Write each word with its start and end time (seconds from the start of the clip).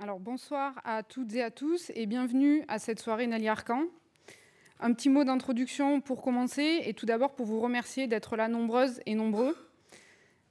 Alors 0.00 0.20
bonsoir 0.20 0.80
à 0.84 1.02
toutes 1.02 1.34
et 1.34 1.42
à 1.42 1.50
tous 1.50 1.90
et 1.96 2.06
bienvenue 2.06 2.62
à 2.68 2.78
cette 2.78 3.00
soirée 3.00 3.26
Nelly 3.26 3.48
Arcan. 3.48 3.86
Un 4.78 4.92
petit 4.92 5.08
mot 5.08 5.24
d'introduction 5.24 6.00
pour 6.00 6.22
commencer 6.22 6.82
et 6.84 6.94
tout 6.94 7.04
d'abord 7.04 7.34
pour 7.34 7.46
vous 7.46 7.58
remercier 7.58 8.06
d'être 8.06 8.36
là 8.36 8.46
nombreuses 8.46 9.00
et 9.06 9.16
nombreux. 9.16 9.56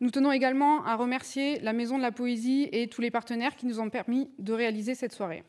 Nous 0.02 0.12
tenons 0.12 0.34
également 0.34 0.84
à 0.84 0.98
remercier 0.98 1.62
la 1.62 1.72
Maison 1.72 1.98
de 1.98 2.02
la 2.02 2.12
Poésie 2.12 2.68
et 2.74 2.90
tous 2.90 3.00
les 3.00 3.10
partenaires 3.10 3.56
qui 3.56 3.68
nous 3.68 3.80
ont 3.80 3.90
permis 3.90 4.30
de 4.38 4.52
réaliser 4.52 4.96
cette 4.96 5.14
soirée. 5.14 5.46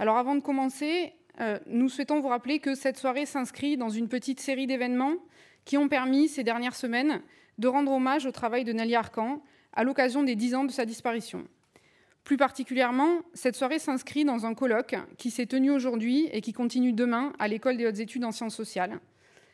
Alors 0.00 0.16
avant 0.16 0.34
de 0.34 0.40
commencer, 0.40 1.12
euh, 1.40 1.60
nous 1.66 1.88
souhaitons 1.88 2.18
vous 2.18 2.26
rappeler 2.26 2.58
que 2.58 2.74
cette 2.74 2.98
soirée 2.98 3.26
s'inscrit 3.26 3.76
dans 3.76 3.90
une 3.90 4.08
petite 4.08 4.40
série 4.40 4.66
d'événements 4.66 5.14
qui 5.64 5.78
ont 5.78 5.88
permis 5.88 6.26
ces 6.26 6.42
dernières 6.42 6.74
semaines 6.74 7.22
de 7.58 7.68
rendre 7.68 7.92
hommage 7.92 8.26
au 8.26 8.32
travail 8.32 8.64
de 8.64 8.72
Nelly 8.72 8.96
Arcan 8.96 9.40
à 9.72 9.84
l'occasion 9.84 10.24
des 10.24 10.34
dix 10.34 10.56
ans 10.56 10.64
de 10.64 10.72
sa 10.72 10.84
disparition. 10.84 11.46
Plus 12.24 12.38
particulièrement, 12.38 13.18
cette 13.34 13.54
soirée 13.54 13.78
s'inscrit 13.78 14.24
dans 14.24 14.46
un 14.46 14.54
colloque 14.54 14.96
qui 15.18 15.30
s'est 15.30 15.44
tenu 15.44 15.70
aujourd'hui 15.70 16.26
et 16.32 16.40
qui 16.40 16.54
continue 16.54 16.94
demain 16.94 17.34
à 17.38 17.48
l'École 17.48 17.76
des 17.76 17.86
hautes 17.86 17.98
études 17.98 18.24
en 18.24 18.32
sciences 18.32 18.56
sociales, 18.56 18.98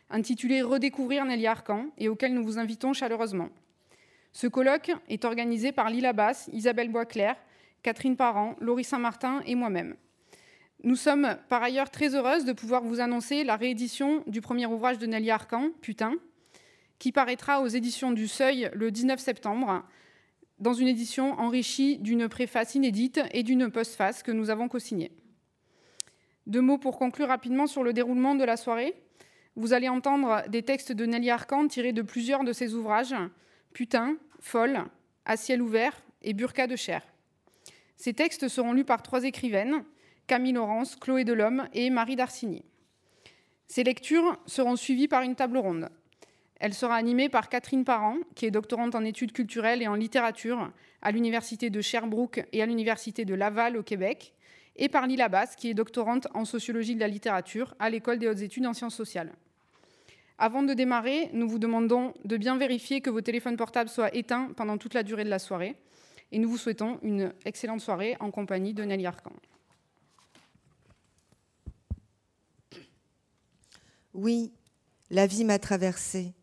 intitulé 0.09 0.63
Redécouvrir 0.63 1.25
Nelly 1.25 1.49
Arcan 1.49 1.87
et 1.99 2.09
auquel 2.09 2.33
nous 2.33 2.45
vous 2.45 2.59
invitons 2.61 2.93
chaleureusement. 2.93 3.49
Ce 4.33 4.47
colloque 4.47 4.93
est 5.09 5.25
organisé 5.25 5.73
par 5.73 5.91
Lila 5.91 6.13
Basse, 6.13 6.49
Isabelle 6.53 6.91
Boisclair, 6.91 7.35
Catherine 7.83 8.17
Parent, 8.17 8.55
Laurie 8.61 8.85
Saint-Martin 8.85 9.41
et 9.47 9.57
moi-même. 9.57 9.97
Nous 10.85 10.97
sommes 10.97 11.37
par 11.49 11.65
ailleurs 11.65 11.91
très 11.91 12.15
heureuses 12.15 12.45
de 12.45 12.53
pouvoir 12.53 12.85
vous 12.85 13.01
annoncer 13.01 13.43
la 13.43 13.57
réédition 13.57 14.23
du 14.29 14.41
premier 14.41 14.67
ouvrage 14.67 14.99
de 14.99 15.07
Nelly 15.07 15.33
Arcan, 15.33 15.71
Putain, 15.83 16.15
qui 17.01 17.11
paraîtra 17.11 17.63
aux 17.63 17.67
éditions 17.67 18.13
du 18.13 18.29
Seuil 18.29 18.71
le 18.75 18.93
19 18.93 19.19
septembre 19.19 19.83
dans 20.61 20.75
une 20.75 20.89
édition 20.89 21.33
enrichie 21.41 21.99
d'une 21.99 22.29
préface 22.29 22.75
inédite 22.75 23.21
et 23.33 23.43
d'une 23.43 23.71
postface 23.71 24.23
que 24.23 24.31
nous 24.31 24.51
avons 24.51 24.69
co-signée. 24.69 25.11
Deux 26.47 26.61
mots 26.61 26.79
pour 26.79 26.99
conclure 26.99 27.29
rapidement 27.29 27.67
sur 27.67 27.83
le 27.83 27.93
déroulement 27.93 28.35
de 28.35 28.45
la 28.45 28.57
soirée. 28.57 28.95
Vous 29.57 29.73
allez 29.73 29.89
entendre 29.89 30.43
des 30.49 30.63
textes 30.63 30.93
de 30.93 31.07
Nelly 31.07 31.31
Arcan 31.31 31.67
tirés 31.67 31.93
de 31.93 32.03
plusieurs 32.03 32.45
de 32.45 32.53
ses 32.53 32.75
ouvrages 32.75 33.15
Putain, 33.73 34.17
Folle, 34.41 34.85
À 35.25 35.37
ciel 35.37 35.63
ouvert 35.63 36.03
et 36.23 36.35
Burqa 36.35 36.67
de 36.67 36.77
chair. 36.77 37.03
Ces 37.97 38.15
textes 38.15 38.49
seront 38.49 38.73
lus 38.73 38.85
par 38.85 39.03
trois 39.03 39.25
écrivaines 39.25 39.85
Camille 40.27 40.53
Laurence, 40.53 40.97
Chloé 40.97 41.25
Delhomme 41.25 41.69
et 41.73 41.91
Marie 41.91 42.17
Darcigny. 42.17 42.65
Ces 43.67 43.85
lectures 43.85 44.39
seront 44.47 44.77
suivies 44.77 45.09
par 45.09 45.23
une 45.23 45.37
table 45.37 45.59
ronde. 45.59 45.91
Elle 46.61 46.75
sera 46.75 46.95
animée 46.95 47.31
par 47.31 47.49
Catherine 47.49 47.85
Parent, 47.85 48.19
qui 48.35 48.45
est 48.45 48.51
doctorante 48.51 48.95
en 48.95 49.03
études 49.03 49.33
culturelles 49.33 49.81
et 49.81 49.89
en 49.89 49.95
littérature 49.95 50.71
à 51.01 51.11
l'Université 51.11 51.71
de 51.71 51.81
Sherbrooke 51.81 52.47
et 52.53 52.63
à 52.63 52.67
l'Université 52.67 53.25
de 53.25 53.35
Laval 53.35 53.79
au 53.79 53.83
Québec, 53.83 54.35
et 54.77 54.91
par 54.91 55.07
Lila 55.07 55.31
Basse, 55.31 55.57
qui 55.57 55.71
est 55.71 55.75
doctorante 55.75 56.29
en 56.35 56.45
sociologie 56.45 56.95
de 56.95 57.01
la 57.01 57.09
littérature 57.09 57.75
à 57.79 57.89
l'École 57.89 58.19
des 58.19 58.29
hautes 58.29 58.43
études 58.43 58.67
en 58.67 58.75
sciences 58.75 58.95
sociales. 58.95 59.33
Avant 60.39 60.63
de 60.63 60.75
démarrer, 60.75 61.31
nous 61.33 61.49
vous 61.49 61.59
demandons 61.59 62.13
de 62.25 62.37
bien 62.37 62.59
vérifier 62.59 63.01
que 63.01 63.11
vos 63.11 63.21
téléphones 63.23 63.57
portables 63.57 63.91
soient 63.91 64.15
éteints 64.15 64.53
pendant 64.55 64.77
toute 64.77 64.95
la 64.95 65.03
durée 65.03 65.25
de 65.25 65.31
la 65.31 65.39
soirée. 65.39 65.77
Et 66.31 66.39
nous 66.39 66.49
vous 66.49 66.59
souhaitons 66.59 66.99
une 67.03 67.33
excellente 67.45 67.81
soirée 67.81 68.17
en 68.21 68.31
compagnie 68.31 68.73
de 68.75 68.85
Nelly 68.85 69.07
Arcan. 69.07 69.33
Oui, 74.13 74.53
la 75.11 75.27
vie 75.27 75.45
m'a 75.45 75.59
traversée. 75.59 76.35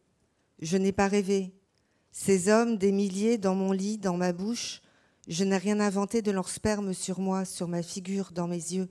Je 0.59 0.77
n'ai 0.77 0.91
pas 0.91 1.07
rêvé. 1.07 1.53
Ces 2.11 2.49
hommes, 2.49 2.77
des 2.77 2.91
milliers 2.91 3.37
dans 3.37 3.53
mon 3.53 3.71
lit, 3.71 3.97
dans 3.97 4.17
ma 4.17 4.33
bouche, 4.33 4.81
je 5.27 5.43
n'ai 5.43 5.57
rien 5.57 5.79
inventé 5.79 6.21
de 6.21 6.31
leur 6.31 6.49
sperme 6.49 6.93
sur 6.93 7.19
moi, 7.19 7.45
sur 7.45 7.67
ma 7.67 7.83
figure, 7.83 8.31
dans 8.33 8.47
mes 8.47 8.55
yeux. 8.55 8.87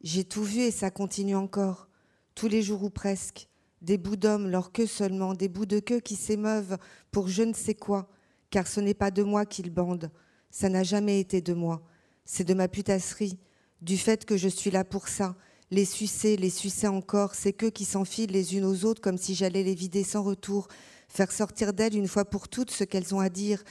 J'ai 0.00 0.24
tout 0.24 0.44
vu 0.44 0.60
et 0.60 0.70
ça 0.70 0.90
continue 0.90 1.36
encore, 1.36 1.88
tous 2.34 2.48
les 2.48 2.62
jours 2.62 2.84
ou 2.84 2.90
presque. 2.90 3.48
Des 3.82 3.98
bouts 3.98 4.16
d'hommes, 4.16 4.48
leur 4.48 4.72
queue 4.72 4.86
seulement, 4.86 5.34
des 5.34 5.48
bouts 5.48 5.66
de 5.66 5.80
queue 5.80 6.00
qui 6.00 6.16
s'émeuvent 6.16 6.78
pour 7.10 7.28
je 7.28 7.42
ne 7.42 7.52
sais 7.52 7.74
quoi, 7.74 8.08
car 8.50 8.66
ce 8.66 8.80
n'est 8.80 8.94
pas 8.94 9.10
de 9.10 9.22
moi 9.22 9.44
qu'ils 9.44 9.70
bandent. 9.70 10.10
Ça 10.50 10.68
n'a 10.68 10.82
jamais 10.82 11.20
été 11.20 11.40
de 11.40 11.52
moi. 11.52 11.82
C'est 12.24 12.44
de 12.44 12.54
ma 12.54 12.68
putasserie, 12.68 13.38
du 13.82 13.98
fait 13.98 14.24
que 14.24 14.36
je 14.36 14.48
suis 14.48 14.70
là 14.70 14.84
pour 14.84 15.08
ça, 15.08 15.36
les 15.70 15.84
sucer, 15.84 16.36
les 16.36 16.50
sucer 16.50 16.88
encore, 16.88 17.34
c'est 17.34 17.52
qu'eux 17.52 17.70
qui 17.70 17.84
s'enfilent 17.84 18.32
les 18.32 18.56
unes 18.56 18.64
aux 18.64 18.84
autres 18.84 19.00
comme 19.00 19.18
si 19.18 19.34
j'allais 19.34 19.62
les 19.62 19.74
vider 19.74 20.02
sans 20.02 20.22
retour, 20.22 20.68
faire 21.08 21.30
sortir 21.30 21.72
d'elles 21.72 21.96
une 21.96 22.08
fois 22.08 22.24
pour 22.24 22.48
toutes 22.48 22.70
ce 22.70 22.84
qu'elles 22.84 23.14
ont 23.14 23.20
à 23.20 23.28
dire. 23.28 23.62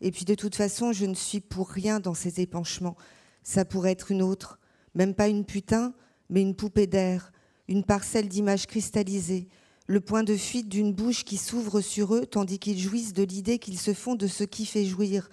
Et 0.00 0.10
puis 0.10 0.24
de 0.24 0.34
toute 0.34 0.56
façon, 0.56 0.92
je 0.92 1.06
ne 1.06 1.14
suis 1.14 1.40
pour 1.40 1.68
rien 1.70 2.00
dans 2.00 2.14
ces 2.14 2.40
épanchements. 2.40 2.96
Ça 3.42 3.64
pourrait 3.64 3.92
être 3.92 4.10
une 4.10 4.22
autre, 4.22 4.58
même 4.94 5.14
pas 5.14 5.28
une 5.28 5.44
putain, 5.44 5.94
mais 6.28 6.42
une 6.42 6.54
poupée 6.54 6.86
d'air, 6.86 7.32
une 7.68 7.84
parcelle 7.84 8.28
d'images 8.28 8.66
cristallisées, 8.66 9.48
le 9.86 10.00
point 10.00 10.24
de 10.24 10.36
fuite 10.36 10.68
d'une 10.68 10.92
bouche 10.92 11.24
qui 11.24 11.36
s'ouvre 11.36 11.80
sur 11.80 12.14
eux 12.14 12.26
tandis 12.26 12.58
qu'ils 12.58 12.78
jouissent 12.78 13.12
de 13.12 13.22
l'idée 13.22 13.58
qu'ils 13.58 13.78
se 13.78 13.92
font 13.92 14.14
de 14.14 14.26
ce 14.26 14.42
qui 14.44 14.66
fait 14.66 14.84
jouir, 14.84 15.28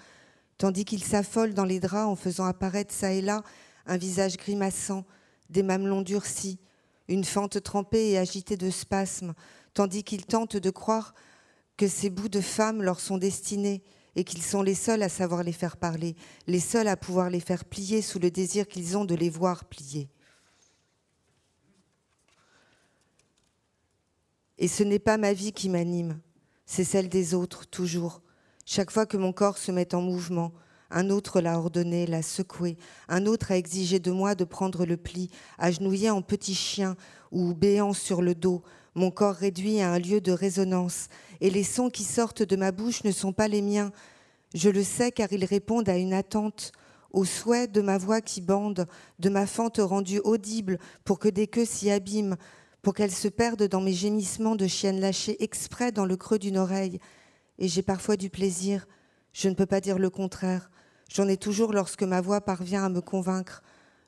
tandis 0.58 0.86
qu'ils 0.86 1.04
s'affolent 1.04 1.54
dans 1.54 1.66
les 1.66 1.80
draps 1.80 2.08
en 2.08 2.16
faisant 2.16 2.46
apparaître 2.46 2.94
ça 2.94 3.12
et 3.14 3.22
là 3.22 3.44
un 3.88 3.98
visage 3.98 4.38
grimaçant, 4.38 5.06
des 5.52 5.64
mamelons 5.64 6.02
durcis, 6.02 6.60
une 7.08 7.24
fente 7.24 7.62
trempée 7.62 8.12
et 8.12 8.18
agitée 8.18 8.58
de 8.58 8.70
spasmes, 8.70 9.34
tandis 9.74 10.04
qu'ils 10.04 10.26
tentent 10.26 10.58
de 10.58 10.70
croire 10.70 11.14
que 11.78 11.88
ces 11.88 12.10
bouts 12.10 12.30
de 12.30 12.42
femmes 12.42 12.82
leur 12.82 13.00
sont 13.00 13.18
destinés 13.18 13.84
et 14.16 14.24
qu'ils 14.24 14.44
sont 14.44 14.62
les 14.62 14.76
seuls 14.76 15.04
à 15.04 15.10
savoir 15.10 15.44
les 15.44 15.54
faire 15.54 15.78
parler, 15.78 16.16
les 16.48 16.60
seuls 16.60 16.88
à 16.88 16.98
pouvoir 16.98 17.30
les 17.30 17.40
faire 17.40 17.66
plier 17.66 18.02
sous 18.02 18.20
le 18.20 18.32
désir 18.32 18.68
qu'ils 18.68 18.98
ont 18.98 19.06
de 19.06 19.16
les 19.16 19.30
voir 19.30 19.66
plier. 19.66 20.10
Et 24.58 24.68
ce 24.68 24.84
n'est 24.84 25.00
pas 25.00 25.18
ma 25.18 25.34
vie 25.34 25.54
qui 25.54 25.70
m'anime, 25.70 26.20
c'est 26.66 26.84
celle 26.84 27.10
des 27.10 27.34
autres, 27.34 27.66
toujours. 27.66 28.22
Chaque 28.66 28.92
fois 28.92 29.06
que 29.06 29.18
mon 29.18 29.34
corps 29.34 29.58
se 29.58 29.72
met 29.72 29.96
en 29.96 30.02
mouvement, 30.02 30.54
un 30.92 31.10
autre 31.10 31.42
l'a 31.42 31.58
ordonné, 31.58 32.06
l'a 32.06 32.22
secoué, 32.22 32.78
un 33.08 33.26
autre 33.26 33.52
a 33.52 33.58
exigé 33.58 34.00
de 34.00 34.12
moi 34.12 34.36
de 34.36 34.44
prendre 34.44 34.86
le 34.86 34.98
pli, 34.98 35.30
agenouillé 35.58 36.10
en 36.10 36.22
petit 36.22 36.56
chien 36.56 36.96
ou 37.32 37.54
béant 37.54 37.94
sur 37.94 38.22
le 38.22 38.36
dos, 38.36 38.62
mon 38.94 39.10
corps 39.10 39.36
réduit 39.36 39.82
à 39.82 39.92
un 39.92 40.00
lieu 40.00 40.20
de 40.20 40.32
résonance, 40.32 41.08
et 41.40 41.50
les 41.50 41.64
sons 41.64 41.90
qui 41.90 42.04
sortent 42.04 42.44
de 42.44 42.56
ma 42.56 42.72
bouche 42.72 43.04
ne 43.04 43.12
sont 43.12 43.32
pas 43.32 43.48
les 43.48 43.62
miens. 43.62 43.92
Je 44.54 44.70
le 44.70 44.84
sais 44.84 45.12
car 45.12 45.32
ils 45.32 45.46
répondent 45.46 45.88
à 45.88 45.98
une 45.98 46.14
attente, 46.14 46.74
au 47.12 47.26
souhait 47.26 47.68
de 47.68 47.82
ma 47.82 47.98
voix 47.98 48.22
qui 48.22 48.42
bande, 48.42 48.86
de 49.20 49.30
ma 49.30 49.46
fente 49.46 49.80
rendue 49.80 50.20
audible 50.20 50.78
pour 51.04 51.20
que 51.20 51.30
des 51.30 51.48
queues 51.48 51.66
s'y 51.66 51.90
abîment, 51.90 52.36
pour 52.82 52.94
qu'elles 52.94 53.12
se 53.12 53.28
perdent 53.28 53.68
dans 53.68 53.82
mes 53.82 53.94
gémissements 53.94 54.56
de 54.56 54.68
chienne 54.68 55.00
lâchée 55.00 55.42
exprès 55.44 55.92
dans 55.92 56.06
le 56.06 56.18
creux 56.18 56.40
d'une 56.40 56.58
oreille. 56.58 57.00
Et 57.60 57.68
j'ai 57.68 57.84
parfois 57.84 58.18
du 58.18 58.30
plaisir, 58.30 58.88
je 59.34 59.50
ne 59.50 59.54
peux 59.54 59.66
pas 59.66 59.82
dire 59.82 60.00
le 60.00 60.10
contraire. 60.10 60.70
J'en 61.14 61.28
ai 61.28 61.36
toujours 61.36 61.74
lorsque 61.74 62.04
ma 62.04 62.22
voix 62.22 62.40
parvient 62.40 62.86
à 62.86 62.90
me 62.90 63.02
convaincre, 63.02 63.64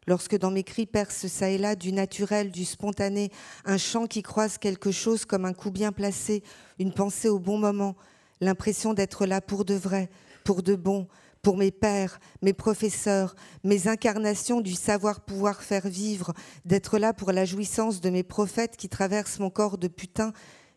lorsque 0.08 0.38
dans 0.38 0.52
mes 0.52 0.64
cris 0.64 0.86
perce 0.86 1.28
ça 1.28 1.50
et 1.50 1.58
là 1.58 1.76
du 1.76 1.92
naturel, 1.92 2.50
du 2.50 2.64
spontané, 2.64 3.30
un 3.66 3.78
chant 3.78 4.08
qui 4.08 4.22
croise 4.22 4.58
quelque 4.58 4.92
chose 4.92 5.26
comme 5.26 5.44
un 5.44 5.52
coup 5.52 5.70
bien 5.70 5.92
placé, 5.92 6.44
une 6.80 6.94
pensée 6.94 7.28
au 7.28 7.40
bon 7.40 7.58
moment, 7.58 7.98
l'impression 8.40 8.94
d'être 8.94 9.26
là 9.26 9.42
pour 9.42 9.66
de 9.66 9.74
vrai, 9.74 10.10
pour 10.46 10.64
de 10.64 10.76
bon, 10.76 11.10
pour 11.42 11.58
mes 11.58 11.72
pères, 11.72 12.22
mes 12.42 12.54
professeurs, 12.54 13.36
mes 13.66 13.90
incarnations 13.90 14.62
du 14.62 14.74
savoir 14.74 15.26
pouvoir 15.26 15.62
faire 15.62 15.90
vivre, 15.90 16.32
d'être 16.64 16.98
là 16.98 17.12
pour 17.12 17.34
la 17.34 17.44
jouissance 17.44 18.00
de 18.00 18.10
mes 18.10 18.24
prophètes 18.24 18.78
qui 18.78 18.88
traversent 18.88 19.40
mon 19.40 19.50
corps 19.50 19.78
de 19.78 19.90
putain 19.90 20.32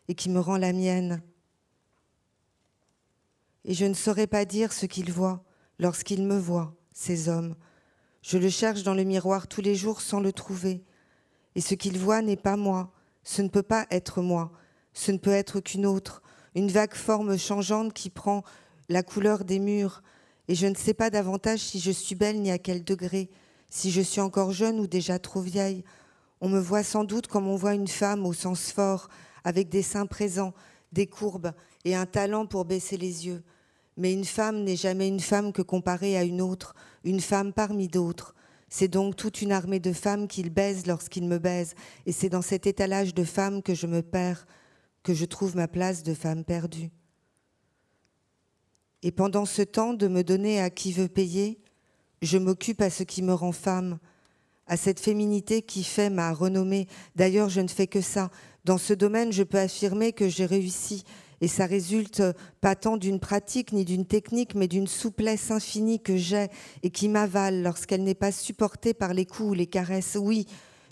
et 0.09 0.13
qui 0.13 0.29
me 0.29 0.41
rend 0.41 0.57
la 0.57 0.73
mienne. 0.73 1.21
Et 3.63 3.73
je 3.73 3.85
ne 3.85 3.93
saurais 3.93 4.27
pas 4.27 4.43
dire 4.43 4.73
ce 4.73 4.85
qu'ils 4.85 5.13
voient, 5.13 5.46
lorsqu'ils 5.79 6.23
me 6.23 6.37
voient, 6.37 6.75
ces 6.91 7.29
hommes. 7.29 7.55
Je 8.21 8.37
le 8.37 8.49
cherche 8.49 8.83
dans 8.83 8.93
le 8.93 9.03
miroir 9.03 9.47
tous 9.47 9.61
les 9.61 9.75
jours 9.75 10.01
sans 10.01 10.19
le 10.19 10.33
trouver. 10.33 10.83
Et 11.55 11.61
ce 11.61 11.75
qu'ils 11.75 11.97
voient 11.97 12.21
n'est 12.21 12.35
pas 12.35 12.57
moi, 12.57 12.91
ce 13.23 13.41
ne 13.41 13.49
peut 13.49 13.63
pas 13.63 13.87
être 13.91 14.21
moi, 14.21 14.51
ce 14.93 15.11
ne 15.11 15.17
peut 15.17 15.31
être 15.31 15.59
qu'une 15.59 15.85
autre, 15.85 16.21
une 16.55 16.71
vague 16.71 16.95
forme 16.95 17.37
changeante 17.37 17.93
qui 17.93 18.09
prend 18.09 18.43
la 18.89 19.03
couleur 19.03 19.43
des 19.43 19.59
murs, 19.59 20.01
et 20.47 20.55
je 20.55 20.65
ne 20.67 20.75
sais 20.75 20.93
pas 20.93 21.09
davantage 21.09 21.59
si 21.59 21.79
je 21.79 21.91
suis 21.91 22.15
belle 22.15 22.41
ni 22.41 22.51
à 22.51 22.57
quel 22.57 22.83
degré, 22.83 23.29
si 23.69 23.91
je 23.91 24.01
suis 24.01 24.21
encore 24.21 24.51
jeune 24.51 24.79
ou 24.79 24.87
déjà 24.87 25.19
trop 25.19 25.41
vieille. 25.41 25.83
On 26.39 26.49
me 26.49 26.59
voit 26.59 26.83
sans 26.83 27.03
doute 27.03 27.27
comme 27.27 27.47
on 27.47 27.55
voit 27.55 27.73
une 27.73 27.87
femme 27.87 28.25
au 28.25 28.33
sens 28.33 28.71
fort, 28.71 29.09
avec 29.43 29.69
des 29.69 29.81
seins 29.83 30.05
présents, 30.05 30.53
des 30.93 31.07
courbes 31.07 31.51
et 31.85 31.95
un 31.95 32.05
talent 32.05 32.45
pour 32.45 32.65
baisser 32.65 32.97
les 32.97 33.27
yeux. 33.27 33.43
Mais 33.97 34.13
une 34.13 34.25
femme 34.25 34.63
n'est 34.63 34.75
jamais 34.75 35.07
une 35.07 35.19
femme 35.19 35.51
que 35.51 35.61
comparée 35.61 36.17
à 36.17 36.23
une 36.23 36.41
autre, 36.41 36.75
une 37.03 37.19
femme 37.19 37.51
parmi 37.51 37.87
d'autres. 37.87 38.35
C'est 38.69 38.87
donc 38.87 39.15
toute 39.15 39.41
une 39.41 39.51
armée 39.51 39.79
de 39.79 39.93
femmes 39.93 40.27
qu'il 40.27 40.49
baise 40.49 40.87
lorsqu'il 40.87 41.27
me 41.27 41.39
baise, 41.39 41.73
et 42.05 42.11
c'est 42.11 42.29
dans 42.29 42.41
cet 42.41 42.67
étalage 42.67 43.13
de 43.13 43.23
femmes 43.23 43.63
que 43.63 43.73
je 43.73 43.87
me 43.87 44.01
perds, 44.01 44.45
que 45.03 45.13
je 45.13 45.25
trouve 45.25 45.55
ma 45.55 45.67
place 45.67 46.03
de 46.03 46.13
femme 46.13 46.43
perdue. 46.43 46.91
Et 49.03 49.11
pendant 49.11 49.45
ce 49.45 49.61
temps 49.61 49.93
de 49.93 50.07
me 50.07 50.23
donner 50.23 50.59
à 50.59 50.69
qui 50.69 50.91
veut 50.91 51.07
payer, 51.07 51.59
Je 52.21 52.37
m'occupe 52.37 52.81
à 52.81 52.89
ce 52.89 53.03
qui 53.03 53.21
me 53.21 53.33
rend 53.33 53.51
femme, 53.51 53.99
à 54.65 54.75
cette 54.75 54.99
féminité 54.99 55.61
qui 55.61 55.83
fait 55.83 56.09
ma 56.09 56.33
renommée. 56.33 56.87
D'ailleurs, 57.15 57.49
je 57.49 57.61
ne 57.61 57.67
fais 57.67 57.87
que 57.87 58.01
ça. 58.01 58.31
Dans 58.65 58.77
ce 58.77 58.93
domaine, 58.93 59.31
je 59.31 59.43
peux 59.43 59.59
affirmer 59.59 60.13
que 60.13 60.27
j'ai 60.27 60.45
réussi. 60.45 61.03
Et 61.41 61.47
ça 61.47 61.65
résulte 61.65 62.23
pas 62.61 62.75
tant 62.75 62.97
d'une 62.97 63.19
pratique 63.19 63.71
ni 63.71 63.85
d'une 63.85 64.05
technique, 64.05 64.55
mais 64.55 64.67
d'une 64.67 64.87
souplesse 64.87 65.51
infinie 65.51 65.99
que 66.01 66.17
j'ai 66.17 66.47
et 66.83 66.89
qui 66.89 67.09
m'avale 67.09 67.61
lorsqu'elle 67.61 68.03
n'est 68.03 68.15
pas 68.15 68.31
supportée 68.31 68.93
par 68.93 69.13
les 69.13 69.25
coups 69.25 69.49
ou 69.49 69.53
les 69.53 69.67
caresses. 69.67 70.17
Oui, 70.19 70.47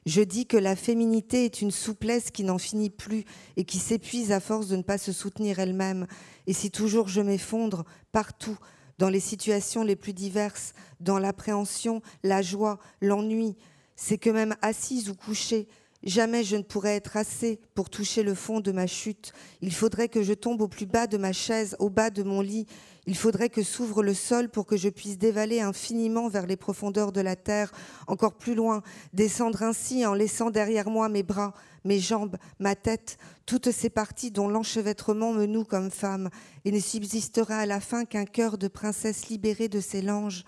je 0.05 0.21
dis 0.21 0.45
que 0.45 0.57
la 0.57 0.75
féminité 0.75 1.45
est 1.45 1.61
une 1.61 1.71
souplesse 1.71 2.29
qui 2.29 2.43
n'en 2.43 2.59
finit 2.59 2.91
plus 2.91 3.25
et 3.57 3.63
qui 3.63 3.79
s'épuise 3.79 4.31
à 4.31 4.39
force 4.39 4.67
de 4.67 4.75
ne 4.75 4.83
pas 4.83 4.99
se 4.99 5.11
soutenir 5.11 5.57
elle-même. 5.57 6.05
Et 6.45 6.53
si 6.53 6.69
toujours 6.69 7.07
je 7.07 7.21
m'effondre 7.21 7.85
partout, 8.11 8.57
dans 8.97 9.09
les 9.09 9.19
situations 9.19 9.83
les 9.83 9.95
plus 9.95 10.13
diverses, 10.13 10.73
dans 10.99 11.19
l'appréhension, 11.19 12.01
la 12.23 12.41
joie, 12.41 12.79
l'ennui, 13.01 13.57
c'est 13.95 14.17
que 14.17 14.29
même 14.29 14.55
assise 14.61 15.09
ou 15.09 15.15
couchée, 15.15 15.67
Jamais 16.05 16.43
je 16.43 16.55
ne 16.55 16.61
pourrais 16.61 16.95
être 16.95 17.17
assez 17.17 17.59
pour 17.73 17.89
toucher 17.89 18.21
le 18.21 18.35
fond 18.35 18.59
de 18.59 18.71
ma 18.71 18.85
chute. 18.85 19.33
Il 19.61 19.73
faudrait 19.73 20.07
que 20.07 20.21
je 20.21 20.33
tombe 20.33 20.61
au 20.61 20.67
plus 20.67 20.85
bas 20.85 21.07
de 21.07 21.17
ma 21.17 21.33
chaise, 21.33 21.75
au 21.79 21.89
bas 21.89 22.11
de 22.11 22.21
mon 22.21 22.41
lit. 22.41 22.67
Il 23.07 23.17
faudrait 23.17 23.49
que 23.49 23.63
s'ouvre 23.63 24.03
le 24.03 24.13
sol 24.13 24.49
pour 24.49 24.67
que 24.67 24.77
je 24.77 24.89
puisse 24.89 25.17
dévaler 25.17 25.61
infiniment 25.61 26.27
vers 26.27 26.45
les 26.45 26.57
profondeurs 26.57 27.11
de 27.11 27.21
la 27.21 27.35
terre, 27.35 27.71
encore 28.05 28.35
plus 28.35 28.53
loin, 28.53 28.83
descendre 29.13 29.63
ainsi 29.63 30.05
en 30.05 30.13
laissant 30.13 30.51
derrière 30.51 30.91
moi 30.91 31.09
mes 31.09 31.23
bras, 31.23 31.55
mes 31.85 31.99
jambes, 31.99 32.37
ma 32.59 32.75
tête, 32.75 33.17
toutes 33.47 33.71
ces 33.71 33.89
parties 33.89 34.29
dont 34.29 34.47
l'enchevêtrement 34.47 35.33
me 35.33 35.47
noue 35.47 35.65
comme 35.65 35.89
femme, 35.89 36.29
et 36.65 36.71
ne 36.71 36.79
subsistera 36.79 37.57
à 37.57 37.65
la 37.65 37.79
fin 37.79 38.05
qu'un 38.05 38.25
cœur 38.25 38.59
de 38.59 38.67
princesse 38.67 39.29
libérée 39.29 39.69
de 39.69 39.79
ses 39.79 40.03
langes, 40.03 40.45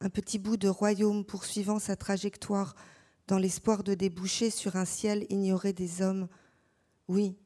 un 0.00 0.08
petit 0.08 0.38
bout 0.38 0.56
de 0.56 0.68
royaume 0.68 1.24
poursuivant 1.24 1.78
sa 1.78 1.96
trajectoire 1.96 2.74
dans 3.26 3.38
l'espoir 3.38 3.82
de 3.82 3.94
déboucher 3.94 4.50
sur 4.50 4.76
un 4.76 4.84
ciel 4.84 5.26
ignoré 5.30 5.72
des 5.72 6.02
hommes. 6.02 6.28
Oui, 7.08 7.36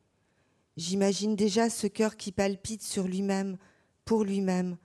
j'imagine 0.76 1.36
déjà 1.36 1.70
ce 1.70 1.86
cœur 1.86 2.16
qui 2.16 2.32
palpite 2.32 2.82
sur 2.82 3.04
lui-même, 3.04 3.58
pour 4.04 4.24
lui-même, 4.24 4.76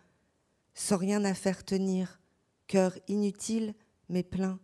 sans 0.73 0.97
rien 0.97 1.23
à 1.23 1.33
faire 1.33 1.63
tenir, 1.63 2.19
cœur 2.67 2.97
inutile 3.07 3.73
mais 4.09 4.23
plein. 4.23 4.59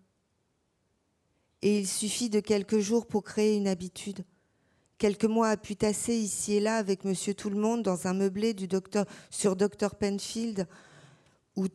Et 1.62 1.80
il 1.80 1.88
suffit 1.88 2.30
de 2.30 2.40
quelques 2.40 2.80
jours 2.80 3.08
pour 3.08 3.24
créer 3.24 3.58
une 3.58 3.68
habitude. 3.68 4.24
Quelques 4.98 5.25
mois 5.25 5.50
à 5.50 5.58
putasser 5.58 6.16
ici 6.16 6.54
et 6.54 6.60
là 6.60 6.78
avec 6.78 7.04
Monsieur 7.04 7.34
Tout 7.34 7.50
le 7.50 7.60
Monde 7.60 7.84
dans 7.84 8.08
un 8.08 8.14
meublé 8.14 8.54
du 8.54 8.68
docteur, 8.68 9.06
sur 9.30 9.56
Dr 9.56 9.96
Penfield, 9.96 10.68
où 11.56 11.68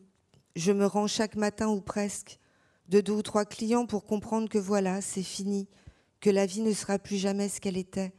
je 0.55 0.71
me 0.71 0.85
rends 0.85 1.07
chaque 1.07 1.35
matin 1.35 1.67
ou 1.67 1.81
presque, 1.81 2.39
de 2.89 3.01
deux 3.01 3.13
ou 3.13 3.21
trois 3.21 3.45
clients 3.45 3.85
pour 3.85 4.05
comprendre 4.05 4.49
que 4.49 4.57
voilà, 4.57 5.01
c'est 5.01 5.23
fini, 5.23 5.67
que 6.19 6.29
la 6.29 6.45
vie 6.45 6.61
ne 6.61 6.73
sera 6.73 6.99
plus 6.99 7.17
jamais 7.17 7.49
ce 7.49 7.59
qu'elle 7.59 7.77
était. 7.77 8.13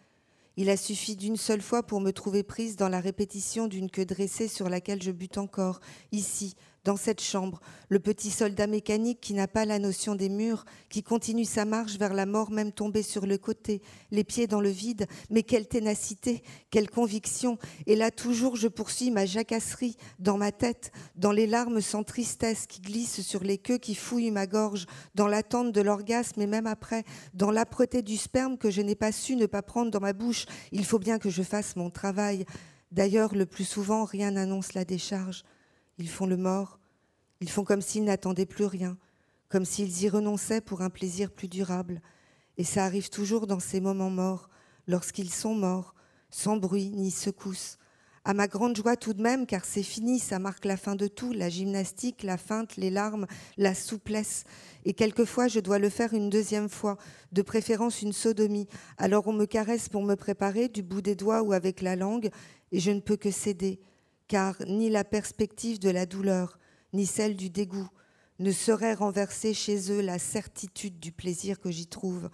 Il 0.57 0.71
a 0.71 0.77
suffi 0.77 1.17
d'une 1.17 1.37
seule 1.37 1.61
fois 1.61 1.83
pour 1.83 2.01
me 2.01 2.13
trouver 2.13 2.43
prise 2.43 2.77
dans 2.77 2.89
la 2.89 3.01
répétition 3.01 3.69
d'une 3.69 3.91
queue 3.91 4.07
dressée 4.07 4.49
sur 4.49 4.69
laquelle 4.71 5.03
je 5.03 5.11
bute 5.11 5.39
encore, 5.39 5.81
ici, 6.13 6.55
dans 6.87 6.97
cette 6.97 7.21
chambre, 7.21 7.61
le 7.89 7.99
petit 7.99 8.31
soldat 8.31 8.69
mécanique 8.69 9.21
qui 9.21 9.35
n'a 9.35 9.49
pas 9.49 9.65
la 9.65 9.81
notion 9.81 10.15
des 10.15 10.29
murs, 10.29 10.65
qui 10.89 11.03
continue 11.03 11.45
sa 11.45 11.65
marche 11.65 11.99
vers 11.99 12.15
la 12.15 12.27
mort 12.27 12.53
même 12.53 12.71
tombée 12.71 13.03
sur 13.03 13.27
le 13.27 13.39
côté, 13.39 13.83
les 14.13 14.23
pieds 14.23 14.47
dans 14.47 14.61
le 14.61 14.69
vide, 14.69 15.09
mais 15.29 15.43
quelle 15.43 15.67
ténacité, 15.67 16.45
quelle 16.71 16.89
conviction. 16.89 17.59
Et 17.87 17.97
là 17.97 18.13
toujours 18.13 18.55
je 18.55 18.69
poursuis 18.69 19.11
ma 19.11 19.27
jacasserie 19.27 19.97
dans 20.21 20.39
ma 20.39 20.53
tête, 20.53 20.93
dans 21.17 21.33
les 21.33 21.49
larmes 21.49 21.81
sans 21.81 22.05
tristesse 22.05 22.69
qui 22.69 22.81
glissent 22.81 23.23
sur 23.23 23.43
les 23.43 23.59
queues 23.59 23.79
qui 23.79 23.97
fouillent 23.97 24.31
ma 24.31 24.47
gorge, 24.47 24.87
dans 25.17 25.27
l'attente 25.27 25.73
de 25.73 25.81
l'orgasme 25.81 26.41
et 26.41 26.47
même 26.47 26.69
après, 26.69 27.03
dans 27.35 27.51
l'âpreté 27.51 28.03
du 28.03 28.17
sperme 28.17 28.59
que 28.59 28.71
je 28.71 28.81
n'ai 28.81 28.95
pas 28.95 29.11
su 29.11 29.35
ne 29.35 29.47
pas 29.47 29.63
prendre 29.63 29.91
dans 29.91 30.01
ma 30.01 30.13
bouche. 30.13 30.47
Il 30.71 30.85
faut 30.85 31.01
bien 31.01 31.19
que 31.19 31.31
je 31.31 31.43
fasse 31.43 31.75
mon 31.75 31.91
travail. 31.91 32.47
D'ailleurs, 32.93 33.35
le 33.35 33.45
plus 33.45 33.65
souvent, 33.65 34.05
rien 34.05 34.31
n'annonce 34.31 34.75
la 34.75 34.85
décharge. 34.85 35.43
Ils 35.99 36.09
font 36.09 36.27
le 36.27 36.37
mort, 36.37 36.79
ils 37.41 37.49
font 37.51 37.65
comme 37.65 37.81
s'ils 37.81 38.05
n'attendaient 38.05 38.47
plus 38.47 38.67
rien, 38.67 38.99
comme 39.49 39.65
s'ils 39.65 40.03
y 40.03 40.09
renonçaient 40.09 40.61
pour 40.61 40.83
un 40.83 40.91
plaisir 40.91 41.31
plus 41.31 41.49
durable. 41.49 42.03
Et 42.59 42.65
ça 42.65 42.85
arrive 42.85 43.09
toujours 43.09 43.47
dans 43.47 43.61
ces 43.61 43.81
moments 43.81 44.11
morts, 44.11 44.51
lorsqu'ils 44.87 45.33
sont 45.33 45.55
morts, 45.55 45.95
sans 46.31 46.57
bruit 46.57 46.91
ni 46.91 47.11
secousse. 47.11 47.79
À 48.25 48.35
ma 48.35 48.49
grande 48.49 48.77
joie 48.77 48.97
tout 48.97 49.15
de 49.15 49.23
même, 49.23 49.47
car 49.47 49.65
c'est 49.65 49.83
fini, 49.83 50.19
ça 50.19 50.39
marque 50.39 50.65
la 50.65 50.77
fin 50.77 50.97
de 50.97 51.07
tout, 51.07 51.33
la 51.33 51.49
gymnastique, 51.49 52.25
la 52.25 52.37
feinte, 52.37 52.77
les 52.77 52.91
larmes, 52.91 53.27
la 53.57 53.75
souplesse. 53.75 54.45
Et 54.85 54.95
quelquefois, 54.95 55.47
je 55.47 55.61
dois 55.61 55.79
le 55.79 55.89
faire 55.89 56.13
une 56.13 56.29
deuxième 56.29 56.69
fois, 56.69 56.99
de 57.33 57.41
préférence 57.43 58.03
une 58.03 58.13
sodomie. 58.13 58.67
Alors 58.99 59.29
on 59.29 59.33
me 59.33 59.47
caresse 59.47 59.89
pour 59.89 60.03
me 60.03 60.17
préparer, 60.17 60.69
du 60.69 60.83
bout 60.83 61.03
des 61.03 61.15
doigts 61.15 61.43
ou 61.43 61.53
avec 61.53 61.81
la 61.81 61.95
langue, 61.97 62.31
et 62.73 62.81
je 62.81 62.91
ne 62.91 63.01
peux 63.01 63.17
que 63.17 63.31
céder 63.31 63.81
car 64.29 64.57
ni 64.67 64.91
la 64.91 65.05
perspective 65.05 65.79
de 65.79 65.91
la 65.91 66.07
douleur, 66.07 66.59
ni 66.93 67.07
celle 67.07 67.37
du 67.37 67.51
dégoût 67.51 67.89
ne 68.39 68.53
saurait 68.53 68.95
renverser 68.95 69.55
chez 69.55 69.91
eux 69.91 70.01
la 70.01 70.19
certitude 70.19 70.99
du 70.99 71.13
plaisir 71.13 71.59
que 71.61 71.71
j'y 71.71 71.87
trouve. 71.87 72.29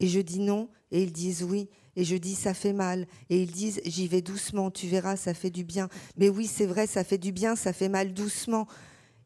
Et 0.00 0.08
je 0.08 0.20
dis 0.20 0.40
non, 0.40 0.68
et 0.90 1.02
ils 1.02 1.12
disent 1.12 1.42
oui, 1.42 1.70
et 1.94 2.04
je 2.04 2.16
dis 2.16 2.34
ça 2.34 2.52
fait 2.52 2.74
mal, 2.74 3.06
et 3.30 3.42
ils 3.42 3.50
disent 3.50 3.80
j'y 3.84 4.06
vais 4.08 4.20
doucement, 4.20 4.70
tu 4.70 4.86
verras, 4.86 5.16
ça 5.16 5.32
fait 5.32 5.50
du 5.50 5.64
bien. 5.64 5.88
Mais 6.16 6.28
oui, 6.28 6.46
c'est 6.46 6.66
vrai, 6.66 6.86
ça 6.86 7.04
fait 7.04 7.18
du 7.18 7.32
bien, 7.32 7.56
ça 7.56 7.72
fait 7.72 7.88
mal 7.88 8.12
doucement. 8.12 8.66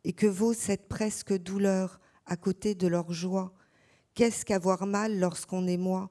Et 0.04 0.12
que 0.12 0.26
vaut 0.26 0.54
cette 0.54 0.88
presque 0.88 1.36
douleur 1.36 2.00
à 2.26 2.36
côté 2.36 2.74
de 2.74 2.86
leur 2.86 3.12
joie? 3.12 3.52
Qu'est-ce 4.14 4.44
qu'avoir 4.44 4.86
mal 4.86 5.18
lorsqu'on 5.18 5.66
est 5.66 5.76
moi? 5.76 6.10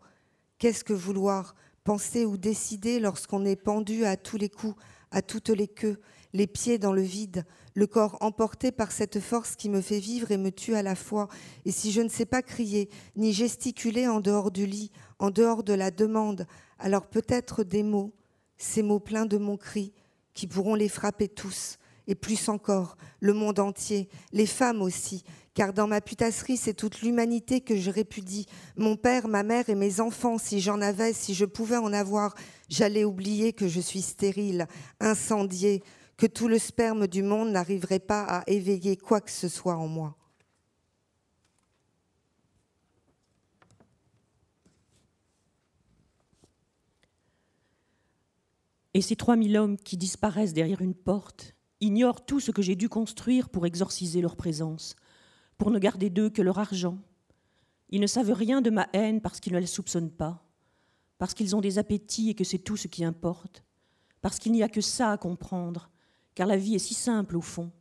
Qu'est-ce 0.58 0.84
que 0.84 0.94
vouloir 0.94 1.56
penser 1.84 2.26
ou 2.26 2.38
décider 2.38 3.00
lorsqu'on 3.00 3.46
est 3.46 3.56
pendu 3.56 4.06
à 4.06 4.18
tous 4.18 4.38
les 4.38 4.50
coups? 4.50 4.76
À 5.12 5.22
toutes 5.22 5.50
les 5.50 5.68
queues, 5.68 6.00
les 6.34 6.48
pieds 6.48 6.78
dans 6.78 6.94
le 6.94 7.02
vide, 7.02 7.46
le 7.74 7.88
corps 7.88 8.18
emporté 8.22 8.72
par 8.72 8.92
cette 8.92 9.20
force 9.20 9.56
qui 9.56 9.70
me 9.70 9.82
fait 9.82 10.00
vivre 10.00 10.32
et 10.32 10.38
me 10.38 10.52
tue 10.52 10.76
à 10.76 10.84
la 10.84 10.96
fois. 10.96 11.28
Et 11.66 11.72
si 11.72 11.92
je 11.92 12.02
ne 12.02 12.10
sais 12.10 12.26
pas 12.26 12.42
crier, 12.42 12.90
ni 13.16 13.34
gesticuler 13.34 14.08
en 14.08 14.20
dehors 14.20 14.52
du 14.52 14.66
lit, 14.66 14.92
en 15.18 15.32
dehors 15.32 15.64
de 15.64 15.74
la 15.74 15.92
demande, 15.92 16.46
alors 16.78 17.08
peut-être 17.08 17.64
des 17.64 17.84
mots, 17.84 18.14
ces 18.58 18.84
mots 18.84 19.00
pleins 19.00 19.26
de 19.26 19.38
mon 19.38 19.58
cri, 19.58 19.94
qui 20.34 20.48
pourront 20.48 20.76
les 20.76 20.90
frapper 20.90 21.28
tous, 21.28 21.78
et 22.08 22.16
plus 22.16 22.50
encore, 22.50 22.98
le 23.20 23.34
monde 23.34 23.60
entier, 23.60 24.10
les 24.32 24.46
femmes 24.46 24.82
aussi, 24.82 25.24
car 25.54 25.74
dans 25.74 25.88
ma 25.88 26.02
putasserie, 26.02 26.58
c'est 26.58 26.74
toute 26.74 27.02
l'humanité 27.02 27.62
que 27.62 27.76
je 27.76 27.90
répudie. 27.90 28.46
Mon 28.78 28.96
père, 28.96 29.28
ma 29.28 29.44
mère 29.44 29.70
et 29.70 29.76
mes 29.76 30.00
enfants, 30.00 30.38
si 30.38 30.60
j'en 30.60 30.82
avais, 30.82 31.14
si 31.14 31.34
je 31.34 31.46
pouvais 31.46 31.78
en 31.78 31.94
avoir, 31.94 32.36
j'allais 32.70 33.04
oublier 33.04 33.54
que 33.54 33.68
je 33.68 33.80
suis 33.80 34.02
stérile, 34.02 34.68
incendiée, 35.00 35.84
que 36.18 36.28
tout 36.28 36.48
le 36.48 36.60
sperme 36.60 37.08
du 37.08 37.24
monde 37.24 37.52
n'arriverait 37.52 38.00
pas 38.00 38.24
à 38.24 38.44
éveiller 38.48 38.98
quoi 38.98 39.22
que 39.22 39.32
ce 39.32 39.48
soit 39.48 39.78
en 39.78 39.88
moi. 39.88 40.16
Et 48.94 49.02
ces 49.02 49.16
3000 49.16 49.58
hommes 49.58 49.78
qui 49.78 49.98
disparaissent 49.98 50.54
derrière 50.54 50.82
une 50.82 50.96
porte 50.96 51.56
ignorent 51.80 52.26
tout 52.26 52.40
ce 52.40 52.52
que 52.52 52.62
j'ai 52.62 52.76
dû 52.76 52.90
construire 52.90 53.50
pour 53.50 53.66
exorciser 53.66 54.20
leur 54.20 54.36
présence 54.36 54.96
pour 55.60 55.70
ne 55.70 55.78
garder 55.78 56.10
d'eux 56.10 56.32
que 56.32 56.42
leur 56.42 56.58
argent. 56.58 56.98
Ils 57.90 58.02
ne 58.02 58.08
savent 58.08 58.32
rien 58.32 58.62
de 58.62 58.70
ma 58.70 58.88
haine 58.94 59.22
parce 59.22 59.40
qu'ils 59.40 59.54
ne 59.54 59.60
la 59.60 59.68
soupçonnent 59.68 60.10
pas, 60.10 60.42
parce 61.20 61.34
qu'ils 61.34 61.56
ont 61.56 61.62
des 61.62 61.78
appétits 61.78 62.30
et 62.30 62.34
que 62.34 62.46
c'est 62.46 62.60
tout 62.60 62.78
ce 62.78 62.88
qui 62.88 63.04
importe, 63.04 63.64
parce 64.22 64.40
qu'il 64.40 64.54
n'y 64.54 64.64
a 64.64 64.70
que 64.70 64.82
ça 64.82 65.12
à 65.12 65.18
comprendre, 65.18 65.92
car 66.34 66.48
la 66.48 66.56
vie 66.56 66.76
est 66.76 66.80
si 66.80 66.94
simple 66.94 67.36
au 67.36 67.42
fond, 67.42 67.72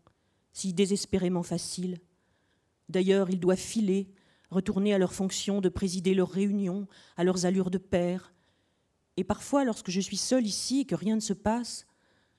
si 0.52 0.74
désespérément 0.74 1.44
facile. 1.44 2.00
D'ailleurs, 2.88 3.30
ils 3.30 3.40
doivent 3.40 3.56
filer, 3.56 4.10
retourner 4.50 4.92
à 4.92 4.98
leur 4.98 5.14
fonction 5.14 5.60
de 5.60 5.68
présider 5.68 6.14
leurs 6.14 6.30
réunions, 6.30 6.88
à 7.16 7.22
leurs 7.22 7.46
allures 7.46 7.70
de 7.70 7.78
père. 7.78 8.34
Et 9.16 9.24
parfois, 9.24 9.64
lorsque 9.64 9.90
je 9.90 10.00
suis 10.00 10.16
seule 10.16 10.46
ici 10.46 10.80
et 10.80 10.84
que 10.84 10.96
rien 10.96 11.14
ne 11.14 11.20
se 11.20 11.32
passe, 11.32 11.86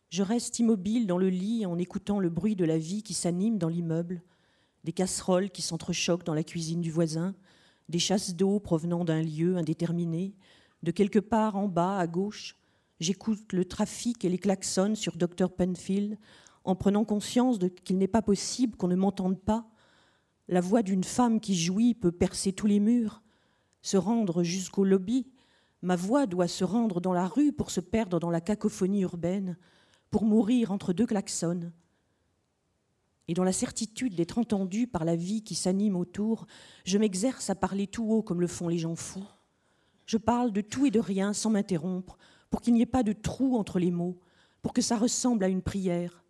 je 0.10 0.24
reste 0.24 0.60
immobile 0.60 1.08
dans 1.08 1.18
le 1.18 1.30
lit 1.30 1.66
en 1.66 1.78
écoutant 1.78 2.20
le 2.20 2.30
bruit 2.30 2.58
de 2.58 2.66
la 2.66 2.78
vie 2.78 3.04
qui 3.04 3.14
s'anime 3.14 3.58
dans 3.58 3.70
l'immeuble, 3.70 4.22
des 4.84 4.94
casseroles 4.94 5.50
qui 5.50 5.62
s'entrechoquent 5.62 6.26
dans 6.26 6.34
la 6.34 6.44
cuisine 6.44 6.82
du 6.82 6.92
voisin, 6.92 7.36
des 7.90 8.00
chasses 8.00 8.36
d'eau 8.36 8.60
provenant 8.60 9.04
d'un 9.04 9.22
lieu 9.22 9.58
indéterminé. 9.58 10.34
De 10.84 10.92
quelque 10.92 11.20
part 11.20 11.56
en 11.56 11.68
bas, 11.68 11.98
à 11.98 12.08
gauche, 12.08 12.56
j'écoute 13.00 13.52
le 13.54 13.66
trafic 13.66 14.24
et 14.24 14.30
les 14.30 14.38
klaxons 14.38 14.96
sur 14.96 15.18
Dr. 15.18 15.50
Penfield 15.50 16.18
en 16.64 16.76
prenant 16.76 17.04
conscience 17.04 17.58
qu'il 17.84 17.98
n'est 17.98 18.08
pas 18.08 18.22
possible 18.22 18.78
qu'on 18.78 18.88
ne 18.88 18.96
m'entende 18.96 19.40
pas. 19.40 19.68
La 20.48 20.62
voix 20.62 20.82
d'une 20.82 21.04
femme 21.04 21.40
qui 21.40 21.56
jouit 21.56 21.94
peut 21.94 22.12
percer 22.12 22.54
tous 22.54 22.68
les 22.68 22.80
murs, 22.80 23.22
se 23.82 23.98
rendre 23.98 24.44
jusqu'au 24.44 24.84
lobby. 24.84 25.28
Ma 25.82 25.96
voix 25.96 26.26
doit 26.26 26.48
se 26.48 26.64
rendre 26.64 27.02
dans 27.02 27.14
la 27.14 27.28
rue 27.28 27.54
pour 27.54 27.72
se 27.72 27.80
perdre 27.80 28.20
dans 28.20 28.30
la 28.30 28.42
cacophonie 28.42 29.02
urbaine, 29.02 29.58
pour 30.12 30.24
mourir 30.26 30.72
entre 30.72 30.94
deux 30.94 31.06
klaxons. 31.06 31.72
Et 33.30 33.36
dans 33.36 33.44
la 33.44 33.54
certitude 33.54 34.16
d'être 34.16 34.40
entendu 34.40 34.88
par 34.88 35.06
la 35.06 35.16
vie 35.16 35.44
qui 35.44 35.54
s'anime 35.54 35.96
autour, 35.96 36.48
je 36.84 36.98
m'exerce 36.98 37.52
à 37.52 37.56
parler 37.56 37.86
tout 37.86 38.10
haut 38.10 38.24
comme 38.24 38.42
le 38.42 38.48
font 38.48 38.68
les 38.68 38.80
gens 38.80 38.96
fous. 38.96 39.28
Je 40.08 40.18
parle 40.18 40.52
de 40.52 40.62
tout 40.62 40.88
et 40.88 40.92
de 40.92 41.00
rien 41.00 41.32
sans 41.34 41.52
m'interrompre, 41.52 42.18
pour 42.50 42.60
qu'il 42.60 42.74
n'y 42.74 42.82
ait 42.82 42.88
pas 42.88 43.04
de 43.04 43.14
trou 43.14 43.56
entre 43.56 43.78
les 43.78 43.92
mots, 43.92 44.20
pour 44.64 44.74
que 44.74 44.82
ça 44.82 44.98
ressemble 44.98 45.44
à 45.44 45.48
une 45.48 45.62
prière. 45.62 46.24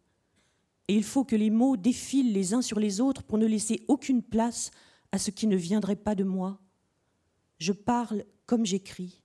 Et 0.89 0.95
il 0.95 1.05
faut 1.05 1.23
que 1.23 1.37
les 1.37 1.49
mots 1.49 1.77
défilent 1.77 2.33
les 2.33 2.53
uns 2.53 2.61
sur 2.61 2.81
les 2.81 2.99
autres 2.99 3.23
pour 3.23 3.37
ne 3.37 3.47
laisser 3.47 3.85
aucune 3.87 4.21
place 4.21 4.69
à 5.13 5.19
ce 5.19 5.31
qui 5.31 5.47
ne 5.47 5.55
viendrait 5.55 5.95
pas 5.95 6.15
de 6.15 6.25
moi. 6.25 6.59
Je 7.59 7.71
parle 7.71 8.25
comme 8.45 8.65
j'écris, 8.65 9.23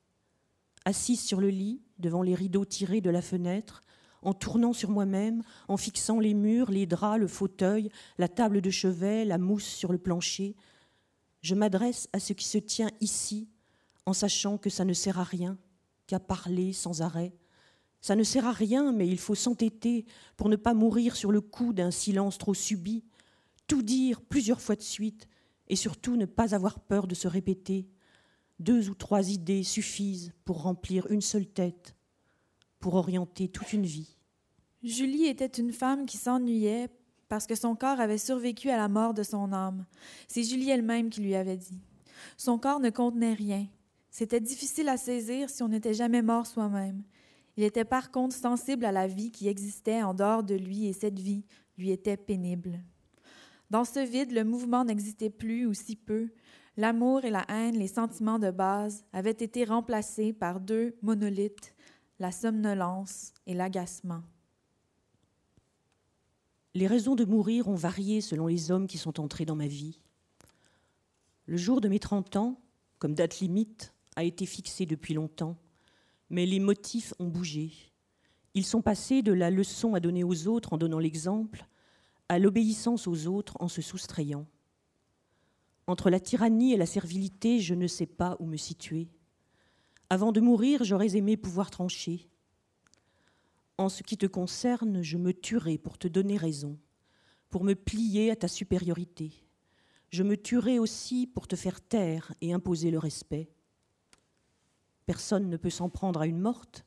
assise 0.84 1.20
sur 1.20 1.40
le 1.40 1.48
lit, 1.48 1.82
devant 1.98 2.22
les 2.22 2.36
rideaux 2.36 2.66
tirés 2.66 3.00
de 3.00 3.10
la 3.10 3.20
fenêtre, 3.20 3.82
en 4.24 4.34
tournant 4.34 4.72
sur 4.72 4.90
moi-même, 4.90 5.42
en 5.68 5.76
fixant 5.76 6.18
les 6.18 6.34
murs, 6.34 6.70
les 6.70 6.86
draps, 6.86 7.20
le 7.20 7.28
fauteuil, 7.28 7.90
la 8.18 8.28
table 8.28 8.60
de 8.60 8.70
chevet, 8.70 9.24
la 9.24 9.38
mousse 9.38 9.64
sur 9.64 9.92
le 9.92 9.98
plancher. 9.98 10.56
Je 11.42 11.54
m'adresse 11.54 12.08
à 12.12 12.18
ce 12.18 12.32
qui 12.32 12.46
se 12.46 12.58
tient 12.58 12.90
ici, 13.00 13.48
en 14.06 14.12
sachant 14.12 14.58
que 14.58 14.70
ça 14.70 14.84
ne 14.84 14.92
sert 14.92 15.18
à 15.18 15.24
rien 15.24 15.58
qu'à 16.06 16.18
parler 16.18 16.72
sans 16.72 17.02
arrêt. 17.02 17.34
Ça 18.00 18.16
ne 18.16 18.22
sert 18.22 18.46
à 18.46 18.52
rien, 18.52 18.92
mais 18.92 19.08
il 19.08 19.18
faut 19.18 19.34
s'entêter 19.34 20.04
pour 20.36 20.48
ne 20.48 20.56
pas 20.56 20.74
mourir 20.74 21.16
sur 21.16 21.32
le 21.32 21.40
coup 21.40 21.72
d'un 21.72 21.90
silence 21.90 22.36
trop 22.36 22.54
subi, 22.54 23.04
tout 23.66 23.82
dire 23.82 24.20
plusieurs 24.20 24.60
fois 24.60 24.76
de 24.76 24.82
suite, 24.82 25.26
et 25.68 25.76
surtout 25.76 26.16
ne 26.16 26.26
pas 26.26 26.54
avoir 26.54 26.80
peur 26.80 27.06
de 27.06 27.14
se 27.14 27.28
répéter. 27.28 27.88
Deux 28.58 28.90
ou 28.90 28.94
trois 28.94 29.30
idées 29.30 29.62
suffisent 29.62 30.32
pour 30.44 30.62
remplir 30.62 31.10
une 31.10 31.22
seule 31.22 31.46
tête, 31.46 31.96
pour 32.84 32.96
orienter 32.96 33.48
toute 33.48 33.72
une 33.72 33.86
vie. 33.86 34.14
Julie 34.82 35.24
était 35.24 35.46
une 35.46 35.72
femme 35.72 36.04
qui 36.04 36.18
s'ennuyait 36.18 36.90
parce 37.30 37.46
que 37.46 37.54
son 37.54 37.74
corps 37.74 37.98
avait 37.98 38.18
survécu 38.18 38.68
à 38.68 38.76
la 38.76 38.88
mort 38.88 39.14
de 39.14 39.22
son 39.22 39.54
âme. 39.54 39.86
C'est 40.28 40.42
Julie 40.42 40.68
elle-même 40.68 41.08
qui 41.08 41.22
lui 41.22 41.34
avait 41.34 41.56
dit. 41.56 41.80
Son 42.36 42.58
corps 42.58 42.80
ne 42.80 42.90
contenait 42.90 43.32
rien. 43.32 43.66
C'était 44.10 44.38
difficile 44.38 44.90
à 44.90 44.98
saisir 44.98 45.48
si 45.48 45.62
on 45.62 45.68
n'était 45.68 45.94
jamais 45.94 46.20
mort 46.20 46.46
soi-même. 46.46 47.04
Il 47.56 47.64
était 47.64 47.86
par 47.86 48.10
contre 48.10 48.36
sensible 48.36 48.84
à 48.84 48.92
la 48.92 49.06
vie 49.06 49.30
qui 49.30 49.48
existait 49.48 50.02
en 50.02 50.12
dehors 50.12 50.42
de 50.42 50.54
lui 50.54 50.84
et 50.84 50.92
cette 50.92 51.18
vie 51.18 51.46
lui 51.78 51.90
était 51.90 52.18
pénible. 52.18 52.84
Dans 53.70 53.86
ce 53.86 54.00
vide, 54.00 54.30
le 54.30 54.44
mouvement 54.44 54.84
n'existait 54.84 55.30
plus 55.30 55.64
ou 55.64 55.72
si 55.72 55.96
peu. 55.96 56.28
L'amour 56.76 57.24
et 57.24 57.30
la 57.30 57.46
haine, 57.48 57.78
les 57.78 57.88
sentiments 57.88 58.38
de 58.38 58.50
base, 58.50 59.06
avaient 59.14 59.30
été 59.30 59.64
remplacés 59.64 60.34
par 60.34 60.60
deux 60.60 60.94
monolithes, 61.00 61.73
la 62.18 62.30
somnolence 62.30 63.32
et 63.46 63.54
l'agacement. 63.54 64.22
Les 66.74 66.86
raisons 66.86 67.14
de 67.14 67.24
mourir 67.24 67.68
ont 67.68 67.74
varié 67.74 68.20
selon 68.20 68.46
les 68.46 68.70
hommes 68.70 68.86
qui 68.86 68.98
sont 68.98 69.20
entrés 69.20 69.44
dans 69.44 69.56
ma 69.56 69.66
vie. 69.66 70.00
Le 71.46 71.56
jour 71.56 71.80
de 71.80 71.88
mes 71.88 71.98
30 71.98 72.36
ans, 72.36 72.60
comme 72.98 73.14
date 73.14 73.40
limite, 73.40 73.92
a 74.16 74.24
été 74.24 74.46
fixé 74.46 74.86
depuis 74.86 75.14
longtemps, 75.14 75.56
mais 76.30 76.46
les 76.46 76.60
motifs 76.60 77.14
ont 77.18 77.28
bougé. 77.28 77.72
Ils 78.54 78.64
sont 78.64 78.82
passés 78.82 79.22
de 79.22 79.32
la 79.32 79.50
leçon 79.50 79.94
à 79.94 80.00
donner 80.00 80.24
aux 80.24 80.46
autres 80.46 80.72
en 80.72 80.78
donnant 80.78 81.00
l'exemple 81.00 81.66
à 82.28 82.38
l'obéissance 82.38 83.06
aux 83.06 83.26
autres 83.26 83.56
en 83.60 83.68
se 83.68 83.82
soustrayant. 83.82 84.46
Entre 85.86 86.08
la 86.08 86.20
tyrannie 86.20 86.72
et 86.72 86.76
la 86.76 86.86
servilité, 86.86 87.60
je 87.60 87.74
ne 87.74 87.86
sais 87.86 88.06
pas 88.06 88.36
où 88.40 88.46
me 88.46 88.56
situer. 88.56 89.08
Avant 90.10 90.32
de 90.32 90.40
mourir, 90.40 90.84
j'aurais 90.84 91.16
aimé 91.16 91.36
pouvoir 91.36 91.70
trancher. 91.70 92.28
En 93.78 93.88
ce 93.88 94.02
qui 94.02 94.16
te 94.16 94.26
concerne, 94.26 95.02
je 95.02 95.16
me 95.16 95.32
tuerai 95.32 95.78
pour 95.78 95.98
te 95.98 96.08
donner 96.08 96.36
raison, 96.36 96.78
pour 97.50 97.64
me 97.64 97.74
plier 97.74 98.30
à 98.30 98.36
ta 98.36 98.48
supériorité. 98.48 99.32
Je 100.10 100.22
me 100.22 100.36
tuerai 100.36 100.78
aussi 100.78 101.26
pour 101.26 101.48
te 101.48 101.56
faire 101.56 101.80
taire 101.80 102.32
et 102.40 102.52
imposer 102.52 102.90
le 102.90 102.98
respect. 102.98 103.50
Personne 105.06 105.48
ne 105.48 105.56
peut 105.56 105.70
s'en 105.70 105.88
prendre 105.88 106.20
à 106.20 106.26
une 106.26 106.38
morte, 106.38 106.84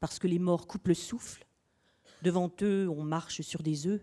parce 0.00 0.18
que 0.18 0.26
les 0.26 0.38
morts 0.38 0.66
coupent 0.66 0.88
le 0.88 0.94
souffle. 0.94 1.46
Devant 2.22 2.50
eux, 2.62 2.88
on 2.88 3.02
marche 3.02 3.42
sur 3.42 3.62
des 3.62 3.86
œufs. 3.86 4.02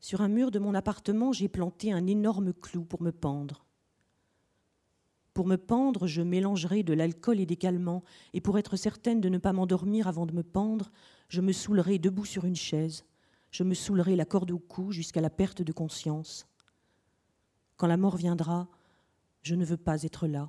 Sur 0.00 0.20
un 0.20 0.28
mur 0.28 0.50
de 0.50 0.58
mon 0.58 0.74
appartement, 0.74 1.32
j'ai 1.32 1.48
planté 1.48 1.92
un 1.92 2.06
énorme 2.06 2.52
clou 2.52 2.84
pour 2.84 3.02
me 3.02 3.12
pendre. 3.12 3.65
Pour 5.36 5.46
me 5.46 5.58
pendre, 5.58 6.06
je 6.06 6.22
mélangerai 6.22 6.82
de 6.82 6.94
l'alcool 6.94 7.40
et 7.40 7.44
des 7.44 7.56
calmants, 7.56 8.02
et 8.32 8.40
pour 8.40 8.58
être 8.58 8.76
certaine 8.76 9.20
de 9.20 9.28
ne 9.28 9.36
pas 9.36 9.52
m'endormir 9.52 10.08
avant 10.08 10.24
de 10.24 10.32
me 10.32 10.42
pendre, 10.42 10.90
je 11.28 11.42
me 11.42 11.52
saoulerai 11.52 11.98
debout 11.98 12.24
sur 12.24 12.46
une 12.46 12.56
chaise, 12.56 13.04
je 13.50 13.62
me 13.62 13.74
saoulerai 13.74 14.16
la 14.16 14.24
corde 14.24 14.50
au 14.50 14.58
cou 14.58 14.92
jusqu'à 14.92 15.20
la 15.20 15.28
perte 15.28 15.60
de 15.60 15.72
conscience. 15.72 16.46
Quand 17.76 17.86
la 17.86 17.98
mort 17.98 18.16
viendra, 18.16 18.66
je 19.42 19.54
ne 19.56 19.66
veux 19.66 19.76
pas 19.76 20.04
être 20.04 20.26
là. 20.26 20.48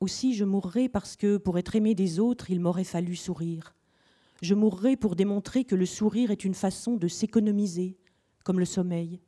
Aussi 0.00 0.34
je 0.34 0.44
mourrai 0.44 0.90
parce 0.90 1.16
que, 1.16 1.38
pour 1.38 1.56
être 1.56 1.76
aimé 1.76 1.94
des 1.94 2.20
autres, 2.20 2.50
il 2.50 2.60
m'aurait 2.60 2.84
fallu 2.84 3.16
sourire. 3.16 3.74
Je 4.42 4.54
mourrai 4.54 4.98
pour 4.98 5.16
démontrer 5.16 5.64
que 5.64 5.74
le 5.74 5.86
sourire 5.86 6.32
est 6.32 6.44
une 6.44 6.52
façon 6.52 6.98
de 6.98 7.08
s'économiser, 7.08 7.96
comme 8.44 8.58
le 8.58 8.66
sommeil. 8.66 9.22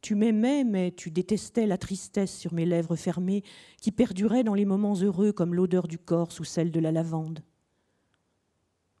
Tu 0.00 0.14
m'aimais, 0.14 0.64
mais 0.64 0.92
tu 0.92 1.10
détestais 1.10 1.66
la 1.66 1.76
tristesse 1.76 2.36
sur 2.36 2.52
mes 2.52 2.66
lèvres 2.66 2.96
fermées, 2.96 3.42
qui 3.80 3.90
perdurait 3.90 4.44
dans 4.44 4.54
les 4.54 4.64
moments 4.64 4.94
heureux 4.94 5.32
comme 5.32 5.54
l'odeur 5.54 5.88
du 5.88 5.98
corps 5.98 6.30
sous 6.30 6.44
celle 6.44 6.70
de 6.70 6.80
la 6.80 6.92
lavande. 6.92 7.40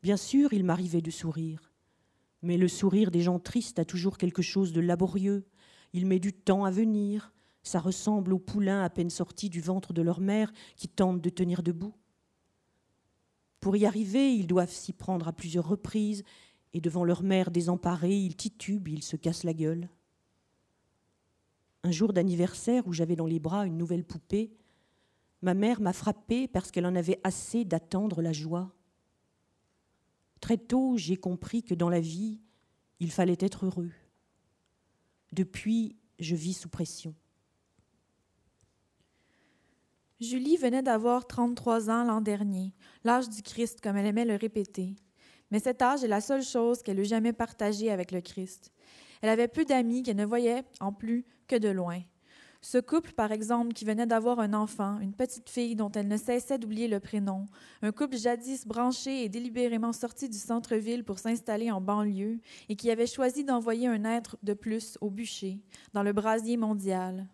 Bien 0.02 0.16
sûr, 0.16 0.52
il 0.52 0.64
m'arrivait 0.64 1.00
de 1.00 1.10
sourire, 1.10 1.72
mais 2.42 2.56
le 2.56 2.68
sourire 2.68 3.10
des 3.10 3.20
gens 3.20 3.38
tristes 3.38 3.78
a 3.78 3.84
toujours 3.84 4.18
quelque 4.18 4.42
chose 4.42 4.72
de 4.72 4.80
laborieux. 4.80 5.46
Il 5.92 6.06
met 6.06 6.18
du 6.18 6.32
temps 6.32 6.64
à 6.64 6.70
venir. 6.70 7.32
Ça 7.62 7.80
ressemble 7.80 8.32
aux 8.32 8.38
poulains 8.38 8.82
à 8.82 8.90
peine 8.90 9.10
sortis 9.10 9.50
du 9.50 9.60
ventre 9.60 9.92
de 9.92 10.02
leur 10.02 10.20
mère 10.20 10.52
qui 10.76 10.88
tentent 10.88 11.20
de 11.20 11.30
tenir 11.30 11.62
debout. 11.62 11.94
Pour 13.60 13.76
y 13.76 13.86
arriver, 13.86 14.32
ils 14.32 14.46
doivent 14.46 14.72
s'y 14.72 14.92
prendre 14.92 15.28
à 15.28 15.32
plusieurs 15.32 15.68
reprises, 15.68 16.22
et 16.72 16.80
devant 16.80 17.04
leur 17.04 17.22
mère 17.22 17.50
désemparée, 17.50 18.16
ils 18.16 18.36
titubent, 18.36 18.88
ils 18.88 19.02
se 19.02 19.16
cassent 19.16 19.44
la 19.44 19.54
gueule 19.54 19.88
un 21.84 21.90
jour 21.90 22.12
d'anniversaire 22.12 22.86
où 22.86 22.92
j'avais 22.92 23.16
dans 23.16 23.26
les 23.26 23.38
bras 23.38 23.66
une 23.66 23.76
nouvelle 23.76 24.04
poupée, 24.04 24.52
ma 25.42 25.54
mère 25.54 25.80
m'a 25.80 25.92
frappée 25.92 26.48
parce 26.48 26.70
qu'elle 26.70 26.86
en 26.86 26.94
avait 26.94 27.20
assez 27.24 27.64
d'attendre 27.64 28.22
la 28.22 28.32
joie. 28.32 28.74
Très 30.40 30.58
tôt, 30.58 30.96
j'ai 30.96 31.16
compris 31.16 31.62
que 31.62 31.74
dans 31.74 31.88
la 31.88 32.00
vie, 32.00 32.40
il 33.00 33.10
fallait 33.10 33.36
être 33.40 33.66
heureux. 33.66 33.90
Depuis, 35.32 35.96
je 36.18 36.34
vis 36.34 36.54
sous 36.54 36.68
pression. 36.68 37.14
Julie 40.20 40.56
venait 40.56 40.82
d'avoir 40.82 41.26
33 41.26 41.90
ans 41.90 42.04
l'an 42.04 42.20
dernier, 42.20 42.72
l'âge 43.04 43.28
du 43.28 43.42
Christ, 43.42 43.80
comme 43.80 43.96
elle 43.96 44.06
aimait 44.06 44.24
le 44.24 44.34
répéter. 44.34 44.96
Mais 45.50 45.60
cet 45.60 45.80
âge 45.80 46.02
est 46.02 46.08
la 46.08 46.20
seule 46.20 46.42
chose 46.42 46.82
qu'elle 46.82 46.98
eût 46.98 47.04
jamais 47.04 47.32
partagée 47.32 47.90
avec 47.90 48.10
le 48.10 48.20
Christ. 48.20 48.72
Elle 49.22 49.30
avait 49.30 49.48
peu 49.48 49.64
d'amis 49.64 50.02
qu'elle 50.02 50.16
ne 50.16 50.24
voyait 50.24 50.64
en 50.80 50.92
plus 50.92 51.24
que 51.46 51.56
de 51.56 51.68
loin. 51.68 52.00
Ce 52.60 52.78
couple, 52.78 53.12
par 53.12 53.30
exemple, 53.30 53.72
qui 53.72 53.84
venait 53.84 54.06
d'avoir 54.06 54.40
un 54.40 54.52
enfant, 54.52 54.98
une 54.98 55.14
petite 55.14 55.48
fille 55.48 55.76
dont 55.76 55.92
elle 55.92 56.08
ne 56.08 56.16
cessait 56.16 56.58
d'oublier 56.58 56.88
le 56.88 56.98
prénom, 56.98 57.46
un 57.82 57.92
couple 57.92 58.16
jadis 58.16 58.66
branché 58.66 59.22
et 59.22 59.28
délibérément 59.28 59.92
sorti 59.92 60.28
du 60.28 60.38
centre-ville 60.38 61.04
pour 61.04 61.20
s'installer 61.20 61.70
en 61.70 61.80
banlieue 61.80 62.40
et 62.68 62.74
qui 62.74 62.90
avait 62.90 63.06
choisi 63.06 63.44
d'envoyer 63.44 63.86
un 63.86 64.04
être 64.04 64.36
de 64.42 64.54
plus 64.54 64.98
au 65.00 65.08
bûcher, 65.08 65.60
dans 65.92 66.02
le 66.02 66.12
brasier 66.12 66.56
mondial. 66.56 67.28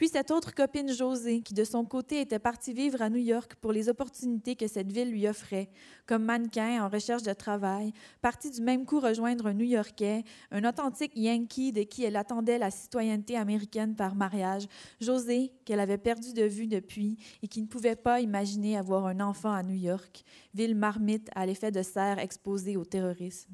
Puis 0.00 0.08
cette 0.08 0.30
autre 0.30 0.54
copine 0.54 0.90
Josée, 0.90 1.42
qui 1.42 1.52
de 1.52 1.62
son 1.62 1.84
côté 1.84 2.22
était 2.22 2.38
partie 2.38 2.72
vivre 2.72 3.02
à 3.02 3.10
New 3.10 3.18
York 3.18 3.56
pour 3.56 3.70
les 3.70 3.90
opportunités 3.90 4.56
que 4.56 4.66
cette 4.66 4.90
ville 4.90 5.10
lui 5.10 5.28
offrait, 5.28 5.68
comme 6.06 6.24
mannequin 6.24 6.82
en 6.82 6.88
recherche 6.88 7.22
de 7.22 7.34
travail, 7.34 7.92
partie 8.22 8.50
du 8.50 8.62
même 8.62 8.86
coup 8.86 8.98
rejoindre 8.98 9.48
un 9.48 9.52
New-Yorkais, 9.52 10.24
un 10.52 10.64
authentique 10.66 11.12
Yankee 11.14 11.72
de 11.72 11.82
qui 11.82 12.02
elle 12.04 12.16
attendait 12.16 12.56
la 12.56 12.70
citoyenneté 12.70 13.36
américaine 13.36 13.94
par 13.94 14.14
mariage, 14.14 14.68
Josée, 15.02 15.52
qu'elle 15.66 15.80
avait 15.80 15.98
perdu 15.98 16.32
de 16.32 16.44
vue 16.44 16.66
depuis 16.66 17.18
et 17.42 17.46
qui 17.46 17.60
ne 17.60 17.66
pouvait 17.66 17.94
pas 17.94 18.22
imaginer 18.22 18.78
avoir 18.78 19.04
un 19.04 19.20
enfant 19.20 19.52
à 19.52 19.62
New 19.62 19.76
York, 19.76 20.22
ville 20.54 20.76
marmite 20.76 21.28
à 21.34 21.44
l'effet 21.44 21.72
de 21.72 21.82
serre 21.82 22.20
exposée 22.20 22.78
au 22.78 22.86
terrorisme. 22.86 23.52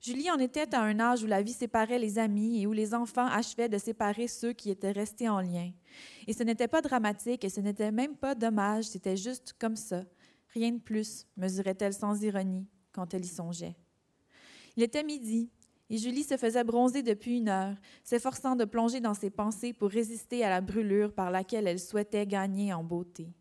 Julie 0.00 0.30
en 0.30 0.38
était 0.38 0.74
à 0.74 0.80
un 0.80 0.98
âge 0.98 1.22
où 1.22 1.26
la 1.26 1.42
vie 1.42 1.52
séparait 1.52 1.98
les 1.98 2.18
amis 2.18 2.62
et 2.62 2.66
où 2.66 2.72
les 2.72 2.94
enfants 2.94 3.26
achevaient 3.26 3.68
de 3.68 3.76
séparer 3.76 4.28
ceux 4.28 4.54
qui 4.54 4.70
étaient 4.70 4.92
restés 4.92 5.28
en 5.28 5.40
lien. 5.40 5.72
Et 6.26 6.32
ce 6.32 6.42
n'était 6.42 6.68
pas 6.68 6.80
dramatique 6.80 7.44
et 7.44 7.50
ce 7.50 7.60
n'était 7.60 7.92
même 7.92 8.16
pas 8.16 8.34
dommage, 8.34 8.84
c'était 8.84 9.18
juste 9.18 9.54
comme 9.58 9.76
ça. 9.76 10.04
Rien 10.54 10.72
de 10.72 10.78
plus, 10.78 11.26
mesurait-elle 11.36 11.92
sans 11.92 12.22
ironie 12.22 12.66
quand 12.92 13.12
elle 13.12 13.26
y 13.26 13.28
songeait. 13.28 13.76
Il 14.74 14.82
était 14.82 15.04
midi 15.04 15.50
et 15.90 15.98
Julie 15.98 16.24
se 16.24 16.38
faisait 16.38 16.64
bronzer 16.64 17.02
depuis 17.02 17.36
une 17.36 17.50
heure, 17.50 17.76
s'efforçant 18.02 18.56
de 18.56 18.64
plonger 18.64 19.00
dans 19.00 19.12
ses 19.14 19.28
pensées 19.28 19.74
pour 19.74 19.90
résister 19.90 20.42
à 20.44 20.48
la 20.48 20.62
brûlure 20.62 21.12
par 21.12 21.30
laquelle 21.30 21.66
elle 21.66 21.80
souhaitait 21.80 22.26
gagner 22.26 22.72
en 22.72 22.82
beauté. 22.82 23.34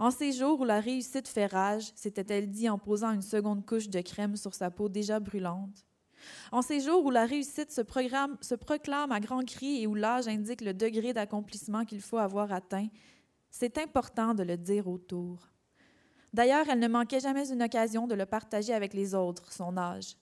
En 0.00 0.10
ces 0.10 0.32
jours 0.32 0.58
où 0.58 0.64
la 0.64 0.80
réussite 0.80 1.28
fait 1.28 1.44
rage, 1.44 1.92
s'était-elle 1.94 2.50
dit 2.50 2.70
en 2.70 2.78
posant 2.78 3.12
une 3.12 3.20
seconde 3.20 3.66
couche 3.66 3.90
de 3.90 4.00
crème 4.00 4.34
sur 4.34 4.54
sa 4.54 4.70
peau 4.70 4.88
déjà 4.88 5.20
brûlante? 5.20 5.84
En 6.52 6.62
ces 6.62 6.80
jours 6.80 7.04
où 7.04 7.10
la 7.10 7.26
réussite 7.26 7.70
se, 7.70 7.82
se 8.40 8.54
proclame 8.54 9.12
à 9.12 9.20
grands 9.20 9.44
cris 9.44 9.82
et 9.82 9.86
où 9.86 9.94
l'âge 9.94 10.26
indique 10.26 10.62
le 10.62 10.72
degré 10.72 11.12
d'accomplissement 11.12 11.84
qu'il 11.84 12.00
faut 12.00 12.16
avoir 12.16 12.50
atteint, 12.50 12.88
c'est 13.50 13.76
important 13.76 14.32
de 14.32 14.42
le 14.42 14.56
dire 14.56 14.88
autour. 14.88 15.50
D'ailleurs, 16.32 16.70
elle 16.70 16.78
ne 16.78 16.88
manquait 16.88 17.20
jamais 17.20 17.52
une 17.52 17.62
occasion 17.62 18.06
de 18.06 18.14
le 18.14 18.24
partager 18.24 18.72
avec 18.72 18.94
les 18.94 19.14
autres, 19.14 19.52
son 19.52 19.76
âge. 19.76 20.16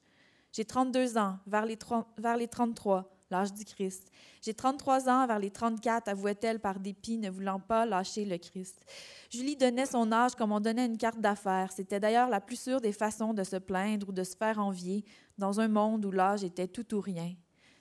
J'ai 0.50 0.64
32 0.64 1.18
ans, 1.18 1.38
vers 1.46 1.66
les, 1.66 1.78
vers 2.16 2.36
les 2.36 2.48
33, 2.48 3.08
l'âge 3.30 3.52
du 3.52 3.64
Christ. 3.64 4.10
J'ai 4.42 4.54
33 4.54 5.08
ans, 5.08 5.26
vers 5.26 5.38
les 5.38 5.50
34, 5.50 6.08
avouait-elle 6.08 6.60
par 6.60 6.80
dépit, 6.80 7.18
ne 7.18 7.30
voulant 7.30 7.60
pas 7.60 7.86
lâcher 7.86 8.24
le 8.24 8.38
Christ. 8.38 8.84
Julie 9.30 9.56
donnait 9.56 9.86
son 9.86 10.10
âge 10.12 10.34
comme 10.34 10.52
on 10.52 10.60
donnait 10.60 10.86
une 10.86 10.96
carte 10.96 11.20
d'affaires. 11.20 11.72
C'était 11.72 12.00
d'ailleurs 12.00 12.28
la 12.28 12.40
plus 12.40 12.58
sûre 12.60 12.80
des 12.80 12.92
façons 12.92 13.34
de 13.34 13.44
se 13.44 13.56
plaindre 13.56 14.08
ou 14.08 14.12
de 14.12 14.24
se 14.24 14.36
faire 14.36 14.58
envier 14.58 15.04
dans 15.36 15.60
un 15.60 15.68
monde 15.68 16.04
où 16.04 16.10
l'âge 16.10 16.44
était 16.44 16.68
tout 16.68 16.94
ou 16.94 17.00
rien. 17.00 17.34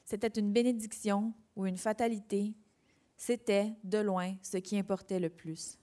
C'était 0.05 0.39
une 0.39 0.51
bénédiction 0.51 1.33
ou 1.55 1.65
une 1.65 1.77
fatalité. 1.77 2.53
C'était, 3.17 3.73
de 3.83 3.97
loin, 3.97 4.35
ce 4.41 4.57
qui 4.57 4.77
importait 4.77 5.19
le 5.19 5.29
plus. 5.29 5.77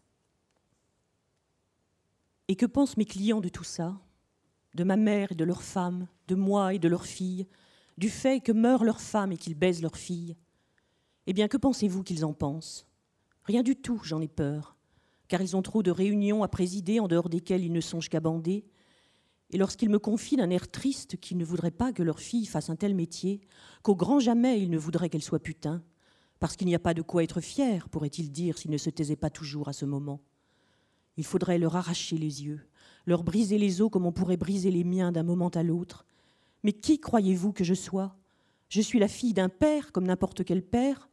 Et 2.49 2.57
que 2.57 2.67
pensent 2.67 2.97
mes 2.97 3.05
clients 3.05 3.41
de 3.41 3.49
tout 3.49 3.65
ça? 3.65 3.99
De 4.75 4.85
ma 4.85 4.97
mère 4.97 5.33
et 5.33 5.35
de 5.35 5.45
leurs 5.45 5.63
femmes, 5.63 6.07
de 6.29 6.35
moi 6.35 6.75
et 6.75 6.79
de 6.79 6.89
leurs 6.89 7.07
filles, 7.07 7.47
du 7.99 8.11
fait 8.11 8.41
que 8.41 8.53
meurent 8.53 8.85
leurs 8.85 9.01
femmes 9.01 9.33
et 9.33 9.37
qu'ils 9.37 9.55
baisent 9.55 9.83
leurs 9.83 9.97
filles 9.97 10.37
Eh 11.27 11.33
bien, 11.33 11.49
que 11.49 11.57
pensez-vous 11.57 12.03
qu'ils 12.03 12.25
en 12.25 12.33
pensent? 12.33 12.87
Rien 13.45 13.63
du 13.63 13.77
tout, 13.77 14.01
j'en 14.03 14.21
ai 14.21 14.29
peur, 14.29 14.77
car 15.29 15.43
ils 15.43 15.57
ont 15.57 15.63
trop 15.63 15.83
de 15.83 15.91
réunions 15.91 16.43
à 16.43 16.49
présider 16.49 16.99
en 17.01 17.09
dehors 17.09 17.29
desquelles 17.29 17.65
ils 17.65 17.73
ne 17.73 17.81
songent 17.81 18.09
qu'à 18.09 18.21
bander. 18.21 18.65
Et 19.51 19.59
lorsqu'ils 19.59 19.91
me 19.91 19.99
confient 19.99 20.37
d'un 20.37 20.51
air 20.51 20.71
triste 20.71 21.19
qu'ils 21.19 21.37
ne 21.37 21.45
voudraient 21.45 21.71
pas 21.71 21.93
que 21.93 22.03
leur 22.03 22.21
fille 22.21 22.47
fasse 22.47 22.71
un 22.71 22.77
tel 22.77 22.95
métier, 22.95 23.43
qu'au 23.83 23.95
grand 23.95 24.19
jamais 24.19 24.61
ils 24.61 24.71
ne 24.71 24.79
voudraient 24.79 25.11
qu'elle 25.11 25.23
soit 25.23 25.39
putain, 25.39 25.83
parce 26.41 26.57
qu'il 26.57 26.67
n'y 26.67 26.75
a 26.75 26.81
pas 26.81 26.95
de 26.95 27.03
quoi 27.03 27.23
être 27.23 27.41
fier, 27.41 27.89
pourrait-il 27.89 28.33
dire 28.33 28.59
s'il 28.59 28.71
ne 28.71 28.79
se 28.79 28.91
taisait 28.91 29.17
pas 29.17 29.31
toujours 29.31 29.69
à 29.69 29.73
ce 29.73 29.85
moment. 29.85 30.21
Il 31.17 31.25
faudrait 31.25 31.59
leur 31.59 31.77
arracher 31.77 32.17
les 32.17 32.45
yeux, 32.45 32.67
leur 33.07 33.23
briser 33.23 33.59
les 33.59 33.81
os 33.83 33.91
comme 33.91 34.07
on 34.07 34.13
pourrait 34.13 34.37
briser 34.37 34.71
les 34.71 34.85
miens 34.85 35.13
d'un 35.13 35.23
moment 35.23 35.49
à 35.51 35.63
l'autre. 35.63 36.07
Mais 36.65 36.73
qui 36.73 36.99
croyez-vous 36.99 37.53
que 37.53 37.63
je 37.63 37.75
sois? 37.75 38.17
Je 38.69 38.81
suis 38.81 38.99
la 38.99 39.07
fille 39.07 39.35
d'un 39.35 39.51
père 39.51 39.93
comme 39.93 40.07
n'importe 40.07 40.45
quel 40.45 40.63
père. 40.63 41.09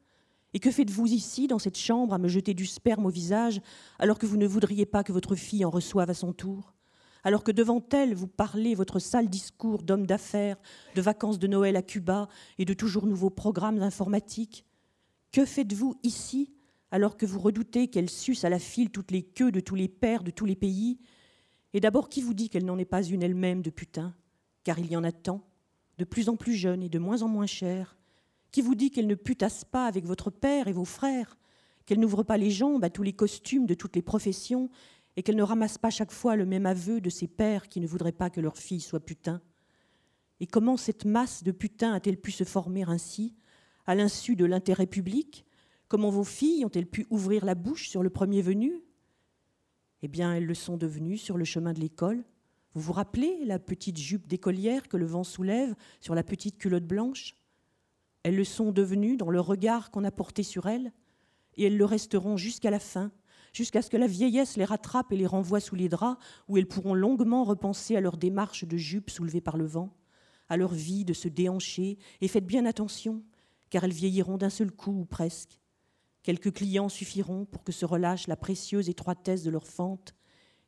Et 0.54 0.60
que 0.60 0.72
faites-vous 0.72 1.06
ici, 1.08 1.48
dans 1.48 1.60
cette 1.60 1.78
chambre, 1.78 2.14
à 2.14 2.18
me 2.18 2.28
jeter 2.28 2.54
du 2.54 2.66
sperme 2.66 3.06
au 3.06 3.10
visage, 3.10 3.62
alors 4.00 4.18
que 4.18 4.26
vous 4.26 4.38
ne 4.38 4.48
voudriez 4.48 4.86
pas 4.86 5.04
que 5.04 5.12
votre 5.12 5.36
fille 5.36 5.64
en 5.64 5.70
reçoive 5.70 6.10
à 6.10 6.14
son 6.14 6.34
tour? 6.34 6.74
Alors 7.24 7.44
que 7.44 7.52
devant 7.52 7.84
elle, 7.92 8.16
vous 8.16 8.28
parlez 8.28 8.74
votre 8.74 9.00
sale 9.00 9.30
discours 9.30 9.84
d'homme 9.84 10.08
d'affaires, 10.08 10.58
de 10.96 11.02
vacances 11.02 11.38
de 11.38 11.48
Noël 11.48 11.76
à 11.76 11.84
Cuba 11.84 12.28
et 12.58 12.66
de 12.66 12.74
toujours 12.74 13.06
nouveaux 13.06 13.30
programmes 13.30 13.82
informatiques? 13.82 14.66
Que 15.32 15.46
faites-vous 15.46 15.96
ici 16.04 16.54
alors 16.90 17.16
que 17.16 17.26
vous 17.26 17.40
redoutez 17.40 17.90
qu'elle 17.90 18.10
suce 18.10 18.44
à 18.44 18.50
la 18.50 18.60
file 18.60 18.90
toutes 18.90 19.12
les 19.12 19.24
queues 19.24 19.52
de 19.52 19.60
tous 19.60 19.76
les 19.76 19.88
pères 19.88 20.24
de 20.24 20.32
tous 20.32 20.46
les 20.46 20.56
pays? 20.56 21.00
Et 21.74 21.80
d'abord, 21.80 22.10
qui 22.10 22.22
vous 22.22 22.34
dit 22.34 22.50
qu'elle 22.50 22.66
n'en 22.66 22.78
est 22.78 22.86
pas 22.86 23.04
une 23.04 23.24
elle-même 23.24 23.62
de 23.62 23.70
putain? 23.70 24.14
Car 24.64 24.80
il 24.80 24.92
y 24.92 24.96
en 24.96 25.04
a 25.04 25.12
tant, 25.12 25.48
de 25.98 26.06
plus 26.06 26.30
en 26.30 26.36
plus 26.36 26.54
jeunes 26.54 26.84
et 26.84 26.90
de 26.90 27.00
moins 27.00 27.22
en 27.22 27.28
moins 27.28 27.46
chères. 27.46 27.98
Qui 28.52 28.62
vous 28.62 28.76
dit 28.76 28.92
qu'elle 28.92 29.08
ne 29.08 29.16
putasse 29.16 29.64
pas 29.64 29.86
avec 29.86 30.06
votre 30.06 30.30
père 30.30 30.68
et 30.68 30.74
vos 30.74 30.86
frères 30.86 31.38
Qu'elle 31.86 32.00
n'ouvre 32.00 32.24
pas 32.24 32.38
les 32.38 32.52
jambes 32.52 32.84
à 32.84 32.90
tous 32.90 33.04
les 33.04 33.14
costumes 33.14 33.66
de 33.66 33.74
toutes 33.74 33.96
les 33.96 34.02
professions 34.02 34.70
et 35.16 35.24
qu'elle 35.24 35.36
ne 35.36 35.44
ramasse 35.44 35.78
pas 35.78 35.90
chaque 35.90 36.12
fois 36.12 36.36
le 36.36 36.46
même 36.46 36.66
aveu 36.66 37.02
de 37.02 37.10
ses 37.10 37.28
pères 37.28 37.68
qui 37.68 37.80
ne 37.80 37.88
voudraient 37.88 38.12
pas 38.12 38.30
que 38.30 38.42
leur 38.42 38.58
fille 38.58 38.82
soit 38.82 39.00
putain 39.00 39.42
Et 40.40 40.48
comment 40.48 40.78
cette 40.78 41.06
masse 41.06 41.44
de 41.44 41.52
putains 41.52 41.94
a-t-elle 41.94 42.20
pu 42.20 42.32
se 42.32 42.44
former 42.44 42.84
ainsi, 42.84 43.36
à 43.86 43.96
l'insu 43.96 44.36
de 44.36 44.46
l'intérêt 44.46 44.88
public? 44.88 45.46
Comment 45.88 46.10
vos 46.10 46.24
filles 46.24 46.64
ont-elles 46.66 46.90
pu 46.90 47.06
ouvrir 47.10 47.46
la 47.46 47.56
bouche 47.56 47.90
sur 47.90 48.04
le 48.04 48.10
premier 48.10 48.42
venu? 48.42 48.82
Eh 50.02 50.08
bien, 50.08 50.34
elles 50.34 50.46
le 50.46 50.54
sont 50.54 50.78
devenues 50.78 51.18
sur 51.18 51.38
le 51.38 51.46
chemin 51.46 51.74
de 51.74 51.80
l'école. 51.80 52.24
Vous 52.74 52.82
vous 52.82 52.94
rappelez 52.94 53.44
la 53.44 53.60
petite 53.60 53.98
jupe 53.98 54.28
d'écolière 54.28 54.88
que 54.88 54.96
le 54.96 55.06
vent 55.06 55.26
soulève 55.26 55.76
sur 56.00 56.16
la 56.16 56.24
petite 56.24 56.58
culotte 56.58 56.86
blanche? 56.86 57.36
Elles 58.24 58.38
le 58.38 58.46
sont 58.46 58.72
devenues 58.72 59.18
dans 59.18 59.30
le 59.30 59.42
regard 59.42 59.92
qu'on 59.92 60.06
a 60.06 60.12
porté 60.12 60.42
sur 60.42 60.68
elles, 60.68 60.94
et 61.58 61.66
elles 61.66 61.76
le 61.76 61.86
resteront 61.86 62.38
jusqu'à 62.38 62.70
la 62.70 62.80
fin, 62.80 63.12
jusqu'à 63.52 63.82
ce 63.82 63.90
que 63.90 63.98
la 63.98 64.08
vieillesse 64.08 64.56
les 64.56 64.64
rattrape 64.64 65.12
et 65.12 65.18
les 65.18 65.26
renvoie 65.26 65.60
sous 65.60 65.76
les 65.76 65.90
draps, 65.90 66.24
où 66.48 66.58
elles 66.58 66.68
pourront 66.68 66.94
longuement 66.94 67.44
repenser 67.44 67.98
à 67.98 68.02
leur 68.02 68.16
démarche 68.16 68.64
de 68.64 68.78
jupe 68.78 69.10
soulevée 69.10 69.42
par 69.42 69.58
le 69.58 69.66
vent, 69.66 69.94
à 70.48 70.56
leur 70.56 70.74
vie 70.74 71.04
de 71.04 71.14
se 71.14 71.28
déhancher, 71.28 71.98
et 72.22 72.28
faites 72.30 72.46
bien 72.46 72.66
attention, 72.66 73.22
car 73.70 73.84
elles 73.84 73.92
vieilliront 73.92 74.38
d'un 74.38 74.50
seul 74.50 74.72
coup 74.72 75.02
ou 75.02 75.06
presque. 75.06 75.60
Quelques 76.24 76.54
clients 76.54 76.90
suffiront 76.90 77.44
pour 77.44 77.66
que 77.66 77.74
se 77.74 77.84
relâche 77.84 78.28
la 78.28 78.38
précieuse 78.38 78.88
étroitesse 78.88 79.44
de 79.44 79.50
leur 79.50 79.68
fente 79.68 80.14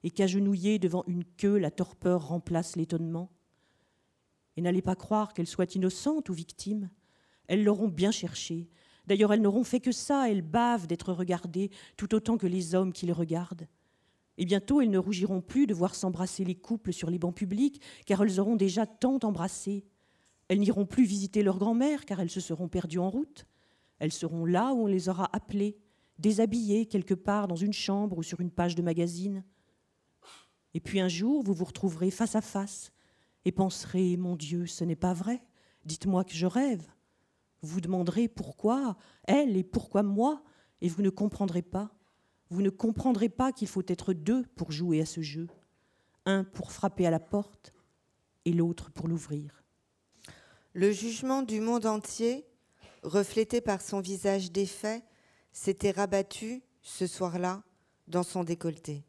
et 0.04 0.12
qu'agenouillée 0.12 0.80
devant 0.80 1.04
une 1.08 1.24
queue, 1.24 1.58
la 1.58 1.72
torpeur 1.72 2.28
remplace 2.28 2.76
l'étonnement. 2.76 3.32
Et 4.56 4.62
n'allez 4.62 4.82
pas 4.82 4.96
croire 4.96 5.34
qu'elles 5.34 5.48
soient 5.48 5.74
innocentes 5.74 6.30
ou 6.30 6.34
victimes. 6.34 6.89
Elles 7.48 7.63
l'auront 7.63 7.88
bien 7.88 8.12
cherché. 8.12 8.70
D'ailleurs, 9.08 9.34
elles 9.34 9.42
n'auront 9.42 9.63
fait 9.63 9.80
que 9.80 9.92
ça, 9.92 10.30
elles 10.30 10.42
bavent 10.42 10.88
d'être 10.88 11.13
regardées 11.13 11.72
tout 11.98 12.13
autant 12.16 12.38
que 12.38 12.48
les 12.48 12.76
hommes 12.76 12.94
qui 12.94 13.06
les 13.06 13.13
regardent. 13.13 13.68
Et 14.38 14.46
bientôt, 14.46 14.82
elles 14.82 14.89
ne 14.89 14.98
rougiront 14.98 15.42
plus 15.42 15.68
de 15.68 15.74
voir 15.74 15.96
s'embrasser 15.96 16.44
les 16.44 16.56
couples 16.56 16.94
sur 16.94 17.10
les 17.10 17.20
bancs 17.20 17.36
publics, 17.36 17.82
car 18.06 18.24
elles 18.24 18.39
auront 18.39 18.56
déjà 18.56 18.86
tant 18.86 19.20
embrassé. 19.24 19.86
Elles 20.48 20.60
n'iront 20.60 20.86
plus 20.86 21.06
visiter 21.06 21.44
leur 21.44 21.60
grand-mère, 21.60 22.06
car 22.06 22.20
elles 22.20 22.30
se 22.30 22.39
seront 22.39 22.68
perdues 22.68 23.00
en 23.00 23.10
route. 23.10 23.46
Elles 24.00 24.12
seront 24.12 24.46
là 24.46 24.74
où 24.74 24.84
on 24.84 24.88
les 24.88 25.08
aura 25.08 25.30
appelées, 25.34 25.78
déshabillées 26.20 26.88
quelque 26.88 27.13
part 27.13 27.48
dans 27.48 27.56
une 27.56 27.74
chambre 27.74 28.18
ou 28.18 28.24
sur 28.24 28.39
une 28.39 28.52
page 28.52 28.76
de 28.76 28.82
magazine. 28.82 29.44
Et 30.74 30.80
puis 30.80 31.00
un 31.00 31.08
jour, 31.08 31.44
vous 31.44 31.54
vous 31.54 31.66
retrouverez 31.66 32.12
face 32.12 32.36
à 32.36 32.42
face 32.42 32.92
et 33.46 33.52
penserez 33.52 34.18
Mon 34.18 34.36
Dieu, 34.36 34.66
ce 34.66 34.84
n'est 34.84 34.96
pas 34.96 35.14
vrai, 35.14 35.44
dites-moi 35.86 36.24
que 36.24 36.34
je 36.34 36.46
rêve. 36.46 36.86
Vous 37.62 37.82
demanderez 37.82 38.28
pourquoi 38.28 38.98
elle 39.24 39.56
et 39.56 39.64
pourquoi 39.64 40.04
moi, 40.04 40.44
et 40.82 40.90
vous 40.90 41.02
ne 41.02 41.10
comprendrez 41.10 41.62
pas. 41.62 41.92
Vous 42.50 42.62
ne 42.62 42.70
comprendrez 42.70 43.30
pas 43.30 43.52
qu'il 43.52 43.68
faut 43.68 43.84
être 43.88 44.14
deux 44.14 44.44
pour 44.56 44.72
jouer 44.72 45.02
à 45.02 45.06
ce 45.06 45.22
jeu, 45.22 45.48
un 46.26 46.44
pour 46.44 46.72
frapper 46.72 47.08
à 47.08 47.12
la 47.12 47.20
porte 47.20 47.74
et 48.46 48.52
l'autre 48.52 48.92
pour 48.92 49.08
l'ouvrir. 49.08 49.64
Le 50.74 50.92
jugement 50.92 51.42
du 51.44 51.62
monde 51.62 51.86
entier 51.86 52.46
reflété 53.04 53.62
par 53.62 53.82
son 53.82 54.00
visage 54.00 54.52
défait, 54.52 55.04
s'était 55.52 55.92
rabattu, 55.92 56.64
ce 56.82 57.08
soir-là, 57.08 57.64
dans 58.08 58.24
son 58.24 58.44
décolleté. 58.44 59.06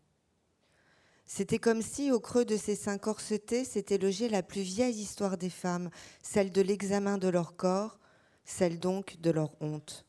C'était 1.26 1.58
comme 1.58 1.82
si, 1.82 2.12
au 2.12 2.20
creux 2.20 2.44
de 2.44 2.56
ses 2.56 2.76
seins 2.76 2.98
corsetés, 2.98 3.64
s'était 3.64 3.98
logée 3.98 4.28
la 4.28 4.42
plus 4.42 4.60
vieille 4.60 5.00
histoire 5.00 5.38
des 5.38 5.50
femmes, 5.50 5.90
celle 6.22 6.52
de 6.52 6.60
l'examen 6.60 7.18
de 7.18 7.28
leur 7.28 7.56
corps, 7.56 7.98
celle 8.44 8.78
donc 8.78 9.20
de 9.20 9.30
leur 9.30 9.52
honte. 9.60 10.04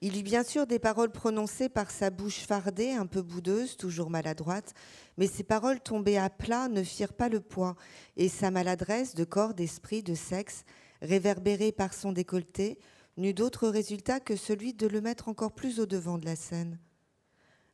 Il 0.00 0.16
eut 0.16 0.22
bien 0.22 0.44
sûr 0.44 0.66
des 0.66 0.78
paroles 0.78 1.10
prononcées 1.10 1.68
par 1.68 1.90
sa 1.90 2.10
bouche 2.10 2.38
fardée, 2.38 2.92
un 2.92 3.06
peu 3.06 3.20
boudeuse, 3.20 3.76
toujours 3.76 4.10
maladroite, 4.10 4.72
mais 5.16 5.26
ces 5.26 5.42
paroles 5.42 5.80
tombées 5.80 6.18
à 6.18 6.30
plat 6.30 6.68
ne 6.68 6.84
firent 6.84 7.14
pas 7.14 7.28
le 7.28 7.40
poids, 7.40 7.74
et 8.16 8.28
sa 8.28 8.50
maladresse 8.52 9.14
de 9.14 9.24
corps, 9.24 9.54
d'esprit, 9.54 10.02
de 10.02 10.14
sexe 10.14 10.64
réverbéré 11.02 11.72
par 11.72 11.94
son 11.94 12.12
décolleté, 12.12 12.78
n'eut 13.16 13.34
d'autre 13.34 13.68
résultat 13.68 14.20
que 14.20 14.36
celui 14.36 14.72
de 14.72 14.86
le 14.86 15.00
mettre 15.00 15.28
encore 15.28 15.52
plus 15.52 15.80
au 15.80 15.86
devant 15.86 16.18
de 16.18 16.24
la 16.24 16.36
scène. 16.36 16.78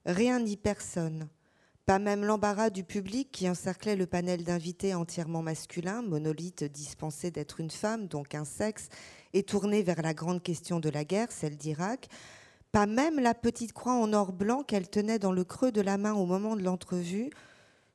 Rien 0.06 0.40
ni 0.40 0.56
personne, 0.56 1.28
pas 1.86 1.98
même 1.98 2.24
l'embarras 2.24 2.70
du 2.70 2.82
public 2.82 3.30
qui 3.30 3.48
encerclait 3.48 3.96
le 3.96 4.06
panel 4.06 4.42
d'invités 4.42 4.94
entièrement 4.94 5.42
masculins, 5.42 6.00
monolithe 6.00 6.64
dispensé 6.64 7.30
d'être 7.30 7.60
une 7.60 7.70
femme, 7.70 8.06
donc 8.08 8.34
un 8.34 8.46
sexe, 8.46 8.88
et 9.34 9.42
tourné 9.42 9.82
vers 9.82 10.00
la 10.00 10.14
grande 10.14 10.42
question 10.42 10.80
de 10.80 10.88
la 10.88 11.04
guerre, 11.04 11.30
celle 11.30 11.56
d'Irak, 11.56 12.08
pas 12.72 12.86
même 12.86 13.20
la 13.20 13.34
petite 13.34 13.74
croix 13.74 13.94
en 13.94 14.12
or 14.14 14.32
blanc 14.32 14.62
qu'elle 14.62 14.88
tenait 14.88 15.18
dans 15.18 15.32
le 15.32 15.44
creux 15.44 15.72
de 15.72 15.82
la 15.82 15.98
main 15.98 16.14
au 16.14 16.24
moment 16.24 16.56
de 16.56 16.62
l'entrevue, 16.62 17.30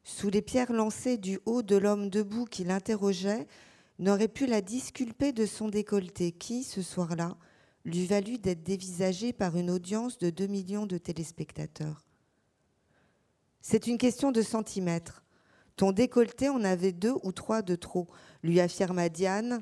sous 0.03 0.29
les 0.29 0.41
pierres 0.41 0.71
lancées 0.71 1.17
du 1.17 1.39
haut 1.45 1.63
de 1.63 1.75
l'homme 1.75 2.09
debout 2.09 2.45
qui 2.45 2.63
l'interrogeait, 2.63 3.47
n'aurait 3.97 4.27
pu 4.27 4.45
la 4.45 4.61
disculper 4.61 5.33
de 5.33 5.45
son 5.45 5.67
décolleté 5.67 6.31
qui, 6.31 6.63
ce 6.63 6.81
soir-là, 6.81 7.37
lui 7.85 8.05
valut 8.05 8.37
d'être 8.37 8.63
dévisagée 8.63 9.33
par 9.33 9.57
une 9.57 9.71
audience 9.71 10.19
de 10.19 10.29
2 10.29 10.47
millions 10.47 10.85
de 10.85 10.97
téléspectateurs. 10.97 12.08
C'est 13.61 13.87
une 13.87 13.97
question 13.97 14.31
de 14.31 14.41
centimètres. 14.41 15.23
Ton 15.75 15.91
décolleté 15.91 16.49
en 16.49 16.63
avait 16.63 16.91
deux 16.91 17.15
ou 17.23 17.31
trois 17.31 17.61
de 17.61 17.75
trop, 17.75 18.07
lui 18.43 18.59
affirma 18.59 19.09
Diane 19.09 19.61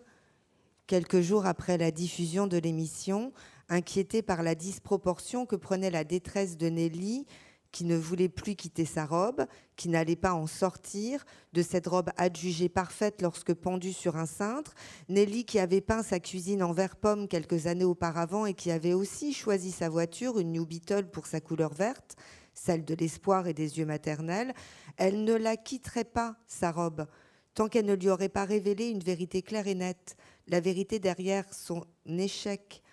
quelques 0.87 1.21
jours 1.21 1.45
après 1.45 1.77
la 1.77 1.91
diffusion 1.91 2.47
de 2.47 2.57
l'émission, 2.57 3.33
inquiétée 3.69 4.21
par 4.21 4.41
la 4.41 4.55
disproportion 4.55 5.45
que 5.45 5.57
prenait 5.57 5.91
la 5.91 6.05
détresse 6.05 6.57
de 6.57 6.69
Nelly, 6.69 7.25
qui 7.73 7.83
ne 7.83 7.97
voulait 7.97 8.29
plus 8.29 8.55
quitter 8.55 8.85
sa 8.85 9.05
robe, 9.05 9.45
qui 9.75 9.89
n'allait 9.89 10.15
pas 10.15 10.33
en 10.33 10.47
sortir 10.47 11.25
de 11.53 11.61
cette 11.61 11.87
robe 11.87 12.09
adjugée 12.15 12.69
parfaite 12.69 13.21
lorsque 13.21 13.53
pendue 13.53 13.93
sur 13.93 14.15
un 14.15 14.25
cintre, 14.25 14.73
Nelly 15.09 15.43
qui 15.43 15.59
avait 15.59 15.81
peint 15.81 16.03
sa 16.03 16.19
cuisine 16.19 16.63
en 16.63 16.71
vert 16.71 16.95
pomme 16.95 17.27
quelques 17.27 17.67
années 17.67 17.83
auparavant 17.83 18.45
et 18.45 18.53
qui 18.53 18.71
avait 18.71 18.93
aussi 18.93 19.33
choisi 19.33 19.71
sa 19.71 19.89
voiture, 19.89 20.39
une 20.39 20.53
New 20.53 20.65
Beetle 20.65 21.09
pour 21.09 21.27
sa 21.27 21.41
couleur 21.41 21.73
verte, 21.73 22.15
celle 22.57 22.85
de 22.85 22.95
l'espoir 22.95 23.47
et 23.47 23.53
des 23.53 23.77
yeux 23.77 23.85
maternels, 23.85 24.53
elle 24.97 25.23
ne 25.23 25.33
la 25.33 25.57
quitterait 25.57 26.03
pas, 26.03 26.35
sa 26.47 26.71
robe, 26.71 27.07
tant 27.53 27.67
qu'elle 27.67 27.85
ne 27.85 27.95
lui 27.95 28.09
aurait 28.09 28.29
pas 28.29 28.45
révélé 28.45 28.89
une 28.89 29.03
vérité 29.03 29.41
claire 29.41 29.67
et 29.67 29.75
nette, 29.75 30.17
la 30.47 30.59
vérité 30.59 30.99
derrière 30.99 31.45
son 31.53 31.85
échec 32.05 32.83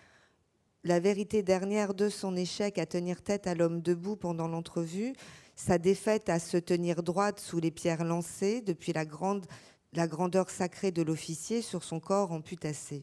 la 0.85 1.01
vérité 1.01 1.43
dernière 1.43 1.95
de 1.95 2.11
son 2.11 2.37
échec 2.37 2.79
à 2.79 2.85
tenir 2.85 3.23
tête 3.23 3.47
à 3.47 3.55
l'homme 3.55 3.81
debout 3.81 4.17
pendant 4.17 4.49
l'entrevue, 4.49 5.15
sa 5.57 5.79
défaite 5.79 6.29
à 6.29 6.39
se 6.39 6.59
tenir 6.59 7.03
droite 7.03 7.41
sous 7.41 7.59
les 7.59 7.71
pierres 7.71 8.05
lancées 8.05 8.61
depuis 8.61 8.93
la, 8.93 9.07
grande, 9.07 9.47
la 9.95 10.07
grandeur 10.07 10.51
sacrée 10.51 10.93
de 10.93 11.03
l'officier 11.03 11.63
sur 11.63 11.85
son 11.85 12.01
corps 12.01 12.33
amputassé. 12.33 13.03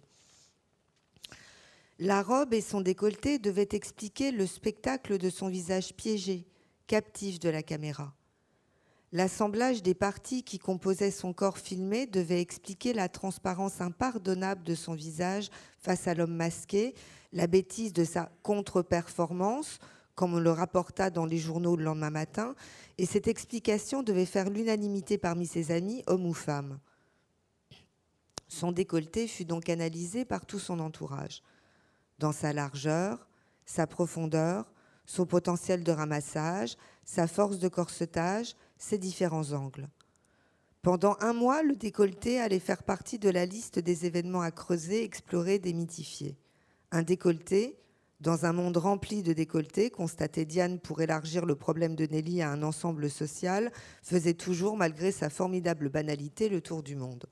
La 2.03 2.23
robe 2.23 2.55
et 2.55 2.61
son 2.61 2.81
décolleté 2.81 3.37
devaient 3.37 3.69
expliquer 3.73 4.31
le 4.31 4.47
spectacle 4.47 5.19
de 5.19 5.29
son 5.29 5.49
visage 5.49 5.93
piégé, 5.93 6.47
captif 6.87 7.39
de 7.39 7.47
la 7.47 7.61
caméra. 7.61 8.11
L'assemblage 9.11 9.83
des 9.83 9.93
parties 9.93 10.41
qui 10.41 10.57
composaient 10.57 11.11
son 11.11 11.31
corps 11.31 11.59
filmé 11.59 12.07
devait 12.07 12.41
expliquer 12.41 12.93
la 12.93 13.07
transparence 13.07 13.81
impardonnable 13.81 14.63
de 14.63 14.73
son 14.73 14.95
visage 14.95 15.51
face 15.77 16.07
à 16.07 16.15
l'homme 16.15 16.33
masqué, 16.33 16.95
la 17.33 17.45
bêtise 17.45 17.93
de 17.93 18.03
sa 18.03 18.31
contre-performance, 18.41 19.77
comme 20.15 20.33
on 20.33 20.39
le 20.39 20.49
rapporta 20.49 21.11
dans 21.11 21.27
les 21.27 21.37
journaux 21.37 21.75
le 21.75 21.83
lendemain 21.83 22.09
matin, 22.09 22.55
et 22.97 23.05
cette 23.05 23.27
explication 23.27 24.01
devait 24.01 24.25
faire 24.25 24.49
l'unanimité 24.49 25.19
parmi 25.19 25.45
ses 25.45 25.69
amis, 25.69 26.01
hommes 26.07 26.25
ou 26.25 26.33
femmes. 26.33 26.79
Son 28.47 28.71
décolleté 28.71 29.27
fut 29.27 29.45
donc 29.45 29.69
analysé 29.69 30.25
par 30.25 30.47
tout 30.47 30.57
son 30.57 30.79
entourage, 30.79 31.43
dans 32.21 32.31
sa 32.31 32.53
largeur, 32.53 33.27
sa 33.65 33.87
profondeur, 33.87 34.71
son 35.05 35.25
potentiel 35.25 35.83
de 35.83 35.91
ramassage, 35.91 36.77
sa 37.03 37.27
force 37.27 37.57
de 37.57 37.67
corsetage, 37.67 38.55
ses 38.77 38.99
différents 38.99 39.51
angles. 39.53 39.89
Pendant 40.83 41.17
un 41.19 41.33
mois, 41.33 41.63
le 41.63 41.75
décolleté 41.75 42.39
allait 42.39 42.59
faire 42.59 42.83
partie 42.83 43.19
de 43.19 43.29
la 43.29 43.45
liste 43.45 43.79
des 43.79 44.05
événements 44.05 44.41
à 44.41 44.51
creuser, 44.51 45.03
explorer, 45.03 45.59
démythifier. 45.59 46.37
Un 46.91 47.01
décolleté, 47.01 47.77
dans 48.19 48.45
un 48.45 48.53
monde 48.53 48.77
rempli 48.77 49.23
de 49.23 49.33
décolletés, 49.33 49.89
constatait 49.89 50.45
Diane 50.45 50.79
pour 50.79 51.01
élargir 51.01 51.45
le 51.45 51.55
problème 51.55 51.95
de 51.95 52.05
Nelly 52.05 52.41
à 52.43 52.51
un 52.51 52.61
ensemble 52.61 53.09
social, 53.09 53.71
faisait 54.03 54.35
toujours, 54.35 54.77
malgré 54.77 55.11
sa 55.11 55.29
formidable 55.29 55.89
banalité, 55.89 56.49
le 56.49 56.61
tour 56.61 56.83
du 56.83 56.95
monde. 56.95 57.25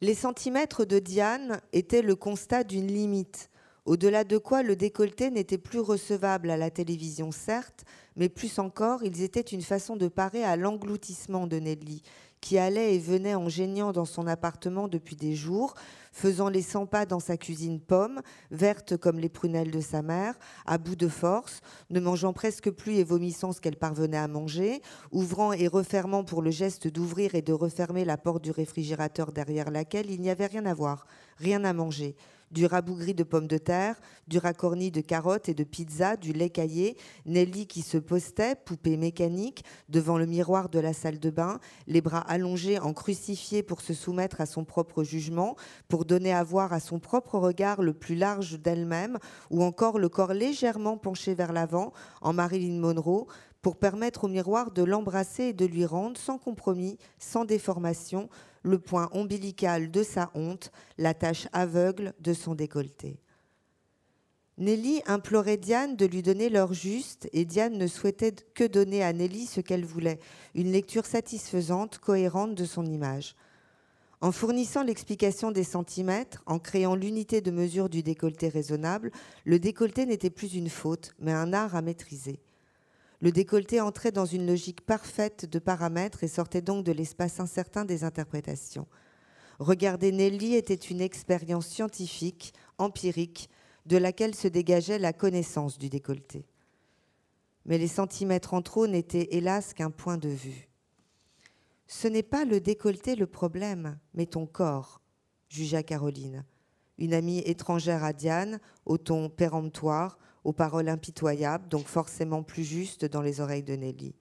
Les 0.00 0.14
centimètres 0.14 0.84
de 0.84 1.00
Diane 1.00 1.60
étaient 1.72 2.02
le 2.02 2.14
constat 2.14 2.62
d'une 2.62 2.86
limite, 2.86 3.50
au-delà 3.84 4.22
de 4.22 4.38
quoi 4.38 4.62
le 4.62 4.76
décolleté 4.76 5.30
n'était 5.30 5.58
plus 5.58 5.80
recevable 5.80 6.50
à 6.50 6.56
la 6.56 6.70
télévision, 6.70 7.32
certes, 7.32 7.84
mais 8.14 8.28
plus 8.28 8.60
encore, 8.60 9.02
ils 9.02 9.22
étaient 9.22 9.40
une 9.40 9.62
façon 9.62 9.96
de 9.96 10.06
parer 10.06 10.44
à 10.44 10.56
l'engloutissement 10.56 11.48
de 11.48 11.56
Nelly, 11.56 12.02
qui 12.40 12.58
allait 12.58 12.94
et 12.94 12.98
venait 12.98 13.34
en 13.34 13.46
geignant 13.46 13.92
dans 13.92 14.04
son 14.04 14.26
appartement 14.26 14.88
depuis 14.88 15.16
des 15.16 15.34
jours, 15.34 15.74
faisant 16.12 16.48
les 16.48 16.62
100 16.62 16.86
pas 16.86 17.06
dans 17.06 17.20
sa 17.20 17.36
cuisine 17.36 17.80
pomme, 17.80 18.20
verte 18.50 18.96
comme 18.96 19.18
les 19.18 19.28
prunelles 19.28 19.70
de 19.70 19.80
sa 19.80 20.02
mère, 20.02 20.34
à 20.66 20.78
bout 20.78 20.96
de 20.96 21.08
force, 21.08 21.60
ne 21.90 22.00
mangeant 22.00 22.32
presque 22.32 22.70
plus 22.70 22.96
et 22.96 23.04
vomissant 23.04 23.52
ce 23.52 23.60
qu'elle 23.60 23.76
parvenait 23.76 24.16
à 24.16 24.28
manger, 24.28 24.82
ouvrant 25.12 25.52
et 25.52 25.68
refermant 25.68 26.24
pour 26.24 26.42
le 26.42 26.50
geste 26.50 26.88
d'ouvrir 26.88 27.34
et 27.34 27.42
de 27.42 27.52
refermer 27.52 28.04
la 28.04 28.16
porte 28.16 28.42
du 28.42 28.50
réfrigérateur 28.50 29.32
derrière 29.32 29.70
laquelle 29.70 30.10
il 30.10 30.20
n'y 30.20 30.30
avait 30.30 30.46
rien 30.46 30.66
à 30.66 30.74
voir, 30.74 31.06
rien 31.38 31.64
à 31.64 31.72
manger 31.72 32.16
du 32.50 32.66
rabougri 32.66 33.14
de 33.14 33.24
pommes 33.24 33.46
de 33.46 33.58
terre, 33.58 34.00
du 34.26 34.38
racorni 34.38 34.90
de 34.90 35.00
carottes 35.00 35.48
et 35.48 35.54
de 35.54 35.64
pizza, 35.64 36.16
du 36.16 36.32
lait 36.32 36.50
caillé, 36.50 36.96
Nelly 37.26 37.66
qui 37.66 37.82
se 37.82 37.98
postait, 37.98 38.54
poupée 38.54 38.96
mécanique, 38.96 39.64
devant 39.88 40.18
le 40.18 40.26
miroir 40.26 40.68
de 40.68 40.78
la 40.78 40.92
salle 40.92 41.18
de 41.18 41.30
bain, 41.30 41.58
les 41.86 42.00
bras 42.00 42.20
allongés 42.20 42.78
en 42.78 42.92
crucifié 42.92 43.62
pour 43.62 43.80
se 43.80 43.94
soumettre 43.94 44.40
à 44.40 44.46
son 44.46 44.64
propre 44.64 45.04
jugement, 45.04 45.56
pour 45.88 46.04
donner 46.04 46.32
à 46.32 46.42
voir 46.42 46.72
à 46.72 46.80
son 46.80 46.98
propre 46.98 47.38
regard 47.38 47.82
le 47.82 47.94
plus 47.94 48.14
large 48.14 48.58
d'elle-même, 48.60 49.18
ou 49.50 49.62
encore 49.62 49.98
le 49.98 50.08
corps 50.08 50.34
légèrement 50.34 50.96
penché 50.96 51.34
vers 51.34 51.52
l'avant, 51.52 51.92
en 52.20 52.32
Marilyn 52.32 52.78
Monroe, 52.78 53.26
pour 53.62 53.76
permettre 53.76 54.24
au 54.24 54.28
miroir 54.28 54.70
de 54.70 54.82
l'embrasser 54.82 55.44
et 55.44 55.52
de 55.52 55.66
lui 55.66 55.84
rendre, 55.84 56.16
sans 56.16 56.38
compromis, 56.38 56.96
sans 57.18 57.44
déformation, 57.44 58.28
le 58.62 58.78
point 58.78 59.08
ombilical 59.12 59.90
de 59.90 60.02
sa 60.02 60.30
honte, 60.34 60.70
la 60.96 61.14
tache 61.14 61.48
aveugle 61.52 62.14
de 62.20 62.32
son 62.32 62.54
décolleté. 62.54 63.20
Nelly 64.58 65.02
implorait 65.06 65.56
Diane 65.56 65.94
de 65.94 66.04
lui 66.04 66.22
donner 66.22 66.48
l'heure 66.48 66.72
juste 66.72 67.28
et 67.32 67.44
Diane 67.44 67.78
ne 67.78 67.86
souhaitait 67.86 68.34
que 68.54 68.64
donner 68.64 69.04
à 69.04 69.12
Nelly 69.12 69.46
ce 69.46 69.60
qu'elle 69.60 69.84
voulait, 69.84 70.18
une 70.56 70.72
lecture 70.72 71.06
satisfaisante, 71.06 71.98
cohérente 71.98 72.56
de 72.56 72.64
son 72.64 72.84
image. 72.84 73.36
En 74.20 74.32
fournissant 74.32 74.82
l'explication 74.82 75.52
des 75.52 75.62
centimètres, 75.62 76.42
en 76.46 76.58
créant 76.58 76.96
l'unité 76.96 77.40
de 77.40 77.52
mesure 77.52 77.88
du 77.88 78.02
décolleté 78.02 78.48
raisonnable, 78.48 79.12
le 79.44 79.60
décolleté 79.60 80.06
n'était 80.06 80.28
plus 80.28 80.54
une 80.54 80.70
faute, 80.70 81.14
mais 81.20 81.32
un 81.32 81.52
art 81.52 81.76
à 81.76 81.82
maîtriser. 81.82 82.40
Le 83.20 83.32
décolleté 83.32 83.80
entrait 83.80 84.12
dans 84.12 84.26
une 84.26 84.46
logique 84.46 84.82
parfaite 84.82 85.44
de 85.44 85.58
paramètres 85.58 86.22
et 86.22 86.28
sortait 86.28 86.62
donc 86.62 86.84
de 86.84 86.92
l'espace 86.92 87.40
incertain 87.40 87.84
des 87.84 88.04
interprétations. 88.04 88.86
Regarder 89.58 90.12
Nelly 90.12 90.54
était 90.54 90.74
une 90.74 91.00
expérience 91.00 91.66
scientifique, 91.66 92.52
empirique, 92.78 93.50
de 93.86 93.96
laquelle 93.96 94.34
se 94.34 94.46
dégageait 94.46 95.00
la 95.00 95.12
connaissance 95.12 95.78
du 95.78 95.88
décolleté. 95.88 96.46
Mais 97.64 97.78
les 97.78 97.88
centimètres 97.88 98.54
en 98.54 98.62
trop 98.62 98.86
n'étaient 98.86 99.28
hélas 99.32 99.74
qu'un 99.74 99.90
point 99.90 100.16
de 100.16 100.28
vue. 100.28 100.68
Ce 101.88 102.06
n'est 102.06 102.22
pas 102.22 102.44
le 102.44 102.60
décolleté 102.60 103.16
le 103.16 103.26
problème, 103.26 103.98
mais 104.14 104.26
ton 104.26 104.46
corps, 104.46 105.00
jugea 105.48 105.82
Caroline, 105.82 106.44
une 106.98 107.14
amie 107.14 107.38
étrangère 107.38 108.04
à 108.04 108.12
Diane, 108.12 108.60
au 108.84 108.98
ton 108.98 109.28
péremptoire, 109.28 110.18
aux 110.48 110.52
paroles 110.54 110.88
impitoyables, 110.88 111.68
donc 111.68 111.88
forcément 111.88 112.42
plus 112.42 112.64
justes 112.64 113.04
dans 113.04 113.20
les 113.20 113.42
oreilles 113.42 113.62
de 113.62 113.74
Nelly. 113.74 114.14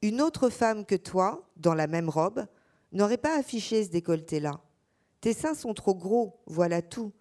Une 0.00 0.22
autre 0.22 0.48
femme 0.48 0.86
que 0.86 0.94
toi, 0.94 1.46
dans 1.58 1.74
la 1.74 1.86
même 1.86 2.08
robe, 2.08 2.46
n'aurait 2.92 3.18
pas 3.18 3.38
affiché 3.38 3.84
ce 3.84 3.90
décolleté-là. 3.90 4.62
Tes 5.20 5.34
seins 5.34 5.52
sont 5.52 5.74
trop 5.74 5.94
gros, 5.94 6.40
voilà 6.46 6.80
tout. 6.80 7.12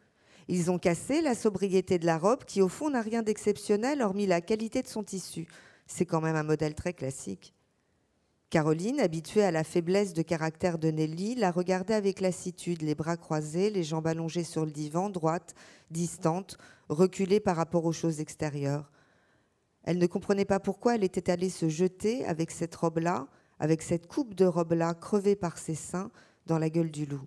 Ils 0.47 0.71
ont 0.71 0.79
cassé 0.79 1.21
la 1.21 1.35
sobriété 1.35 1.99
de 1.99 2.05
la 2.05 2.17
robe 2.17 2.45
qui, 2.45 2.61
au 2.61 2.69
fond, 2.69 2.89
n'a 2.89 3.01
rien 3.01 3.23
d'exceptionnel 3.23 4.01
hormis 4.01 4.25
la 4.25 4.39
qualité 4.39 4.81
de 4.81 4.87
son 4.87 5.03
tissu. 5.03 5.45
C'est 5.85 6.05
quand 6.05 6.21
même 6.21 6.37
un 6.37 6.43
modèle 6.43 6.75
très 6.75 6.93
classique. 6.93 7.53
Caroline, 8.51 8.99
habituée 8.99 9.45
à 9.45 9.51
la 9.51 9.63
faiblesse 9.63 10.13
de 10.13 10.23
caractère 10.23 10.77
de 10.77 10.91
Nelly, 10.91 11.35
la 11.35 11.51
regardait 11.51 11.93
avec 11.93 12.19
lassitude, 12.19 12.81
les 12.81 12.95
bras 12.95 13.15
croisés, 13.15 13.69
les 13.69 13.85
jambes 13.85 14.07
allongées 14.07 14.43
sur 14.43 14.65
le 14.65 14.71
divan, 14.71 15.09
droite, 15.09 15.55
distante, 15.89 16.57
reculée 16.89 17.39
par 17.39 17.55
rapport 17.55 17.85
aux 17.85 17.93
choses 17.93 18.19
extérieures. 18.19 18.91
Elle 19.83 19.99
ne 19.99 20.05
comprenait 20.05 20.43
pas 20.43 20.59
pourquoi 20.59 20.95
elle 20.95 21.05
était 21.05 21.31
allée 21.31 21.49
se 21.49 21.69
jeter 21.69 22.25
avec 22.25 22.51
cette 22.51 22.75
robe-là, 22.75 23.29
avec 23.57 23.81
cette 23.81 24.07
coupe 24.07 24.35
de 24.35 24.43
robe-là 24.43 24.95
crevée 24.95 25.37
par 25.37 25.57
ses 25.57 25.75
seins 25.75 26.11
dans 26.45 26.59
la 26.59 26.69
gueule 26.69 26.91
du 26.91 27.05
loup. 27.05 27.25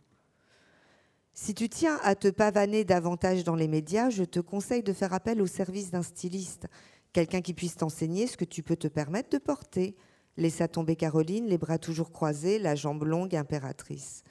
Si 1.33 1.55
tu 1.55 1.71
tiens 1.71 1.99
à 2.03 2.17
te 2.17 2.29
pavaner 2.29 2.85
davantage 2.85 3.45
dans 3.45 3.57
les 3.57 3.67
médias, 3.67 4.11
je 4.11 4.25
te 4.25 4.41
conseille 4.41 4.83
de 4.83 4.93
faire 4.93 5.15
appel 5.15 5.41
au 5.41 5.47
service 5.47 5.91
d'un 5.91 6.03
styliste, 6.03 6.67
quelqu'un 7.15 7.41
qui 7.41 7.55
puisse 7.55 7.77
t'enseigner 7.77 8.27
ce 8.27 8.37
que 8.37 8.45
tu 8.45 8.63
peux 8.63 8.77
te 8.77 8.89
permettre 8.89 9.31
de 9.31 9.39
porter. 9.39 9.97
Laissa 10.37 10.69
tomber 10.69 10.97
Caroline, 10.97 11.47
les 11.47 11.59
bras 11.59 11.79
toujours 11.79 12.11
croisés, 12.11 12.59
la 12.59 12.75
jambe 12.75 13.05
longue, 13.05 13.37
impératrice. 13.37 14.23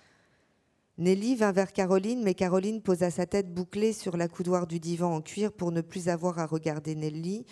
Nelly 0.97 1.35
vint 1.35 1.51
vers 1.51 1.73
Caroline, 1.73 2.21
mais 2.23 2.35
Caroline 2.35 2.81
posa 2.81 3.09
sa 3.09 3.25
tête 3.25 3.53
bouclée 3.53 3.93
sur 3.93 4.15
la 4.15 4.27
coudoir 4.27 4.67
du 4.67 4.79
divan 4.79 5.15
en 5.15 5.21
cuir 5.21 5.51
pour 5.51 5.71
ne 5.71 5.81
plus 5.81 6.09
avoir 6.09 6.37
à 6.37 6.45
regarder 6.45 6.93
Nelly, 6.93 7.45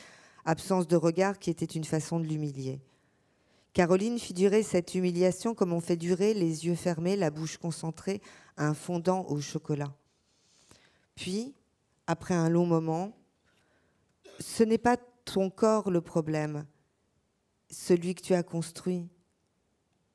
absence 0.45 0.87
de 0.87 0.95
regard 0.95 1.39
qui 1.39 1.49
était 1.49 1.65
une 1.65 1.83
façon 1.83 2.19
de 2.19 2.25
l'humilier. 2.25 2.81
Caroline 3.73 4.19
fit 4.19 4.33
durer 4.33 4.63
cette 4.63 4.93
humiliation 4.95 5.55
comme 5.55 5.71
on 5.71 5.79
fait 5.79 5.95
durer 5.95 6.33
les 6.33 6.65
yeux 6.65 6.75
fermés, 6.75 7.15
la 7.15 7.31
bouche 7.31 7.57
concentrée, 7.57 8.21
un 8.57 8.73
fondant 8.73 9.25
au 9.27 9.39
chocolat. 9.39 9.95
Puis, 11.15 11.55
après 12.05 12.33
un 12.33 12.49
long 12.49 12.65
moment, 12.65 13.17
ce 14.39 14.63
n'est 14.63 14.77
pas 14.77 14.97
ton 15.25 15.49
corps 15.49 15.89
le 15.89 16.01
problème, 16.01 16.65
celui 17.71 18.13
que 18.13 18.21
tu 18.21 18.33
as 18.33 18.43
construit. 18.43 19.09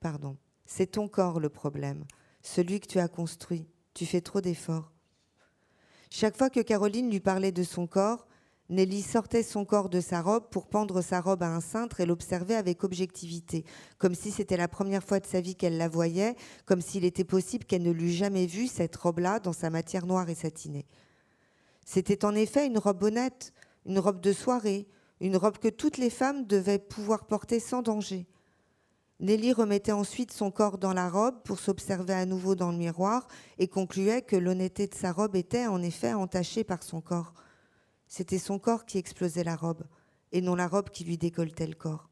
Pardon, 0.01 0.37
c'est 0.67 0.93
ton 0.93 1.09
corps 1.09 1.41
le 1.41 1.49
problème 1.49 2.05
celui 2.47 2.81
que 2.81 2.87
tu 2.87 2.99
as 2.99 3.09
construit. 3.09 3.67
Tu 3.95 4.07
fais 4.07 4.21
trop 4.21 4.41
d'efforts. 4.41 4.93
Chaque 6.11 6.37
fois 6.37 6.51
que 6.51 6.61
Caroline 6.61 7.11
lui 7.11 7.21
parlait 7.21 7.53
de 7.53 7.65
son 7.65 7.87
corps, 7.87 8.27
Nelly 8.69 9.03
sortait 9.03 9.43
son 9.43 9.65
corps 9.65 9.89
de 9.89 10.01
sa 10.01 10.23
robe 10.23 10.49
pour 10.51 10.67
pendre 10.67 11.01
sa 11.01 11.21
robe 11.21 11.43
à 11.43 11.55
un 11.55 11.61
cintre 11.61 12.01
et 12.01 12.07
l'observer 12.07 12.55
avec 12.55 12.85
objectivité, 12.85 13.65
comme 13.99 14.15
si 14.15 14.31
c'était 14.31 14.57
la 14.57 14.69
première 14.69 15.05
fois 15.05 15.21
de 15.21 15.27
sa 15.27 15.41
vie 15.41 15.55
qu'elle 15.55 15.77
la 15.77 15.89
voyait, 15.89 16.37
comme 16.65 16.81
s'il 16.81 17.05
était 17.05 17.25
possible 17.25 17.65
qu'elle 17.65 17.83
ne 17.83 17.93
l'eût 17.93 18.11
jamais 18.11 18.47
vue, 18.47 18.67
cette 18.67 18.97
robe-là, 18.97 19.41
dans 19.41 19.53
sa 19.53 19.71
matière 19.71 20.07
noire 20.07 20.29
et 20.31 20.35
satinée. 20.35 20.87
C'était 21.85 22.25
en 22.25 22.35
effet 22.35 22.67
une 22.67 22.79
robe 22.79 23.05
honnête, 23.05 23.53
une 23.85 24.01
robe 24.01 24.21
de 24.21 24.33
soirée, 24.33 24.89
une 25.21 25.37
robe 25.37 25.59
que 25.59 25.69
toutes 25.69 25.99
les 25.99 26.11
femmes 26.11 26.47
devaient 26.47 26.79
pouvoir 26.79 27.27
porter 27.27 27.61
sans 27.61 27.83
danger. 27.83 28.27
Nelly 29.19 29.53
remettait 29.53 29.93
ensuite 29.93 30.31
son 30.31 30.51
corps 30.51 30.77
dans 30.77 30.93
la 30.93 31.09
robe 31.09 31.43
pour 31.43 31.59
s'observer 31.59 32.13
à 32.13 32.27
nouveau 32.27 32.55
dans 32.55 32.71
le 32.71 32.77
miroir 32.77 33.27
et 33.59 33.67
concluait 33.67 34.21
que 34.21 34.37
l'honnêteté 34.37 34.87
de 34.87 34.95
sa 34.95 35.11
robe 35.11 35.37
était 35.37 35.67
en 35.67 35.83
effet 35.83 36.13
entachée 36.13 36.65
par 36.65 36.83
son 36.83 37.01
corps. 37.01 37.33
C'était 38.07 38.39
son 38.39 38.59
corps 38.59 38.85
qui 38.85 38.99
explosait 38.99 39.43
la 39.43 39.57
robe, 39.57 39.85
et 40.33 40.43
non 40.43 40.55
la 40.55 40.69
robe 40.69 40.91
qui 40.91 41.05
lui 41.05 41.17
décolletait 41.17 41.67
le 41.67 41.75
corps. 41.75 42.11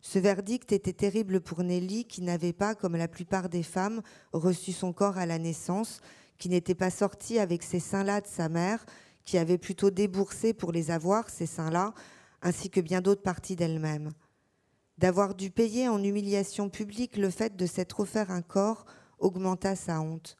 Ce 0.00 0.18
verdict 0.18 0.70
était 0.70 0.92
terrible 0.92 1.40
pour 1.40 1.64
Nelly, 1.64 2.04
qui 2.04 2.22
n'avait 2.22 2.52
pas, 2.52 2.74
comme 2.74 2.94
la 2.94 3.08
plupart 3.08 3.48
des 3.48 3.62
femmes, 3.62 4.02
reçu 4.32 4.72
son 4.72 4.92
corps 4.92 5.16
à 5.16 5.26
la 5.26 5.38
naissance, 5.38 6.00
qui 6.38 6.50
n'était 6.50 6.74
pas 6.74 6.90
sortie 6.90 7.38
avec 7.38 7.62
ces 7.62 7.80
seins-là 7.80 8.20
de 8.20 8.26
sa 8.26 8.48
mère, 8.48 8.84
qui 9.26 9.36
avait 9.36 9.58
plutôt 9.58 9.90
déboursé 9.90 10.54
pour 10.54 10.72
les 10.72 10.90
avoir, 10.90 11.28
ces 11.28 11.44
seins-là, 11.44 11.92
ainsi 12.40 12.70
que 12.70 12.80
bien 12.80 13.02
d'autres 13.02 13.22
parties 13.22 13.56
d'elle-même. 13.56 14.12
D'avoir 14.96 15.34
dû 15.34 15.50
payer 15.50 15.88
en 15.88 16.02
humiliation 16.02 16.70
publique 16.70 17.18
le 17.18 17.28
fait 17.28 17.54
de 17.56 17.66
s'être 17.66 18.00
offert 18.00 18.30
un 18.30 18.40
corps 18.40 18.86
augmenta 19.18 19.76
sa 19.76 20.00
honte. 20.00 20.38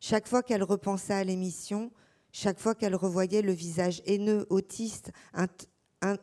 Chaque 0.00 0.28
fois 0.28 0.42
qu'elle 0.42 0.62
repensait 0.62 1.14
à 1.14 1.24
l'émission, 1.24 1.90
chaque 2.32 2.58
fois 2.58 2.74
qu'elle 2.74 2.96
revoyait 2.96 3.40
le 3.40 3.52
visage 3.52 4.02
haineux, 4.04 4.46
autiste, 4.50 5.12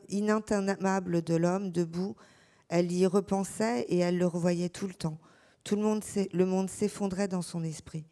ininterminable 0.09 1.23
de 1.23 1.35
l'homme 1.35 1.71
debout, 1.71 2.15
elle 2.67 2.91
y 2.91 3.07
repensait 3.07 3.85
et 3.89 3.97
elle 3.97 4.17
le 4.17 4.27
revoyait 4.27 4.69
tout 4.69 4.87
le 4.87 4.93
temps. 4.93 5.17
Tout 5.63 5.75
le 5.75 5.81
monde, 5.81 6.03
le 6.33 6.45
monde 6.45 6.69
s'effondrait 6.69 7.27
dans 7.27 7.41
son 7.41 7.63
esprit. 7.63 8.05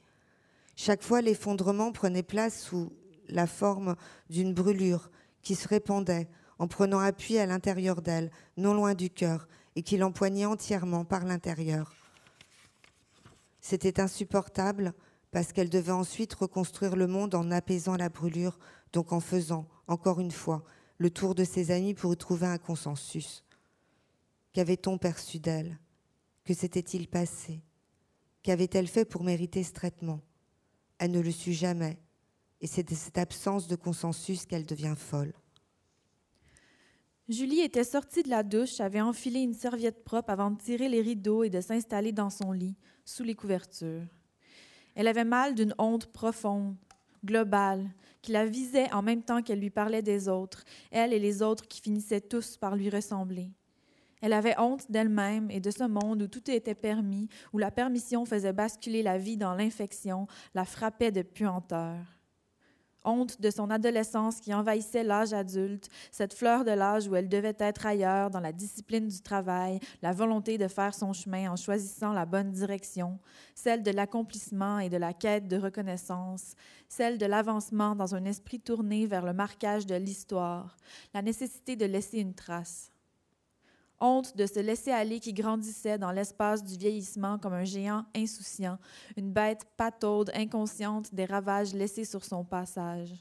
Chaque 0.75 1.03
fois, 1.03 1.21
l'effondrement 1.21 1.91
prenait 1.91 2.23
place 2.23 2.61
sous 2.61 2.93
la 3.29 3.47
forme 3.47 3.95
d'une 4.29 4.53
brûlure 4.53 5.09
qui 5.41 5.55
se 5.55 5.67
répandait 5.67 6.27
en 6.57 6.67
prenant 6.67 6.99
appui 6.99 7.37
à 7.37 7.45
l'intérieur 7.45 8.01
d'elle, 8.01 8.31
non 8.57 8.73
loin 8.73 8.93
du 8.93 9.09
cœur, 9.09 9.47
et 9.75 9.81
qui 9.81 9.97
l'empoignait 9.97 10.45
entièrement 10.45 11.05
par 11.05 11.23
l'intérieur. 11.23 11.95
C'était 13.61 14.01
insupportable, 14.01 14.93
parce 15.31 15.53
qu'elle 15.53 15.69
devait 15.69 15.91
ensuite 15.91 16.33
reconstruire 16.33 16.95
le 16.95 17.07
monde 17.07 17.35
en 17.35 17.51
apaisant 17.51 17.95
la 17.95 18.09
brûlure, 18.09 18.59
donc 18.91 19.13
en 19.13 19.19
faisant, 19.19 19.67
encore 19.87 20.19
une 20.19 20.31
fois, 20.31 20.63
le 20.97 21.09
tour 21.09 21.35
de 21.35 21.43
ses 21.43 21.71
amis 21.71 21.93
pour 21.93 22.13
y 22.13 22.17
trouver 22.17 22.47
un 22.47 22.57
consensus. 22.57 23.45
Qu'avait-on 24.51 24.97
perçu 24.97 25.39
d'elle? 25.39 25.79
Que 26.43 26.53
s'était-il 26.53 27.07
passé? 27.07 27.61
Qu'avait-elle 28.43 28.87
fait 28.87 29.05
pour 29.05 29.23
mériter 29.23 29.63
ce 29.63 29.71
traitement? 29.71 30.19
Elle 30.97 31.11
ne 31.11 31.21
le 31.21 31.31
sut 31.31 31.53
jamais, 31.53 31.97
et 32.61 32.67
c'est 32.67 32.87
de 32.87 32.95
cette 32.95 33.17
absence 33.17 33.67
de 33.67 33.75
consensus 33.75 34.45
qu'elle 34.45 34.65
devient 34.65 34.95
folle. 34.97 35.33
Julie 37.29 37.59
était 37.59 37.83
sortie 37.83 38.23
de 38.23 38.29
la 38.29 38.41
douche, 38.41 38.79
avait 38.79 39.01
enfilé 39.01 39.41
une 39.41 39.53
serviette 39.53 40.03
propre 40.03 40.31
avant 40.31 40.49
de 40.49 40.57
tirer 40.57 40.89
les 40.89 41.01
rideaux 41.01 41.43
et 41.43 41.51
de 41.51 41.61
s'installer 41.61 42.11
dans 42.11 42.31
son 42.31 42.51
lit, 42.51 42.75
sous 43.05 43.23
les 43.23 43.35
couvertures. 43.35 44.07
Elle 44.95 45.07
avait 45.07 45.25
mal 45.25 45.53
d'une 45.53 45.75
honte 45.77 46.07
profonde, 46.07 46.75
globale, 47.23 47.87
qui 48.23 48.31
la 48.31 48.47
visait 48.47 48.91
en 48.93 49.03
même 49.03 49.21
temps 49.21 49.43
qu'elle 49.43 49.59
lui 49.59 49.69
parlait 49.69 50.01
des 50.01 50.27
autres, 50.27 50.63
elle 50.89 51.13
et 51.13 51.19
les 51.19 51.43
autres 51.43 51.67
qui 51.67 51.81
finissaient 51.81 52.19
tous 52.19 52.57
par 52.57 52.75
lui 52.75 52.89
ressembler. 52.89 53.51
Elle 54.21 54.33
avait 54.33 54.59
honte 54.59 54.91
d'elle-même 54.91 55.51
et 55.51 55.59
de 55.59 55.71
ce 55.71 55.83
monde 55.83 56.23
où 56.23 56.27
tout 56.27 56.49
était 56.49 56.75
permis, 56.75 57.29
où 57.53 57.59
la 57.59 57.71
permission 57.71 58.25
faisait 58.25 58.53
basculer 58.53 59.03
la 59.03 59.19
vie 59.19 59.37
dans 59.37 59.53
l'infection, 59.53 60.27
la 60.55 60.65
frappait 60.65 61.11
de 61.11 61.21
puanteur 61.21 62.18
de 63.39 63.49
son 63.49 63.69
adolescence 63.69 64.39
qui 64.39 64.53
envahissait 64.53 65.03
l'âge 65.03 65.33
adulte, 65.33 65.89
cette 66.11 66.33
fleur 66.33 66.63
de 66.63 66.71
l'âge 66.71 67.07
où 67.07 67.15
elle 67.15 67.29
devait 67.29 67.55
être 67.59 67.85
ailleurs 67.85 68.29
dans 68.29 68.39
la 68.39 68.51
discipline 68.51 69.07
du 69.07 69.21
travail, 69.21 69.79
la 70.01 70.11
volonté 70.11 70.57
de 70.57 70.67
faire 70.67 70.93
son 70.93 71.13
chemin 71.13 71.51
en 71.51 71.55
choisissant 71.55 72.13
la 72.13 72.25
bonne 72.25 72.51
direction, 72.51 73.19
celle 73.55 73.83
de 73.83 73.91
l'accomplissement 73.91 74.79
et 74.79 74.89
de 74.89 74.97
la 74.97 75.13
quête 75.13 75.47
de 75.47 75.57
reconnaissance, 75.57 76.53
celle 76.87 77.17
de 77.17 77.25
l'avancement 77.25 77.95
dans 77.95 78.15
un 78.15 78.25
esprit 78.25 78.59
tourné 78.59 79.05
vers 79.05 79.25
le 79.25 79.33
marquage 79.33 79.85
de 79.85 79.95
l'histoire, 79.95 80.77
la 81.13 81.21
nécessité 81.21 81.75
de 81.75 81.85
laisser 81.85 82.19
une 82.19 82.35
trace 82.35 82.91
honte 84.01 84.35
de 84.35 84.45
se 84.45 84.59
laisser 84.59 84.91
aller 84.91 85.19
qui 85.19 85.33
grandissait 85.33 85.97
dans 85.97 86.11
l'espace 86.11 86.63
du 86.63 86.77
vieillissement 86.77 87.37
comme 87.37 87.53
un 87.53 87.63
géant 87.63 88.05
insouciant, 88.15 88.77
une 89.17 89.31
bête 89.31 89.65
pataude, 89.77 90.31
inconsciente 90.33 91.13
des 91.13 91.25
ravages 91.25 91.73
laissés 91.73 92.05
sur 92.05 92.23
son 92.23 92.43
passage. 92.43 93.13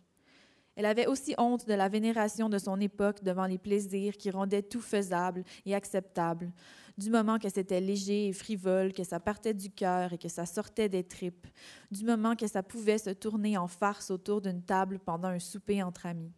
Elle 0.78 0.86
avait 0.86 1.08
aussi 1.08 1.34
honte 1.38 1.66
de 1.66 1.74
la 1.74 1.88
vénération 1.88 2.48
de 2.48 2.56
son 2.56 2.80
époque 2.80 3.24
devant 3.24 3.46
les 3.46 3.58
plaisirs 3.58 4.16
qui 4.16 4.30
rendaient 4.30 4.62
tout 4.62 4.80
faisable 4.80 5.42
et 5.66 5.74
acceptable, 5.74 6.52
du 6.96 7.10
moment 7.10 7.40
que 7.40 7.48
c'était 7.48 7.80
léger 7.80 8.28
et 8.28 8.32
frivole, 8.32 8.92
que 8.92 9.02
ça 9.02 9.18
partait 9.18 9.54
du 9.54 9.70
cœur 9.70 10.12
et 10.12 10.18
que 10.18 10.28
ça 10.28 10.46
sortait 10.46 10.88
des 10.88 11.02
tripes, 11.02 11.48
du 11.90 12.04
moment 12.04 12.36
que 12.36 12.46
ça 12.46 12.62
pouvait 12.62 12.98
se 12.98 13.10
tourner 13.10 13.58
en 13.58 13.66
farce 13.66 14.12
autour 14.12 14.40
d'une 14.40 14.62
table 14.62 15.00
pendant 15.00 15.28
un 15.28 15.40
souper 15.40 15.82
entre 15.82 16.06
amis 16.06 16.32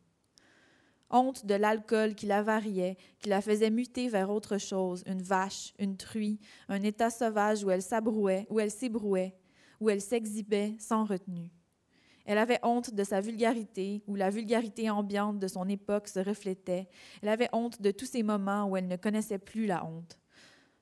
honte 1.10 1.46
de 1.46 1.54
l'alcool 1.54 2.14
qui 2.14 2.26
la 2.26 2.42
variait, 2.42 2.96
qui 3.18 3.28
la 3.28 3.40
faisait 3.40 3.70
muter 3.70 4.08
vers 4.08 4.30
autre 4.30 4.58
chose, 4.58 5.02
une 5.06 5.22
vache, 5.22 5.74
une 5.78 5.96
truie, 5.96 6.38
un 6.68 6.82
état 6.82 7.10
sauvage 7.10 7.64
où 7.64 7.70
elle 7.70 7.82
s'abrouait, 7.82 8.46
où 8.50 8.60
elle 8.60 8.70
s'ébrouait, 8.70 9.34
où 9.80 9.90
elle 9.90 10.00
s'exhibait 10.00 10.74
sans 10.78 11.04
retenue. 11.04 11.50
Elle 12.26 12.38
avait 12.38 12.60
honte 12.62 12.94
de 12.94 13.02
sa 13.02 13.20
vulgarité, 13.20 14.02
où 14.06 14.14
la 14.14 14.30
vulgarité 14.30 14.88
ambiante 14.90 15.38
de 15.38 15.48
son 15.48 15.68
époque 15.68 16.06
se 16.06 16.20
reflétait. 16.20 16.88
Elle 17.22 17.28
avait 17.28 17.48
honte 17.52 17.82
de 17.82 17.90
tous 17.90 18.06
ces 18.06 18.22
moments 18.22 18.66
où 18.66 18.76
elle 18.76 18.86
ne 18.86 18.96
connaissait 18.96 19.38
plus 19.38 19.66
la 19.66 19.84
honte. 19.84 20.18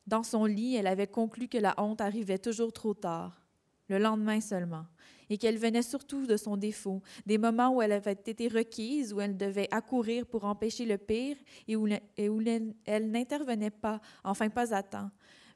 Dans 0.06 0.22
son 0.22 0.44
lit, 0.44 0.74
elle 0.76 0.86
avait 0.86 1.06
conclu 1.06 1.48
que 1.48 1.58
la 1.58 1.74
honte 1.78 2.00
arrivait 2.00 2.38
toujours 2.38 2.72
trop 2.72 2.94
tard, 2.94 3.46
le 3.88 3.98
lendemain 3.98 4.40
seulement 4.40 4.84
et 5.30 5.38
qu'elle 5.38 5.58
venait 5.58 5.82
surtout 5.82 6.26
de 6.26 6.36
son 6.36 6.56
défaut, 6.56 7.02
des 7.26 7.38
moments 7.38 7.70
où 7.70 7.82
elle 7.82 7.92
avait 7.92 8.12
été 8.12 8.48
requise, 8.48 9.12
où 9.12 9.20
elle 9.20 9.36
devait 9.36 9.68
accourir 9.70 10.26
pour 10.26 10.44
empêcher 10.44 10.86
le 10.86 10.98
pire 10.98 11.36
et 11.66 11.76
où, 11.76 11.86
elle, 11.86 13.10
n'intervenait 13.10 13.70
pas, 13.70 14.00
enfin 14.24 14.48
pas 14.48 14.74
à 14.74 14.82
temps. 14.82 15.10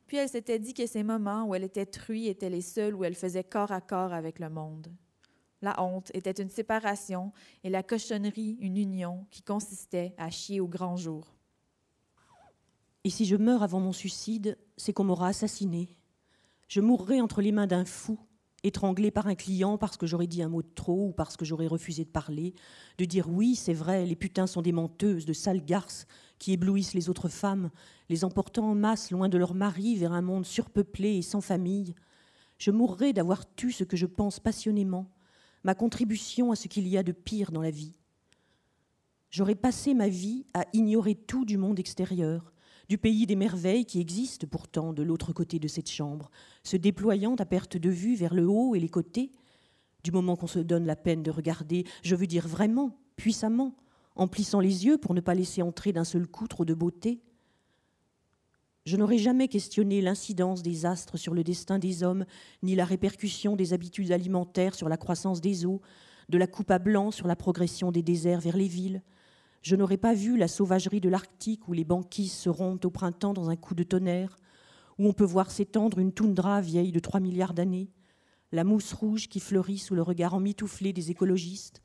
Puis 0.06 0.16
elle 0.16 0.28
s'était 0.28 0.58
dit 0.58 0.74
que 0.74 0.87
ces 0.87 1.02
moments 1.02 1.44
où 1.44 1.54
elle 1.54 1.64
était 1.64 1.87
truie 1.87 2.28
étaient 2.28 2.50
les 2.50 2.61
seuls 2.61 2.94
où 2.94 3.04
elle 3.04 3.14
faisait 3.14 3.44
corps 3.44 3.72
à 3.72 3.80
corps 3.80 4.12
avec 4.12 4.38
le 4.38 4.50
monde. 4.50 4.88
La 5.62 5.80
honte 5.80 6.11
était 6.12 6.42
une 6.42 6.50
séparation 6.50 7.32
et 7.62 7.70
la 7.70 7.85
cochonnerie 7.85 8.58
une 8.61 8.76
union 8.76 9.26
qui 9.30 9.42
consistait 9.42 10.12
à 10.18 10.28
chier 10.28 10.61
au 10.61 10.66
grand 10.66 10.96
jour. 10.96 11.35
Et 13.04 13.11
si 13.11 13.24
je 13.24 13.37
meurs 13.37 13.62
avant 13.62 13.80
mon 13.80 13.92
suicide, 13.92 14.58
c'est 14.76 14.92
qu'on 14.92 15.04
m'aura 15.04 15.28
assassiné. 15.28 15.96
Je 16.68 16.80
mourrai 16.80 17.20
entre 17.20 17.42
les 17.42 17.52
mains 17.52 17.66
d'un 17.66 17.85
fou 17.85 18.18
étranglée 18.64 19.11
par 19.11 19.27
un 19.27 19.35
client 19.35 19.77
parce 19.79 19.96
que 19.96 20.07
j'aurais 20.07 20.27
dit 20.27 20.42
un 20.42 20.48
mot 20.48 20.62
de 20.62 20.70
trop 20.75 21.09
ou 21.09 21.12
parce 21.12 21.37
que 21.37 21.44
j'aurais 21.44 21.66
refusé 21.66 22.05
de 22.05 22.11
parler, 22.11 22.55
de 22.98 23.05
dire 23.05 23.29
oui, 23.29 23.57
c'est 23.57 23.72
vrai, 23.72 24.07
les 24.07 24.16
putains 24.16 24.46
sont 24.46 24.62
des 24.62 24.72
menteuses, 24.72 25.27
de 25.27 25.33
sales 25.33 25.64
garces 25.64 26.07
qui 26.38 26.53
éblouissent 26.53 26.94
les 26.94 27.09
autres 27.09 27.29
femmes, 27.29 27.70
les 28.09 28.25
emportant 28.25 28.70
en 28.70 28.75
masse 28.75 29.11
loin 29.11 29.29
de 29.29 29.38
leur 29.38 29.55
mari 29.55 29.96
vers 29.96 30.12
un 30.12 30.22
monde 30.22 30.46
surpeuplé 30.46 31.16
et 31.16 31.22
sans 31.22 31.40
famille. 31.40 31.94
Je 32.59 32.70
mourrais 32.70 33.12
d'avoir 33.12 33.53
tu 33.55 33.72
ce 33.72 33.85
que 33.85 33.96
je 33.96 34.07
pense 34.07 34.38
passionnément, 34.38 35.11
ma 35.64 35.75
contribution 35.75 36.53
à 36.53 36.57
ce 36.57 36.68
qu'il 36.68 36.87
y 36.87 36.96
a 36.96 37.03
de 37.03 37.12
pire 37.12 37.51
dans 37.51 37.62
la 37.62 37.70
vie. 37.70 37.98
J'aurais 39.31 39.55
passé 39.55 39.94
ma 39.94 40.09
vie 40.09 40.46
à 40.55 40.66
ignorer 40.72 41.14
tout 41.14 41.44
du 41.44 41.57
monde 41.57 41.79
extérieur, 41.79 42.53
du 42.88 42.98
pays 42.98 43.26
des 43.26 43.36
merveilles 43.36 43.84
qui 43.84 44.00
existe 44.00 44.46
pourtant 44.46 44.92
de 44.92 45.02
l'autre 45.02 45.32
côté 45.32 45.58
de 45.58 45.68
cette 45.68 45.90
chambre, 45.90 46.30
se 46.62 46.76
déployant 46.76 47.34
à 47.36 47.44
perte 47.44 47.76
de 47.76 47.90
vue 47.90 48.14
vers 48.14 48.34
le 48.34 48.48
haut 48.48 48.74
et 48.74 48.80
les 48.80 48.88
côtés, 48.88 49.32
du 50.04 50.10
moment 50.10 50.36
qu'on 50.36 50.46
se 50.46 50.58
donne 50.58 50.86
la 50.86 50.96
peine 50.96 51.22
de 51.22 51.30
regarder, 51.30 51.84
je 52.02 52.16
veux 52.16 52.26
dire 52.26 52.48
vraiment, 52.48 52.98
puissamment, 53.16 53.76
en 54.16 54.28
plissant 54.28 54.60
les 54.60 54.84
yeux 54.84 54.98
pour 54.98 55.14
ne 55.14 55.20
pas 55.20 55.34
laisser 55.34 55.62
entrer 55.62 55.92
d'un 55.92 56.04
seul 56.04 56.26
coup 56.26 56.48
trop 56.48 56.64
de 56.64 56.74
beauté. 56.74 57.20
Je 58.84 58.96
n'aurais 58.96 59.18
jamais 59.18 59.46
questionné 59.46 60.00
l'incidence 60.00 60.62
des 60.62 60.86
astres 60.86 61.16
sur 61.16 61.34
le 61.34 61.44
destin 61.44 61.78
des 61.78 62.02
hommes, 62.02 62.26
ni 62.62 62.74
la 62.74 62.84
répercussion 62.84 63.54
des 63.54 63.72
habitudes 63.72 64.10
alimentaires 64.10 64.74
sur 64.74 64.88
la 64.88 64.96
croissance 64.96 65.40
des 65.40 65.64
eaux, 65.64 65.80
de 66.28 66.38
la 66.38 66.48
coupe 66.48 66.70
à 66.70 66.78
blanc 66.78 67.10
sur 67.10 67.28
la 67.28 67.36
progression 67.36 67.92
des 67.92 68.02
déserts 68.02 68.40
vers 68.40 68.56
les 68.56 68.66
villes, 68.66 69.02
je 69.62 69.77
n'aurais 69.77 69.96
pas 69.96 70.12
vu 70.12 70.37
la 70.37 70.48
sauvagerie 70.48 71.01
de 71.01 71.09
l'Arctique 71.09 71.68
où 71.68 71.72
les 71.72 71.85
banquises 71.85 72.33
se 72.33 72.48
rompent 72.48 72.85
au 72.85 72.90
printemps 72.90 73.33
dans 73.33 73.48
un 73.48 73.57
coup 73.57 73.75
de 73.75 73.85
tonnerre, 73.85 74.37
où 74.98 75.07
on 75.07 75.12
peut 75.12 75.25
voir 75.25 75.51
s'étendre 75.51 75.98
une 75.98 76.12
toundra 76.12 76.61
vieille 76.61 76.92
de 76.92 76.98
trois 76.98 77.20
milliards 77.20 77.55
d'années, 77.55 77.90
la 78.51 78.64
mousse 78.64 78.92
rouge 78.92 79.29
qui 79.29 79.40
fleurit 79.40 79.79
sous 79.79 79.94
le 79.94 80.03
regard 80.03 80.35
emmitouflé 80.35 80.92
des 80.92 81.11
écologistes, 81.11 81.81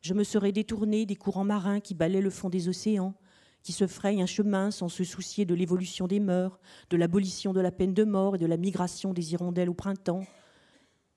Je 0.00 0.14
me 0.14 0.24
serais 0.24 0.50
détournée 0.50 1.04
des 1.04 1.14
courants 1.14 1.44
marins 1.44 1.78
qui 1.78 1.94
balaient 1.94 2.22
le 2.22 2.30
fond 2.30 2.48
des 2.48 2.68
océans, 2.68 3.14
qui 3.62 3.72
se 3.72 3.86
frayent 3.86 4.22
un 4.22 4.26
chemin 4.26 4.70
sans 4.70 4.88
se 4.88 5.04
soucier 5.04 5.44
de 5.44 5.54
l'évolution 5.54 6.06
des 6.06 6.20
mœurs, 6.20 6.58
de 6.88 6.96
l'abolition 6.96 7.52
de 7.52 7.60
la 7.60 7.70
peine 7.70 7.92
de 7.92 8.04
mort 8.04 8.36
et 8.36 8.38
de 8.38 8.46
la 8.46 8.56
migration 8.56 9.12
des 9.12 9.34
hirondelles 9.34 9.68
au 9.68 9.74
printemps. 9.74 10.24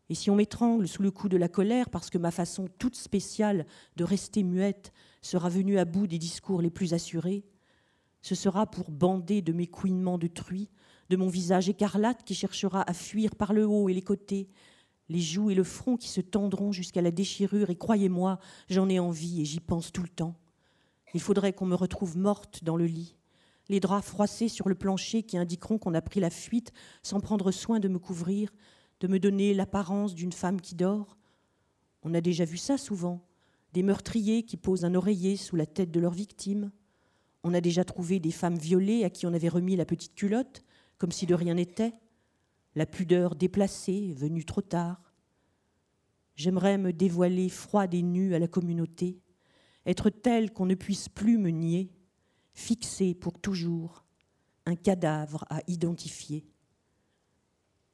Et 0.10 0.16
si 0.16 0.30
on 0.30 0.36
m'étrangle 0.36 0.88
sous 0.88 1.02
le 1.02 1.12
coup 1.12 1.30
de 1.30 1.38
la 1.38 1.48
colère 1.48 1.90
parce 1.90 2.10
que 2.10 2.18
ma 2.18 2.32
façon 2.32 2.68
toute 2.78 2.98
spéciale 2.98 3.66
de 3.96 4.04
rester 4.04 4.44
muette 4.44 4.92
sera 5.24 5.50
venue 5.50 5.80
à 5.80 5.86
bout 5.86 6.06
des 6.06 6.20
discours 6.20 6.62
les 6.62 6.70
plus 6.70 6.94
assurés, 6.94 7.44
ce 8.22 8.36
sera 8.36 8.66
pour 8.66 8.92
bander 8.92 9.42
de 9.42 9.52
mes 9.52 9.68
couinements 9.68 10.18
de 10.18 10.28
truie, 10.28 10.70
de 11.10 11.18
mon 11.18 11.28
visage 11.28 11.70
écarlate 11.70 12.24
qui 12.24 12.36
cherchera 12.36 12.90
à 12.90 12.94
fuir 12.94 13.36
par 13.36 13.54
le 13.54 13.66
haut 13.66 13.90
et 13.90 13.94
les 13.94 14.02
côtés, 14.02 14.50
les 15.10 15.20
joues 15.20 15.50
et 15.50 15.56
le 15.56 15.64
front 15.64 15.98
qui 15.98 16.08
se 16.08 16.22
tendront 16.22 16.72
jusqu'à 16.72 17.02
la 17.02 17.12
déchirure, 17.12 17.70
et 17.70 17.76
croyez-moi, 17.76 18.40
j'en 18.70 18.88
ai 18.88 19.00
envie 19.00 19.42
et 19.42 19.46
j'y 19.46 19.60
pense 19.60 19.92
tout 19.92 20.04
le 20.04 20.10
temps. 20.10 20.36
Il 21.14 21.22
faudrait 21.22 21.54
qu'on 21.54 21.66
me 21.66 21.76
retrouve 21.76 22.18
morte 22.18 22.64
dans 22.64 22.78
le 22.78 22.86
lit, 22.86 23.16
les 23.70 23.80
draps 23.80 24.08
froissés 24.08 24.48
sur 24.48 24.68
le 24.70 24.76
plancher 24.76 25.24
qui 25.24 25.38
indiqueront 25.38 25.78
qu'on 25.78 25.94
a 25.94 26.02
pris 26.02 26.20
la 26.20 26.30
fuite 26.30 26.72
sans 27.02 27.20
prendre 27.20 27.52
soin 27.52 27.80
de 27.80 27.88
me 27.88 28.00
couvrir, 28.00 28.54
de 29.02 29.08
me 29.08 29.20
donner 29.20 29.54
l'apparence 29.54 30.16
d'une 30.16 30.32
femme 30.32 30.62
qui 30.62 30.76
dort. 30.76 31.18
On 32.04 32.14
a 32.14 32.22
déjà 32.22 32.46
vu 32.46 32.58
ça 32.58 32.78
souvent, 32.78 33.22
des 33.74 33.84
meurtriers 33.84 34.44
qui 34.44 34.58
posent 34.58 34.86
un 34.86 34.96
oreiller 34.96 35.36
sous 35.36 35.56
la 35.56 35.66
tête 35.66 35.92
de 35.92 36.00
leur 36.00 36.14
victime. 36.14 36.72
On 37.44 37.54
a 37.54 37.62
déjà 37.62 37.84
trouvé 37.84 38.20
des 38.20 38.32
femmes 38.32 38.58
violées 38.58 39.04
à 39.04 39.10
qui 39.10 39.26
on 39.26 39.34
avait 39.34 39.50
remis 39.50 39.76
la 39.76 39.86
petite 39.86 40.16
culotte, 40.16 40.64
comme 40.98 41.12
si 41.12 41.26
de 41.26 41.36
rien 41.36 41.56
n'était 41.56 41.94
la 42.76 42.86
pudeur 42.86 43.36
déplacée, 43.36 44.14
venue 44.14 44.46
trop 44.46 44.62
tard. 44.62 45.14
J'aimerais 46.36 46.78
me 46.78 46.92
dévoiler 46.92 47.50
froide 47.50 47.94
et 47.94 48.02
nue 48.02 48.34
à 48.34 48.40
la 48.40 48.48
communauté, 48.48 49.20
être 49.86 50.10
telle 50.10 50.52
qu'on 50.52 50.66
ne 50.66 50.76
puisse 50.76 51.10
plus 51.10 51.38
me 51.38 51.50
nier, 51.50 51.92
fixer 52.54 53.14
pour 53.14 53.40
toujours, 53.40 54.06
un 54.66 54.76
cadavre 54.76 55.46
à 55.50 55.62
identifier. 55.68 56.48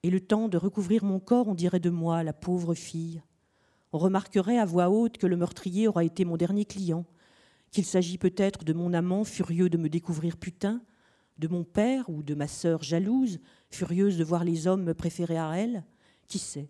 Et 0.04 0.10
le 0.10 0.22
temps 0.22 0.48
de 0.48 0.58
recouvrir 0.58 1.04
mon 1.04 1.20
corps, 1.20 1.50
on 1.50 1.56
dirait 1.56 1.82
de 1.82 1.90
moi, 1.90 2.24
la 2.24 2.32
pauvre 2.32 2.74
fille. 2.74 3.22
On 3.92 3.98
remarquerait 3.98 4.60
à 4.60 4.66
voix 4.66 4.90
haute 4.90 5.18
que 5.18 5.28
le 5.28 5.36
meurtrier 5.36 5.88
aura 5.88 6.04
été 6.04 6.26
mon 6.26 6.38
dernier 6.38 6.66
client, 6.66 7.06
qu'il 7.72 7.86
s'agit 7.86 8.18
peut-être 8.18 8.64
de 8.64 8.74
mon 8.74 8.94
amant 8.94 9.24
furieux 9.24 9.70
de 9.70 9.78
me 9.78 9.90
découvrir 9.90 10.38
putain, 10.38 10.82
de 11.40 11.48
mon 11.48 11.64
père 11.64 12.10
ou 12.10 12.22
de 12.22 12.36
ma 12.36 12.48
sœur 12.48 12.84
jalouse, 12.84 13.40
furieuse 13.70 14.18
de 14.18 14.24
voir 14.24 14.44
les 14.44 14.68
hommes 14.68 14.84
me 14.84 14.94
préférer 14.94 15.38
à 15.38 15.58
elle 15.58 15.86
Qui 16.28 16.38
sait? 16.38 16.70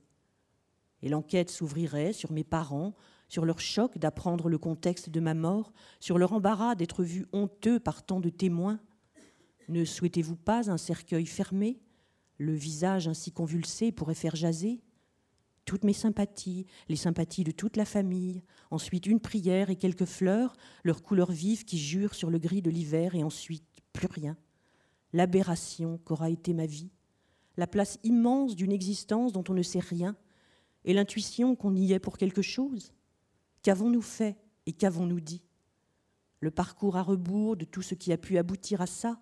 Et 1.02 1.10
l'enquête 1.10 1.50
s'ouvrirait 1.50 2.14
sur 2.14 2.32
mes 2.32 2.44
parents, 2.44 2.94
sur 3.28 3.46
leur 3.46 3.60
choc 3.60 3.98
d'apprendre 3.98 4.50
le 4.50 4.58
contexte 4.58 5.10
de 5.10 5.20
ma 5.20 5.34
mort, 5.34 5.74
sur 6.00 6.18
leur 6.18 6.34
embarras 6.34 6.76
d'être 6.76 7.04
vu 7.04 7.26
honteux 7.32 7.80
par 7.80 8.04
tant 8.04 8.20
de 8.20 8.30
témoins. 8.30 8.80
Ne 9.68 9.86
souhaitez-vous 9.86 10.36
pas 10.36 10.70
un 10.70 10.78
cercueil 10.78 11.26
fermé? 11.26 11.80
Le 12.38 12.54
visage 12.54 13.08
ainsi 13.08 13.32
convulsé 13.32 13.92
pourrait 13.92 14.16
faire 14.16 14.36
jaser 14.36 14.82
toutes 15.70 15.84
mes 15.84 15.94
sympathies, 15.94 16.66
les 16.88 16.96
sympathies 16.96 17.44
de 17.44 17.52
toute 17.52 17.78
la 17.78 17.86
famille, 17.86 18.42
ensuite 18.72 19.06
une 19.06 19.20
prière 19.20 19.70
et 19.70 19.76
quelques 19.76 20.06
fleurs, 20.06 20.56
leur 20.84 21.04
couleur 21.04 21.32
vive 21.32 21.64
qui 21.64 21.78
jure 21.78 22.16
sur 22.16 22.32
le 22.32 22.40
gris 22.40 22.64
de 22.64 22.72
l'hiver, 22.72 23.14
et 23.14 23.24
ensuite 23.24 23.64
plus 23.94 24.08
rien. 24.08 24.36
L'aberration 25.14 26.00
qu'aura 26.00 26.32
été 26.32 26.56
ma 26.56 26.66
vie, 26.66 26.90
la 27.56 27.68
place 27.68 28.00
immense 28.04 28.56
d'une 28.56 28.72
existence 28.72 29.32
dont 29.32 29.44
on 29.48 29.54
ne 29.54 29.62
sait 29.62 29.78
rien, 29.78 30.16
et 30.86 30.94
l'intuition 30.94 31.56
qu'on 31.56 31.76
y 31.76 31.94
est 31.94 32.00
pour 32.00 32.18
quelque 32.18 32.42
chose. 32.42 32.92
Qu'avons-nous 33.62 34.02
fait 34.02 34.38
et 34.66 34.74
qu'avons-nous 34.74 35.20
dit? 35.20 35.44
Le 36.40 36.50
parcours 36.50 36.98
à 36.98 37.04
rebours 37.04 37.58
de 37.58 37.66
tout 37.66 37.84
ce 37.84 37.94
qui 37.94 38.12
a 38.12 38.18
pu 38.18 38.40
aboutir 38.40 38.82
à 38.82 38.88
ça, 38.88 39.22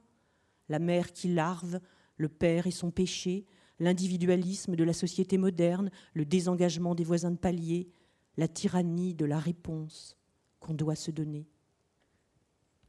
la 0.70 0.80
mère 0.80 1.12
qui 1.12 1.28
larve, 1.28 1.82
le 2.16 2.30
père 2.30 2.68
et 2.68 2.72
son 2.72 2.90
péché, 2.90 3.46
l'individualisme 3.80 4.76
de 4.76 4.84
la 4.84 4.94
société 4.94 5.38
moderne, 5.38 5.92
le 6.14 6.26
désengagement 6.26 6.96
des 6.96 7.04
voisins 7.04 7.32
de 7.32 7.38
palier, 7.38 7.90
la 8.38 8.48
tyrannie 8.48 9.14
de 9.14 9.26
la 9.26 9.40
réponse 9.40 10.18
qu'on 10.60 10.74
doit 10.74 10.96
se 10.96 11.12
donner. 11.12 11.48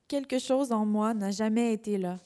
Quelque 0.07 0.39
chose 0.39 0.73
en 0.73 0.87
moi 0.87 1.13
n'a 1.15 1.31
jamais 1.31 1.73
été 1.73 1.99
là. 1.99 2.19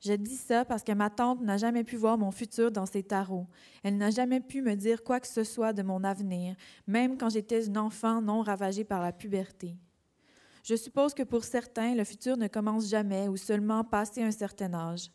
Je 0.00 0.12
dis 0.12 0.36
ça 0.36 0.64
parce 0.64 0.82
que 0.82 0.92
ma 0.92 1.08
tante 1.08 1.40
n'a 1.40 1.56
jamais 1.56 1.84
pu 1.84 1.96
voir 1.96 2.18
mon 2.18 2.30
futur 2.30 2.70
dans 2.70 2.86
ses 2.86 3.02
tarots. 3.02 3.46
Elle 3.82 3.96
n'a 3.96 4.10
jamais 4.10 4.40
pu 4.40 4.60
me 4.60 4.74
dire 4.74 5.02
quoi 5.02 5.20
que 5.20 5.26
ce 5.26 5.42
soit 5.42 5.72
de 5.72 5.82
mon 5.82 6.04
avenir, 6.04 6.54
même 6.86 7.16
quand 7.16 7.30
j'étais 7.30 7.66
une 7.66 7.78
enfant 7.78 8.20
non 8.20 8.42
ravagée 8.42 8.84
par 8.84 9.00
la 9.00 9.12
puberté. 9.12 9.76
Je 10.62 10.74
suppose 10.74 11.14
que 11.14 11.22
pour 11.22 11.44
certains, 11.44 11.94
le 11.94 12.04
futur 12.04 12.36
ne 12.36 12.48
commence 12.48 12.88
jamais 12.88 13.28
ou 13.28 13.36
seulement 13.36 13.84
passé 13.84 14.22
un 14.22 14.32
certain 14.32 14.74
âge. 14.74 15.10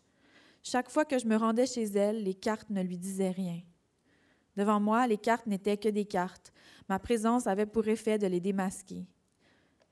Chaque 0.64 0.90
fois 0.90 1.06
que 1.06 1.18
je 1.18 1.26
me 1.26 1.36
rendais 1.36 1.66
chez 1.66 1.84
elle, 1.84 2.24
les 2.24 2.36
cartes 2.36 2.70
ne 2.70 2.82
lui 2.82 2.98
disaient 2.98 3.32
rien. 3.32 3.62
Devant 4.56 4.80
moi, 4.80 5.08
les 5.08 5.18
cartes 5.18 5.48
n'étaient 5.48 5.78
que 5.78 5.90
des 5.90 6.06
cartes. 6.06 6.52
Ma 6.90 7.00
présence 7.00 7.48
avait 7.48 7.66
pour 7.66 7.88
effet 7.88 8.18
de 8.18 8.28
les 8.28 8.40
démasquer. 8.40 9.08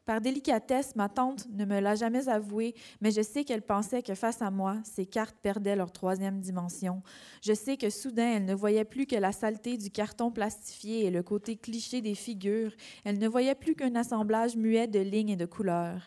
Par 0.06 0.22
délicatesse, 0.22 0.96
ma 0.96 1.08
tante 1.08 1.48
ne 1.52 1.66
me 1.66 1.80
l'a 1.80 1.94
jamais 1.94 2.30
avoué, 2.30 2.74
mais 3.00 3.12
je 3.12 3.22
sais 3.22 3.44
qu'elle 3.44 3.62
pensait 3.62 4.02
que 4.02 4.16
face 4.16 4.42
à 4.42 4.50
moi, 4.50 4.78
ces 4.84 5.06
cartes 5.06 5.38
perdaient 5.40 5.76
leur 5.76 5.92
troisième 5.92 6.40
dimension. 6.40 7.04
Je 7.44 7.54
sais 7.54 7.78
que 7.78 7.92
soudain, 7.92 8.38
elle 8.38 8.46
ne 8.46 8.56
voyait 8.56 8.86
plus 8.86 9.06
que 9.06 9.16
la 9.16 9.32
saleté 9.32 9.78
du 9.78 9.92
carton 9.92 10.32
plastifié 10.32 11.06
et 11.06 11.12
le 11.12 11.22
côté 11.22 11.58
cliché 11.58 12.02
des 12.02 12.16
figures. 12.16 12.74
Elle 13.06 13.20
ne 13.20 13.28
voyait 13.28 13.54
plus 13.54 13.76
qu'un 13.76 13.94
assemblage 13.94 14.56
muet 14.56 14.88
de 14.88 15.00
lignes 15.00 15.30
et 15.30 15.36
de 15.36 15.46
couleurs. 15.46 16.02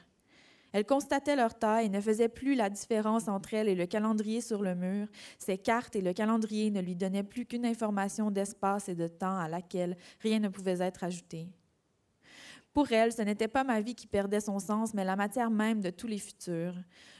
Elle 0.72 0.86
constatait 0.86 1.36
leur 1.36 1.58
taille 1.58 1.86
et 1.86 1.90
ne 1.90 2.00
faisait 2.00 2.28
plus 2.28 2.54
la 2.54 2.70
différence 2.70 3.28
entre 3.28 3.54
elle 3.54 3.68
et 3.68 3.74
le 3.74 3.86
calendrier 3.86 4.40
sur 4.40 4.62
le 4.62 4.74
mur. 4.74 5.06
Ces 5.38 5.58
cartes 5.58 5.96
et 5.96 6.00
le 6.00 6.12
calendrier 6.12 6.70
ne 6.70 6.80
lui 6.80 6.96
donnaient 6.96 7.22
plus 7.22 7.44
qu'une 7.44 7.66
information 7.66 8.30
d'espace 8.30 8.88
et 8.88 8.94
de 8.94 9.08
temps 9.08 9.38
à 9.38 9.48
laquelle 9.48 9.96
rien 10.20 10.38
ne 10.38 10.48
pouvait 10.48 10.80
être 10.80 11.04
ajouté. 11.04 11.48
Pour 12.72 12.90
elle, 12.90 13.12
ce 13.12 13.20
n'était 13.20 13.48
pas 13.48 13.64
ma 13.64 13.82
vie 13.82 13.94
qui 13.94 14.06
perdait 14.06 14.40
son 14.40 14.58
sens, 14.58 14.94
mais 14.94 15.04
la 15.04 15.16
matière 15.16 15.50
même 15.50 15.82
de 15.82 15.90
tous 15.90 16.06
les 16.06 16.18
futurs. 16.18 16.74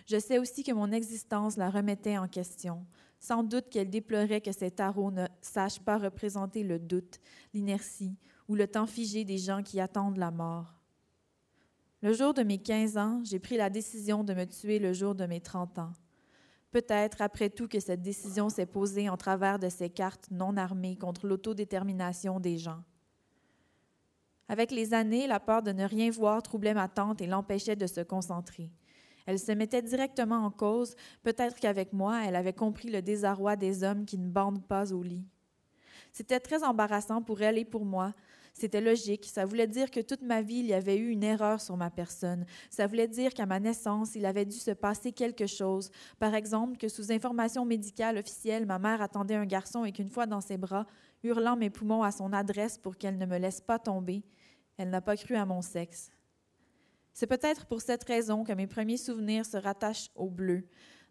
Je 0.06 0.18
sais 0.18 0.38
aussi 0.38 0.64
que 0.64 0.72
mon 0.72 0.90
existence 0.90 1.58
la 1.58 1.68
remettait 1.68 2.16
en 2.16 2.26
question. 2.26 2.86
Sans 3.20 3.42
doute 3.42 3.68
qu'elle 3.68 3.90
déplorait 3.90 4.40
que 4.40 4.50
ces 4.50 4.70
tarots 4.70 5.10
ne 5.10 5.26
sachent 5.42 5.80
pas 5.80 5.98
représenter 5.98 6.62
le 6.62 6.78
doute, 6.78 7.20
l'inertie 7.52 8.16
ou 8.48 8.54
le 8.54 8.66
temps 8.66 8.86
figé 8.86 9.24
des 9.24 9.38
gens 9.38 9.62
qui 9.62 9.78
attendent 9.78 10.16
la 10.16 10.30
mort. 10.30 10.81
Le 12.02 12.12
jour 12.12 12.34
de 12.34 12.42
mes 12.42 12.58
15 12.58 12.96
ans, 12.98 13.20
j'ai 13.22 13.38
pris 13.38 13.56
la 13.56 13.70
décision 13.70 14.24
de 14.24 14.34
me 14.34 14.44
tuer 14.44 14.80
le 14.80 14.92
jour 14.92 15.14
de 15.14 15.24
mes 15.24 15.40
30 15.40 15.78
ans. 15.78 15.92
Peut-être 16.72 17.22
après 17.22 17.48
tout 17.48 17.68
que 17.68 17.78
cette 17.78 18.02
décision 18.02 18.48
s'est 18.48 18.66
posée 18.66 19.08
en 19.08 19.16
travers 19.16 19.60
de 19.60 19.68
ces 19.68 19.88
cartes 19.88 20.26
non 20.32 20.56
armées 20.56 20.96
contre 20.96 21.28
l'autodétermination 21.28 22.40
des 22.40 22.58
gens. 22.58 22.82
Avec 24.48 24.72
les 24.72 24.94
années, 24.94 25.28
la 25.28 25.38
peur 25.38 25.62
de 25.62 25.70
ne 25.70 25.84
rien 25.84 26.10
voir 26.10 26.42
troublait 26.42 26.74
ma 26.74 26.88
tante 26.88 27.20
et 27.20 27.28
l'empêchait 27.28 27.76
de 27.76 27.86
se 27.86 28.00
concentrer. 28.00 28.68
Elle 29.24 29.38
se 29.38 29.52
mettait 29.52 29.82
directement 29.82 30.44
en 30.44 30.50
cause, 30.50 30.96
peut-être 31.22 31.60
qu'avec 31.60 31.92
moi, 31.92 32.22
elle 32.26 32.34
avait 32.34 32.52
compris 32.52 32.90
le 32.90 33.00
désarroi 33.00 33.54
des 33.54 33.84
hommes 33.84 34.06
qui 34.06 34.18
ne 34.18 34.28
bandent 34.28 34.66
pas 34.66 34.92
au 34.92 35.04
lit. 35.04 35.24
C'était 36.12 36.40
très 36.40 36.64
embarrassant 36.64 37.22
pour 37.22 37.40
elle 37.42 37.58
et 37.58 37.64
pour 37.64 37.84
moi. 37.84 38.12
C'était 38.54 38.82
logique, 38.82 39.24
ça 39.24 39.46
voulait 39.46 39.66
dire 39.66 39.90
que 39.90 40.00
toute 40.00 40.22
ma 40.22 40.42
vie, 40.42 40.58
il 40.58 40.66
y 40.66 40.74
avait 40.74 40.96
eu 40.96 41.08
une 41.08 41.24
erreur 41.24 41.60
sur 41.60 41.76
ma 41.76 41.90
personne. 41.90 42.44
Ça 42.70 42.86
voulait 42.86 43.08
dire 43.08 43.32
qu'à 43.32 43.46
ma 43.46 43.58
naissance, 43.58 44.14
il 44.14 44.26
avait 44.26 44.44
dû 44.44 44.56
se 44.56 44.72
passer 44.72 45.12
quelque 45.12 45.46
chose. 45.46 45.90
Par 46.18 46.34
exemple, 46.34 46.76
que 46.76 46.88
sous 46.88 47.12
information 47.12 47.64
médicale 47.64 48.18
officielle, 48.18 48.66
ma 48.66 48.78
mère 48.78 49.00
attendait 49.00 49.36
un 49.36 49.46
garçon 49.46 49.84
et 49.84 49.92
qu'une 49.92 50.10
fois 50.10 50.26
dans 50.26 50.42
ses 50.42 50.58
bras, 50.58 50.86
hurlant 51.22 51.56
mes 51.56 51.70
poumons 51.70 52.02
à 52.02 52.12
son 52.12 52.32
adresse 52.32 52.76
pour 52.76 52.96
qu'elle 52.96 53.16
ne 53.16 53.26
me 53.26 53.38
laisse 53.38 53.60
pas 53.60 53.78
tomber, 53.78 54.22
elle 54.76 54.90
n'a 54.90 55.00
pas 55.00 55.16
cru 55.16 55.34
à 55.34 55.46
mon 55.46 55.62
sexe. 55.62 56.10
C'est 57.14 57.26
peut-être 57.26 57.66
pour 57.66 57.80
cette 57.80 58.04
raison 58.04 58.44
que 58.44 58.52
mes 58.52 58.66
premiers 58.66 58.96
souvenirs 58.96 59.46
se 59.46 59.56
rattachent 59.56 60.10
au 60.14 60.30
bleu. 60.30 60.66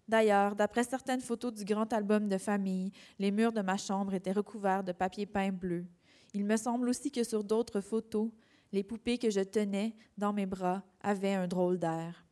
D'ailleurs, 0.08 0.56
d'après 0.56 0.84
certaines 0.84 1.22
photos 1.22 1.54
du 1.54 1.64
grand 1.64 1.92
album 1.94 2.28
de 2.28 2.38
famille, 2.38 2.92
les 3.20 3.32
murs 3.32 3.54
de 3.54 3.62
ma 3.62 3.78
chambre 3.78 4.14
étaient 4.14 4.32
recouverts 4.32 4.84
de 4.84 4.92
papier 4.92 5.26
peint 5.26 5.52
bleu. 5.52 5.86
Il 6.34 6.46
me 6.46 6.58
semble 6.58 6.90
aussi 6.90 7.12
que 7.12 7.24
sur 7.24 7.44
d'autres 7.44 7.82
photos, 7.82 8.30
les 8.72 8.84
poupées 8.84 9.18
que 9.18 9.30
je 9.30 9.42
tenais 9.42 9.96
dans 10.18 10.34
mes 10.34 10.46
bras 10.46 10.84
avaient 11.02 11.34
un 11.34 11.48
drôle 11.48 11.78
d'air. 11.78 12.26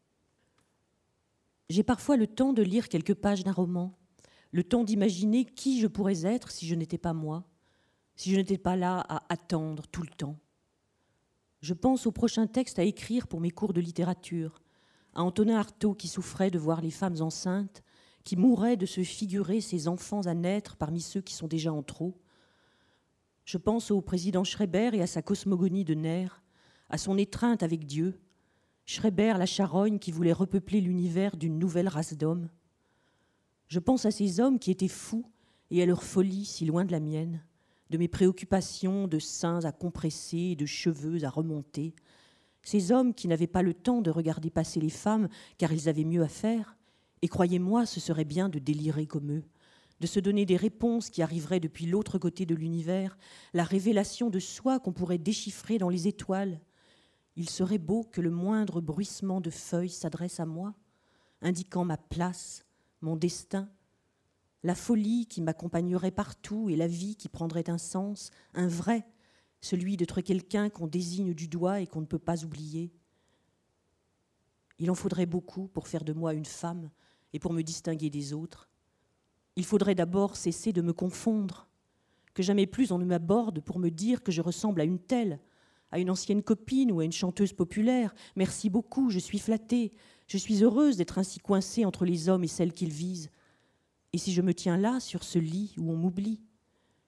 J'ai 1.69 1.83
parfois 1.83 2.17
le 2.17 2.27
temps 2.27 2.53
de 2.53 2.63
lire 2.63 2.89
quelques 2.89 3.13
pages 3.13 3.43
d'un 3.43 3.51
roman, 3.51 3.93
le 4.51 4.63
temps 4.63 4.83
d'imaginer 4.83 5.45
qui 5.45 5.79
je 5.79 5.87
pourrais 5.87 6.25
être 6.25 6.49
si 6.49 6.65
je 6.65 6.75
n'étais 6.75 6.97
pas 6.97 7.13
moi, 7.13 7.45
si 8.15 8.31
je 8.31 8.37
n'étais 8.37 8.57
pas 8.57 8.75
là 8.75 9.05
à 9.07 9.23
attendre 9.31 9.85
tout 9.87 10.01
le 10.01 10.09
temps. 10.09 10.37
Je 11.61 11.73
pense 11.73 12.07
au 12.07 12.11
prochain 12.11 12.47
texte 12.47 12.79
à 12.79 12.83
écrire 12.83 13.27
pour 13.27 13.41
mes 13.41 13.51
cours 13.51 13.73
de 13.73 13.81
littérature, 13.81 14.61
à 15.13 15.23
Antonin 15.23 15.57
Artaud 15.57 15.93
qui 15.93 16.07
souffrait 16.07 16.51
de 16.51 16.57
voir 16.57 16.81
les 16.81 16.91
femmes 16.91 17.21
enceintes, 17.21 17.83
qui 18.23 18.35
mourrait 18.35 18.77
de 18.77 18.85
se 18.85 19.03
figurer 19.03 19.61
ses 19.61 19.87
enfants 19.87 20.21
à 20.21 20.33
naître 20.33 20.77
parmi 20.77 21.01
ceux 21.01 21.21
qui 21.21 21.33
sont 21.33 21.47
déjà 21.47 21.73
en 21.73 21.83
trop. 21.83 22.17
Je 23.49 23.57
pense 23.57 23.89
au 23.89 23.99
président 23.99 24.43
Schreiber 24.43 24.91
et 24.93 25.01
à 25.01 25.07
sa 25.07 25.23
cosmogonie 25.23 25.83
de 25.83 25.95
nerfs, 25.95 26.43
à 26.87 26.99
son 26.99 27.17
étreinte 27.17 27.63
avec 27.63 27.87
Dieu, 27.87 28.21
Schreiber 28.85 29.33
la 29.39 29.47
charogne 29.47 29.97
qui 29.97 30.11
voulait 30.11 30.33
repeupler 30.33 30.81
l'univers 30.81 31.35
d'une 31.35 31.57
nouvelle 31.57 31.87
race 31.87 32.13
d'hommes. 32.13 32.49
Je 33.67 33.79
pense 33.79 34.05
à 34.05 34.11
ces 34.11 34.39
hommes 34.39 34.59
qui 34.59 34.69
étaient 34.69 34.87
fous 34.87 35.25
et 35.71 35.81
à 35.81 35.87
leur 35.87 36.03
folie 36.03 36.45
si 36.45 36.63
loin 36.63 36.85
de 36.85 36.91
la 36.91 36.99
mienne, 36.99 37.41
de 37.89 37.97
mes 37.97 38.07
préoccupations 38.07 39.07
de 39.07 39.17
seins 39.17 39.65
à 39.65 39.71
compresser 39.71 40.55
de 40.55 40.67
cheveux 40.67 41.23
à 41.23 41.29
remonter, 41.31 41.95
ces 42.61 42.91
hommes 42.91 43.15
qui 43.15 43.27
n'avaient 43.27 43.47
pas 43.47 43.63
le 43.63 43.73
temps 43.73 44.03
de 44.03 44.11
regarder 44.11 44.51
passer 44.51 44.79
les 44.79 44.91
femmes 44.91 45.27
car 45.57 45.73
ils 45.73 45.89
avaient 45.89 46.03
mieux 46.03 46.21
à 46.21 46.27
faire, 46.27 46.77
et 47.23 47.27
croyez-moi, 47.27 47.87
ce 47.87 47.99
serait 47.99 48.25
bien 48.25 48.47
de 48.47 48.59
délirer 48.59 49.07
comme 49.07 49.31
eux, 49.31 49.43
de 49.99 50.07
se 50.07 50.19
donner 50.19 50.45
des 50.45 50.55
réponses 50.55 51.09
qui 51.09 51.21
arriveraient 51.21 51.59
depuis 51.59 51.85
l'autre 51.85 52.17
côté 52.17 52.45
de 52.45 52.55
l'univers, 52.55 53.17
la 53.53 53.63
révélation 53.63 54.29
de 54.29 54.39
soi 54.39 54.79
qu'on 54.79 54.93
pourrait 54.93 55.17
déchiffrer 55.17 55.77
dans 55.77 55.89
les 55.89 56.07
étoiles, 56.07 56.59
il 57.35 57.49
serait 57.49 57.77
beau 57.77 58.03
que 58.03 58.21
le 58.21 58.31
moindre 58.31 58.81
bruissement 58.81 59.41
de 59.41 59.49
feuilles 59.49 59.89
s'adresse 59.89 60.39
à 60.39 60.45
moi, 60.45 60.73
indiquant 61.41 61.85
ma 61.85 61.97
place, 61.97 62.65
mon 63.01 63.15
destin, 63.15 63.69
la 64.63 64.75
folie 64.75 65.25
qui 65.25 65.41
m'accompagnerait 65.41 66.11
partout 66.11 66.69
et 66.69 66.75
la 66.75 66.87
vie 66.87 67.15
qui 67.15 67.29
prendrait 67.29 67.69
un 67.69 67.77
sens, 67.77 68.31
un 68.53 68.67
vrai, 68.67 69.05
celui 69.61 69.97
d'être 69.97 70.21
quelqu'un 70.21 70.69
qu'on 70.69 70.87
désigne 70.87 71.33
du 71.33 71.47
doigt 71.47 71.79
et 71.79 71.87
qu'on 71.87 72.01
ne 72.01 72.05
peut 72.05 72.19
pas 72.19 72.43
oublier. 72.43 72.91
Il 74.79 74.91
en 74.91 74.95
faudrait 74.95 75.25
beaucoup 75.25 75.67
pour 75.67 75.87
faire 75.87 76.03
de 76.03 76.13
moi 76.13 76.33
une 76.33 76.45
femme 76.45 76.89
et 77.33 77.39
pour 77.39 77.53
me 77.53 77.61
distinguer 77.61 78.09
des 78.09 78.33
autres. 78.33 78.69
Il 79.59 79.65
faudrait 79.65 79.93
d'abord 79.93 80.37
cesser 80.37 80.71
de 80.71 80.81
me 80.81 80.93
confondre, 80.93 81.67
que 82.33 82.41
jamais 82.41 82.65
plus 82.65 82.93
on 82.93 82.97
ne 82.97 83.03
m'aborde 83.03 83.59
pour 83.59 83.77
me 83.77 83.89
dire 83.89 84.23
que 84.23 84.31
je 84.31 84.41
ressemble 84.41 84.79
à 84.79 84.85
une 84.85 84.99
telle, 84.99 85.41
à 85.91 85.99
une 85.99 86.09
ancienne 86.09 86.41
copine 86.41 86.93
ou 86.93 87.01
à 87.01 87.03
une 87.03 87.11
chanteuse 87.11 87.51
populaire. 87.51 88.15
Merci 88.37 88.69
beaucoup, 88.69 89.09
je 89.09 89.19
suis 89.19 89.37
flattée. 89.37 89.91
Je 90.27 90.37
suis 90.37 90.63
heureuse 90.63 90.95
d'être 90.95 91.17
ainsi 91.17 91.41
coincée 91.41 91.83
entre 91.83 92.05
les 92.05 92.29
hommes 92.29 92.45
et 92.45 92.47
celles 92.47 92.71
qu'ils 92.71 92.93
visent. 92.93 93.31
Et 94.13 94.17
si 94.17 94.31
je 94.31 94.41
me 94.41 94.53
tiens 94.53 94.77
là, 94.77 95.01
sur 95.01 95.25
ce 95.25 95.39
lit 95.39 95.75
où 95.77 95.91
on 95.91 95.97
m'oublie, 95.97 96.41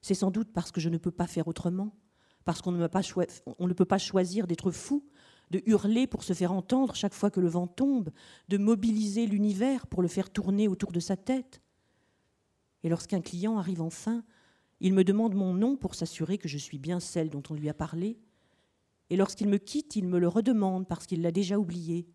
c'est 0.02 0.14
sans 0.14 0.30
doute 0.30 0.52
parce 0.52 0.74
que 0.74 0.82
je 0.82 0.90
ne 0.90 0.98
peux 0.98 1.10
pas 1.10 1.28
faire 1.28 1.48
autrement, 1.48 1.96
parce 2.44 2.62
qu'on 2.62 2.74
ne, 2.74 2.80
ne 2.82 3.74
peut 3.74 3.86
pas 3.86 3.98
choisir 3.98 4.46
d'être 4.46 4.72
fou, 4.72 5.06
de 5.52 5.64
hurler 5.68 6.06
pour 6.06 6.26
se 6.26 6.34
faire 6.34 6.52
entendre 6.52 6.96
chaque 6.96 7.14
fois 7.14 7.32
que 7.32 7.40
le 7.40 7.48
vent 7.48 7.68
tombe, 7.68 8.10
de 8.50 8.58
mobiliser 8.58 9.26
l'univers 9.26 9.88
pour 9.88 10.02
le 10.02 10.10
faire 10.10 10.30
tourner 10.30 10.68
autour 10.68 10.92
de 10.92 11.00
sa 11.00 11.16
tête. 11.16 11.62
Et 12.84 12.90
lorsqu'un 12.90 13.22
client 13.22 13.58
arrive 13.58 13.82
enfin, 13.82 14.24
il 14.80 14.94
me 14.94 15.04
demande 15.04 15.36
mon 15.36 15.54
nom 15.54 15.76
pour 15.76 15.96
s'assurer 15.96 16.38
que 16.38 16.48
je 16.48 16.58
suis 16.58 16.80
bien 16.80 17.00
celle 17.00 17.30
dont 17.30 17.44
on 17.50 17.54
lui 17.54 17.70
a 17.70 17.74
parlé, 17.74 18.18
et 19.12 19.18
lorsqu'il 19.18 19.50
me 19.50 19.58
quitte, 19.58 19.98
il 19.98 20.08
me 20.08 20.20
le 20.20 20.30
redemande 20.30 20.88
parce 20.88 21.06
qu'il 21.06 21.22
l'a 21.22 21.34
déjà 21.34 21.60
oublié. 21.60 22.08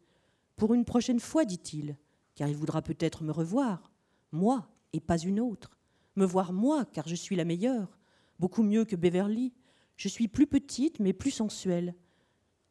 Pour 0.57 0.73
une 0.73 0.87
prochaine 0.87 1.21
fois, 1.21 1.45
dit-il, 1.45 1.99
car 2.35 2.49
il 2.49 2.57
voudra 2.57 2.81
peut-être 2.81 3.23
me 3.23 3.33
revoir, 3.33 3.93
moi 4.33 4.71
et 4.95 5.01
pas 5.01 5.19
une 5.19 5.39
autre. 5.39 5.77
Me 6.17 6.25
voir 6.25 6.55
moi, 6.55 6.87
car 6.87 7.07
je 7.07 7.15
suis 7.15 7.37
la 7.37 7.45
meilleure, 7.45 7.99
beaucoup 8.39 8.63
mieux 8.63 8.87
que 8.87 8.97
Beverly. 8.97 9.53
Je 9.99 10.09
suis 10.09 10.27
plus 10.27 10.47
petite, 10.47 10.99
mais 10.99 11.13
plus 11.13 11.31
sensuelle. 11.31 11.95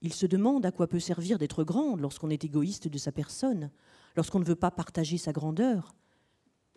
Il 0.02 0.12
se 0.12 0.26
demande 0.26 0.66
à 0.66 0.72
quoi 0.72 0.88
peut 0.88 1.00
servir 1.00 1.38
d'être 1.38 1.64
grande 1.64 2.02
lorsqu'on 2.02 2.32
est 2.32 2.44
égoïste 2.44 2.88
de 2.88 2.98
sa 2.98 3.12
personne, 3.12 3.70
lorsqu'on 4.16 4.40
ne 4.40 4.46
veut 4.46 4.56
pas 4.56 4.72
partager 4.72 5.20
sa 5.20 5.34
grandeur. 5.34 5.94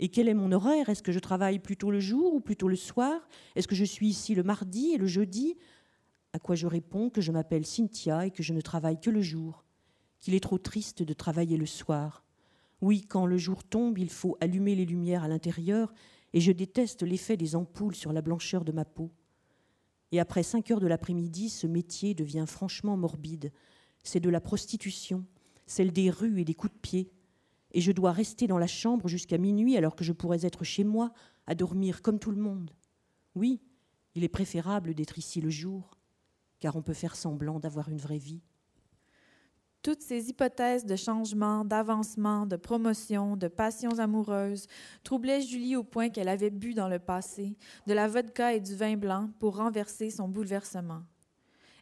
Et 0.01 0.09
quel 0.09 0.29
est 0.29 0.35
mon 0.35 0.53
horaire? 0.53 0.89
Est-ce 0.89 1.03
que 1.03 1.13
je 1.13 1.19
travaille 1.19 1.59
plutôt 1.59 1.91
le 1.91 2.01
jour 2.01 2.35
ou 2.35 2.41
plutôt 2.41 2.69
le 2.69 2.77
soir? 2.77 3.29
Est-ce 3.57 3.67
que 3.69 3.75
je 3.75 3.85
suis 3.85 4.09
ici 4.09 4.35
le 4.35 4.43
mardi 4.43 4.93
et 4.93 4.99
le 4.99 5.07
jeudi? 5.07 5.57
À 6.33 6.39
quoi 6.39 6.55
je 6.55 6.67
réponds 6.67 7.11
que 7.11 7.21
je 7.21 7.33
m'appelle 7.33 7.67
Cynthia 7.67 8.27
et 8.27 8.31
que 8.31 8.43
je 8.43 8.53
ne 8.53 8.61
travaille 8.61 9.01
que 9.01 9.11
le 9.11 9.23
jour, 9.23 9.65
qu'il 10.21 10.35
est 10.35 10.41
trop 10.41 10.59
triste 10.59 11.03
de 11.03 11.13
travailler 11.13 11.57
le 11.57 11.67
soir. 11.67 12.25
Oui, 12.81 13.03
quand 13.03 13.27
le 13.27 13.39
jour 13.39 13.65
tombe, 13.65 13.99
il 13.99 14.11
faut 14.11 14.37
allumer 14.41 14.77
les 14.77 14.85
lumières 14.85 15.25
à 15.25 15.29
l'intérieur, 15.29 15.93
et 16.33 16.41
je 16.41 16.53
déteste 16.53 17.03
l'effet 17.03 17.37
des 17.37 17.57
ampoules 17.57 17.97
sur 17.97 18.13
la 18.13 18.23
blancheur 18.23 18.65
de 18.65 18.73
ma 18.73 18.85
peau. 18.85 19.11
Et 20.13 20.21
après 20.21 20.43
cinq 20.43 20.71
heures 20.71 20.81
de 20.81 20.87
l'après-midi, 20.87 21.49
ce 21.49 21.67
métier 21.67 22.15
devient 22.15 22.45
franchement 22.47 22.97
morbide. 22.97 23.53
C'est 24.05 24.21
de 24.21 24.31
la 24.31 24.41
prostitution, 24.41 25.27
celle 25.67 25.93
des 25.93 26.11
rues 26.11 26.41
et 26.41 26.45
des 26.45 26.55
coups 26.55 26.73
de 26.73 26.79
pied. 26.79 27.11
Et 27.73 27.81
je 27.81 27.93
dois 27.93 28.13
rester 28.13 28.47
dans 28.47 28.59
la 28.59 28.67
chambre 28.67 29.09
jusqu'à 29.09 29.39
minuit 29.39 29.77
alors 29.77 29.97
que 29.97 30.05
je 30.05 30.13
pourrais 30.13 30.47
être 30.47 30.65
chez 30.65 30.85
moi, 30.85 31.13
à 31.47 31.55
dormir 31.55 32.03
comme 32.03 32.19
tout 32.19 32.31
le 32.31 32.41
monde. 32.41 32.71
Oui, 33.35 33.61
il 34.15 34.25
est 34.25 34.29
préférable 34.29 34.95
d'être 34.95 35.19
ici 35.19 35.41
le 35.41 35.51
jour 35.51 35.99
car 36.61 36.77
on 36.77 36.83
peut 36.83 36.95
faire 36.95 37.17
semblant 37.17 37.61
d'avoir 37.61 37.89
une 37.89 37.99
vraie 37.99 38.19
vie. 38.19 38.43
Toutes 39.83 40.03
ces 40.03 40.29
hypothèses 40.29 40.85
de 40.85 40.97
changement, 40.97 41.65
d'avancement, 41.65 42.47
de 42.47 42.57
promotion, 42.57 43.37
de 43.37 43.47
passions 43.47 44.01
amoureuses 44.01 44.67
troublaient 45.05 45.41
Julie 45.41 45.77
au 45.77 45.85
point 45.85 46.09
qu'elle 46.09 46.29
avait 46.29 46.51
bu 46.51 46.75
dans 46.75 46.89
le 46.89 46.99
passé 46.99 47.57
de 47.87 47.95
la 47.95 48.09
vodka 48.09 48.55
et 48.55 48.61
du 48.61 48.75
vin 48.75 48.97
blanc 48.97 49.31
pour 49.39 49.57
renverser 49.57 50.11
son 50.11 50.29
bouleversement. 50.29 51.03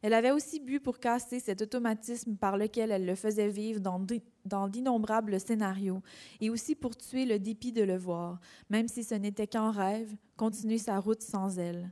Elle 0.07 0.15
avait 0.15 0.31
aussi 0.31 0.61
bu 0.61 0.79
pour 0.79 1.01
casser 1.01 1.41
cet 1.41 1.63
automatisme 1.63 2.37
par 2.37 2.57
lequel 2.57 2.93
elle 2.93 3.07
le 3.07 3.17
faisait 3.17 3.49
vivre 3.49 3.81
dans 3.81 4.69
d'innombrables 4.69 5.41
scénarios, 5.41 6.01
et 6.41 6.49
aussi 6.49 6.77
pour 6.77 6.97
tuer 6.97 7.27
le 7.27 7.41
dépit 7.41 7.73
de 7.73 7.83
le 7.83 7.97
voir, 7.97 8.39
même 8.71 8.87
si 8.87 9.03
ce 9.03 9.17
n'était 9.17 9.49
qu'en 9.49 9.73
rêve, 9.73 10.15
continuer 10.37 10.79
sa 10.79 11.01
route 11.01 11.23
sans 11.23 11.59
elle. 11.59 11.91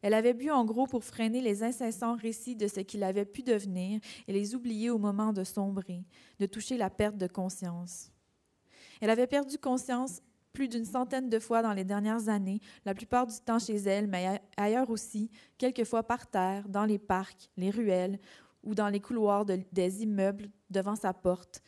Elle 0.00 0.14
avait 0.14 0.32
bu 0.32 0.50
en 0.50 0.64
gros 0.64 0.86
pour 0.86 1.04
freiner 1.04 1.42
les 1.42 1.62
incessants 1.62 2.16
récits 2.16 2.56
de 2.56 2.66
ce 2.66 2.80
qu'il 2.80 3.02
avait 3.02 3.26
pu 3.26 3.42
devenir 3.42 4.00
et 4.26 4.32
les 4.32 4.54
oublier 4.54 4.88
au 4.88 4.96
moment 4.96 5.34
de 5.34 5.44
sombrer, 5.44 6.02
de 6.40 6.46
toucher 6.46 6.78
la 6.78 6.88
perte 6.88 7.18
de 7.18 7.26
conscience. 7.26 8.10
Elle 9.02 9.10
avait 9.10 9.26
perdu 9.26 9.58
conscience 9.58 10.22
plus 10.54 10.68
d'une 10.68 10.86
centaine 10.86 11.28
de 11.28 11.38
fois 11.38 11.60
dans 11.60 11.74
les 11.74 11.84
dernières 11.84 12.28
années, 12.30 12.60
la 12.86 12.94
plupart 12.94 13.26
du 13.26 13.38
temps 13.40 13.58
chez 13.58 13.76
elle, 13.76 14.06
mais 14.06 14.40
ailleurs 14.56 14.88
aussi, 14.88 15.30
quelquefois 15.58 16.04
par 16.04 16.26
terre, 16.28 16.66
dans 16.68 16.86
les 16.86 16.98
parcs, 16.98 17.50
les 17.58 17.70
ruelles 17.70 18.18
ou 18.62 18.74
dans 18.74 18.88
les 18.88 19.00
couloirs 19.00 19.44
des 19.44 20.02
immeubles 20.02 20.48
devant 20.70 20.96
sa 20.96 21.12
porte. 21.12 21.62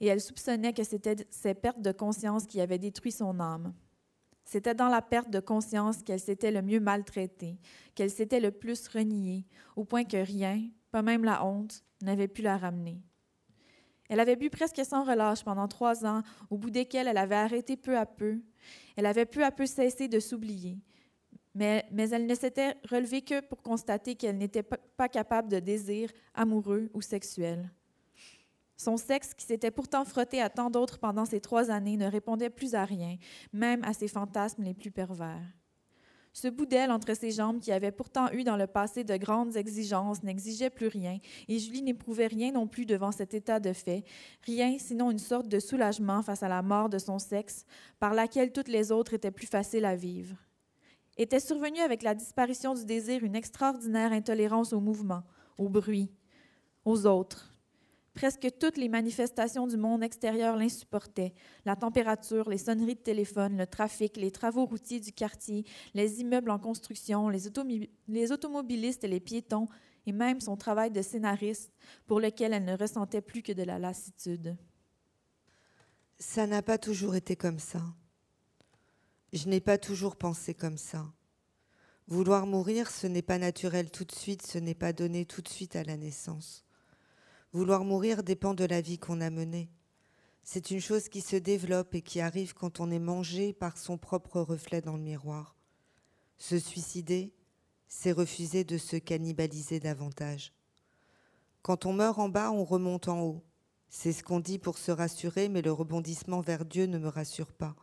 Et 0.00 0.06
elle 0.06 0.20
soupçonnait 0.20 0.72
que 0.72 0.82
c'était 0.82 1.26
ces 1.30 1.54
pertes 1.54 1.80
de 1.80 1.92
conscience 1.92 2.46
qui 2.46 2.60
avaient 2.60 2.78
détruit 2.78 3.12
son 3.12 3.38
âme. 3.38 3.72
C'était 4.44 4.74
dans 4.74 4.88
la 4.88 5.02
perte 5.02 5.30
de 5.30 5.40
conscience 5.40 6.02
qu'elle 6.02 6.20
s'était 6.20 6.52
le 6.52 6.62
mieux 6.62 6.80
maltraitée, 6.80 7.58
qu'elle 7.94 8.10
s'était 8.10 8.40
le 8.40 8.50
plus 8.50 8.88
reniée, 8.88 9.44
au 9.76 9.84
point 9.84 10.04
que 10.04 10.16
rien, 10.16 10.68
pas 10.90 11.02
même 11.02 11.24
la 11.24 11.44
honte, 11.44 11.82
n'avait 12.00 12.28
pu 12.28 12.42
la 12.42 12.56
ramener. 12.56 13.02
Elle 14.08 14.20
avait 14.20 14.36
bu 14.36 14.50
presque 14.50 14.84
sans 14.84 15.04
relâche 15.04 15.44
pendant 15.44 15.68
trois 15.68 16.04
ans, 16.04 16.22
au 16.50 16.58
bout 16.58 16.70
desquels 16.70 17.08
elle 17.08 17.16
avait 17.16 17.34
arrêté 17.34 17.76
peu 17.76 17.96
à 17.96 18.06
peu. 18.06 18.40
Elle 18.96 19.06
avait 19.06 19.26
peu 19.26 19.44
à 19.44 19.50
peu 19.50 19.66
cessé 19.66 20.08
de 20.08 20.20
s'oublier. 20.20 20.78
Mais, 21.54 21.86
mais, 21.90 22.10
elle 22.10 22.26
ne 22.26 22.34
s'était 22.34 22.74
relevée 22.90 23.22
que 23.22 23.40
pour 23.40 23.62
constater 23.62 24.14
qu'elle 24.14 24.36
n'était 24.36 24.62
pas 24.62 25.08
capable 25.08 25.48
de 25.48 25.58
désir 25.58 26.10
amoureux 26.34 26.90
ou 26.92 27.00
sexuel. 27.00 27.70
Son 28.76 28.98
sexe, 28.98 29.32
qui 29.32 29.46
s'était 29.46 29.70
pourtant 29.70 30.04
frotté 30.04 30.42
à 30.42 30.50
tant 30.50 30.68
d'autres 30.68 30.98
pendant 30.98 31.24
ces 31.24 31.40
trois 31.40 31.70
années, 31.70 31.96
ne 31.96 32.10
répondait 32.10 32.50
plus 32.50 32.74
à 32.74 32.84
rien, 32.84 33.16
même 33.54 33.82
à 33.84 33.94
ses 33.94 34.06
fantasmes 34.06 34.64
les 34.64 34.74
plus 34.74 34.90
pervers. 34.90 35.46
Ce 36.38 36.48
bout 36.48 36.66
d'aile 36.66 36.90
entre 36.90 37.16
ses 37.16 37.30
jambes, 37.30 37.60
qui 37.60 37.72
avait 37.72 37.90
pourtant 37.90 38.30
eu 38.30 38.44
dans 38.44 38.58
le 38.58 38.66
passé 38.66 39.04
de 39.04 39.16
grandes 39.16 39.56
exigences, 39.56 40.22
n'exigeait 40.22 40.68
plus 40.68 40.88
rien, 40.88 41.18
et 41.48 41.58
Julie 41.58 41.80
n'éprouvait 41.80 42.26
rien 42.26 42.52
non 42.52 42.66
plus 42.66 42.84
devant 42.84 43.10
cet 43.10 43.32
état 43.32 43.58
de 43.58 43.72
fait, 43.72 44.04
rien 44.42 44.76
sinon 44.78 45.10
une 45.10 45.18
sorte 45.18 45.48
de 45.48 45.58
soulagement 45.58 46.20
face 46.20 46.42
à 46.42 46.48
la 46.48 46.60
mort 46.60 46.90
de 46.90 46.98
son 46.98 47.18
sexe, 47.18 47.64
par 48.00 48.12
laquelle 48.12 48.52
toutes 48.52 48.68
les 48.68 48.92
autres 48.92 49.14
étaient 49.14 49.30
plus 49.30 49.46
faciles 49.46 49.86
à 49.86 49.96
vivre. 49.96 50.36
Était 51.16 51.40
survenue 51.40 51.80
avec 51.80 52.02
la 52.02 52.14
disparition 52.14 52.74
du 52.74 52.84
désir 52.84 53.24
une 53.24 53.34
extraordinaire 53.34 54.12
intolérance 54.12 54.74
au 54.74 54.80
mouvement, 54.80 55.22
au 55.56 55.70
bruit, 55.70 56.10
aux 56.84 57.06
autres, 57.06 57.55
Presque 58.16 58.48
toutes 58.58 58.78
les 58.78 58.88
manifestations 58.88 59.66
du 59.66 59.76
monde 59.76 60.02
extérieur 60.02 60.56
l'insupportaient. 60.56 61.34
La 61.66 61.76
température, 61.76 62.48
les 62.48 62.56
sonneries 62.56 62.94
de 62.94 63.00
téléphone, 63.00 63.58
le 63.58 63.66
trafic, 63.66 64.16
les 64.16 64.30
travaux 64.30 64.64
routiers 64.64 65.00
du 65.00 65.12
quartier, 65.12 65.66
les 65.92 66.22
immeubles 66.22 66.50
en 66.50 66.58
construction, 66.58 67.28
les, 67.28 68.32
automobilistes 68.32 69.04
et 69.04 69.08
les 69.08 69.20
piétons, 69.20 69.68
et 70.06 70.12
même 70.12 70.40
son 70.40 70.56
travail 70.56 70.90
de 70.90 71.02
scénariste, 71.02 71.70
pour 72.06 72.18
lequel 72.18 72.54
elle 72.54 72.64
ne 72.64 72.74
ressentait 72.74 73.20
plus 73.20 73.42
que 73.42 73.52
de 73.52 73.64
la 73.64 73.78
lassitude. 73.78 74.56
Ça 76.18 76.46
n'a 76.46 76.62
pas 76.62 76.78
toujours 76.78 77.16
été 77.16 77.36
comme 77.36 77.58
ça. 77.58 77.82
Je 79.34 79.46
n'ai 79.46 79.60
pas 79.60 79.76
toujours 79.76 80.16
pensé 80.16 80.54
comme 80.54 80.78
ça. 80.78 81.04
Vouloir 82.08 82.46
mourir, 82.46 82.90
ce 82.90 83.06
n'est 83.06 83.20
pas 83.20 83.36
naturel 83.36 83.90
tout 83.90 84.04
de 84.06 84.12
suite, 84.12 84.40
ce 84.40 84.56
n'est 84.56 84.74
pas 84.74 84.94
donné 84.94 85.26
tout 85.26 85.42
de 85.42 85.48
suite 85.50 85.76
à 85.76 85.84
la 85.84 85.98
naissance. 85.98 86.65
Vouloir 87.56 87.84
mourir 87.84 88.22
dépend 88.22 88.52
de 88.52 88.66
la 88.66 88.82
vie 88.82 88.98
qu'on 88.98 89.22
a 89.22 89.30
menée. 89.30 89.70
C'est 90.42 90.70
une 90.70 90.80
chose 90.82 91.08
qui 91.08 91.22
se 91.22 91.36
développe 91.36 91.94
et 91.94 92.02
qui 92.02 92.20
arrive 92.20 92.52
quand 92.52 92.80
on 92.80 92.90
est 92.90 92.98
mangé 92.98 93.54
par 93.54 93.78
son 93.78 93.96
propre 93.96 94.42
reflet 94.42 94.82
dans 94.82 94.98
le 94.98 95.02
miroir. 95.02 95.56
Se 96.36 96.58
suicider, 96.58 97.32
c'est 97.88 98.12
refuser 98.12 98.64
de 98.64 98.76
se 98.76 98.96
cannibaliser 98.96 99.80
davantage. 99.80 100.52
Quand 101.62 101.86
on 101.86 101.94
meurt 101.94 102.18
en 102.18 102.28
bas, 102.28 102.52
on 102.52 102.62
remonte 102.62 103.08
en 103.08 103.22
haut. 103.22 103.42
C'est 103.88 104.12
ce 104.12 104.22
qu'on 104.22 104.40
dit 104.40 104.58
pour 104.58 104.76
se 104.76 104.92
rassurer, 104.92 105.48
mais 105.48 105.62
le 105.62 105.72
rebondissement 105.72 106.42
vers 106.42 106.66
Dieu 106.66 106.84
ne 106.84 106.98
me 106.98 107.08
rassure 107.08 107.54
pas. 107.54 107.74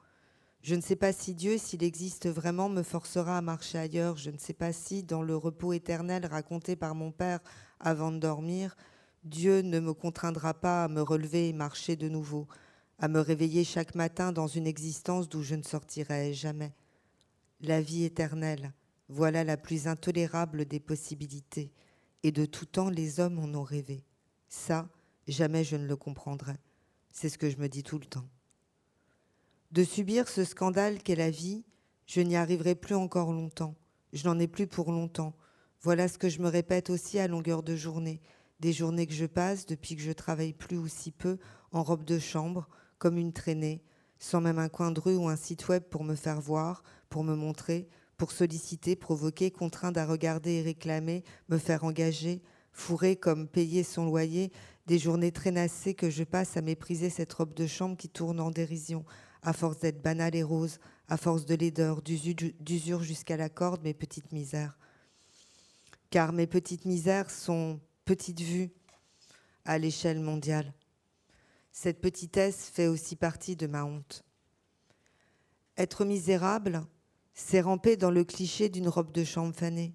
Je 0.61 0.75
ne 0.75 0.81
sais 0.81 0.95
pas 0.95 1.13
si 1.13 1.33
Dieu, 1.33 1.57
s'il 1.57 1.83
existe 1.83 2.29
vraiment, 2.29 2.69
me 2.69 2.83
forcera 2.83 3.39
à 3.39 3.41
marcher 3.41 3.79
ailleurs. 3.79 4.17
Je 4.17 4.29
ne 4.29 4.37
sais 4.37 4.53
pas 4.53 4.71
si, 4.71 5.01
dans 5.01 5.23
le 5.23 5.35
repos 5.35 5.73
éternel 5.73 6.27
raconté 6.27 6.75
par 6.75 6.93
mon 6.93 7.11
Père 7.11 7.39
avant 7.79 8.11
de 8.11 8.19
dormir, 8.19 8.77
Dieu 9.23 9.61
ne 9.61 9.79
me 9.79 9.93
contraindra 9.93 10.53
pas 10.53 10.83
à 10.83 10.87
me 10.89 11.01
relever 11.01 11.49
et 11.49 11.53
marcher 11.53 11.95
de 11.95 12.09
nouveau, 12.09 12.47
à 12.99 13.07
me 13.07 13.19
réveiller 13.19 13.63
chaque 13.63 13.95
matin 13.95 14.31
dans 14.33 14.47
une 14.47 14.67
existence 14.67 15.29
d'où 15.29 15.43
je 15.43 15.55
ne 15.55 15.63
sortirai 15.63 16.33
jamais. 16.33 16.73
La 17.61 17.81
vie 17.81 18.03
éternelle, 18.03 18.73
voilà 19.07 19.43
la 19.43 19.55
plus 19.55 19.87
intolérable 19.87 20.65
des 20.65 20.79
possibilités, 20.81 21.71
et 22.23 22.31
de 22.31 22.45
tout 22.45 22.65
temps 22.65 22.89
les 22.89 23.19
hommes 23.19 23.39
en 23.39 23.53
ont 23.57 23.63
rêvé. 23.63 24.03
Ça, 24.49 24.89
jamais 25.27 25.63
je 25.63 25.77
ne 25.77 25.87
le 25.87 25.95
comprendrai. 25.95 26.55
C'est 27.11 27.29
ce 27.29 27.37
que 27.37 27.49
je 27.49 27.57
me 27.57 27.69
dis 27.69 27.83
tout 27.83 27.99
le 27.99 28.05
temps. 28.05 28.27
De 29.71 29.83
subir 29.83 30.27
ce 30.27 30.43
scandale 30.43 31.01
qu'est 31.01 31.15
la 31.15 31.29
vie, 31.29 31.63
je 32.05 32.21
n'y 32.21 32.35
arriverai 32.35 32.75
plus 32.75 32.95
encore 32.95 33.31
longtemps. 33.31 33.75
Je 34.11 34.27
n'en 34.27 34.37
ai 34.39 34.47
plus 34.47 34.67
pour 34.67 34.91
longtemps. 34.91 35.33
Voilà 35.81 36.07
ce 36.07 36.17
que 36.17 36.29
je 36.29 36.41
me 36.41 36.49
répète 36.49 36.89
aussi 36.89 37.19
à 37.19 37.27
longueur 37.27 37.63
de 37.63 37.75
journée. 37.75 38.21
Des 38.63 38.71
journées 38.71 39.07
que 39.07 39.13
je 39.13 39.25
passe 39.25 39.65
depuis 39.65 39.97
que 39.97 40.01
je 40.01 40.13
travaille 40.13 40.53
plus 40.53 40.77
ou 40.77 40.87
si 40.87 41.11
peu 41.11 41.37
en 41.73 41.83
robe 41.83 42.05
de 42.05 42.17
chambre, 42.17 42.69
comme 42.97 43.17
une 43.17 43.33
traînée, 43.33 43.83
sans 44.19 44.39
même 44.39 44.57
un 44.57 44.69
coin 44.69 44.91
de 44.91 45.01
rue 45.01 45.17
ou 45.17 45.27
un 45.27 45.35
site 45.35 45.67
web 45.67 45.83
pour 45.83 46.05
me 46.05 46.15
faire 46.15 46.39
voir, 46.39 46.81
pour 47.09 47.25
me 47.25 47.35
montrer, 47.35 47.89
pour 48.15 48.31
solliciter, 48.31 48.95
provoquer, 48.95 49.51
contraindre 49.51 49.99
à 49.99 50.05
regarder 50.05 50.51
et 50.51 50.61
réclamer, 50.61 51.25
me 51.49 51.57
faire 51.57 51.83
engager, 51.83 52.41
fourrer 52.71 53.17
comme 53.17 53.49
payer 53.49 53.83
son 53.83 54.05
loyer, 54.05 54.49
des 54.87 54.97
journées 54.97 55.33
traînassées 55.33 55.93
que 55.93 56.09
je 56.09 56.23
passe 56.23 56.55
à 56.55 56.61
mépriser 56.61 57.09
cette 57.09 57.33
robe 57.33 57.53
de 57.53 57.67
chambre 57.67 57.97
qui 57.97 58.07
tourne 58.07 58.39
en 58.39 58.49
dérision, 58.49 59.03
à 59.41 59.51
force 59.51 59.79
d'être 59.79 60.01
banale 60.01 60.37
et 60.37 60.43
rose, 60.43 60.79
à 61.09 61.17
force 61.17 61.45
de 61.45 61.55
laideur, 61.55 62.01
d'usure 62.01 63.03
jusqu'à 63.03 63.35
la 63.35 63.49
corde, 63.49 63.83
mes 63.83 63.93
petites 63.93 64.31
misères. 64.31 64.79
Car 66.11 66.31
mes 66.31 66.47
petites 66.47 66.85
misères 66.85 67.29
sont 67.29 67.81
petites 68.05 68.41
vues 68.41 68.71
à 69.65 69.77
l'échelle 69.77 70.19
mondiale. 70.19 70.73
Cette 71.71 72.01
petitesse 72.01 72.69
fait 72.69 72.87
aussi 72.87 73.15
partie 73.15 73.55
de 73.55 73.67
ma 73.67 73.83
honte. 73.83 74.23
Être 75.77 76.05
misérable, 76.05 76.85
c'est 77.33 77.61
ramper 77.61 77.97
dans 77.97 78.11
le 78.11 78.23
cliché 78.23 78.69
d'une 78.69 78.89
robe 78.89 79.11
de 79.11 79.23
chambre 79.23 79.55
fanée. 79.55 79.93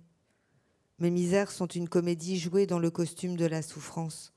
Mes 0.98 1.10
misères 1.10 1.52
sont 1.52 1.68
une 1.68 1.88
comédie 1.88 2.38
jouée 2.38 2.66
dans 2.66 2.80
le 2.80 2.90
costume 2.90 3.36
de 3.36 3.46
la 3.46 3.62
souffrance. 3.62 4.32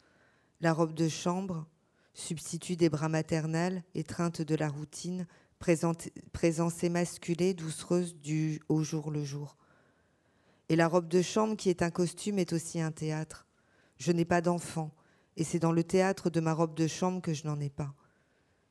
La 0.60 0.74
robe 0.74 0.94
de 0.94 1.10
chambre, 1.10 1.66
substitut 2.14 2.76
des 2.76 2.90
bras 2.90 3.10
maternels, 3.10 3.84
étreinte 3.96 4.44
de 4.44 4.56
la 4.56 4.70
routine, 4.70 5.26
présence 5.58 6.84
émasculée, 6.84 7.56
doucereuse 7.56 8.16
du 8.16 8.60
au 8.70 8.84
jour 8.84 9.10
le 9.10 9.24
jour. 9.24 9.58
Et 10.70 10.76
la 10.76 10.88
robe 10.88 11.08
de 11.08 11.22
chambre, 11.22 11.58
qui 11.58 11.70
est 11.70 11.82
un 11.82 11.90
costume, 11.90 12.38
est 12.38 12.54
aussi 12.54 12.80
un 12.80 12.92
théâtre. 12.92 13.48
Je 14.02 14.12
n'ai 14.12 14.26
pas 14.26 14.42
d'enfant, 14.42 14.90
et 15.38 15.44
c'est 15.44 15.60
dans 15.60 15.72
le 15.72 15.84
théâtre 15.84 16.32
de 16.32 16.40
ma 16.40 16.56
robe 16.56 16.74
de 16.74 16.88
chambre 16.88 17.22
que 17.22 17.36
je 17.36 17.46
n'en 17.46 17.60
ai 17.60 17.70
pas. 17.70 17.94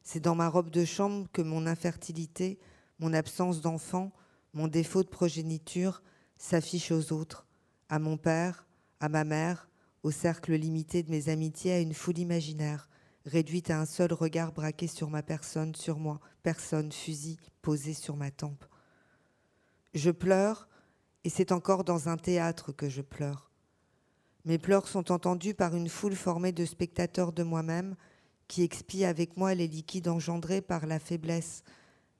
C'est 0.03 0.19
dans 0.19 0.35
ma 0.35 0.49
robe 0.49 0.71
de 0.71 0.85
chambre 0.85 1.29
que 1.33 1.41
mon 1.41 1.69
infertilité, 1.69 2.59
mon 2.99 3.13
absence 3.13 3.61
d'enfant, 3.61 4.11
mon 4.55 4.67
défaut 4.67 5.05
de 5.05 5.09
progéniture 5.09 6.03
s'affiche 6.37 6.91
aux 6.91 7.13
autres, 7.13 7.47
à 7.89 8.01
mon 8.01 8.17
père, 8.17 8.67
à 8.99 9.09
ma 9.09 9.23
mère, 9.23 9.69
au 10.03 10.11
cercle 10.11 10.53
limité 10.55 11.05
de 11.05 11.13
mes 11.13 11.29
amitiés, 11.29 11.75
à 11.75 11.79
une 11.79 11.95
foule 11.95 12.19
imaginaire, 12.19 12.89
réduite 13.25 13.71
à 13.71 13.79
un 13.79 13.87
seul 13.87 14.13
regard 14.13 14.51
braqué 14.51 14.89
sur 14.89 15.11
ma 15.11 15.23
personne, 15.23 15.77
sur 15.77 16.01
moi, 16.01 16.19
personne, 16.43 16.91
fusil 16.91 17.39
posé 17.63 17.95
sur 17.95 18.17
ma 18.17 18.33
tempe. 18.33 18.65
Je 19.95 20.11
pleure, 20.11 20.69
et 21.23 21.31
c'est 21.31 21.53
encore 21.53 21.85
dans 21.85 22.09
un 22.09 22.17
théâtre 22.17 22.73
que 22.73 22.89
je 22.89 23.03
pleure. 23.03 23.50
Mes 24.47 24.59
pleurs 24.59 24.89
sont 24.89 25.13
entendus 25.13 25.55
par 25.55 25.75
une 25.77 25.89
foule 25.89 26.15
formée 26.15 26.53
de 26.53 26.65
spectateurs 26.65 27.33
de 27.33 27.43
moi-même 27.43 27.95
qui 28.49 28.63
expient 28.63 29.05
avec 29.05 29.37
moi 29.37 29.55
les 29.55 29.69
liquides 29.69 30.09
engendrés 30.09 30.63
par 30.63 30.87
la 30.87 30.99
faiblesse. 30.99 31.63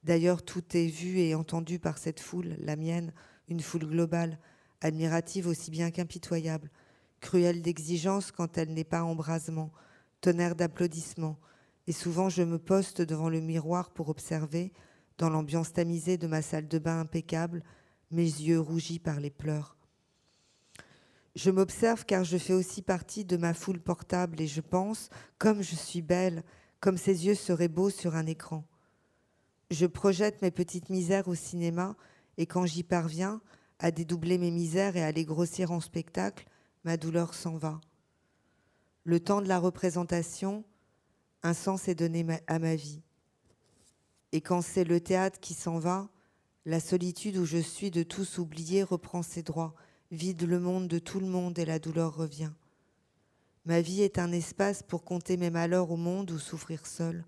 D'ailleurs, 0.03 0.43
tout 0.43 0.63
est 0.77 0.87
vu 0.87 1.19
et 1.19 1.35
entendu 1.35 1.79
par 1.79 1.97
cette 1.97 2.19
foule, 2.19 2.55
la 2.59 2.75
mienne, 2.75 3.11
une 3.49 3.59
foule 3.59 3.85
globale, 3.85 4.39
admirative 4.81 5.47
aussi 5.47 5.71
bien 5.71 5.91
qu'impitoyable, 5.91 6.69
cruelle 7.19 7.61
d'exigence 7.61 8.31
quand 8.31 8.57
elle 8.57 8.73
n'est 8.73 8.83
pas 8.83 9.03
embrasement, 9.03 9.71
tonnerre 10.21 10.55
d'applaudissements, 10.55 11.39
et 11.87 11.91
souvent 11.91 12.29
je 12.29 12.43
me 12.43 12.59
poste 12.59 13.01
devant 13.01 13.29
le 13.29 13.41
miroir 13.41 13.89
pour 13.91 14.09
observer, 14.09 14.71
dans 15.17 15.29
l'ambiance 15.29 15.73
tamisée 15.73 16.17
de 16.17 16.27
ma 16.27 16.41
salle 16.41 16.67
de 16.67 16.79
bain 16.79 16.99
impeccable, 16.99 17.63
mes 18.11 18.23
yeux 18.23 18.59
rougis 18.59 18.99
par 18.99 19.19
les 19.19 19.29
pleurs. 19.29 19.75
Je 21.35 21.49
m'observe 21.49 22.05
car 22.05 22.23
je 22.23 22.37
fais 22.37 22.53
aussi 22.53 22.81
partie 22.81 23.23
de 23.23 23.37
ma 23.37 23.53
foule 23.53 23.79
portable 23.79 24.41
et 24.41 24.47
je 24.47 24.61
pense, 24.61 25.09
comme 25.37 25.61
je 25.61 25.75
suis 25.75 26.01
belle, 26.01 26.43
comme 26.79 26.97
ces 26.97 27.25
yeux 27.25 27.35
seraient 27.35 27.69
beaux 27.69 27.89
sur 27.89 28.15
un 28.15 28.25
écran. 28.25 28.65
Je 29.69 29.85
projette 29.85 30.41
mes 30.41 30.51
petites 30.51 30.89
misères 30.89 31.29
au 31.29 31.35
cinéma 31.35 31.95
et 32.37 32.45
quand 32.45 32.65
j'y 32.65 32.83
parviens 32.83 33.41
à 33.79 33.91
dédoubler 33.91 34.37
mes 34.37 34.51
misères 34.51 34.97
et 34.97 35.03
à 35.03 35.11
les 35.11 35.23
grossir 35.23 35.71
en 35.71 35.79
spectacle, 35.79 36.47
ma 36.83 36.97
douleur 36.97 37.33
s'en 37.33 37.57
va. 37.57 37.79
Le 39.05 39.19
temps 39.19 39.41
de 39.41 39.47
la 39.47 39.57
représentation, 39.57 40.65
un 41.43 41.53
sens 41.53 41.87
est 41.87 41.95
donné 41.95 42.25
à 42.47 42.59
ma 42.59 42.75
vie. 42.75 43.01
Et 44.33 44.41
quand 44.41 44.61
c'est 44.61 44.83
le 44.83 44.99
théâtre 44.99 45.39
qui 45.39 45.53
s'en 45.53 45.79
va, 45.79 46.09
la 46.65 46.79
solitude 46.79 47.37
où 47.37 47.45
je 47.45 47.57
suis 47.57 47.89
de 47.89 48.03
tous 48.03 48.37
oubliés 48.37 48.83
reprend 48.83 49.23
ses 49.23 49.41
droits, 49.41 49.73
vide 50.11 50.43
le 50.43 50.59
monde 50.59 50.89
de 50.89 50.99
tout 50.99 51.21
le 51.21 51.25
monde 51.25 51.57
et 51.57 51.65
la 51.65 51.79
douleur 51.79 52.13
revient. 52.13 52.51
Ma 53.65 53.79
vie 53.79 54.01
est 54.01 54.19
un 54.19 54.31
espace 54.31 54.83
pour 54.83 55.03
compter 55.03 55.37
mes 55.37 55.49
malheurs 55.49 55.89
au 55.89 55.97
monde 55.97 56.31
ou 56.31 56.39
souffrir 56.39 56.85
seul, 56.85 57.23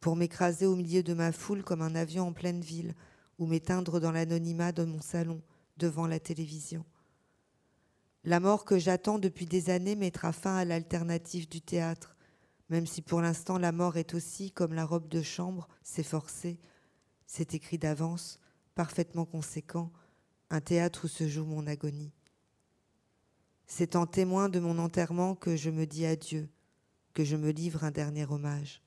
pour 0.00 0.14
m'écraser 0.14 0.66
au 0.66 0.76
milieu 0.76 1.02
de 1.02 1.12
ma 1.12 1.32
foule 1.32 1.64
comme 1.64 1.82
un 1.82 1.96
avion 1.96 2.28
en 2.28 2.32
pleine 2.32 2.60
ville, 2.60 2.94
ou 3.38 3.46
m'éteindre 3.46 4.00
dans 4.00 4.12
l'anonymat 4.12 4.72
de 4.72 4.84
mon 4.84 5.00
salon, 5.00 5.40
devant 5.76 6.06
la 6.06 6.20
télévision. 6.20 6.84
La 8.24 8.40
mort 8.40 8.64
que 8.64 8.78
j'attends 8.78 9.18
depuis 9.18 9.46
des 9.46 9.70
années 9.70 9.96
mettra 9.96 10.32
fin 10.32 10.56
à 10.56 10.64
l'alternative 10.64 11.48
du 11.48 11.60
théâtre, 11.60 12.16
même 12.68 12.86
si 12.86 13.00
pour 13.02 13.20
l'instant 13.22 13.58
la 13.58 13.72
mort 13.72 13.96
est 13.96 14.14
aussi, 14.14 14.52
comme 14.52 14.74
la 14.74 14.84
robe 14.84 15.08
de 15.08 15.22
chambre, 15.22 15.68
c'est 15.82 16.02
forcé, 16.02 16.58
c'est 17.26 17.54
écrit 17.54 17.78
d'avance, 17.78 18.38
parfaitement 18.74 19.24
conséquent, 19.24 19.90
un 20.50 20.60
théâtre 20.60 21.04
où 21.04 21.08
se 21.08 21.28
joue 21.28 21.44
mon 21.44 21.66
agonie. 21.66 22.12
C'est 23.66 23.96
en 23.96 24.06
témoin 24.06 24.48
de 24.48 24.60
mon 24.60 24.78
enterrement 24.78 25.34
que 25.34 25.56
je 25.56 25.70
me 25.70 25.84
dis 25.84 26.06
adieu, 26.06 26.48
que 27.12 27.24
je 27.24 27.36
me 27.36 27.50
livre 27.50 27.84
un 27.84 27.90
dernier 27.90 28.24
hommage. 28.24 28.82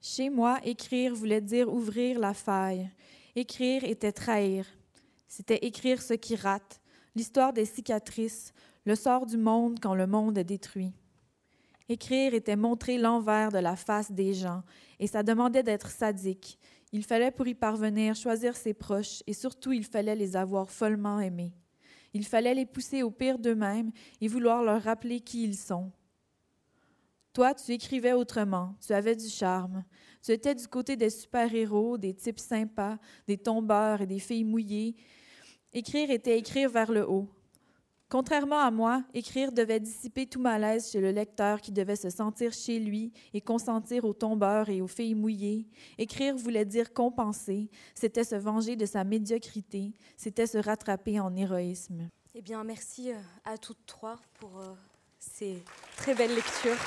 Chez 0.00 0.30
moi, 0.30 0.58
écrire 0.64 1.14
voulait 1.14 1.40
dire 1.40 1.72
ouvrir 1.72 2.18
la 2.18 2.34
faille. 2.34 2.90
Écrire 3.36 3.84
était 3.84 4.12
trahir. 4.12 4.66
C'était 5.28 5.64
écrire 5.64 6.02
ce 6.02 6.14
qui 6.14 6.34
rate, 6.34 6.80
l'histoire 7.14 7.52
des 7.52 7.66
cicatrices, 7.66 8.52
le 8.84 8.96
sort 8.96 9.26
du 9.26 9.36
monde 9.36 9.78
quand 9.80 9.94
le 9.94 10.06
monde 10.06 10.38
est 10.38 10.44
détruit. 10.44 10.92
Écrire 11.88 12.34
était 12.34 12.56
montrer 12.56 12.98
l'envers 12.98 13.50
de 13.50 13.58
la 13.58 13.76
face 13.76 14.10
des 14.10 14.32
gens, 14.32 14.62
et 14.98 15.06
ça 15.06 15.22
demandait 15.22 15.62
d'être 15.62 15.90
sadique. 15.90 16.58
Il 16.92 17.04
fallait 17.04 17.30
pour 17.30 17.46
y 17.46 17.54
parvenir 17.54 18.14
choisir 18.14 18.56
ses 18.56 18.74
proches, 18.74 19.22
et 19.26 19.32
surtout 19.32 19.72
il 19.72 19.84
fallait 19.84 20.16
les 20.16 20.36
avoir 20.36 20.70
follement 20.70 21.20
aimés. 21.20 21.54
Il 22.12 22.24
fallait 22.26 22.54
les 22.54 22.66
pousser 22.66 23.02
au 23.02 23.10
pire 23.10 23.38
d'eux-mêmes 23.38 23.92
et 24.20 24.28
vouloir 24.28 24.64
leur 24.64 24.82
rappeler 24.82 25.20
qui 25.20 25.44
ils 25.44 25.56
sont. 25.56 25.92
Toi, 27.32 27.54
tu 27.54 27.70
écrivais 27.70 28.12
autrement, 28.12 28.74
tu 28.84 28.92
avais 28.92 29.14
du 29.14 29.28
charme. 29.28 29.84
Tu 30.20 30.32
étais 30.32 30.54
du 30.54 30.66
côté 30.66 30.96
des 30.96 31.10
super-héros, 31.10 31.96
des 31.96 32.12
types 32.12 32.40
sympas, 32.40 32.98
des 33.28 33.38
tombeurs 33.38 34.00
et 34.00 34.06
des 34.06 34.18
filles 34.18 34.42
mouillées, 34.42 34.96
Écrire 35.72 36.10
était 36.10 36.36
écrire 36.36 36.68
vers 36.68 36.90
le 36.90 37.08
haut. 37.08 37.28
Contrairement 38.10 38.58
à 38.58 38.72
moi, 38.72 39.04
écrire 39.14 39.52
devait 39.52 39.78
dissiper 39.78 40.26
tout 40.26 40.40
malaise 40.40 40.90
chez 40.90 41.00
le 41.00 41.12
lecteur 41.12 41.60
qui 41.60 41.70
devait 41.70 41.94
se 41.94 42.10
sentir 42.10 42.52
chez 42.52 42.80
lui 42.80 43.12
et 43.32 43.40
consentir 43.40 44.04
aux 44.04 44.12
tombeurs 44.12 44.68
et 44.68 44.80
aux 44.80 44.88
filles 44.88 45.14
mouillées. 45.14 45.68
Écrire 45.96 46.34
voulait 46.34 46.64
dire 46.64 46.92
compenser, 46.92 47.70
c'était 47.94 48.24
se 48.24 48.34
venger 48.34 48.74
de 48.74 48.84
sa 48.84 49.04
médiocrité, 49.04 49.92
c'était 50.16 50.48
se 50.48 50.58
rattraper 50.58 51.20
en 51.20 51.36
héroïsme. 51.36 52.08
Eh 52.34 52.42
bien, 52.42 52.64
merci 52.64 53.12
euh, 53.12 53.20
à 53.44 53.56
toutes 53.56 53.86
trois 53.86 54.16
pour 54.40 54.58
euh, 54.58 54.74
ces 55.20 55.62
très 55.96 56.16
belles 56.16 56.34
lectures. 56.34 56.78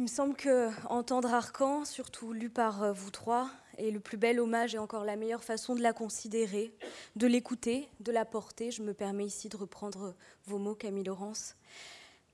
Il 0.00 0.04
me 0.04 0.08
semble 0.08 0.34
que 0.34 0.70
entendre 0.88 1.34
Arcan, 1.34 1.84
surtout 1.84 2.32
lu 2.32 2.48
par 2.48 2.82
euh, 2.82 2.90
vous 2.90 3.10
trois, 3.10 3.50
est 3.76 3.90
le 3.90 4.00
plus 4.00 4.16
bel 4.16 4.40
hommage 4.40 4.74
et 4.74 4.78
encore 4.78 5.04
la 5.04 5.14
meilleure 5.14 5.44
façon 5.44 5.74
de 5.74 5.82
la 5.82 5.92
considérer, 5.92 6.72
de 7.16 7.26
l'écouter, 7.26 7.86
de 8.00 8.10
la 8.10 8.24
porter. 8.24 8.70
Je 8.70 8.80
me 8.82 8.94
permets 8.94 9.26
ici 9.26 9.50
de 9.50 9.58
reprendre 9.58 10.14
vos 10.46 10.56
mots, 10.56 10.74
Camille 10.74 11.04
Laurence. 11.04 11.54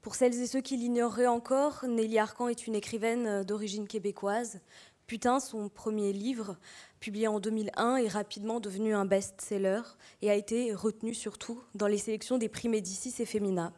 Pour 0.01 0.15
celles 0.15 0.41
et 0.41 0.47
ceux 0.47 0.61
qui 0.61 0.77
l'ignoreraient 0.77 1.27
encore, 1.27 1.85
Nelly 1.89 2.21
Arcan 2.21 2.47
est 2.47 2.69
une 2.69 2.77
écrivaine 2.77 3.27
euh, 3.27 3.43
d'origine 3.43 3.89
québécoise. 3.89 4.61
Putain, 5.09 5.41
son 5.41 5.69
premier 5.69 6.13
livre, 6.13 6.57
publié 7.01 7.27
en 7.27 7.41
2001, 7.41 7.97
est 7.97 8.07
rapidement 8.07 8.61
devenu 8.61 8.95
un 8.95 9.07
best-seller 9.07 9.83
et 10.23 10.31
a 10.31 10.37
été 10.37 10.73
retenu 10.73 11.15
surtout 11.15 11.61
dans 11.75 11.89
les 11.89 11.99
sélections 11.99 12.39
des 12.39 12.49
prix 12.49 12.69
Médicis 12.69 13.21
et 13.21 13.27
Femina. 13.27 13.73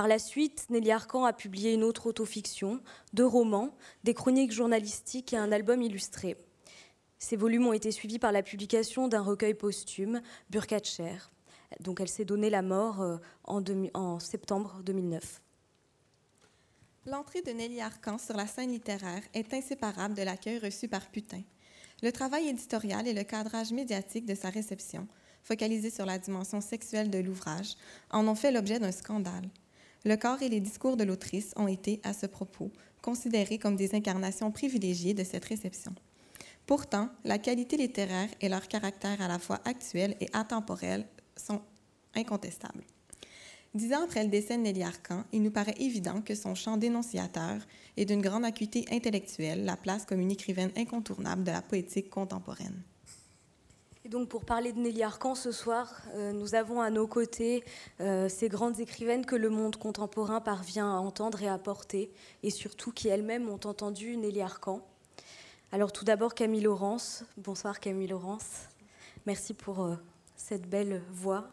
Par 0.00 0.08
la 0.08 0.18
suite, 0.18 0.64
Nelly 0.70 0.92
Arcan 0.92 1.26
a 1.26 1.34
publié 1.34 1.74
une 1.74 1.84
autre 1.84 2.06
autofiction, 2.06 2.80
deux 3.12 3.26
romans, 3.26 3.76
des 4.02 4.14
chroniques 4.14 4.50
journalistiques 4.50 5.34
et 5.34 5.36
un 5.36 5.52
album 5.52 5.82
illustré. 5.82 6.38
Ces 7.18 7.36
volumes 7.36 7.66
ont 7.66 7.74
été 7.74 7.90
suivis 7.90 8.18
par 8.18 8.32
la 8.32 8.42
publication 8.42 9.08
d'un 9.08 9.20
recueil 9.20 9.52
posthume, 9.52 10.22
Burkatcher. 10.48 11.18
Donc 11.80 12.00
elle 12.00 12.08
s'est 12.08 12.24
donné 12.24 12.48
la 12.48 12.62
mort 12.62 13.02
euh, 13.02 13.18
en, 13.44 14.18
septembre 14.20 14.80
2009. 14.86 15.42
L'entrée 17.04 17.42
de 17.42 17.50
Nelly 17.50 17.82
Arcan 17.82 18.16
sur 18.16 18.38
la 18.38 18.46
scène 18.46 18.72
littéraire 18.72 19.22
est 19.34 19.52
inséparable 19.52 20.14
de 20.14 20.22
l'accueil 20.22 20.60
reçu 20.60 20.88
par 20.88 21.10
Putain. 21.10 21.42
Le 22.02 22.10
travail 22.10 22.48
éditorial 22.48 23.06
et 23.06 23.12
le 23.12 23.24
cadrage 23.24 23.72
médiatique 23.72 24.24
de 24.24 24.34
sa 24.34 24.48
réception, 24.48 25.06
focalisé 25.42 25.90
sur 25.90 26.06
la 26.06 26.18
dimension 26.18 26.62
sexuelle 26.62 27.10
de 27.10 27.18
l'ouvrage, 27.18 27.74
en 28.10 28.26
ont 28.28 28.34
fait 28.34 28.50
l'objet 28.50 28.78
d'un 28.78 28.92
scandale. 28.92 29.50
Le 30.04 30.16
corps 30.16 30.42
et 30.42 30.48
les 30.48 30.60
discours 30.60 30.96
de 30.96 31.04
l'autrice 31.04 31.52
ont 31.56 31.68
été, 31.68 32.00
à 32.04 32.14
ce 32.14 32.26
propos, 32.26 32.70
considérés 33.02 33.58
comme 33.58 33.76
des 33.76 33.94
incarnations 33.94 34.50
privilégiées 34.50 35.14
de 35.14 35.24
cette 35.24 35.44
réception. 35.44 35.94
Pourtant, 36.66 37.08
la 37.24 37.38
qualité 37.38 37.76
littéraire 37.76 38.28
et 38.40 38.48
leur 38.48 38.66
caractère 38.68 39.20
à 39.20 39.28
la 39.28 39.38
fois 39.38 39.60
actuel 39.64 40.16
et 40.20 40.28
atemporel 40.32 41.06
sont 41.36 41.60
incontestables. 42.14 42.84
Dix 43.74 43.92
ans 43.92 44.04
après 44.04 44.24
le 44.24 44.30
décès 44.30 44.56
de 44.56 44.62
Nelly 44.62 44.82
Arcan, 44.82 45.24
il 45.32 45.42
nous 45.42 45.50
paraît 45.50 45.76
évident 45.78 46.22
que 46.22 46.34
son 46.34 46.54
champ 46.54 46.76
dénonciateur 46.76 47.60
est 47.96 48.04
d'une 48.04 48.20
grande 48.20 48.44
acuité 48.44 48.84
intellectuelle, 48.90 49.64
la 49.64 49.76
place 49.76 50.06
comme 50.06 50.20
une 50.20 50.32
écrivaine 50.32 50.72
incontournable 50.76 51.44
de 51.44 51.52
la 51.52 51.62
poétique 51.62 52.10
contemporaine. 52.10 52.82
Et 54.04 54.08
donc 54.08 54.28
pour 54.30 54.46
parler 54.46 54.72
de 54.72 54.78
Nelly 54.78 55.02
Arcan 55.02 55.34
ce 55.34 55.52
soir, 55.52 56.00
euh, 56.14 56.32
nous 56.32 56.54
avons 56.54 56.80
à 56.80 56.88
nos 56.88 57.06
côtés 57.06 57.62
euh, 58.00 58.30
ces 58.30 58.48
grandes 58.48 58.80
écrivaines 58.80 59.26
que 59.26 59.36
le 59.36 59.50
monde 59.50 59.76
contemporain 59.76 60.40
parvient 60.40 60.90
à 60.90 60.98
entendre 60.98 61.42
et 61.42 61.48
à 61.48 61.58
porter, 61.58 62.10
et 62.42 62.48
surtout 62.48 62.92
qui 62.92 63.08
elles-mêmes 63.08 63.50
ont 63.50 63.60
entendu 63.62 64.16
Nelly 64.16 64.40
Arcan. 64.40 64.80
Alors 65.70 65.92
tout 65.92 66.06
d'abord 66.06 66.34
Camille 66.34 66.62
Laurence. 66.62 67.24
Bonsoir 67.36 67.78
Camille 67.78 68.08
Laurence. 68.08 68.68
Merci 69.26 69.52
pour 69.52 69.84
euh, 69.84 69.96
cette 70.34 70.66
belle 70.66 71.02
voix. 71.12 71.48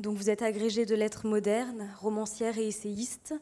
Donc 0.00 0.18
vous 0.18 0.28
êtes 0.28 0.42
agrégée 0.42 0.84
de 0.84 0.94
lettres 0.94 1.26
modernes, 1.26 1.88
romancière 1.98 2.58
et 2.58 2.68
essayiste. 2.68 3.32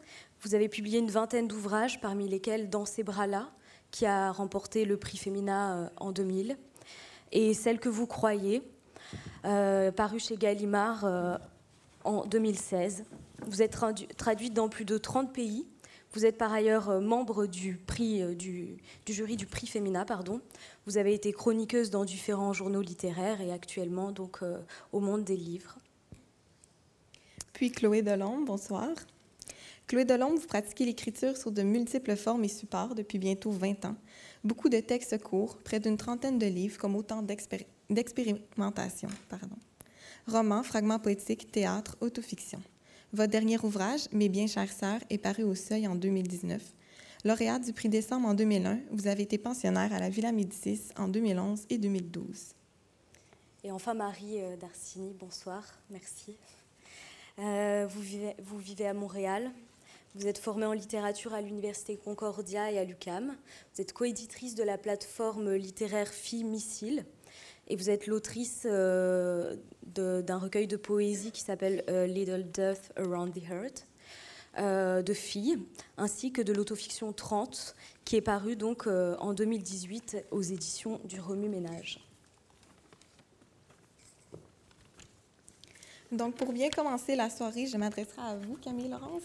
Vous 0.43 0.55
avez 0.55 0.69
publié 0.69 1.01
une 1.01 1.11
vingtaine 1.11 1.49
d'ouvrages, 1.49 2.01
parmi 2.01 2.29
lesquels 2.29 2.71
Dans 2.71 2.85
ces 2.85 3.03
bras-là, 3.03 3.51
qui 3.91 4.07
a 4.07 4.31
remporté 4.31 4.85
le 4.85 4.97
prix 4.97 5.19
Femina 5.19 5.91
en 5.97 6.13
2000 6.13 6.57
et 7.33 7.55
Celle 7.55 7.81
que 7.81 7.89
vous 7.89 8.07
croyez, 8.07 8.63
euh, 9.45 9.91
paru 9.91 10.21
chez 10.21 10.37
Gallimard 10.37 11.05
euh, 11.05 11.37
en 12.05 12.25
2016. 12.27 13.05
Vous 13.47 13.63
êtes 13.63 13.77
traduite 14.17 14.55
dans 14.55 14.69
plus 14.69 14.85
de 14.85 14.99
30 14.99 15.33
pays. 15.33 15.67
Vous 16.13 16.27
êtes 16.27 16.37
par 16.37 16.53
ailleurs 16.53 16.91
euh, 16.91 17.01
membre 17.01 17.47
du, 17.47 17.81
jury 19.09 19.37
du 19.37 19.47
prix 19.47 19.67
Femina. 19.67 20.05
Pardon. 20.05 20.41
Vous 20.87 20.99
avez 20.99 21.15
été 21.15 21.33
chroniqueuse 21.33 21.91
dans 21.91 22.05
différents 22.05 22.53
journaux 22.53 22.83
littéraires 22.83 23.41
et 23.41 23.51
actuellement 23.51 24.13
donc 24.13 24.41
au 24.93 25.01
monde 25.01 25.25
des 25.25 25.37
livres. 25.37 25.79
Puis 27.53 27.71
Chloé 27.71 28.03
Delombe, 28.03 28.45
bonsoir. 28.45 28.89
Chloé 29.87 30.05
Delombe, 30.05 30.39
vous 30.39 30.47
pratiquez 30.47 30.85
l'écriture 30.85 31.37
sur 31.37 31.53
de 31.53 31.63
multiples 31.63 32.17
formes 32.17 32.45
et 32.45 32.49
supports 32.49 32.95
depuis 32.95 33.19
bientôt 33.19 33.51
20 33.51 33.85
ans. 33.85 33.97
Beaucoup 34.45 34.69
de 34.69 34.81
textes 34.81 35.23
courts, 35.23 35.59
près 35.59 35.79
d'une 35.79 35.97
trentaine 35.97 36.39
de 36.39 36.47
livres, 36.47 36.77
comme 36.79 36.97
autant 36.97 37.23
d'expérimentations. 37.23 39.09
Romans, 40.27 40.63
fragments 40.65 40.99
poétiques, 40.99 41.53
théâtre, 41.53 41.97
autofiction. 42.01 42.61
Votre 43.13 43.31
dernier 43.31 43.59
ouvrage, 43.63 44.09
Mes 44.13 44.29
bien 44.29 44.47
chères 44.47 44.73
sœurs, 44.73 45.01
est 45.11 45.19
paru 45.19 45.45
au 45.45 45.55
Seuil 45.55 45.87
en 45.87 45.95
2019. 45.95 46.61
Lauréate 47.25 47.65
du 47.65 47.73
prix 47.73 47.89
Décembre 47.89 48.27
en 48.27 48.35
2001, 48.35 48.81
vous 48.91 49.07
avez 49.07 49.23
été 49.23 49.39
pensionnaire 49.39 49.93
à 49.93 50.01
la 50.01 50.09
Villa 50.09 50.33
Médicis 50.33 50.89
en 50.99 51.07
2011 51.07 51.67
et 51.71 51.79
2012. 51.79 52.55
Et 53.63 53.71
enfin, 53.71 53.95
Marie 53.95 54.41
euh, 54.41 54.57
Darcini, 54.57 55.15
bonsoir, 55.21 55.63
merci. 55.89 56.35
Euh, 57.39 57.87
vous 57.89 58.59
vivez 58.59 58.87
à 58.89 58.93
Montréal, 58.93 59.53
vous 60.15 60.27
êtes 60.27 60.39
formée 60.39 60.67
en 60.67 60.73
littérature 60.73 61.33
à 61.33 61.41
l'Université 61.41 61.97
Concordia 61.97 62.71
et 62.71 62.79
à 62.79 62.85
l'UCAM. 62.85 63.35
Vous 63.75 63.81
êtes 63.81 63.95
coéditrice 63.95 64.55
de 64.55 64.63
la 64.63 64.77
plateforme 64.77 65.55
littéraire 65.55 66.09
Filles 66.09 66.45
Missile. 66.45 67.07
Et 67.69 67.77
vous 67.77 67.89
êtes 67.89 68.07
l'autrice 68.07 68.67
euh, 68.67 69.57
d'un 69.87 70.37
recueil 70.37 70.67
de 70.67 70.77
poésie 70.77 71.33
qui 71.33 71.41
s'appelle 71.41 71.83
euh, 71.89 72.07
Little 72.07 72.45
Death 72.51 72.93
Around 72.97 73.33
the 73.33 73.43
Heart 73.49 73.87
euh, 74.59 75.01
de 75.01 75.15
filles, 75.15 75.59
ainsi 75.97 76.31
que 76.31 76.43
de 76.43 76.53
l'autofiction 76.53 77.15
30, 77.15 77.75
qui 78.05 78.17
est 78.17 78.21
paru 78.21 78.55
donc 78.55 78.87
en 78.87 79.33
2018 79.33 80.27
aux 80.31 80.43
éditions 80.43 81.01
du 81.05 81.21
Remue 81.21 81.49
Ménage. 81.49 82.01
Donc, 86.11 86.35
pour 86.35 86.53
bien 86.53 86.69
commencer 86.69 87.17
la 87.17 87.31
soirée, 87.31 87.67
je 87.67 87.79
m'adresserai 87.79 88.21
à 88.21 88.37
vous, 88.37 88.57
Camille 88.57 88.89
Laurence. 88.89 89.23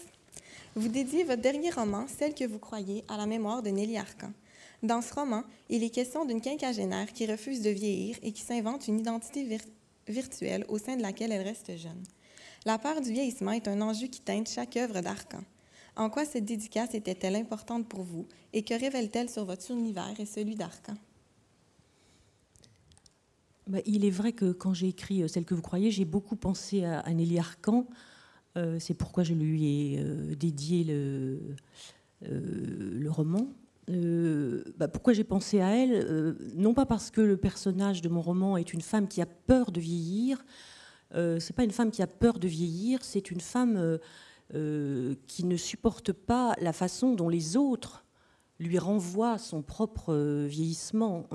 Vous 0.74 0.88
dédiez 0.88 1.24
votre 1.24 1.42
dernier 1.42 1.70
roman, 1.70 2.06
Celle 2.08 2.34
que 2.34 2.44
vous 2.44 2.58
croyez, 2.58 3.04
à 3.08 3.16
la 3.16 3.26
mémoire 3.26 3.62
de 3.62 3.70
Nelly 3.70 3.98
Arcan. 3.98 4.32
Dans 4.82 5.02
ce 5.02 5.12
roman, 5.12 5.42
il 5.68 5.82
est 5.82 5.90
question 5.90 6.24
d'une 6.24 6.40
quinquagénaire 6.40 7.12
qui 7.12 7.26
refuse 7.26 7.62
de 7.62 7.70
vieillir 7.70 8.16
et 8.22 8.32
qui 8.32 8.42
s'invente 8.42 8.86
une 8.86 9.00
identité 9.00 9.58
virtuelle 10.06 10.64
au 10.68 10.78
sein 10.78 10.96
de 10.96 11.02
laquelle 11.02 11.32
elle 11.32 11.46
reste 11.46 11.76
jeune. 11.76 12.02
La 12.64 12.78
peur 12.78 13.00
du 13.00 13.12
vieillissement 13.12 13.52
est 13.52 13.66
un 13.66 13.80
enjeu 13.80 14.06
qui 14.06 14.20
teinte 14.20 14.48
chaque 14.48 14.76
œuvre 14.76 15.00
d'Arcan. 15.00 15.42
En 15.96 16.10
quoi 16.10 16.24
cette 16.24 16.44
dédicace 16.44 16.94
était-elle 16.94 17.34
importante 17.34 17.88
pour 17.88 18.02
vous 18.02 18.26
et 18.52 18.62
que 18.62 18.74
révèle-t-elle 18.74 19.28
sur 19.28 19.44
votre 19.44 19.70
univers 19.70 20.14
et 20.20 20.26
celui 20.26 20.54
d'Arcan? 20.54 20.94
Bah, 23.66 23.78
il 23.84 24.04
est 24.04 24.10
vrai 24.10 24.32
que 24.32 24.52
quand 24.52 24.72
j'ai 24.72 24.88
écrit 24.88 25.22
euh, 25.22 25.28
Celle 25.28 25.44
que 25.44 25.54
vous 25.54 25.62
croyez, 25.62 25.90
j'ai 25.90 26.06
beaucoup 26.06 26.36
pensé 26.36 26.84
à, 26.84 27.12
Nelly 27.12 27.38
Arcan 27.38 27.86
c'est 28.78 28.94
pourquoi 28.94 29.22
je 29.22 29.34
lui 29.34 29.94
ai 29.94 30.00
euh, 30.00 30.34
dédié 30.34 30.84
le, 30.84 31.40
euh, 32.24 33.08
roman. 33.08 33.48
Bah, 34.76 34.88
pourquoi 34.88 35.14
j'ai 35.14 35.24
pensé 35.24 35.60
à 35.60 35.74
elle? 35.74 36.36
Non 36.54 36.74
pas 36.74 36.84
parce 36.84 37.10
que 37.10 37.22
le 37.22 37.38
personnage 37.38 38.02
de 38.02 38.10
mon 38.10 38.20
roman 38.20 38.58
est 38.58 38.74
une 38.74 38.82
femme 38.82 39.08
qui 39.08 39.22
a 39.22 39.26
peur 39.26 39.72
de 39.72 39.80
vieillir. 39.80 40.44
c'est 41.14 41.54
pas 41.56 41.64
une 41.64 41.70
femme 41.70 41.90
qui 41.90 42.02
a 42.02 42.06
peur 42.06 42.38
de 42.38 42.46
vieillir, 42.48 43.02
c'est 43.02 43.30
une 43.30 43.40
femme 43.40 43.98
qui 44.50 45.44
ne 45.44 45.56
supporte 45.56 46.12
pas 46.12 46.54
la 46.60 46.74
façon 46.74 47.14
dont 47.14 47.30
les 47.30 47.56
autres 47.56 48.04
lui 48.58 48.78
renvoient 48.78 49.38
son 49.38 49.62
propre 49.62 50.44
vieillissement 50.46 51.26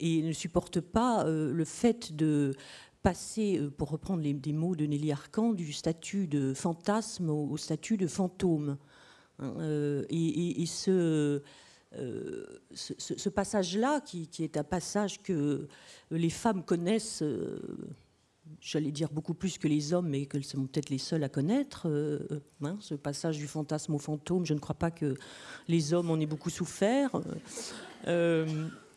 et 0.00 0.22
ne 0.22 0.32
supporte 0.32 0.80
pas 0.80 1.22
le 1.28 1.64
fait 1.64 2.12
de 2.16 2.56
passer, 3.02 3.58
euh, 3.58 3.70
pour 3.70 3.90
reprendre 3.90 4.22
les, 4.22 4.52
mots 4.52 4.76
de 4.76 4.86
Nelly 4.86 5.12
Arcan, 5.12 5.52
du 5.52 5.72
statut 5.72 6.26
de 6.26 6.54
fantasme 6.54 7.30
au, 7.30 7.56
statut 7.56 7.96
de 7.96 8.06
fantôme. 8.06 8.76
Hein, 9.38 9.54
euh, 9.58 10.04
et, 10.08 10.64
euh, 10.88 11.40
ce, 12.74 12.94
ce, 12.98 13.28
passage-là, 13.28 14.00
qui, 14.00 14.28
est 14.40 14.56
un 14.56 14.64
passage 14.64 15.22
que 15.22 15.68
les 16.10 16.30
femmes 16.30 16.64
connaissent, 16.64 17.22
j'allais 18.60 18.92
dire 18.92 19.10
beaucoup 19.10 19.34
plus 19.34 19.58
que 19.58 19.68
les 19.68 19.92
hommes, 19.92 20.08
mais 20.08 20.24
qu'elles 20.24 20.44
sont 20.44 20.66
peut-être 20.66 20.88
les 20.88 20.98
seules 20.98 21.22
à 21.22 21.28
connaître, 21.28 21.86
hein, 22.62 22.76
ce 22.80 22.94
passage 22.94 23.36
du 23.36 23.46
fantasme 23.46 23.94
au 23.94 23.98
fantôme, 23.98 24.46
je 24.46 24.54
ne 24.54 24.58
crois 24.58 24.78
pas 24.78 24.90
que 24.90 25.14
les 25.68 25.92
hommes 25.92 26.10
en 26.10 26.18
aient 26.18 26.26
beaucoup 26.26 26.50
souffert. 26.50 27.10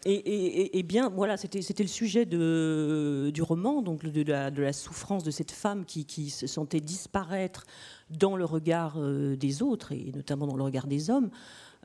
Et, 0.08 0.84
bien, 0.84 1.10
voilà, 1.10 1.36
c'était 1.36 1.60
le 1.60 1.88
sujet 1.88 2.26
du 2.26 3.41
roman, 3.41 3.82
donc 3.82 4.06
de 4.06 4.22
la, 4.62 4.74
souffrance 4.74 5.24
de 5.24 5.32
cette 5.32 5.51
femme 5.51 5.84
qui, 5.86 6.30
se 6.30 6.45
sentait 6.45 6.80
disparaître 6.80 7.66
dans 8.12 8.36
le 8.36 8.45
regard 8.45 8.97
euh, 8.97 9.36
des 9.36 9.64
autres, 9.64 9.91
et 9.91 10.12
notamment 10.14 10.45
dans 10.45 10.56
le 10.56 10.64
regard 10.64 10.86
des 10.86 11.10
hommes. 11.10 11.32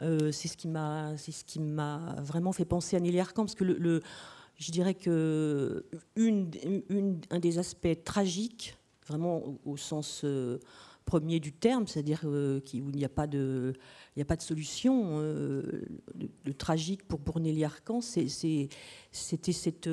Euh, 0.02 0.32
c'est 0.32 0.48
ce 0.48 0.56
qui 0.56 0.68
m'a 0.68 2.16
vraiment 2.18 2.52
fait 2.52 2.66
penser 2.66 2.96
à 2.96 3.00
Nelly 3.00 3.20
Arcan, 3.20 3.44
parce 3.44 3.54
que 3.54 3.64
je 4.58 4.70
dirais 4.70 4.94
que 4.94 5.86
des 6.16 7.58
aspects 7.58 8.04
tragiques, 8.04 8.76
vraiment 9.06 9.42
au, 9.64 9.76
sens 9.78 10.22
euh, 10.24 10.58
premier 11.04 11.40
du 11.40 11.52
terme, 11.52 11.86
c'est-à-dire 11.86 12.20
où 12.24 12.60
il 12.72 12.96
n'y 12.96 13.04
a 13.04 13.08
pas 13.08 13.26
de, 13.26 13.74
solution. 14.38 15.18
le, 15.18 16.54
tragique 16.56 17.06
pour, 17.06 17.20
pour 17.20 17.40
Nelly 17.40 17.64
Arcan, 17.64 18.00
c'était 18.00 18.68
cette 19.10 19.90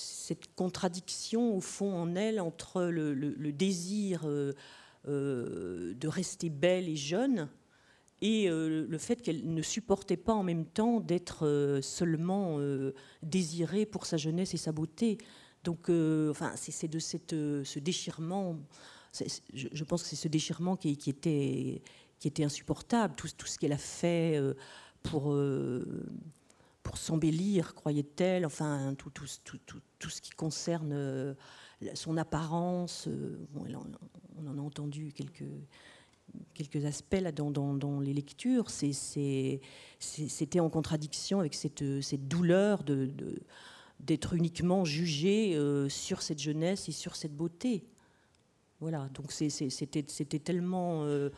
cette 0.00 0.54
contradiction 0.54 1.56
au 1.56 1.60
fond 1.60 1.92
en 1.92 2.14
elle 2.14 2.40
entre 2.40 2.84
le, 2.84 3.52
désir 3.52 4.26
de 5.06 6.08
rester 6.08 6.50
belle 6.50 6.88
et 6.88 6.96
jeune 6.96 7.48
et 8.20 8.48
euh, 8.48 8.86
le 8.88 8.98
fait 8.98 9.22
qu'elle 9.22 9.52
ne 9.52 9.62
supportait 9.62 10.16
pas 10.16 10.32
en 10.32 10.42
même 10.42 10.64
temps 10.64 11.00
d'être 11.00 11.46
euh, 11.46 11.80
seulement 11.80 12.56
euh, 12.58 12.92
désirée 13.22 13.86
pour 13.86 14.06
sa 14.06 14.16
jeunesse 14.16 14.54
et 14.54 14.56
sa 14.56 14.72
beauté. 14.72 15.18
Donc, 15.64 15.90
enfin, 16.30 16.52
c'est 16.56 16.88
de 16.88 16.98
cette, 16.98 17.32
ce 17.32 17.78
déchirement. 17.78 18.56
Je, 19.54 19.84
pense 19.84 20.02
que 20.02 20.08
c'est 20.08 20.16
ce 20.16 20.28
déchirement 20.28 20.76
qui, 20.76 20.90
était, 21.08 22.44
insupportable. 22.44 23.14
Tout, 23.16 23.28
ce 23.28 23.58
qu'elle 23.58 23.72
a 23.72 23.78
fait 23.78 24.40
pour, 25.02 25.36
pour 26.82 26.98
s'embellir, 26.98 27.74
croyait-elle. 27.74 28.46
Enfin, 28.46 28.94
tout, 28.96 29.26
ce 29.26 30.20
qui 30.20 30.30
concerne 30.30 31.36
son 31.94 32.16
apparence. 32.16 33.08
on 33.54 34.46
en 34.46 34.58
a 34.58 34.60
entendu 34.60 35.12
quelques 35.12 36.84
aspects 36.84 37.22
dans, 37.34 38.00
les 38.00 38.12
lectures. 38.12 38.70
C'était 38.70 39.60
en 40.60 40.68
contradiction 40.68 41.40
avec 41.40 41.54
cette, 41.54 41.82
douleur 42.28 42.84
d'être 44.00 44.34
uniquement 44.34 44.84
jugé 44.84 45.56
euh, 45.56 45.88
sur 45.88 46.22
cette 46.22 46.38
jeunesse 46.38 46.88
et 46.88 46.92
sur 46.92 47.16
cette 47.16 47.34
beauté. 47.34 47.84
Voilà, 48.80 49.08
donc 49.14 49.32
c'était 49.32 50.38
tellement... 50.38 51.04
Euh, 51.04 51.30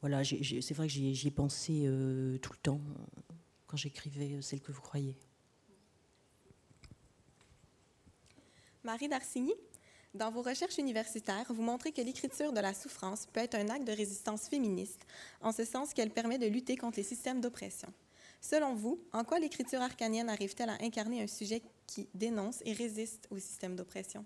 voilà, 0.00 0.22
c'est 0.24 0.74
vrai 0.74 0.86
que 0.86 0.92
j'y 0.92 1.26
ai 1.26 1.30
pensé 1.30 1.84
euh, 1.86 2.38
tout 2.38 2.52
le 2.52 2.58
temps 2.58 2.80
quand 3.66 3.76
j'écrivais 3.76 4.40
celle 4.42 4.60
que 4.60 4.70
vous 4.70 4.80
croyez. 4.80 5.16
Marie 8.84 9.08
Darcigny 9.08 9.54
dans 10.14 10.30
vos 10.30 10.40
recherches 10.40 10.78
universitaires, 10.78 11.44
vous 11.50 11.62
montrez 11.62 11.92
que 11.92 12.00
l'écriture 12.00 12.52
de 12.52 12.60
la 12.60 12.72
souffrance 12.72 13.26
peut 13.26 13.40
être 13.40 13.56
un 13.56 13.68
acte 13.68 13.86
de 13.86 13.92
résistance 13.92 14.48
féministe, 14.48 15.00
en 15.42 15.52
ce 15.52 15.64
sens 15.64 15.92
qu'elle 15.92 16.10
permet 16.10 16.38
de 16.38 16.46
lutter 16.46 16.76
contre 16.76 16.96
les 16.96 17.02
systèmes 17.02 17.42
d'oppression. 17.42 17.92
Selon 18.40 18.74
vous, 18.74 18.98
en 19.12 19.22
quoi 19.22 19.38
l'écriture 19.38 19.82
arcanienne 19.82 20.30
arrive-t-elle 20.30 20.70
à 20.70 20.78
incarner 20.80 21.22
un 21.22 21.26
sujet 21.26 21.62
qui 21.86 22.08
dénonce 22.14 22.62
et 22.64 22.72
résiste 22.72 23.28
au 23.30 23.38
système 23.38 23.76
d'oppression? 23.76 24.24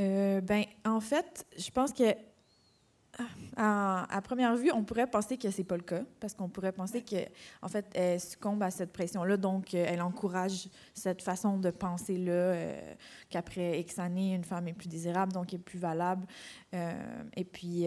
Euh, 0.00 0.40
ben, 0.40 0.64
en 0.84 1.00
fait, 1.00 1.46
je 1.56 1.70
pense 1.70 1.92
que 1.92 2.14
à, 3.56 4.20
première 4.24 4.56
vue, 4.56 4.70
on 4.72 4.82
pourrait 4.82 5.06
penser 5.06 5.36
que 5.36 5.50
c'est 5.50 5.64
pas 5.64 5.76
le 5.76 5.82
cas, 5.82 6.02
parce 6.20 6.32
qu'on 6.32 6.48
pourrait 6.48 6.72
penser 6.72 7.02
que, 7.02 7.16
en 7.60 7.68
fait, 7.68 7.84
elle 7.92 8.18
succombe 8.18 8.62
à 8.62 8.70
cette 8.70 8.92
pression-là, 8.92 9.36
donc 9.36 9.74
euh, 9.74 9.84
elle 9.86 10.00
encourage 10.00 10.68
cette 10.94 11.20
façon 11.20 11.58
de 11.58 11.70
penser-là, 11.70 12.32
euh, 12.32 12.94
qu'après 13.28 13.78
X 13.80 13.98
années, 13.98 14.34
une 14.34 14.44
femme 14.44 14.68
est 14.68 14.72
plus 14.72 14.88
désirable, 14.88 15.32
donc 15.32 15.52
est 15.52 15.58
plus 15.58 15.78
valable, 15.78 16.26
et 16.72 17.44
puis 17.44 17.86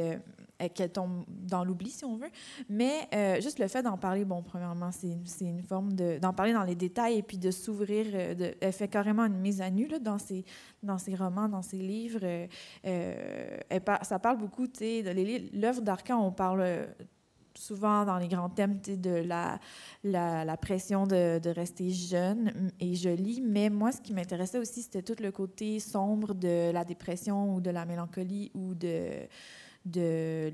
qu'elle 0.74 0.92
tombe 0.92 1.26
dans 1.28 1.64
l'oubli, 1.64 1.90
si 1.90 2.06
on 2.06 2.18
veut. 2.18 2.30
Mais 2.70 3.10
juste 3.42 3.60
le 3.60 3.68
fait 3.68 3.84
d'en 3.84 3.98
parler, 3.98 4.26
bon, 4.26 4.42
premièrement, 4.42 4.92
c'est 4.92 5.46
une 5.46 5.64
forme 5.64 5.94
d'en 5.94 6.34
parler 6.34 6.54
dans 6.54 6.64
les 6.64 6.76
détails 6.76 7.18
et 7.18 7.24
puis 7.24 7.38
de 7.38 7.52
s'ouvrir. 7.52 8.08
elle 8.16 8.74
fait 8.74 8.88
carrément 8.88 9.26
une 9.26 9.40
mise 9.40 9.62
à 9.62 9.70
nu 9.70 9.88
là, 9.88 10.00
dans, 10.00 10.18
ses, 10.18 10.46
dans 10.82 10.98
ses 10.98 11.16
romans, 11.16 11.50
dans 11.50 11.62
ses 11.62 11.78
livres. 11.78 12.48
Ça 12.84 14.20
parle 14.20 14.38
beaucoup, 14.38 14.68
tu 14.68 14.80
sais, 14.80 15.04
l'œuvre 15.54 15.82
d'Arcan, 15.82 16.26
on 16.26 16.32
parle 16.32 16.62
euh, 16.62 16.86
souvent 17.56 18.06
dans 18.06 18.18
les 18.18 18.28
grands 18.28 18.50
thèmes 18.50 18.80
de 18.82 19.24
la, 19.24 19.60
la, 20.04 20.58
pression 20.58 21.06
de, 21.06 21.40
de, 21.40 21.50
rester 21.50 21.90
jeune 21.90 22.72
et 22.80 22.96
jolie, 22.96 23.42
mais 23.42 23.70
moi, 23.70 23.92
ce 23.92 24.02
qui 24.02 24.14
m'intéressait 24.14 24.58
aussi, 24.58 24.82
c'était 24.82 25.04
tout 25.04 25.22
le 25.22 25.32
côté 25.32 25.80
sombre 25.80 26.34
de 26.34 26.72
la 26.72 26.84
dépression 26.84 27.56
ou 27.56 27.62
de 27.62 27.70
la 27.70 27.86
mélancolie 27.86 28.52
ou 28.56 28.74
de, 28.74 29.28
de 29.86 30.52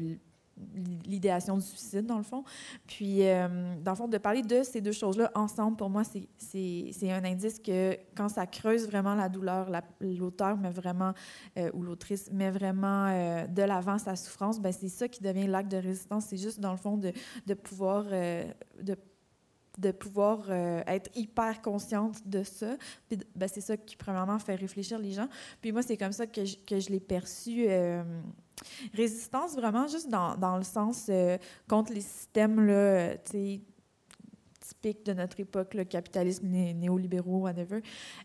l'idéation 1.05 1.55
du 1.55 1.65
suicide, 1.65 2.05
dans 2.05 2.17
le 2.17 2.23
fond. 2.23 2.43
Puis, 2.85 3.25
euh, 3.25 3.75
dans 3.81 3.91
le 3.91 3.97
fond, 3.97 4.07
de 4.07 4.17
parler 4.17 4.41
de 4.41 4.63
ces 4.63 4.81
deux 4.81 4.91
choses-là 4.91 5.31
ensemble, 5.33 5.77
pour 5.77 5.89
moi, 5.89 6.03
c'est 6.03 7.11
un 7.11 7.23
indice 7.23 7.59
que 7.59 7.97
quand 8.15 8.29
ça 8.29 8.45
creuse 8.45 8.85
vraiment 8.85 9.15
la 9.15 9.29
douleur, 9.29 9.69
l'auteur 10.01 10.57
met 10.57 10.71
vraiment, 10.71 11.13
euh, 11.57 11.71
ou 11.73 11.83
l'autrice 11.83 12.29
met 12.31 12.51
vraiment 12.51 13.07
euh, 13.07 13.47
de 13.47 13.63
l'avant 13.63 13.97
sa 13.97 14.15
souffrance, 14.15 14.59
ben 14.59 14.73
c'est 14.73 14.89
ça 14.89 15.07
qui 15.07 15.23
devient 15.23 15.47
l'acte 15.47 15.71
de 15.71 15.77
résistance. 15.77 16.25
C'est 16.25 16.37
juste, 16.37 16.59
dans 16.59 16.71
le 16.71 16.77
fond, 16.77 16.97
de, 16.97 17.13
de 17.45 17.53
pouvoir... 17.53 18.05
de 18.05 18.95
de 19.77 19.91
pouvoir 19.91 20.51
être 20.51 21.09
hyper 21.15 21.61
consciente 21.61 22.27
de 22.27 22.43
ça. 22.43 22.75
Ben, 23.33 23.47
c'est 23.47 23.61
ça 23.61 23.77
qui, 23.77 23.95
premièrement, 23.95 24.37
fait 24.37 24.55
réfléchir 24.55 24.99
les 24.99 25.13
gens. 25.13 25.29
Puis 25.61 25.71
moi, 25.71 25.81
c'est 25.81 25.95
comme 25.95 26.11
ça 26.11 26.27
que 26.27 26.43
je, 26.43 26.57
que 26.57 26.81
je 26.81 26.89
l'ai 26.89 26.99
perçu 26.99 27.65
Résistance, 28.93 29.55
vraiment, 29.55 29.87
juste 29.87 30.09
dans, 30.09 30.35
dans 30.35 30.57
le 30.57 30.63
sens 30.63 31.07
euh, 31.09 31.37
contre 31.67 31.93
les 31.93 32.01
systèmes 32.01 32.65
là, 32.65 33.15
typiques 33.17 35.05
de 35.05 35.13
notre 35.13 35.39
époque, 35.39 35.73
le 35.73 35.83
capitalisme 35.83 36.47
néolibéraux, 36.47 37.39
whatever. 37.39 37.81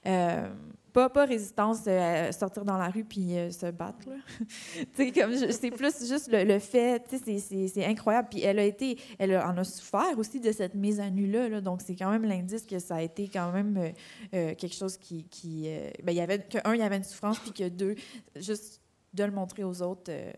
Euh, 0.07 0.49
pas, 0.93 1.09
pas 1.09 1.24
résistance 1.24 1.80
euh, 1.89 2.30
sortir 2.30 2.64
dans 2.64 2.78
la 2.78 2.89
rue 2.89 3.05
puis 3.05 3.30
se 3.51 3.70
battre. 3.70 4.09
c'est 4.95 5.70
plus 5.70 6.07
juste 6.07 6.28
le, 6.30 6.59
fait, 6.61 7.03
c'est 7.11 7.85
incroyable. 7.85 8.28
Puis 8.30 8.43
elle 8.43 8.61
a 8.61 8.64
été, 8.64 8.97
elle 9.18 9.37
en 9.39 9.57
a 9.57 9.64
souffert 9.64 10.16
aussi 10.16 10.39
de 10.39 10.53
cette 10.53 10.74
mise 10.74 11.01
à 11.01 11.11
nu-là. 11.11 11.49
Là, 11.49 11.61
donc 11.61 11.80
c'est 11.85 11.97
quand 11.97 12.11
même 12.11 12.24
l'indice 12.24 12.64
que 12.64 12.78
ça 12.78 12.97
a 12.97 13.03
été 13.03 13.28
quand 13.28 13.51
même 13.51 13.93
quelque 14.30 14.74
chose 14.74 14.97
qui. 14.97 15.24
qui 15.24 15.68
ben, 16.05 16.12
il 16.12 16.18
y 16.18 16.20
avait, 16.20 16.39
que, 16.39 16.59
un, 16.64 16.74
il 16.74 16.80
y 16.80 16.85
avait 16.85 16.99
une 16.99 17.05
souffrance, 17.05 17.41
puis 17.41 17.53
que 17.53 17.68
deux, 17.68 17.97
juste 18.37 18.84
de 19.15 19.25
le 19.25 19.31
montrer 19.31 19.65
aux 19.65 19.81
autres. 19.83 20.11
Euh, 20.11 20.33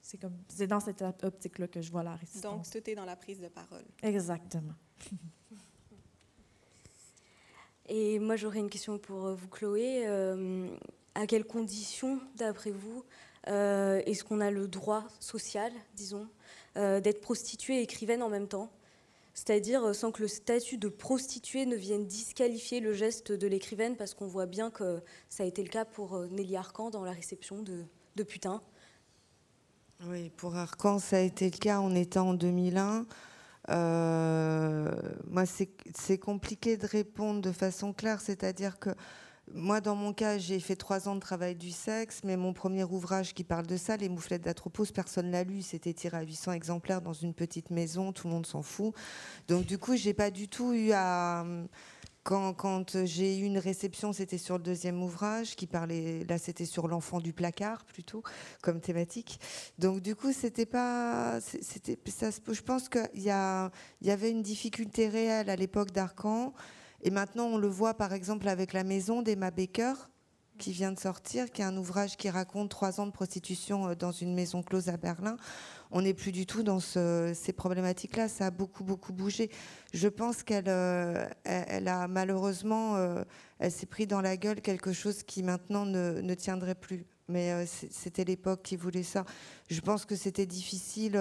c'est 0.00 0.18
comme 0.18 0.36
c'est 0.48 0.66
dans 0.66 0.80
cette 0.80 1.02
optique-là 1.22 1.68
que 1.68 1.80
je 1.80 1.90
vois 1.90 2.02
la 2.02 2.16
résistance. 2.16 2.70
Donc, 2.70 2.82
tout 2.82 2.90
est 2.90 2.94
dans 2.94 3.04
la 3.04 3.16
prise 3.16 3.40
de 3.40 3.48
parole. 3.48 3.84
Exactement. 4.02 4.74
Et 7.86 8.18
moi, 8.18 8.36
j'aurais 8.36 8.60
une 8.60 8.70
question 8.70 8.98
pour 8.98 9.26
euh, 9.26 9.34
vous, 9.34 9.48
Chloé. 9.48 10.06
Euh, 10.06 10.68
à 11.14 11.26
quelles 11.26 11.44
conditions, 11.44 12.20
d'après 12.36 12.70
vous, 12.70 13.04
est-ce 13.46 14.24
qu'on 14.24 14.40
a 14.40 14.50
le 14.50 14.66
droit 14.66 15.04
social, 15.20 15.70
disons, 15.94 16.26
d'être 16.74 17.20
prostituée 17.20 17.80
et 17.80 17.82
écrivaine 17.82 18.22
en 18.22 18.30
même 18.30 18.48
temps? 18.48 18.72
C'est-à-dire 19.34 19.94
sans 19.94 20.10
que 20.10 20.22
le 20.22 20.28
statut 20.28 20.78
de 20.78 20.88
prostituée 20.88 21.66
ne 21.66 21.76
vienne 21.76 22.06
disqualifier 22.06 22.80
le 22.80 22.94
geste 22.94 23.30
de 23.30 23.46
l'écrivaine, 23.46 23.94
parce 23.96 24.14
qu'on 24.14 24.26
voit 24.26 24.46
bien 24.46 24.70
que 24.70 25.02
ça 25.28 25.42
a 25.42 25.46
été 25.46 25.62
le 25.62 25.68
cas 25.68 25.84
pour 25.84 26.18
Nelly 26.30 26.56
Arcan 26.56 26.88
dans 26.88 27.04
la 27.04 27.12
réception 27.12 27.62
de, 27.62 27.84
de 28.16 28.22
putain. 28.22 28.60
Oui, 30.06 30.30
pour 30.36 30.56
Arcan, 30.56 30.98
ça 30.98 31.16
a 31.16 31.20
été 31.20 31.46
le 31.46 31.56
cas. 31.56 31.80
On 31.80 31.94
était 31.94 32.18
en 32.18 32.34
2001. 32.34 33.06
Euh, 33.70 34.90
moi, 35.28 35.44
c'est 35.46 36.18
compliqué 36.18 36.76
de 36.76 36.86
répondre 36.86 37.40
de 37.40 37.52
façon 37.52 37.92
claire, 37.92 38.20
c'est-à-dire 38.20 38.78
que 38.78 38.90
moi, 39.54 39.80
dans 39.80 39.94
mon 39.94 40.12
cas, 40.12 40.38
j'ai 40.38 40.60
fait 40.60 40.76
trois 40.76 41.08
ans 41.08 41.14
de 41.14 41.20
travail 41.20 41.54
du 41.54 41.70
sexe, 41.70 42.20
mais 42.24 42.36
mon 42.36 42.52
premier 42.52 42.84
ouvrage 42.84 43.34
qui 43.34 43.44
parle 43.44 43.66
de 43.66 43.76
ça, 43.76 43.96
Les 43.96 44.08
mouflettes 44.08 44.42
d'Atropos, 44.42 44.86
personne 44.92 45.30
l'a 45.30 45.44
lu. 45.44 45.62
C'était 45.62 45.92
tiré 45.92 46.16
à 46.16 46.22
800 46.22 46.52
exemplaires 46.52 47.02
dans 47.02 47.12
une 47.12 47.34
petite 47.34 47.70
maison, 47.70 48.12
tout 48.12 48.28
le 48.28 48.34
monde 48.34 48.46
s'en 48.46 48.62
fout. 48.62 48.94
Donc, 49.48 49.66
du 49.66 49.78
coup, 49.78 49.94
j'ai 49.96 50.14
pas 50.14 50.30
du 50.30 50.48
tout 50.48 50.72
eu 50.72 50.92
à 50.92 51.44
quand, 52.22 53.04
j'ai 53.04 53.38
eu 53.38 53.42
une 53.44 53.58
réception, 53.58 54.12
c'était 54.12 54.38
sur 54.38 54.56
le 54.56 54.62
deuxième 54.62 55.02
ouvrage 55.02 55.56
qui 55.56 55.66
parlait. 55.66 56.24
Là, 56.28 56.38
c'était 56.38 56.64
sur 56.64 56.86
l'enfant 56.86 57.20
du 57.20 57.32
placard 57.32 57.84
plutôt 57.84 58.22
comme 58.62 58.80
thématique. 58.80 59.40
Donc, 59.78 60.00
du 60.00 60.14
coup, 60.14 60.32
c'était 60.32 60.66
pas. 60.66 61.40
Je 61.40 62.62
pense 62.62 62.88
qu'il 62.88 63.08
y, 63.14 63.24
y 63.24 64.10
avait 64.10 64.30
une 64.30 64.42
difficulté 64.42 65.08
réelle 65.08 65.50
à 65.50 65.56
l'époque 65.56 65.90
d'Arcan. 65.90 66.52
Et 67.02 67.10
maintenant, 67.10 67.46
on 67.46 67.58
le 67.58 67.68
voit 67.68 67.94
par 67.94 68.12
exemple 68.12 68.48
avec 68.48 68.72
La 68.72 68.84
Maison 68.84 69.22
d'Emma 69.22 69.50
Baker, 69.50 69.94
qui 70.58 70.70
vient 70.70 70.92
de 70.92 71.00
sortir, 71.00 71.50
qui 71.50 71.62
est 71.62 71.64
un 71.64 71.76
ouvrage 71.76 72.16
qui 72.16 72.30
raconte 72.30 72.70
trois 72.70 73.00
ans 73.00 73.06
de 73.06 73.10
prostitution 73.10 73.88
euh, 73.88 73.94
dans 73.96 74.12
une 74.12 74.32
maison 74.34 74.62
close 74.62 74.88
à 74.88 74.96
Berlin 74.96 75.36
on 75.92 76.00
n'est 76.02 76.14
plus 76.14 76.32
du 76.32 76.46
tout 76.46 76.62
dans 76.62 76.80
ces 76.80 77.52
problématiques-là. 77.54 78.28
Ça 78.28 78.46
a 78.46 78.50
beaucoup, 78.50 78.82
beaucoup 78.82 79.12
bougé. 79.12 79.50
Je 79.92 80.08
pense 80.08 80.42
qu'elle 80.42 80.68
euh, 80.68 81.28
a 81.44 82.08
malheureusement, 82.08 82.96
euh, 82.96 83.22
elle 83.58 83.70
s'est 83.70 83.86
pris 83.86 84.06
dans 84.06 84.22
la 84.22 84.38
gueule 84.38 84.62
quelque 84.62 84.92
chose 84.92 85.22
qui 85.22 85.42
maintenant 85.42 85.84
ne, 85.84 86.34
tiendrait 86.34 86.74
plus. 86.74 87.04
Mais 87.28 87.52
euh, 87.52 87.66
c'était 87.66 88.24
l'époque 88.24 88.62
qui 88.62 88.76
voulait 88.76 89.02
ça. 89.02 89.26
Je 89.68 89.80
pense 89.80 90.06
que 90.06 90.16
c'était 90.16 90.46
difficile. 90.46 91.20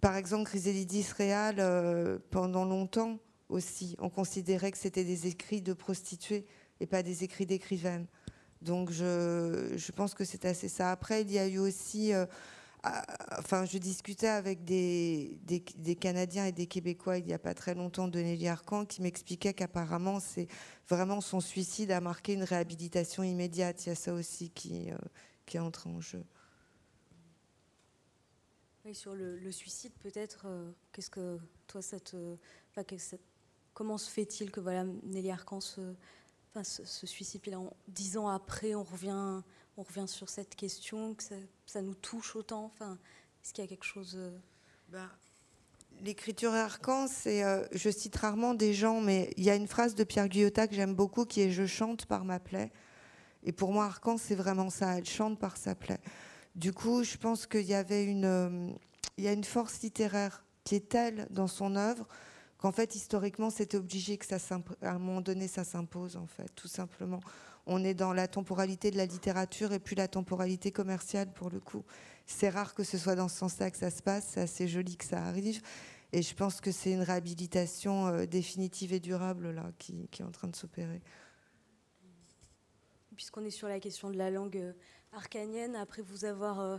par 0.00 0.16
exemple, 0.16 0.44
Chrysalidis 0.44 1.06
Réal, 1.16 2.18
pendant 2.30 2.64
longtemps 2.64 3.18
aussi, 3.50 3.94
on 4.00 4.08
considérait 4.08 4.72
que 4.72 4.78
c'était 4.78 5.04
des 5.04 5.26
écrits 5.26 5.60
de 5.60 5.74
prostituées 5.74 6.46
et 6.80 6.86
pas 6.86 7.02
des 7.02 7.24
écrits 7.24 7.46
d'écrivaines. 7.46 8.06
Donc 8.62 8.90
je 8.90 9.92
pense 9.92 10.14
que 10.14 10.24
c'est 10.24 10.46
assez 10.46 10.68
ça. 10.68 10.90
Après, 10.90 11.20
il 11.20 11.30
y 11.30 11.38
a 11.38 11.46
eu 11.46 11.58
aussi 11.58 12.12
enfin, 13.38 13.64
je 13.64 13.78
discutais 13.78 14.28
avec 14.28 14.64
des, 14.64 15.38
des, 15.44 15.96
Canadiens 15.96 16.46
et 16.46 16.52
des 16.52 16.66
Québécois 16.66 17.18
il 17.18 17.24
n'y 17.24 17.32
a 17.32 17.38
pas 17.38 17.54
très 17.54 17.74
longtemps 17.74 18.08
de 18.08 18.18
Nelly 18.18 18.48
qui 18.88 19.02
m'expliquait 19.02 19.54
qu'apparemment, 19.54 20.18
c'est 20.18 20.48
vraiment 20.88 21.20
son 21.20 21.40
suicide 21.40 21.92
a 21.92 22.00
marqué 22.00 22.32
une 22.34 22.42
réhabilitation 22.42 23.22
immédiate. 23.22 23.86
Il 23.86 23.90
y 23.90 23.92
a 23.92 23.94
ça 23.94 24.12
aussi 24.12 24.50
qui, 24.50 24.90
euh, 24.90 24.96
qui 25.46 25.58
entre 25.58 25.86
en 25.86 26.00
jeu. 26.00 26.24
Sur 28.92 29.14
le, 29.14 29.52
suicide, 29.52 29.92
peut-être, 30.00 30.46
euh, 30.46 30.72
qu'est-ce 30.90 31.10
que 31.10 31.38
toi, 31.68 31.82
ça 31.82 32.00
te, 32.00 32.36
comment 33.74 33.96
se 33.96 34.10
fait-il 34.10 34.50
que 34.50 34.58
voilà, 34.58 34.84
Nelly 35.04 35.30
Arcan 35.30 35.60
se, 35.60 35.94
se, 36.64 37.06
suicide, 37.06 37.46
là, 37.46 37.58
dix 37.86 38.16
ans 38.16 38.26
après, 38.26 38.74
on 38.74 38.82
revient 38.82 39.40
on 39.82 39.84
revient 39.84 40.08
sur 40.08 40.28
cette 40.28 40.54
question, 40.54 41.14
que 41.14 41.24
ça, 41.66 41.82
nous 41.82 41.94
touche 41.94 42.36
autant 42.36 42.66
enfin, 42.66 42.98
Est-ce 43.42 43.52
qu'il 43.52 43.64
y 43.64 43.66
a 43.66 43.68
quelque 43.68 43.84
chose... 43.84 44.14
Euh, 44.16 44.30
ben, 44.90 45.10
l'écriture 46.02 46.52
arcan, 46.52 47.08
c'est, 47.08 47.42
euh, 47.42 47.66
je 47.72 47.90
cite 47.90 48.14
rarement 48.16 48.54
des 48.54 48.74
gens, 48.74 49.00
mais 49.00 49.32
il 49.36 49.44
y 49.44 49.50
a 49.50 49.56
une 49.56 49.66
phrase 49.66 49.94
de 49.94 50.04
Pierre 50.04 50.28
Guyotat 50.28 50.68
que 50.68 50.74
j'aime 50.74 50.94
beaucoup 50.94 51.24
qui 51.24 51.40
est 51.40 51.50
Je 51.50 51.66
chante 51.66 52.06
par 52.06 52.24
ma 52.24 52.38
plaie. 52.38 52.70
Et 53.42 53.50
pour 53.50 53.72
moi, 53.72 53.86
Arcan, 53.86 54.18
c'est 54.18 54.36
vraiment 54.36 54.70
ça. 54.70 54.98
Elle 54.98 55.04
chante 55.04 55.36
par 55.38 55.56
sa 55.56 55.74
plaie. 55.74 55.98
Du 56.54 56.72
coup, 56.72 57.02
je 57.02 57.16
pense 57.16 57.46
qu'il 57.46 57.66
y 57.66 57.74
avait 57.74 58.04
une, 58.04 58.24
euh, 58.24 58.70
il 59.16 59.24
y 59.24 59.28
a 59.28 59.32
une 59.32 59.42
force 59.42 59.82
littéraire 59.82 60.44
qui 60.62 60.76
est 60.76 60.88
telle 60.88 61.26
dans 61.30 61.48
son 61.48 61.74
œuvre 61.74 62.06
qu'en 62.58 62.70
fait, 62.70 62.94
historiquement, 62.94 63.50
c'était 63.50 63.78
obligé 63.78 64.16
que 64.16 64.26
ça, 64.26 64.36
à 64.80 64.90
un 64.90 64.98
moment 65.00 65.20
donné, 65.20 65.48
ça 65.48 65.64
s'impose, 65.64 66.16
en 66.16 66.26
fait, 66.26 66.54
tout 66.54 66.68
simplement 66.68 67.20
on 67.66 67.84
est 67.84 67.94
dans 67.94 68.12
la 68.12 68.28
temporalité 68.28 68.90
de 68.90 68.96
la 68.96 69.06
littérature 69.06 69.72
et 69.72 69.78
puis 69.78 69.96
la 69.96 70.08
temporalité 70.08 70.72
commerciale 70.72 71.32
pour 71.32 71.50
le 71.50 71.60
coup. 71.60 71.84
C'est 72.26 72.48
rare 72.48 72.74
que 72.74 72.84
ce 72.84 72.98
soit 72.98 73.14
dans 73.14 73.28
ce 73.28 73.36
sens-là 73.38 73.70
que 73.70 73.76
ça 73.76 73.90
se 73.90 74.02
passe, 74.02 74.30
c'est 74.30 74.40
assez 74.40 74.68
joli 74.68 74.96
que 74.96 75.04
ça 75.04 75.24
arrive. 75.24 75.60
Et 76.12 76.22
je 76.22 76.34
pense 76.34 76.60
que 76.60 76.72
c'est 76.72 76.92
une 76.92 77.02
réhabilitation 77.02 78.08
euh, 78.08 78.26
définitive 78.26 78.92
et 78.92 79.00
durable 79.00 79.50
là, 79.50 79.70
qui, 79.78 80.08
est 80.12 80.22
en 80.22 80.30
train 80.30 80.48
de 80.48 80.56
s'opérer. 80.56 81.00
Puisqu'on 83.16 83.44
est 83.44 83.50
sur 83.50 83.68
la 83.68 83.80
question 83.80 84.10
de 84.10 84.18
la 84.18 84.30
langue 84.30 84.58
euh, 84.58 84.72
arcanienne, 85.12 85.74
après 85.74 86.02
vous 86.02 86.24
avoir 86.24 86.60
euh, 86.60 86.78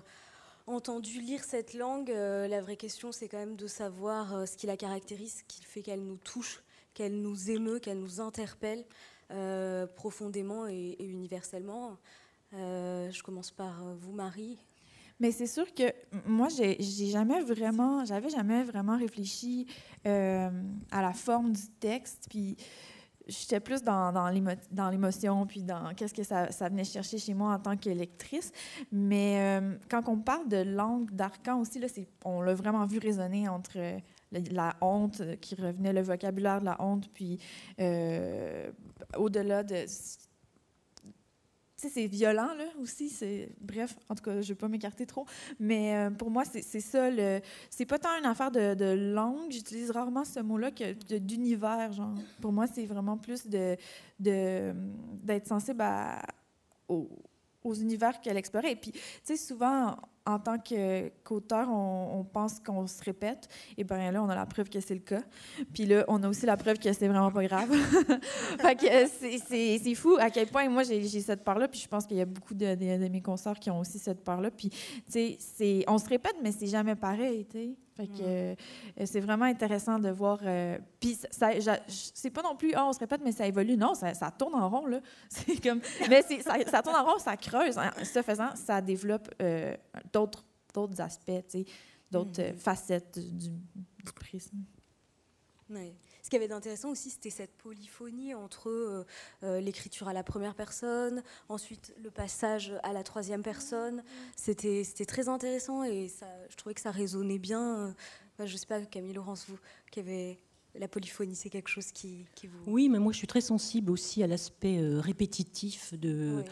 entendu 0.67 1.19
lire 1.19 1.43
cette 1.43 1.73
langue, 1.73 2.09
la 2.09 2.61
vraie 2.61 2.77
question 2.77 3.11
c'est 3.11 3.27
quand 3.27 3.37
même 3.37 3.57
de 3.57 3.67
savoir 3.67 4.47
ce 4.47 4.55
qui 4.55 4.65
la 4.65 4.77
caractérise, 4.77 5.39
ce 5.39 5.43
qui 5.43 5.63
fait 5.63 5.81
qu'elle 5.81 6.03
nous 6.03 6.17
touche, 6.17 6.63
qu'elle 6.93 7.21
nous 7.21 7.51
émeut, 7.51 7.79
qu'elle 7.79 7.99
nous 7.99 8.21
interpelle. 8.21 8.85
Euh, 9.31 9.87
profondément 9.87 10.67
et, 10.67 10.95
universellement. 10.99 11.97
Euh, 12.53 13.09
je 13.09 13.23
commence 13.23 13.51
par 13.51 13.81
euh, 13.81 13.95
vous, 13.97 14.11
Marie. 14.11 14.59
Mais 15.19 15.31
c'est 15.31 15.47
sûr 15.47 15.73
que 15.73 15.83
moi, 16.25 16.49
j'ai 16.49 16.77
jamais 16.81 17.41
vraiment, 17.41 18.03
j'avais 18.03 18.29
jamais 18.29 18.63
vraiment 18.63 18.97
réfléchi 18.97 19.65
à 20.03 20.51
la 21.01 21.13
forme 21.13 21.53
du 21.53 21.67
texte, 21.79 22.25
puis 22.29 22.57
j'étais 23.27 23.59
plus 23.59 23.83
dans, 23.83 24.11
dans 24.11 24.89
l'émotion, 24.89 25.45
puis 25.45 25.63
dans 25.63 25.93
qu'est-ce 25.93 26.13
que 26.13 26.23
ça, 26.23 26.47
venait 26.67 26.83
chercher 26.83 27.19
chez 27.19 27.33
moi 27.33 27.53
en 27.53 27.59
tant 27.59 27.77
qu'électrice. 27.77 28.51
Mais 28.91 29.61
quand 29.89 30.09
on 30.09 30.17
parle 30.17 30.49
de 30.49 30.57
langue 30.57 31.11
d'arcan 31.11 31.61
aussi, 31.61 31.79
là, 31.79 31.87
on 32.25 32.41
l'a 32.41 32.55
vraiment 32.55 32.85
vu 32.85 32.97
résonner 32.97 33.47
entre 33.47 33.77
la 34.51 34.75
honte 34.81 35.21
qui 35.41 35.55
revenait, 35.55 35.93
le 35.93 36.01
vocabulaire 36.01 36.59
de 36.59 36.65
la 36.65 36.81
honte, 36.81 37.09
puis 37.13 37.39
euh, 37.79 38.71
au-delà 39.17 39.63
de 39.63 39.85
c'est 41.89 42.07
violent 42.07 42.53
là 42.57 42.65
aussi. 42.81 43.11
Bref, 43.59 43.97
en 44.09 44.15
tout 44.15 44.23
cas, 44.23 44.41
je 44.41 44.49
vais 44.49 44.55
pas 44.55 44.67
m'écarter 44.67 45.05
trop, 45.05 45.25
mais 45.59 45.95
euh, 45.95 46.09
pour 46.11 46.29
moi, 46.29 46.43
c'est 46.45 46.61
ça. 46.79 47.09
C'est 47.69 47.85
pas 47.85 47.99
tant 47.99 48.17
une 48.19 48.25
affaire 48.25 48.51
de, 48.51 49.13
langue. 49.13 49.51
J'utilise 49.51 49.91
rarement 49.91 50.25
ce 50.25 50.39
mot-là 50.39 50.71
que 50.71 51.17
d'univers. 51.17 51.91
Genre, 51.91 52.13
pour 52.41 52.51
moi, 52.51 52.67
c'est 52.67 52.85
vraiment 52.85 53.17
plus 53.17 53.47
de 53.47 53.77
d'être 54.19 55.47
sensible 55.47 55.81
à, 55.81 56.21
aux, 56.87 57.09
aux 57.63 57.73
univers 57.73 58.19
qu'elle 58.21 58.37
explorait. 58.37 58.71
Et 58.71 58.75
puis, 58.75 58.91
tu 58.91 59.01
sais, 59.23 59.37
souvent, 59.37 59.95
en 60.25 60.39
tant 60.39 60.57
qu'auteur, 60.57 61.69
on, 61.69 62.23
pense 62.23 62.59
qu'on 62.59 62.87
se 62.87 63.03
répète. 63.03 63.49
Et 63.77 63.83
bien 63.83 64.11
là, 64.11 64.23
on 64.23 64.29
a 64.29 64.35
la 64.35 64.45
preuve 64.45 64.69
que 64.69 64.79
c'est 64.79 64.93
le 64.93 65.01
cas. 65.01 65.21
Puis 65.73 65.85
là, 65.85 66.05
on 66.07 66.23
a 66.23 66.29
aussi 66.29 66.45
la 66.45 66.55
preuve 66.55 66.79
que 66.79 66.91
c'est 66.93 67.07
vraiment 67.07 67.31
pas 67.31 67.43
grave. 67.45 67.71
fait 68.59 68.75
que 68.75 69.79
c'est 69.79 69.95
fou 69.95 70.17
à 70.19 70.29
quel 70.29 70.47
point 70.47 70.67
moi, 70.69 70.83
j'ai 70.83 71.03
cette 71.21 71.43
part-là. 71.43 71.67
Puis 71.67 71.81
je 71.81 71.87
pense 71.87 72.05
qu'il 72.05 72.17
y 72.17 72.21
a 72.21 72.25
beaucoup 72.25 72.53
de, 72.53 72.75
mes 73.09 73.21
concerts 73.21 73.59
qui 73.59 73.69
ont 73.69 73.79
aussi 73.79 73.99
cette 73.99 74.23
part-là. 74.23 74.49
Puis, 74.51 74.69
tu 75.11 75.35
sais, 75.39 75.85
on 75.87 75.97
se 75.97 76.07
répète, 76.07 76.35
mais 76.41 76.51
c'est 76.51 76.67
jamais 76.67 76.95
pareil, 76.95 77.45
tu 77.45 77.57
sais. 77.57 77.69
Fait 77.95 78.07
que 78.07 78.21
euh, 78.21 78.55
c'est 79.05 79.19
vraiment 79.19 79.45
intéressant 79.45 79.99
de 79.99 80.09
voir. 80.09 80.39
Euh, 80.43 80.79
puis 80.99 81.15
ça, 81.29 81.51
c'est 81.87 82.29
pas 82.31 82.41
non 82.41 82.55
plus, 82.55 82.73
oh, 82.75 82.85
on 82.87 82.93
se 82.93 82.99
répète, 82.99 83.21
mais 83.23 83.31
ça 83.31 83.45
évolue. 83.45 83.77
Non, 83.77 83.93
ça, 83.93 84.13
ça 84.15 84.31
tourne 84.31 84.55
en 84.55 84.67
rond, 84.67 84.87
là. 84.87 84.99
C'est 85.29 85.61
comme. 85.61 85.79
Mais 86.09 86.23
ça, 86.41 86.55
ça, 86.65 86.81
tourne 86.81 86.95
en 86.95 87.03
rond, 87.03 87.19
ça 87.19 87.37
creuse. 87.37 87.77
En 87.77 87.89
ce 88.03 88.21
faisant, 88.23 88.55
ça 88.55 88.81
développe 88.81 89.29
euh, 89.41 89.75
d'autres, 90.11 90.43
d'autres 90.73 90.99
aspects, 91.01 91.31
d'autres 92.09 92.41
mm-hmm. 92.41 92.57
facettes 92.57 93.19
du, 93.19 93.49
du 93.49 94.13
prisme. 94.15 94.57
Oui. 95.69 95.93
Ce 96.23 96.29
qui 96.29 96.37
avait 96.37 96.47
d'intéressant 96.47 96.89
aussi, 96.89 97.09
c'était 97.09 97.29
cette 97.29 97.51
polyphonie 97.57 98.33
entre 98.33 98.69
euh, 98.69 99.05
euh, 99.43 99.59
l'écriture 99.59 100.07
à 100.07 100.13
la 100.13 100.23
première 100.23 100.55
personne, 100.55 101.21
ensuite 101.49 101.93
le 102.01 102.09
passage 102.09 102.73
à 102.81 102.93
la 102.93 103.03
troisième 103.03 103.43
personne. 103.43 104.03
C'était 104.37 104.83
très 105.05 105.27
intéressant 105.27 105.83
et 105.83 106.07
ça, 106.07 106.27
je 106.49 106.55
trouvais 106.55 106.73
que 106.73 106.81
ça 106.81 106.91
résonnait 106.91 107.39
bien. 107.39 107.93
je 108.39 108.43
ne 108.43 108.57
sais 108.57 108.65
pas, 108.65 108.81
Camille 108.81 109.13
Laurence, 109.13 109.45
vous, 109.49 109.59
qui 109.91 109.99
avez 109.99 110.39
la 110.79 110.87
polyphonie, 110.87 111.35
c'est 111.35 111.49
quelque 111.49 111.69
chose 111.69 111.91
qui, 111.91 112.25
vous... 112.43 112.71
Oui, 112.71 112.89
mais 112.89 112.99
moi 112.99 113.11
je 113.11 113.17
suis 113.17 113.27
très 113.27 113.41
sensible 113.41 113.91
aussi 113.91 114.23
à 114.23 114.27
l'aspect 114.27 114.79
euh, 114.79 114.99
répétitif 114.99 115.93
de, 115.93 116.43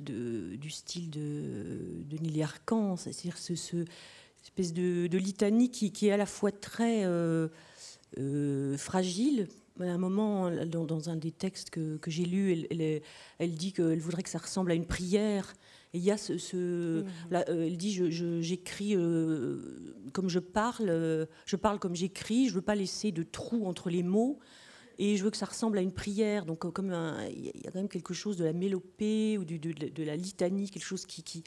de, 0.00 0.56
du 0.56 0.70
style 0.70 1.10
de, 1.10 2.02
de 2.04 2.18
Nelly 2.18 2.42
Arcan, 2.42 2.96
c'est-à-dire 2.96 3.38
ce, 3.38 3.54
ce, 3.54 3.84
espèce 4.42 4.72
de, 4.72 5.06
de 5.06 5.18
litanie 5.18 5.70
qui, 5.70 5.92
qui, 5.92 6.08
est 6.08 6.12
à 6.12 6.16
la 6.16 6.26
fois 6.26 6.52
très... 6.52 7.04
Euh, 7.04 7.48
fragile. 8.78 9.48
À 9.80 9.84
un 9.84 9.98
moment, 9.98 10.50
dans, 10.66 11.08
un 11.08 11.16
des 11.16 11.30
textes 11.30 11.70
que, 11.70 11.98
j'ai 12.06 12.24
lu, 12.24 12.66
elle, 12.70 13.02
elle, 13.38 13.54
dit 13.54 13.72
qu'elle 13.72 13.98
voudrait 13.98 14.22
que 14.22 14.28
ça 14.28 14.38
ressemble 14.38 14.70
à 14.70 14.74
une 14.74 14.86
prière. 14.86 15.54
Et 15.94 15.98
il 15.98 16.04
y 16.04 16.10
a 16.10 16.16
ce, 16.16 16.32
mmh. 16.32 17.06
euh, 17.32 17.66
elle 17.66 17.76
dit 17.76 17.92
j'écris 18.40 18.96
euh, 18.96 19.94
comme 20.12 20.28
je 20.28 20.38
parle, 20.38 21.28
je 21.44 21.56
parle 21.56 21.78
comme 21.78 21.94
j'écris, 21.94 22.48
je 22.48 22.54
veux 22.54 22.62
pas 22.62 22.74
laisser 22.74 23.12
de 23.12 23.22
trous 23.22 23.66
entre 23.66 23.90
les 23.90 24.02
mots 24.02 24.38
et 24.98 25.16
je 25.16 25.24
veux 25.24 25.30
que 25.30 25.36
ça 25.36 25.46
ressemble 25.46 25.78
à 25.78 25.80
une 25.80 25.92
prière. 25.92 26.46
Donc, 26.46 26.60
comme 26.72 26.94
il 27.30 27.44
y 27.44 27.66
a 27.66 27.70
quand 27.70 27.78
même 27.78 27.88
quelque 27.88 28.14
chose 28.14 28.36
de 28.36 28.44
la 28.44 28.52
mélopée 28.52 29.36
ou 29.36 29.44
de, 29.44 30.02
la 30.02 30.16
litanie, 30.16 30.70
quelque 30.70 30.84
chose 30.84 31.06
qui, 31.06 31.22
qui, 31.22 31.44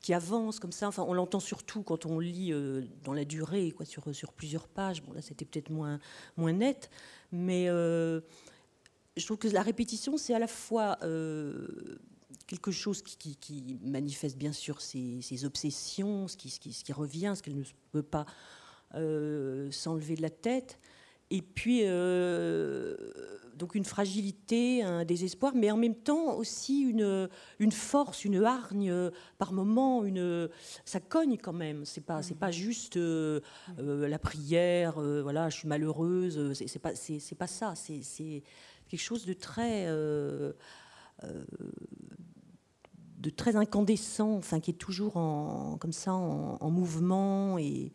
qui 0.00 0.14
avance 0.14 0.60
comme 0.60 0.72
ça. 0.72 0.88
Enfin, 0.88 1.04
on 1.06 1.14
l'entend 1.14 1.40
surtout 1.40 1.82
quand 1.82 2.06
on 2.06 2.18
lit 2.18 2.52
euh, 2.52 2.82
dans 3.04 3.12
la 3.12 3.24
durée, 3.24 3.72
quoi, 3.72 3.84
sur, 3.84 4.14
sur 4.14 4.32
plusieurs 4.32 4.68
pages. 4.68 5.02
Bon, 5.02 5.12
là, 5.12 5.22
c'était 5.22 5.44
peut-être 5.44 5.70
moins, 5.70 5.98
moins 6.36 6.52
net, 6.52 6.90
mais 7.32 7.68
euh, 7.68 8.20
je 9.16 9.24
trouve 9.24 9.38
que 9.38 9.48
la 9.48 9.62
répétition, 9.62 10.16
c'est 10.16 10.34
à 10.34 10.38
la 10.38 10.46
fois 10.46 10.98
euh, 11.02 11.98
quelque 12.46 12.70
chose 12.70 13.02
qui, 13.02 13.36
qui, 13.36 13.78
manifeste 13.82 14.36
bien 14.36 14.52
sûr 14.52 14.80
ses, 14.80 15.20
ses 15.22 15.44
obsessions, 15.44 16.28
ce 16.28 16.36
qui, 16.36 16.50
ce 16.50 16.60
qui, 16.60 16.72
ce 16.72 16.84
qui 16.84 16.92
revient, 16.92 17.34
ce 17.36 17.42
qu'elle 17.42 17.56
ne 17.56 17.64
peut 17.92 18.02
pas 18.02 18.26
s'enlever 18.90 20.14
de 20.14 20.22
la 20.22 20.30
tête, 20.30 20.80
et 21.30 21.42
puis 21.42 21.84
donc 23.58 23.74
une 23.74 23.84
fragilité, 23.84 24.82
un 24.82 25.04
désespoir, 25.04 25.52
mais 25.54 25.70
en 25.70 25.76
même 25.76 25.96
temps 25.96 26.36
aussi 26.36 26.80
une, 26.80 27.28
une 27.58 27.72
force, 27.72 28.24
une 28.24 28.42
hargne 28.42 29.10
par 29.36 29.52
moment, 29.52 30.04
une, 30.04 30.48
ça 30.84 31.00
cogne 31.00 31.36
quand 31.36 31.52
même. 31.52 31.84
C'est 31.84 32.00
pas, 32.00 32.22
c'est 32.22 32.38
pas 32.38 32.50
juste 32.50 32.96
euh, 32.96 33.40
euh, 33.78 34.08
la 34.08 34.18
prière, 34.18 34.98
euh, 34.98 35.20
voilà, 35.22 35.50
je 35.50 35.56
suis 35.58 35.68
malheureuse. 35.68 36.52
C'est, 36.54 36.78
pas, 36.78 36.94
c'est, 36.94 37.34
pas 37.34 37.46
ça. 37.46 37.74
C'est, 37.74 38.02
c'est 38.02 38.42
quelque 38.88 39.02
chose 39.02 39.26
de 39.26 39.34
très 39.34 39.86
de 43.18 43.30
très 43.30 43.56
incandescent, 43.56 44.36
enfin 44.36 44.60
qui 44.60 44.70
est 44.70 44.74
toujours 44.74 45.16
en, 45.16 45.76
comme 45.78 45.92
ça 45.92 46.12
en, 46.12 46.70
mouvement 46.70 47.58
et, 47.58 47.92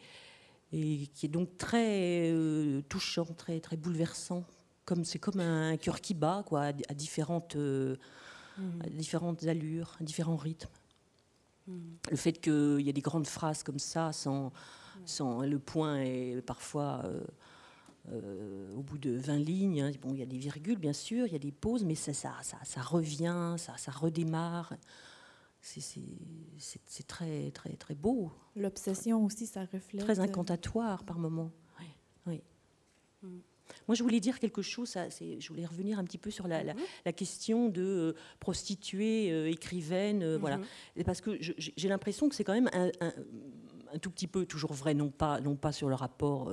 et, 0.73 1.07
qui 1.13 1.27
est 1.27 1.29
donc 1.29 1.57
très 1.57 2.33
touchant, 2.89 3.25
très 3.25 3.59
très 3.61 3.77
bouleversant 3.77 4.43
comme 4.85 5.05
c'est 5.05 5.19
comme 5.19 5.39
un 5.39 5.77
cœur 5.77 6.01
qui 6.01 6.13
bat 6.13 6.43
quoi, 6.45 6.71
à, 6.89 6.93
différentes, 6.93 7.55
euh, 7.55 7.95
mm. 8.57 8.89
différentes 8.91 9.43
allures, 9.45 9.95
à 9.99 10.03
différents 10.03 10.35
rythmes. 10.35 10.69
Mm. 11.67 11.79
Le 12.11 12.17
fait 12.17 12.33
qu'il 12.33 12.81
y 12.81 12.89
ait 12.89 12.93
des 12.93 13.01
grandes 13.01 13.27
phrases 13.27 13.63
comme 13.63 13.79
ça, 13.79 14.11
sans, 14.11 14.51
sans 15.05 15.41
le 15.41 15.59
point 15.59 16.01
est 16.01 16.41
parfois 16.41 17.03
euh, 18.11 18.73
au 18.75 18.81
bout 18.81 18.97
de 18.97 19.11
20 19.11 19.37
lignes. 19.37 19.81
Hein. 19.81 19.91
Bon, 20.01 20.13
il 20.13 20.19
y 20.19 20.23
a 20.23 20.27
des 20.27 20.37
virgules, 20.37 20.77
bien 20.77 20.93
sûr, 20.93 21.25
il 21.27 21.33
y 21.33 21.37
a 21.37 21.39
des 21.39 21.51
pauses, 21.51 21.83
mais 21.85 21.95
ça, 21.95 22.13
ça, 22.13 22.33
ça, 22.41 22.81
revient, 22.81 23.55
ça, 23.57 23.73
ça 23.77 23.91
redémarre. 23.91 24.73
C'est 25.63 27.07
très, 27.07 27.51
très, 27.51 27.73
très 27.77 27.95
beau. 27.95 28.31
L'obsession 28.55 29.23
aussi, 29.23 29.47
ça 29.47 29.61
reflète. 29.61 30.03
Très 30.03 30.19
incantatoire 30.19 31.05
par 31.05 31.17
moments. 31.17 31.51
Oui. 32.27 32.41
Mm. 33.21 33.39
Moi, 33.87 33.95
je 33.95 34.03
voulais 34.03 34.19
dire 34.19 34.39
quelque 34.39 34.61
chose. 34.61 34.89
Ça, 34.89 35.07
je 35.09 35.47
voulais 35.47 35.65
revenir 35.65 35.99
un 35.99 36.03
petit 36.03 36.17
peu 36.17 36.31
sur 36.31 36.47
la, 36.47 36.63
mm-hmm. 36.63 37.13
question 37.13 37.69
de 37.69 37.81
euh, 37.81 38.13
prostituée, 38.39 39.31
euh, 39.31 39.49
écrivaine, 39.49 40.21
euh, 40.21 40.37
voilà. 40.37 40.59
Mm-hmm. 40.97 41.03
Parce 41.05 41.21
que 41.21 41.37
j'ai 41.39 41.89
l'impression 41.89 42.27
que 42.27 42.35
c'est 42.35 42.43
quand 42.43 42.53
même 42.53 42.69
un, 42.73 42.91
un, 42.99 43.97
tout 43.99 44.11
petit 44.11 44.27
peu 44.27 44.45
toujours 44.45 44.73
vrai, 44.73 44.93
non 44.93 45.09
pas, 45.09 45.39
non 45.39 45.55
pas 45.55 45.71
sur 45.71 45.87
le 45.87 45.95
rapport 45.95 46.51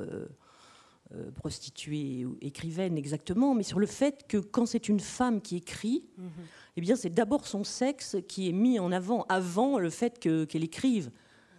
euh, 1.13 1.33
prostituée 1.33 2.25
ou 2.25 2.37
écrivaine 2.41 2.97
exactement, 2.97 3.53
mais 3.53 3.65
sur 3.65 3.81
le 3.81 3.87
fait 3.87 4.29
que 4.29 4.37
quand 4.37 4.65
c'est 4.65 4.89
une 4.89 5.01
femme 5.01 5.41
qui 5.41 5.57
écrit, 5.57 6.05
mhm. 6.17 6.31
eh 6.77 6.81
bien 6.81 6.95
c'est 6.95 7.11
d'abord 7.11 7.49
son 7.49 7.65
sexe 7.65 8.17
qui 8.29 8.49
est 8.49 8.53
mis 8.53 8.79
en 8.79 8.93
avant 8.93 9.27
avant 9.29 9.81
le 9.81 9.91
fait 9.91 10.21
qu'elle 10.21 10.63
écrive. 10.63 11.11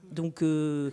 Donc 0.09 0.41
euh, 0.41 0.91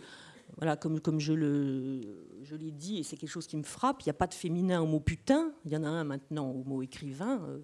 voilà, 0.56 0.74
comme, 0.74 0.98
comme 0.98 1.20
je 1.20 1.34
le 1.34 2.00
je 2.42 2.56
l'ai 2.56 2.72
dit, 2.72 2.98
et 2.98 3.02
c'est 3.04 3.16
quelque 3.16 3.30
chose 3.30 3.46
qui 3.46 3.56
me 3.56 3.62
frappe, 3.62 4.02
il 4.02 4.06
n'y 4.06 4.10
a 4.10 4.14
pas 4.14 4.26
de 4.26 4.34
féminin 4.34 4.80
au 4.80 4.86
mot 4.86 4.98
putain, 4.98 5.52
il 5.64 5.70
y 5.70 5.76
en 5.76 5.84
a 5.84 5.88
un 5.88 6.02
maintenant 6.02 6.50
au 6.50 6.64
mot 6.64 6.82
écrivain. 6.82 7.40
Euh, 7.48 7.58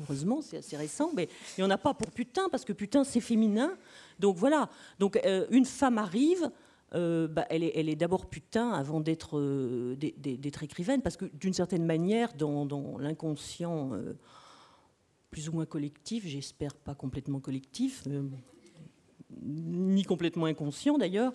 heureusement, 0.00 0.42
c'est 0.42 0.56
assez 0.56 0.76
récent, 0.76 1.12
mais 1.14 1.28
il 1.56 1.60
n'y 1.60 1.66
en 1.68 1.70
a 1.70 1.78
pas 1.78 1.94
pour 1.94 2.10
putain, 2.10 2.48
parce 2.48 2.64
que 2.64 2.72
putain, 2.72 3.04
c'est 3.04 3.20
féminin. 3.20 3.76
Donc 4.18 4.38
voilà, 4.38 4.70
donc 4.98 5.20
une 5.52 5.66
femme 5.66 5.98
arrive, 5.98 6.50
euh, 6.94 7.28
bah, 7.28 7.46
elle 7.50 7.62
est, 7.62 7.94
d'abord 7.94 8.26
putain 8.26 8.72
avant 8.72 9.00
d'être 9.00 9.38
euh, 9.38 9.96
écrivaine, 10.62 11.02
parce 11.02 11.16
que 11.16 11.26
d'une 11.34 11.52
certaine 11.52 11.84
manière, 11.86 12.34
dans, 12.34 12.98
l'inconscient 12.98 13.94
euh, 13.94 14.14
plus 15.30 15.48
ou 15.48 15.52
moins 15.52 15.66
collectif, 15.66 16.26
j'espère 16.26 16.74
pas 16.74 16.96
complètement 16.96 17.38
collectif, 17.38 18.02
ni 19.42 20.02
complètement 20.02 20.46
inconscient 20.46 20.98
d'ailleurs, 20.98 21.32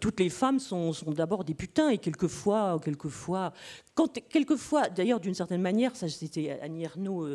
toutes 0.00 0.20
les 0.20 0.30
femmes 0.30 0.60
sont, 0.60 0.92
d'abord 1.08 1.42
des 1.44 1.54
putains 1.54 1.88
et 1.88 1.98
quelquefois, 1.98 2.78
quelquefois, 2.82 3.52
quelquefois 4.30 4.88
d'ailleurs 4.88 5.18
d'une 5.18 5.34
certaine 5.34 5.62
manière, 5.62 5.96
ça 5.96 6.08
c'était 6.08 6.60
Annie 6.62 6.84
Ernaux 6.84 7.26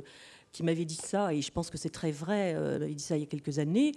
qui 0.53 0.64
m'avait 0.64 0.86
dit 0.86 0.95
ça, 0.95 1.34
et 1.34 1.41
je 1.41 1.51
pense 1.51 1.70
que 1.70 1.78
c'est 1.78 1.89
très 1.89 2.12
vrai, 2.12 2.55
il 2.88 2.95
dit 2.95 3.03
ça 3.03 3.18
il 3.18 3.20
y 3.20 3.24
a 3.24 3.28
quelques 3.28 3.60
années, 3.60 3.91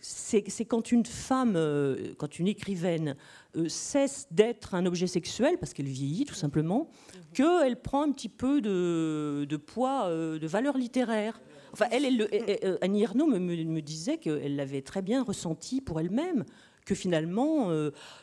c'est 0.00 0.64
quand 0.64 0.92
une 0.92 1.04
femme, 1.04 1.54
euh, 1.56 2.14
quand 2.18 2.38
une 2.38 2.48
écrivaine 2.48 3.16
euh, 3.56 3.68
cesse 3.68 4.26
d'être 4.30 4.74
un 4.74 4.86
objet 4.86 5.06
sexuel, 5.06 5.58
parce 5.58 5.72
qu'elle 5.74 5.86
vieillit 5.86 6.24
tout 6.24 6.34
simplement, 6.34 6.88
qu'elle 7.34 7.80
prend 7.80 8.02
un 8.02 8.12
petit 8.12 8.28
peu 8.28 8.60
de, 8.60 9.56
poids, 9.56 10.10
de 10.10 10.46
valeur 10.46 10.76
littéraire. 10.76 11.40
Enfin, 11.72 11.86
elle, 11.90 12.04
elle, 12.04 12.78
Annie 12.80 13.02
Ernaux 13.02 13.26
me, 13.26 13.38
me 13.38 13.80
disait 13.80 14.18
qu'elle 14.18 14.56
l'avait 14.56 14.82
très 14.82 15.02
bien 15.02 15.22
ressenti 15.22 15.80
pour 15.80 16.00
elle-même, 16.00 16.44
que 16.86 16.94
finalement, 16.94 17.70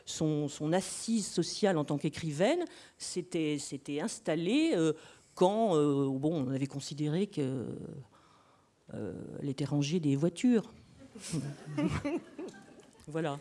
son, 0.06 0.48
son, 0.48 0.74
assise 0.74 1.28
sociale 1.28 1.78
en 1.78 1.84
tant 1.84 1.98
qu'écrivaine 1.98 2.64
s'était 2.98 3.60
installée 4.02 4.74
quand 5.36 5.76
bon, 5.76 6.46
on 6.46 6.52
avait 6.52 6.68
considéré 6.68 7.28
que 7.28 7.42
euh, 7.42 7.66
elle 8.92 9.50
était 9.50 9.66
rangée 9.66 10.00
des 10.00 10.16
voitures. 10.16 10.74
voilà. 13.08 13.40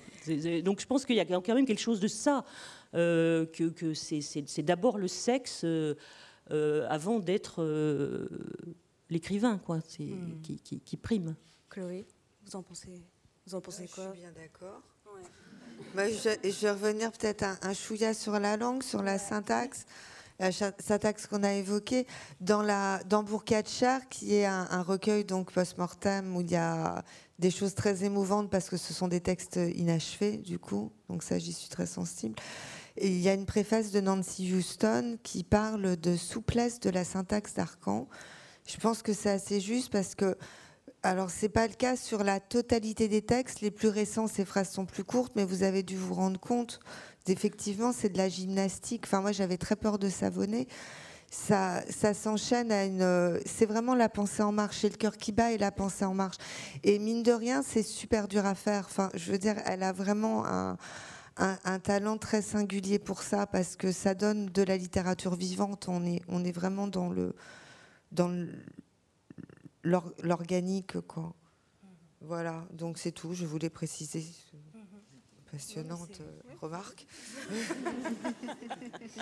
Donc 0.62 0.80
je 0.80 0.86
pense 0.86 1.05
qu'il 1.05 1.16
y 1.16 1.20
a 1.20 1.24
quand 1.24 1.55
même 1.55 1.66
quelque 1.66 1.80
chose 1.80 2.01
de 2.01 2.09
ça, 2.09 2.45
euh, 2.95 3.47
que, 3.47 3.95
c'est 3.95 4.62
d'abord 4.62 4.99
le 4.99 5.09
sexe 5.09 5.64
euh, 5.64 5.95
avant 6.88 7.18
d'être 7.18 7.62
l'écrivain, 9.11 9.59
quoi, 9.59 9.78
hmm. 9.99 10.40
qui, 10.43 10.97
prime. 10.97 11.34
Chloé, 11.68 12.07
vous 12.45 12.57
en 12.57 12.62
pensez, 12.62 13.03
vous 13.47 13.55
en 13.55 13.61
pensez 13.61 13.88
quoi 13.88 14.12
Je 14.14 14.20
suis 14.20 14.20
bien 14.20 14.32
d'accord. 14.32 14.82
je, 15.95 16.61
vais 16.61 16.70
revenir 16.70 17.12
peut-être 17.12 17.43
un, 17.43 17.59
un, 17.62 17.72
chouïa 17.72 18.14
sur 18.14 18.38
la 18.38 18.57
langue, 18.57 18.82
sur 18.82 19.03
la 19.03 19.18
syntaxe 19.18 19.86
la 20.38 20.98
taxe 20.98 21.26
qu'on 21.26 21.42
a 21.42 21.52
évoquée, 21.52 22.06
dans, 22.40 22.62
la, 22.62 23.02
dans 23.04 23.24
qui 24.10 24.34
est 24.34 24.44
un, 24.44 24.82
recueil 24.82 25.24
donc 25.24 25.52
post-mortem 25.52 26.36
où 26.36 26.40
il 26.40 26.50
y 26.50 26.56
a 26.56 27.04
des 27.38 27.50
choses 27.50 27.74
très 27.74 28.04
émouvantes 28.04 28.50
parce 28.50 28.68
que 28.68 28.76
ce 28.76 28.92
sont 28.92 29.08
des 29.08 29.20
textes 29.20 29.58
inachevés, 29.74 30.36
du 30.38 30.58
coup, 30.58 30.90
donc 31.08 31.22
ça, 31.22 31.38
j'y 31.38 31.52
suis 31.52 31.68
très 31.68 31.86
sensible. 31.86 32.34
Il 33.00 33.20
y 33.20 33.28
a 33.28 33.34
une 33.34 33.46
préface 33.46 33.90
de 33.90 34.00
Nancy 34.00 34.52
Houston 34.52 35.18
qui 35.22 35.44
parle 35.44 35.96
de 35.96 36.16
souplesse 36.16 36.78
de 36.80 36.90
la 36.90 37.04
syntaxe 37.04 37.54
d'Arcan. 37.54 38.06
Je 38.66 38.76
pense 38.76 39.02
que 39.02 39.12
c'est 39.12 39.30
assez 39.30 39.60
juste 39.60 39.90
parce 39.90 40.14
que 40.14 40.36
alors, 41.04 41.30
c'est 41.30 41.48
pas 41.48 41.66
le 41.66 41.74
cas 41.74 41.96
sur 41.96 42.22
la 42.22 42.38
totalité 42.38 43.08
des 43.08 43.22
textes. 43.22 43.60
Les 43.60 43.72
plus 43.72 43.88
récents, 43.88 44.28
ces 44.28 44.44
phrases 44.44 44.70
sont 44.70 44.86
plus 44.86 45.02
courtes, 45.02 45.32
mais 45.34 45.44
vous 45.44 45.64
avez 45.64 45.82
dû 45.82 45.96
vous 45.96 46.14
rendre 46.14 46.38
compte 46.38 46.78
effectivement, 47.28 47.92
c'est 47.92 48.08
de 48.08 48.18
la 48.18 48.28
gymnastique. 48.28 49.02
Enfin, 49.06 49.20
moi, 49.20 49.32
j'avais 49.32 49.58
très 49.58 49.76
peur 49.76 49.98
de 49.98 50.08
savonner. 50.08 50.68
Ça, 51.30 51.82
ça 51.88 52.12
s'enchaîne 52.12 52.70
à 52.70 52.84
une. 52.84 53.40
C'est 53.46 53.66
vraiment 53.66 53.94
la 53.94 54.08
pensée 54.08 54.42
en 54.42 54.52
marche. 54.52 54.80
C'est 54.80 54.90
le 54.90 54.96
cœur 54.96 55.16
qui 55.16 55.32
bat 55.32 55.52
et 55.52 55.58
la 55.58 55.72
pensée 55.72 56.04
en 56.04 56.14
marche. 56.14 56.36
Et 56.82 56.98
mine 56.98 57.22
de 57.22 57.32
rien, 57.32 57.62
c'est 57.62 57.82
super 57.82 58.28
dur 58.28 58.44
à 58.44 58.54
faire. 58.54 58.84
Enfin, 58.84 59.08
je 59.14 59.32
veux 59.32 59.38
dire, 59.38 59.56
elle 59.64 59.82
a 59.82 59.92
vraiment 59.92 60.44
un, 60.46 60.76
un, 61.36 61.78
talent 61.78 62.18
très 62.18 62.42
singulier 62.42 62.98
pour 62.98 63.22
ça 63.22 63.46
parce 63.46 63.76
que 63.76 63.92
ça 63.92 64.14
donne 64.14 64.46
de 64.46 64.62
la 64.62 64.76
littérature 64.76 65.34
vivante. 65.34 65.86
On 65.88 66.04
est, 66.04 66.20
on 66.28 66.44
est 66.44 66.52
vraiment 66.52 66.86
dans 66.86 67.08
le 67.08 67.34
dans 68.10 68.46
l'organique. 69.82 70.92
Voilà. 72.20 72.66
Donc 72.72 72.98
c'est 72.98 73.12
tout. 73.12 73.32
Je 73.32 73.46
voulais 73.46 73.70
préciser 73.70 74.24
passionnante 75.53 76.20
euh, 76.20 76.40
remarque. 76.61 77.07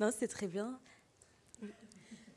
non, 0.00 0.10
c'est 0.16 0.28
très 0.28 0.48
bien. 0.48 0.78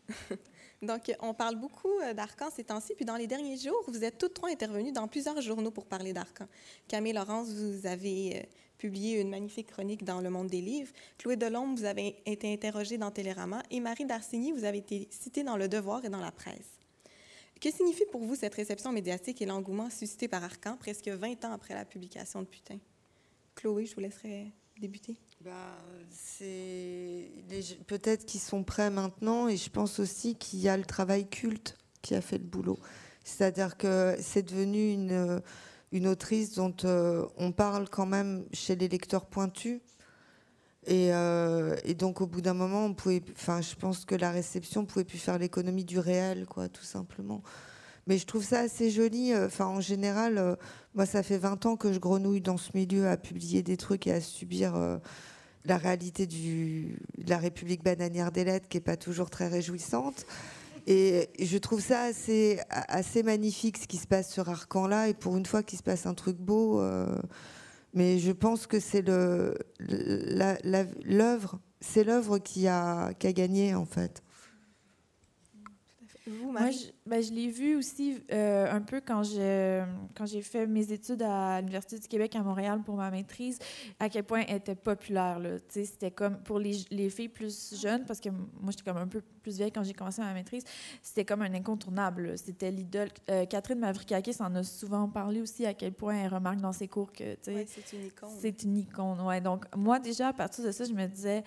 Donc, 0.84 1.12
on 1.22 1.34
parle 1.34 1.56
beaucoup 1.56 2.00
euh, 2.04 2.14
d'Arcan 2.14 2.50
ces 2.54 2.66
temps-ci. 2.66 2.94
Puis, 2.96 3.06
dans 3.06 3.16
les 3.16 3.26
derniers 3.26 3.58
jours, 3.58 3.84
vous 3.88 4.04
êtes 4.04 4.18
toutes 4.20 4.36
trois 4.36 4.50
intervenues 4.50 4.92
dans 4.92 5.08
plusieurs 5.08 5.42
journaux 5.42 5.72
pour 5.72 5.88
parler 5.88 6.14
d'Arcan. 6.14 6.48
Camille 6.88 7.14
Laurence, 7.14 7.50
vous 7.50 7.88
avez 7.88 8.38
euh, 8.38 8.44
publié 8.78 9.20
une 9.20 9.30
magnifique 9.30 9.72
chronique 9.72 10.04
dans 10.04 10.22
Le 10.22 10.30
Monde 10.30 10.48
des 10.48 10.62
Livres. 10.62 10.92
Chloé 11.18 11.36
Delhomme, 11.36 11.76
vous 11.76 11.86
avez 11.86 12.22
été 12.26 12.54
interrogée 12.54 13.00
dans 13.00 13.10
Télérama. 13.12 13.64
Et 13.72 13.80
Marie 13.80 14.06
Darcigny, 14.06 14.52
vous 14.52 14.66
avez 14.66 14.80
été 14.80 15.08
citée 15.10 15.44
dans 15.44 15.58
Le 15.58 15.68
Devoir 15.68 16.06
et 16.06 16.10
dans 16.10 16.22
la 16.22 16.32
presse. 16.32 16.73
Que 17.64 17.72
signifie 17.72 18.04
pour 18.12 18.20
vous 18.20 18.36
cette 18.36 18.56
réception 18.56 18.92
médiatique 18.92 19.42
et 19.42 19.46
l'engouement 19.46 19.90
suscité 19.90 20.28
par 20.28 20.44
Arcan 20.44 20.76
presque 20.76 21.08
20 21.08 21.46
ans 21.46 21.54
après 21.54 21.74
la 21.74 21.86
publication 21.86 22.42
de 22.42 22.46
Putain? 22.46 22.78
Chloé, 23.56 23.86
je 23.86 23.96
vous 23.96 24.02
laisserai 24.02 24.52
débuter. 24.82 25.16
C'est 26.10 27.32
peut-être 27.88 28.26
qu'ils 28.26 28.42
sont 28.42 28.66
prêts 28.66 28.90
maintenant 28.90 29.48
et 29.48 29.56
je 29.56 29.70
pense 29.70 30.02
aussi 30.02 30.36
qu'il 30.36 30.60
y 30.60 30.68
a 30.68 30.76
le 30.76 30.84
travail 30.84 31.30
culte 31.30 31.78
qui 32.02 32.16
a 32.16 32.20
fait 32.20 32.38
le 32.38 32.44
boulot. 32.44 32.80
C'est-à-dire 33.24 33.78
que 33.78 34.18
c'est 34.20 34.44
devenu 34.44 34.92
une, 34.92 35.42
une 35.94 36.08
autrice 36.08 36.56
dont 36.56 36.76
euh, 36.84 37.26
on 37.38 37.54
parle 37.54 37.88
quand 37.88 38.06
même 38.06 38.46
chez 38.52 38.76
les 38.76 38.90
lecteurs 38.90 39.26
pointus 39.26 39.80
euh, 40.90 41.76
et, 41.84 41.94
donc 41.94 42.22
au 42.22 42.28
bout 42.28 42.42
d'un 42.42 42.54
moment, 42.54 42.86
on 42.86 42.94
pouvait, 42.94 43.22
enfin, 43.36 43.62
je 43.62 43.76
pense 43.76 44.06
que 44.06 44.16
la 44.16 44.32
réception 44.32 44.86
pouvait 44.86 45.06
plus 45.06 45.18
faire 45.18 45.38
l'économie 45.38 45.86
du 45.86 46.00
réel, 46.00 46.46
quoi, 46.48 46.70
tout 46.70 46.84
simplement. 46.84 47.42
Mais 48.08 48.18
je 48.18 48.26
trouve 48.26 48.44
ça 48.44 48.60
assez 48.60 48.92
joli. 48.92 49.32
Euh, 49.32 49.48
enfin, 49.48 49.66
en 49.66 49.82
général, 49.82 50.38
euh, 50.38 50.56
moi, 50.94 51.06
ça 51.06 51.24
fait 51.24 51.38
20 51.38 51.66
ans 51.66 51.76
que 51.78 51.94
je 51.94 52.00
grenouille 52.00 52.42
dans 52.42 52.58
ce 52.58 52.72
milieu 52.76 53.08
à 53.08 53.18
publier 53.18 53.64
des 53.64 53.78
trucs 53.78 54.08
et 54.08 54.14
à 54.14 54.22
subir 54.22 55.00
la 55.66 55.78
réalité 55.78 56.28
de 56.28 57.30
la 57.30 57.38
République 57.38 57.84
bananière 57.84 58.32
des 58.32 58.44
lettres, 58.44 58.68
qui 58.68 58.78
est 58.78 58.82
pas 58.82 58.98
toujours 58.98 59.30
très 59.30 59.48
réjouissante. 59.48 60.26
Et 60.86 61.30
je 61.40 61.58
trouve 61.58 61.80
ça 61.80 62.02
assez, 62.02 62.60
assez 62.70 63.24
magnifique 63.24 63.78
ce 63.78 63.88
qui 63.88 63.96
se 63.96 64.06
passe 64.06 64.32
sur 64.32 64.50
Arcan 64.50 64.88
là. 64.88 65.08
Et 65.08 65.14
pour 65.14 65.38
une 65.38 65.46
fois 65.46 65.64
qu'il 65.64 65.78
se 65.78 65.84
passe 65.84 66.06
un 66.06 66.14
truc 66.14 66.38
beau. 66.38 66.82
Mais 67.94 68.18
je 68.18 68.32
pense 68.32 68.66
que 68.66 68.80
c'est 68.80 69.08
l'œuvre, 71.06 71.60
c'est 71.80 72.04
l'œuvre 72.04 72.40
qui 72.40 72.68
a, 72.68 73.14
qui 73.14 73.28
a 73.28 73.34
gagné 73.34 73.76
en 73.76 73.86
fait. 73.86 74.23
Vous, 76.26 76.52
Moi, 76.52 76.72
je, 76.72 76.86
ben, 77.06 77.22
je 77.22 77.34
l'ai 77.34 77.50
vu 77.50 77.76
aussi 77.76 78.18
euh, 78.32 78.72
un 78.72 78.82
peu 78.82 79.02
quand 79.02 79.24
je 79.24 79.84
quand 80.16 80.26
j'ai 80.26 80.42
fait 80.42 80.66
mes 80.66 80.92
études 80.92 81.22
à 81.22 81.60
l'Université 81.60 82.00
du 82.00 82.08
Québec 82.08 82.36
à 82.36 82.44
Montréal 82.44 82.82
pour 82.86 82.96
ma 82.96 83.12
maîtrise, 83.12 83.60
à 84.00 84.08
quel 84.08 84.24
point 84.24 84.44
elle 84.48 84.58
était 84.58 84.76
populaire. 84.76 85.42
C'était 85.70 86.12
comme 86.12 86.38
pour 86.38 86.60
les, 86.60 86.78
les 86.92 87.10
filles 87.10 87.28
plus 87.30 87.76
jeunes, 87.82 88.06
parce 88.06 88.20
que 88.20 88.30
moi, 88.30 88.72
j'étais 88.72 88.84
comme 88.84 88.98
un 88.98 89.08
peu 89.08 89.22
plus 89.42 89.58
vieille 89.58 89.72
quand 89.72 89.84
j'ai 89.84 89.94
commencé 89.94 90.22
ma 90.22 90.34
maîtrise, 90.34 90.64
c'était 91.02 91.26
comme 91.26 91.42
un 91.42 91.54
incontournable. 91.54 92.38
C'était 92.38 92.72
l'idole. 92.72 93.10
Euh, 93.30 93.46
Catherine 93.46 93.80
Mavrikakis 93.80 94.38
en 94.40 94.56
a 94.56 94.64
souvent 94.64 95.10
parlé 95.10 95.42
aussi, 95.42 95.66
à 95.66 95.74
quel 95.74 95.94
point 95.94 96.16
elle 96.16 96.34
remarque 96.34 96.62
dans 96.62 96.72
ses 96.72 96.88
cours 96.88 97.12
que 97.12 97.24
Ouais, 97.24 97.68
c'est 97.68 97.94
une 97.96 98.06
icône. 98.06 98.30
c'est 98.40 98.64
une 98.64 98.78
icône, 98.78 99.20
ouais. 99.22 99.42
Donc, 99.42 99.66
moi, 99.76 100.00
déjà, 100.00 100.30
à 100.30 100.34
partir 100.34 100.64
de 100.64 100.72
ça, 100.72 100.86
je 100.86 100.94
me 100.94 101.06
disais, 101.06 101.44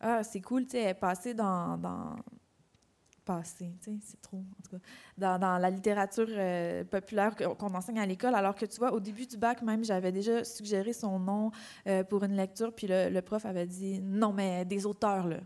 ah, 0.00 0.22
c'est 0.22 0.40
cool, 0.40 0.64
tu 0.64 0.72
sais, 0.72 0.78
elle 0.80 0.88
est 0.88 0.94
passée 0.94 1.34
dans. 1.34 1.76
dans... 1.78 2.16
C'est 3.42 4.20
trop, 4.20 4.38
en 4.38 4.62
tout 4.62 4.76
cas. 4.76 5.38
Dans, 5.38 5.58
la 5.58 5.70
littérature 5.70 6.26
euh, 6.28 6.84
populaire 6.84 7.34
qu'on 7.36 7.74
enseigne 7.74 8.00
à 8.00 8.06
l'école, 8.06 8.34
alors 8.34 8.54
que 8.54 8.66
tu 8.66 8.78
vois, 8.78 8.92
au 8.92 9.00
début 9.00 9.26
du 9.26 9.36
bac, 9.36 9.62
même, 9.62 9.84
j'avais 9.84 10.12
déjà 10.12 10.44
suggéré 10.44 10.92
son 10.92 11.18
nom 11.18 11.50
euh, 11.86 12.04
pour 12.04 12.24
une 12.24 12.36
lecture, 12.36 12.72
puis 12.74 12.86
le 12.88 13.20
prof 13.20 13.44
avait 13.46 13.66
dit, 13.66 14.00
non, 14.00 14.32
mais 14.32 14.64
des 14.64 14.86
auteurs, 14.86 15.26
là. 15.26 15.38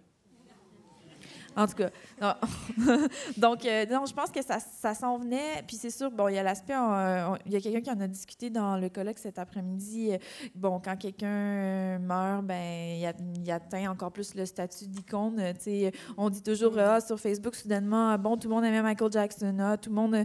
En 1.56 1.66
tout 1.68 1.74
cas, 1.74 1.90
non. 2.20 2.34
donc, 3.36 3.64
euh, 3.64 3.86
non, 3.86 4.06
je 4.06 4.12
pense 4.14 4.30
que 4.30 4.42
ça, 4.42 4.58
ça 4.58 4.94
s'en 4.94 5.18
venait. 5.18 5.62
Puis 5.66 5.76
c'est 5.76 5.90
sûr, 5.90 6.10
bon, 6.10 6.28
il 6.28 6.34
y 6.34 6.38
a 6.38 6.42
l'aspect, 6.42 6.74
euh, 6.76 7.36
il 7.46 7.52
y 7.52 7.56
a 7.56 7.60
quelqu'un 7.60 7.80
qui 7.80 7.90
en 7.90 8.00
a 8.00 8.08
discuté 8.08 8.50
dans 8.50 8.76
le 8.76 8.88
colloque 8.88 9.18
cet 9.18 9.38
après-midi. 9.38 10.12
euh, 10.12 10.18
Bon, 10.54 10.80
quand 10.84 10.96
quelqu'un 10.96 11.98
meurt, 12.00 12.44
ben, 12.44 12.96
il, 12.98 13.06
a- 13.06 13.12
il 13.36 13.50
atteint 13.52 13.90
encore 13.90 14.10
plus 14.12 14.34
le 14.34 14.46
statut 14.46 14.86
d'icône. 14.86 15.40
tu 15.54 15.60
sais. 15.64 15.92
On 16.16 16.28
dit 16.30 16.42
toujours 16.42 16.76
ah, 16.78 17.00
sur 17.00 17.20
Facebook, 17.20 17.54
soudainement, 17.54 18.10
ah, 18.10 18.18
bon, 18.18 18.36
tout 18.36 18.48
le 18.48 18.54
monde 18.54 18.64
aimait 18.64 18.82
Michael 18.82 19.12
Jackson, 19.12 19.56
ah, 19.60 19.76
tout, 19.76 19.90
le 19.90 19.94
monde, 19.96 20.16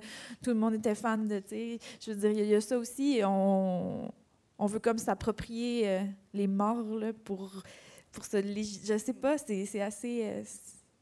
tout 0.43 0.49
le 0.49 0.55
monde 0.55 0.73
était 0.75 0.95
fan 0.95 1.27
de. 1.27 1.39
tu 1.39 1.49
sais. 1.49 1.80
Je 2.01 2.11
veux 2.11 2.17
dire, 2.17 2.32
il 2.32 2.38
y, 2.38 2.41
a- 2.41 2.45
il 2.45 2.49
y 2.51 2.55
a 2.55 2.61
ça 2.61 2.77
aussi. 2.77 3.21
On, 3.23 4.11
on 4.57 4.65
veut 4.65 4.80
comme 4.80 4.97
s'approprier 4.97 5.88
euh, 5.88 5.99
les 6.34 6.47
morts 6.47 6.84
là, 6.95 7.13
pour, 7.23 7.51
pour 8.11 8.25
se. 8.25 8.38
Je 8.41 8.97
sais 8.97 9.13
pas, 9.13 9.38
c'est 9.38 9.65
c'est 9.65 9.82
assez. 9.82 10.21
euh, 10.23 10.43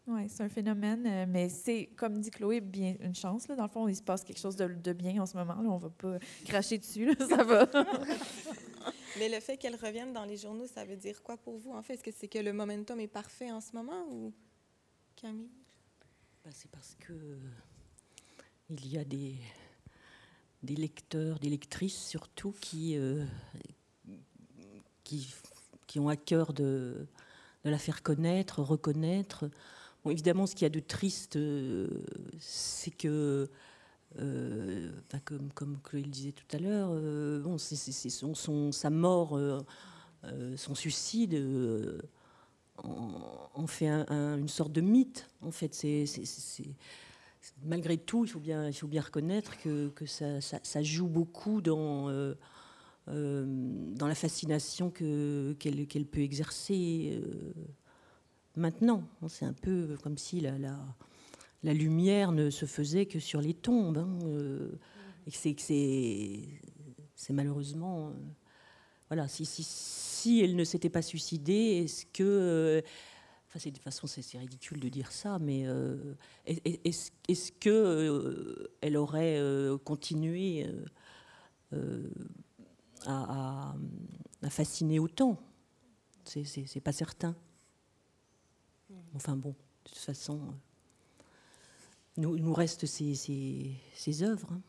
Ouais, 0.08 0.28
c'est 0.30 0.44
un 0.44 0.50
phénomène, 0.50 1.06
euh, 1.06 1.26
mais 1.28 1.50
c'est, 1.50 1.88
comme 1.98 2.20
dit 2.20 2.32
Chloé, 2.32 2.62
bien 2.62 2.96
une 3.02 3.14
chance. 3.14 3.48
Là. 3.50 3.56
Dans 3.56 3.64
le 3.64 3.70
fond, 3.70 3.88
il 3.90 3.96
se 3.96 4.02
passe 4.02 4.24
quelque 4.24 4.40
chose 4.40 4.56
de, 4.56 4.68
de 4.68 4.94
bien 4.94 5.22
en 5.22 5.26
ce 5.26 5.36
moment. 5.36 5.62
Là. 5.62 5.70
On 5.70 5.78
va 5.78 5.90
pas 5.90 6.18
cracher 6.46 6.78
dessus, 6.78 7.06
là, 7.06 7.14
ça 7.28 7.44
va. 7.44 7.68
Mais 9.20 9.28
le 9.28 9.42
fait 9.42 9.58
qu'elle 9.58 9.76
revienne 9.76 10.14
dans 10.14 10.24
les 10.24 10.38
journaux, 10.38 10.66
ça 10.68 10.86
veut 10.86 10.96
dire 10.96 11.22
quoi 11.22 11.36
pour 11.36 11.58
vous? 11.58 11.74
En 11.74 11.82
fait, 11.82 11.96
est-ce 11.96 12.04
que 12.04 12.12
c'est 12.12 12.30
que 12.30 12.40
le 12.40 12.54
momentum 12.54 13.00
est 13.02 13.08
parfait 13.08 13.52
en 13.52 13.60
ce 13.60 13.74
moment 13.74 14.06
ou 14.10 14.32
Camille? 15.16 15.50
Ben, 16.46 16.52
c'est 16.54 16.72
parce 16.72 16.96
que 16.96 17.38
il 18.70 18.88
y 18.88 18.98
a 18.98 19.04
des, 19.04 19.36
des 20.64 20.76
lecteurs, 20.76 21.40
des 21.40 21.50
lectrices 21.50 21.98
surtout 21.98 22.54
qui, 22.62 22.98
euh, 22.98 23.26
qui, 25.04 25.34
qui 25.86 26.00
ont 26.00 26.08
à 26.08 26.16
cœur 26.16 26.54
de, 26.54 27.08
de 27.66 27.70
la 27.70 27.78
faire 27.78 28.04
connaître, 28.04 28.62
reconnaître. 28.62 29.50
Évidemment, 30.10 30.46
ce 30.48 30.56
qu'il 30.56 30.64
y 30.64 30.66
a 30.66 30.70
de 30.70 30.80
triste, 30.80 31.36
euh, 31.36 31.88
c'est 32.40 32.92
que, 32.92 33.50
euh, 34.20 34.92
comme, 35.26 35.52
comme 35.54 35.78
Chloé 35.84 36.02
le 36.02 36.10
disait 36.10 36.32
tout 36.32 36.56
à 36.56 36.60
l'heure, 36.60 36.90
euh, 36.92 37.40
bon, 37.40 37.58
son, 37.58 38.72
sa 38.72 38.90
mort, 38.90 39.40
son 40.56 40.76
suicide. 40.76 41.36
en, 42.84 43.68
fait 43.68 43.88
un- 43.88 44.06
un- 44.10 44.38
une 44.38 44.48
sorte 44.50 44.72
de 44.72 44.82
mythe. 44.82 45.28
En 45.42 45.52
fait, 45.52 45.74
c'est, 45.74 46.06
malgré 47.64 47.98
tout, 47.98 48.26
il 48.26 48.30
faut 48.30 48.40
bien, 48.40 48.68
il 48.68 48.74
faut 48.74 48.88
bien 48.88 49.02
reconnaître 49.02 49.58
que, 49.58 49.92
ça, 50.06 50.84
joue 50.84 51.08
beaucoup 51.08 51.62
dans, 51.62 52.10
dans 53.08 54.08
la 54.08 54.16
fascination 54.16 54.90
que, 54.92 55.56
qu'elle, 55.60 56.06
peut 56.06 56.22
exercer 56.22 57.22
maintenant. 58.58 59.04
C'est 59.30 59.46
un 59.46 59.54
peu 59.54 59.98
comme 60.04 60.18
si 60.18 60.40
la, 60.42 60.58
la, 60.58 60.78
la 61.64 61.74
lumière 61.74 62.32
ne 62.32 62.50
se 62.50 62.66
faisait 62.66 63.06
que 63.06 63.20
sur 63.20 63.42
les 63.42 63.54
tombes. 63.54 63.98
hein, 64.00 64.20
euh, 64.26 64.72
et 65.26 65.32
c'est, 67.16 67.34
malheureusement. 67.34 68.10
euh, 68.10 68.14
voilà, 69.10 69.28
si, 69.28 69.46
si, 69.46 69.64
si 69.64 70.42
elle 70.42 70.56
ne 70.56 70.64
s'était 70.64 70.90
pas 70.90 71.02
suicidée, 71.02 71.84
est-ce 71.84 72.06
que. 72.06 72.24
euh, 72.24 72.82
Enfin, 73.50 73.60
de 73.70 73.74
toute 73.74 73.82
façon, 73.84 74.08
c'est 74.08 74.38
ridicule 74.38 74.80
de 74.82 74.90
dire 74.90 75.10
ça, 75.14 75.40
mais 75.40 75.66
euh, 75.68 76.16
est- 76.46 76.62
est- 76.68 76.86
est-ce 76.86 77.12
est-ce 77.30 77.52
que 77.54 77.70
euh, 77.70 78.68
elle 78.82 78.98
aurait 78.98 79.38
euh, 79.40 79.78
continué 79.78 80.66
euh, 80.68 80.86
euh, 81.74 82.10
à, 83.06 83.70
à- 83.72 83.76
à 84.44 84.50
fasciner 84.50 85.00
autant? 85.00 85.40
C'est 86.26 86.82
pas 86.82 86.92
certain. 86.92 87.38
Enfin 89.16 89.36
bon, 89.36 89.50
de 89.50 89.90
toute 89.90 89.98
façon, 89.98 90.40
euh, 90.40 91.24
nous, 92.18 92.38
nous 92.38 92.54
reste 92.54 92.86
ces, 92.86 93.16
ces, 93.16 94.24
œuvres. 94.24 94.52
hein. 94.52 94.62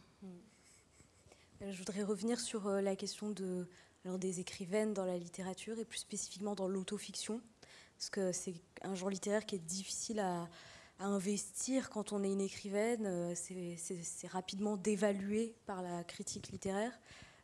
Euh, 1.62 1.72
Je 1.72 1.78
voudrais 1.78 2.02
revenir 2.02 2.40
sur 2.40 2.66
euh, 2.66 2.80
la 2.80 2.96
question 2.96 3.30
de, 3.30 3.66
alors, 4.04 4.18
des 4.18 4.40
écrivaines 4.40 4.92
dans 4.94 5.04
la 5.04 5.18
littérature 5.18 5.78
et 5.78 5.84
plus 5.84 5.98
spécifiquement 5.98 6.54
dans 6.54 6.68
l'autofiction, 6.68 7.40
parce 7.96 8.10
que 8.10 8.32
c'est 8.32 8.54
un 8.82 8.94
genre 8.94 9.10
littéraire 9.10 9.46
qui 9.46 9.56
est 9.56 9.64
difficile 9.64 10.20
à, 10.20 10.48
investir 11.00 11.90
quand 11.90 12.12
on 12.12 12.24
est 12.24 12.32
une 12.32 12.40
écrivaine. 12.40 13.32
C'est 13.36 14.26
rapidement 14.26 14.76
dévalué 14.76 15.54
par 15.64 15.80
la 15.80 16.02
critique 16.02 16.48
littéraire. 16.48 16.90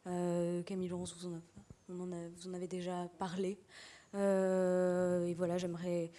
Camille 0.05 0.89
Laurence, 0.89 1.15
vous 1.89 2.49
en, 2.49 2.53
avez 2.53 2.67
déjà 2.67 3.09
parlé. 3.17 3.61
Et 4.15 5.35
voilà, 5.35 5.57
j'aimerais 5.57 6.11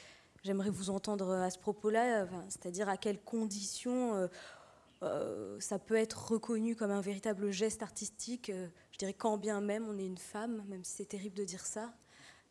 j'aimerais 0.46 0.70
vous 0.70 0.92
entendre 0.92 1.32
à 1.32 1.50
ce 1.50 1.58
propos-là, 1.58 2.24
enfin, 2.24 2.46
c'est-à-dire 2.50 2.88
à 2.88 2.98
quelles 2.98 3.20
conditions 3.20 4.14
euh, 4.16 4.28
euh, 5.02 5.60
ça 5.60 5.80
peut 5.80 5.96
être 5.96 6.32
reconnu 6.32 6.76
comme 6.76 6.92
un 6.92 7.02
véritable 7.02 7.52
geste 7.52 7.82
artistique. 7.82 8.50
euh, 8.52 8.68
je 8.92 9.00
dirais 9.00 9.14
quand 9.14 9.38
bien 9.38 9.60
même 9.60 9.88
on 9.88 9.98
est 9.98 10.06
une 10.06 10.20
femme, 10.20 10.64
même 10.68 10.84
si 10.84 10.94
c'est 10.98 11.06
terrible 11.06 11.36
de 11.36 11.44
dire 11.44 11.66
ça. 11.66 11.94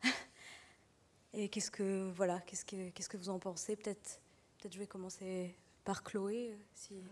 Et 1.33 1.49
qu'est-ce 1.49 1.71
que 1.71 2.11
voilà, 2.13 2.41
qu'est-ce 2.41 2.65
que 2.65 2.91
qu'est-ce 2.91 3.09
que 3.09 3.17
vous 3.17 3.29
en 3.29 3.39
pensez? 3.39 3.77
Peut-être, 3.77 4.21
peut-être 4.59 4.75
je 4.75 4.79
vais 4.79 4.87
commencer 4.87 5.57
par 5.85 6.03
Chloé. 6.03 6.51
euh, 6.53 6.57
Si... 6.75 7.03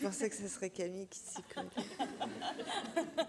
Je 0.00 0.06
pensais 0.06 0.30
que 0.30 0.36
ce 0.36 0.46
serait 0.48 0.70
Camille 0.70 1.06
qui 1.08 1.18
s'y 1.18 1.42
colle. 1.54 1.66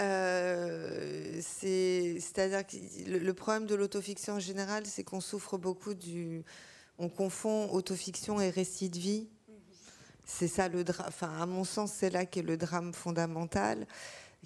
Euh, 0.00 1.40
c'est- 1.40 2.18
C'est-à-dire 2.20 2.66
que 2.66 2.76
le, 3.08 3.18
le 3.18 3.34
problème 3.34 3.66
de 3.66 3.76
l'autofiction 3.76 4.34
en 4.34 4.40
général, 4.40 4.86
c'est 4.86 5.04
qu'on 5.04 5.20
souffre 5.20 5.56
beaucoup 5.56 5.94
du. 5.94 6.42
On 6.98 7.08
confond 7.08 7.70
autofiction 7.70 8.40
et 8.40 8.50
récit 8.50 8.88
de 8.88 8.98
vie. 8.98 9.28
C'est 10.26 10.48
ça 10.48 10.68
le 10.68 10.82
drame. 10.82 11.06
Enfin, 11.08 11.30
à 11.40 11.46
mon 11.46 11.62
sens, 11.62 11.92
c'est 11.92 12.10
là 12.10 12.26
qu'est 12.26 12.42
le 12.42 12.56
drame 12.56 12.92
fondamental, 12.92 13.86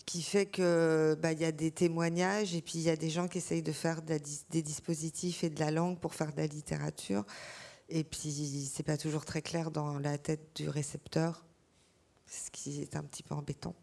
qui 0.05 0.23
fait 0.23 0.45
que 0.47 1.17
bah, 1.19 1.33
il 1.33 1.41
y 1.41 1.45
a 1.47 1.53
des 1.53 1.71
témoignages 1.71 2.55
et 2.55 2.61
puis 2.61 2.75
il 2.75 2.83
y 2.83 2.91
a 2.91 2.97
des 2.97 3.09
gens 3.11 3.27
qui 3.27 3.39
essayent 3.39 3.63
de 3.63 3.73
faire 3.73 4.03
de 4.03 4.11
la 4.11 4.19
dis- 4.19 4.45
des 4.51 4.61
dispositifs 4.63 5.45
et 5.45 5.51
de 5.51 5.61
la 5.61 5.71
langue 5.71 5.99
pour 5.99 6.15
faire 6.15 6.33
de 6.33 6.37
la 6.39 6.47
littérature. 6.47 7.25
Et 7.89 8.05
puis, 8.05 8.69
c'est 8.71 8.83
pas 8.83 8.97
toujours 8.97 9.25
très 9.25 9.43
clair 9.43 9.71
dans 9.71 9.99
la 9.99 10.19
tête 10.19 10.51
du 10.55 10.69
récepteur, 10.69 11.47
ce 12.27 12.51
qui 12.51 12.83
est 12.83 12.97
un 12.97 13.03
petit 13.03 13.23
peu 13.23 13.35
embêtant. 13.35 13.75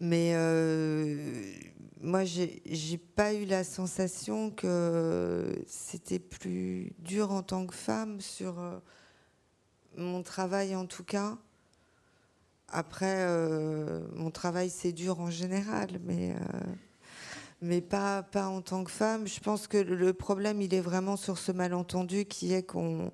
Mais 0.00 0.32
euh, 0.34 1.52
moi, 2.00 2.24
j'ai 2.24 2.98
pas 3.14 3.34
eu 3.34 3.44
la 3.44 3.62
sensation 3.62 4.50
que 4.50 5.62
c'était 5.66 6.18
plus 6.18 6.92
dur 6.98 7.30
en 7.30 7.42
tant 7.42 7.66
que 7.66 7.74
femme 7.74 8.20
sur 8.20 8.58
euh, 8.58 8.78
mon 9.96 10.22
travail, 10.22 10.74
en 10.74 10.86
tout 10.86 11.04
cas. 11.04 11.38
Après, 12.68 13.18
euh, 13.20 14.00
mon 14.14 14.30
travail, 14.30 14.68
c'est 14.68 14.92
dur 14.92 15.20
en 15.20 15.30
général, 15.30 16.00
mais, 16.02 16.32
euh, 16.32 16.36
mais 17.60 17.80
pas, 17.80 18.24
en 18.34 18.60
tant 18.60 18.84
que 18.84 18.90
femme. 18.90 19.26
Je 19.26 19.40
pense 19.40 19.66
que 19.66 19.78
le 19.78 20.12
problème, 20.12 20.60
il 20.60 20.74
est 20.74 20.80
vraiment 20.80 21.16
sur 21.16 21.38
ce 21.38 21.52
malentendu 21.52 22.24
qui 22.26 22.52
est 22.52 22.62
qu'on, 22.62 23.12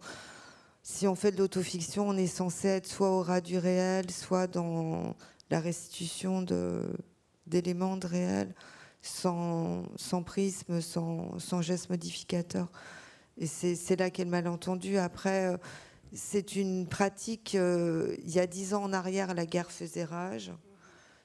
si 0.83 1.07
on 1.07 1.15
fait 1.15 1.33
de 1.33 1.39
l'autofiction, 1.39 2.09
on 2.09 2.17
est 2.17 2.27
censé 2.27 2.69
être 2.69 2.87
soit 2.87 3.11
au 3.11 3.23
ras 3.23 3.41
du 3.41 3.59
réel, 3.59 4.11
soit 4.11 4.47
dans 4.47 5.15
la 5.51 5.61
restitution 5.61 6.45
d'éléments 7.47 7.97
de 7.97 8.07
réel, 8.07 8.55
sans, 9.03 9.85
prisme, 10.25 10.81
sans, 10.81 11.39
sans 11.39 11.63
geste 11.63 11.91
modificateur. 11.91 12.71
Et 13.39 13.47
c'est, 13.47 13.75
c'est 13.75 13.97
là 13.97 14.11
qu'est 14.11 14.25
le 14.25 14.31
malentendu. 14.31 14.99
Après, 14.99 15.47
euh, 15.47 15.57
c'est 16.13 16.57
une 16.57 16.87
pratique. 16.87 17.55
euh, 17.55 18.17
il 18.25 18.31
y 18.31 18.39
a 18.39 18.47
dix 18.47 18.75
ans 18.75 18.83
en 18.83 18.93
arrière, 18.93 19.35
la 19.35 19.47
guerre 19.47 19.71
faisait 19.71 20.05
rage. 20.05 20.53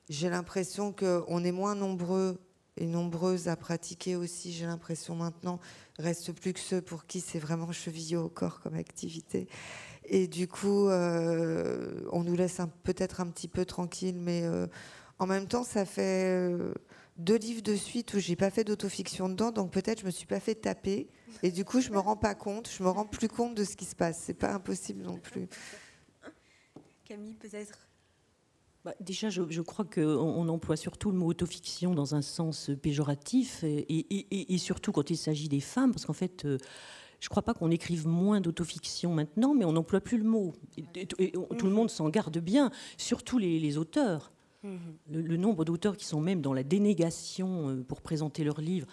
J'ai 0.10 0.30
l'impression 0.30 0.94
qu'on 0.94 1.44
est 1.44 1.52
moins 1.52 1.76
nombreux 1.76 2.40
et 2.78 2.86
nombreuses 2.86 3.48
à 3.48 3.56
pratiquer 3.56 4.16
aussi, 4.16 4.52
j'ai 4.52 4.66
l'impression 4.66 5.16
maintenant, 5.16 5.60
reste 5.98 6.34
plus 6.34 6.54
que 6.54 6.60
ceux 6.60 6.82
pour 6.82 7.06
qui 7.06 7.22
c'est 7.22 7.40
vraiment 7.40 7.72
chevillé 7.72 8.18
au 8.18 8.30
corps 8.30 8.60
comme 8.60 8.76
activité. 8.76 9.48
Et 10.06 10.28
du 10.28 10.48
coup, 10.48 10.90
euh, 10.90 12.02
on 12.12 12.24
nous 12.24 12.36
laisse 12.36 12.60
peut-être 12.84 13.22
un 13.22 13.28
petit 13.28 13.48
peu 13.48 13.66
tranquille, 13.66 14.18
mais 14.20 14.44
euh, 14.44 14.68
en 15.20 15.26
même 15.26 15.48
temps, 15.48 15.64
ça 15.64 15.86
fait 15.86 16.26
euh, 16.26 16.74
deux 17.18 17.38
livres 17.38 17.62
de 17.62 17.76
suite 17.76 18.14
où 18.14 18.20
j'ai 18.20 18.36
pas 18.36 18.50
fait 18.50 18.64
d'autofiction 18.64 19.30
dedans, 19.30 19.52
donc 19.52 19.72
peut-être 19.72 20.02
je 20.02 20.06
me 20.06 20.12
suis 20.12 20.28
pas 20.28 20.40
fait 20.40 20.56
taper. 20.56 21.08
Et 21.44 21.52
du 21.52 21.66
coup, 21.66 21.82
je 21.82 21.92
me 21.92 21.98
rends 21.98 22.18
pas 22.18 22.36
compte, 22.36 22.70
je 22.70 22.84
me 22.84 22.90
rends 22.90 23.06
plus 23.06 23.30
compte 23.30 23.56
de 23.56 23.64
ce 23.64 23.76
qui 23.76 23.86
se 23.86 23.96
passe. 23.96 24.22
C'est 24.24 24.34
pas 24.34 24.54
impossible 24.54 25.02
non 25.02 25.18
plus. 25.18 25.48
Camille, 27.06 27.36
peut-être 27.36 27.88
bah, 28.86 28.94
déjà, 29.00 29.32
je, 29.32 29.62
crois 29.62 29.84
qu'on 29.84 30.48
emploie 30.48 30.78
surtout 30.78 31.10
le 31.10 31.18
mot 31.18 31.26
autofiction 31.26 31.96
dans 31.96 32.14
un 32.14 32.22
sens 32.22 32.70
péjoratif, 32.84 33.64
et, 33.64 34.58
surtout 34.60 34.92
quand 34.92 35.10
il 35.10 35.18
s'agit 35.18 35.50
des 35.50 35.60
femmes, 35.60 35.92
parce 35.92 36.06
qu'en 36.06 36.14
fait, 36.14 36.46
euh, 36.46 36.60
je 37.20 37.26
ne 37.26 37.30
crois 37.30 37.42
pas 37.42 37.56
qu'on 37.56 37.72
écrive 37.72 38.06
moins 38.08 38.42
d'autofiction 38.42 39.12
maintenant, 39.12 39.56
mais 39.56 39.66
on 39.66 39.72
n'emploie 39.72 40.02
plus 40.02 40.20
le 40.20 40.24
mot. 40.24 40.54
Et, 40.78 41.08
tout 41.58 41.66
le 41.66 41.72
monde 41.72 41.90
s'en 41.90 42.10
garde 42.10 42.38
bien, 42.38 42.70
surtout 42.96 43.40
les, 43.40 43.78
auteurs. 43.80 44.32
Mhm. 44.62 44.80
Le, 45.14 45.38
nombre 45.38 45.66
d'auteurs 45.66 45.98
qui 45.98 46.06
sont 46.06 46.22
même 46.22 46.42
dans 46.42 46.54
la 46.54 46.64
dénégation 46.64 47.70
euh, 47.70 47.84
pour 47.84 48.02
présenter 48.02 48.44
leurs 48.44 48.62
livres, 48.62 48.88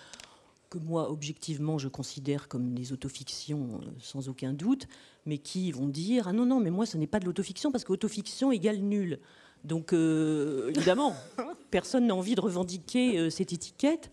que 0.70 0.78
moi, 0.78 1.10
objectivement, 1.10 1.76
je 1.76 1.88
considère 1.88 2.48
comme 2.48 2.72
des 2.72 2.94
autofictions 2.94 3.80
euh, 3.82 3.90
sans 3.98 4.30
aucun 4.30 4.54
doute, 4.54 4.88
mais 5.26 5.36
qui 5.36 5.70
vont 5.70 5.88
dire 5.88 6.28
Ah 6.28 6.32
non, 6.32 6.46
non, 6.46 6.60
mais 6.60 6.70
moi, 6.70 6.86
ce 6.86 6.96
n'est 6.96 7.06
pas 7.06 7.20
de 7.20 7.26
l'autofiction 7.26 7.70
parce 7.70 7.84
qu'autofiction 7.84 8.52
égale 8.52 8.78
nul. 8.78 9.20
Donc, 9.64 9.92
euh, 9.92 10.70
évidemment, 10.74 11.14
personne 11.70 12.06
n'a 12.06 12.14
envie 12.14 12.34
de 12.34 12.40
revendiquer 12.40 13.18
euh, 13.18 13.30
cette 13.30 13.52
étiquette. 13.52 14.10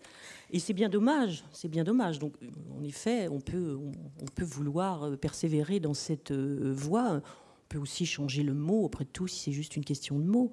Et 0.52 0.58
c'est 0.58 0.72
bien 0.72 0.88
dommage, 0.88 1.44
c'est 1.52 1.68
bien 1.68 1.84
dommage. 1.84 2.18
Donc, 2.18 2.34
en 2.76 2.82
effet, 2.82 3.28
on 3.28 3.40
peut, 3.40 3.78
on, 4.20 4.26
peut 4.34 4.44
vouloir 4.44 5.04
euh, 5.04 5.16
persévérer 5.16 5.80
dans 5.80 5.94
cette 5.94 6.32
voie. 6.32 7.14
On 7.14 7.68
peut 7.68 7.78
aussi 7.78 8.06
changer 8.06 8.42
le 8.42 8.54
mot, 8.54 8.86
après 8.86 9.04
tout, 9.04 9.28
si 9.28 9.40
c'est 9.40 9.52
juste 9.52 9.76
une 9.76 9.84
question 9.84 10.18
de 10.18 10.24
mots. 10.24 10.52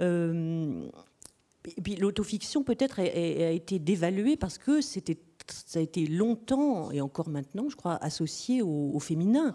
et 0.00 1.82
puis, 1.82 1.96
l'autofiction, 1.96 2.62
peut-être, 2.62 2.98
a, 3.00 3.04
été 3.04 3.78
dévaluée 3.78 4.36
parce 4.36 4.56
que 4.56 4.80
c'était, 4.80 5.18
ça 5.48 5.80
a 5.80 5.82
été 5.82 6.06
longtemps, 6.06 6.90
et 6.90 7.00
encore 7.02 7.28
maintenant, 7.28 7.68
je 7.68 7.76
crois, 7.76 7.96
associé 8.02 8.62
au, 8.62 8.98
féminin. 9.00 9.54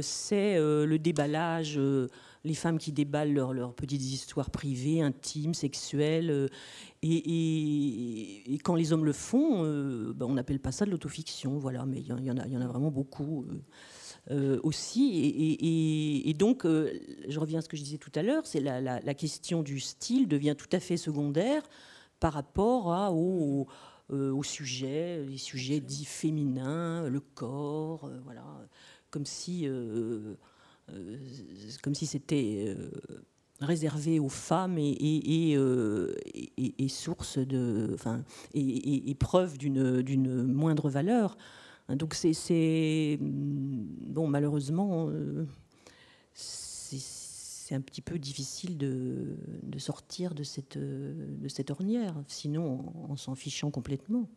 c'est 0.00 0.58
le 0.58 0.96
déballage 0.96 1.78
les 2.46 2.54
femmes 2.54 2.78
qui 2.78 2.92
déballent 2.92 3.32
leurs 3.32 3.74
petites 3.74 4.02
histoires 4.02 4.50
privées, 4.50 5.02
intimes, 5.02 5.52
sexuelles. 5.52 6.30
Euh, 6.30 6.48
et, 7.02 8.58
quand 8.62 8.76
les 8.76 8.92
hommes 8.92 9.04
le 9.04 9.12
font, 9.12 9.64
euh, 9.64 10.12
ben, 10.14 10.26
on 10.26 10.34
n'appelle 10.34 10.60
pas 10.60 10.72
ça 10.72 10.86
de 10.86 10.90
l'autofiction, 10.90 11.58
voilà, 11.58 11.84
mais 11.84 11.98
il 12.00 12.06
y, 12.06 12.30
en 12.30 12.38
a, 12.38 12.66
vraiment 12.66 12.90
beaucoup. 12.90 13.46
Euh, 14.30 14.58
aussi. 14.62 15.56
Et, 16.24 16.34
donc, 16.34 16.64
je 16.64 17.38
reviens 17.38 17.58
à 17.58 17.62
ce 17.62 17.68
que 17.68 17.76
je 17.76 17.82
disais 17.82 17.98
tout 17.98 18.12
à 18.14 18.22
l'heure, 18.22 18.46
c'est 18.46 18.60
la, 18.60 19.14
question 19.14 19.62
du 19.62 19.80
style 19.80 20.28
devient 20.28 20.54
tout 20.56 20.68
à 20.72 20.80
fait 20.80 20.96
secondaire 20.96 21.62
par 22.20 22.32
rapport 22.32 22.92
à, 22.92 23.12
au, 23.12 23.66
au 24.10 24.42
sujet, 24.42 25.24
les 25.24 25.38
sujets 25.38 25.80
dits 25.80 26.04
féminins, 26.04 27.08
le 27.08 27.20
corps, 27.20 28.10
voilà, 28.24 28.44
comme 29.10 29.26
si 29.26 29.68
comme 31.82 31.94
si 31.94 32.06
c'était 32.06 32.64
euh, 32.68 32.90
réservé 33.60 34.20
aux 34.20 34.28
femmes 34.28 34.78
et, 34.78 35.54
euh, 35.56 36.14
source 36.88 37.38
de, 37.38 37.90
enfin, 37.94 38.24
et, 38.54 39.14
preuve 39.18 39.58
d'une 39.58 40.44
moindre 40.44 40.88
valeur. 40.90 41.36
Donc 41.88 42.14
c'est 42.14 43.18
bon, 43.20 44.26
malheureusement, 44.26 45.10
c'est 46.34 47.74
un 47.74 47.80
petit 47.80 48.02
peu 48.02 48.18
difficile 48.18 48.78
de, 48.78 49.36
sortir 49.78 50.34
de 50.34 50.42
cette, 50.42 50.78
de 50.78 51.48
cette 51.48 51.70
ornière, 51.70 52.14
sinon 52.28 52.92
en, 53.10 53.16
s'en 53.16 53.34
fichant 53.34 53.70
complètement. 53.70 54.28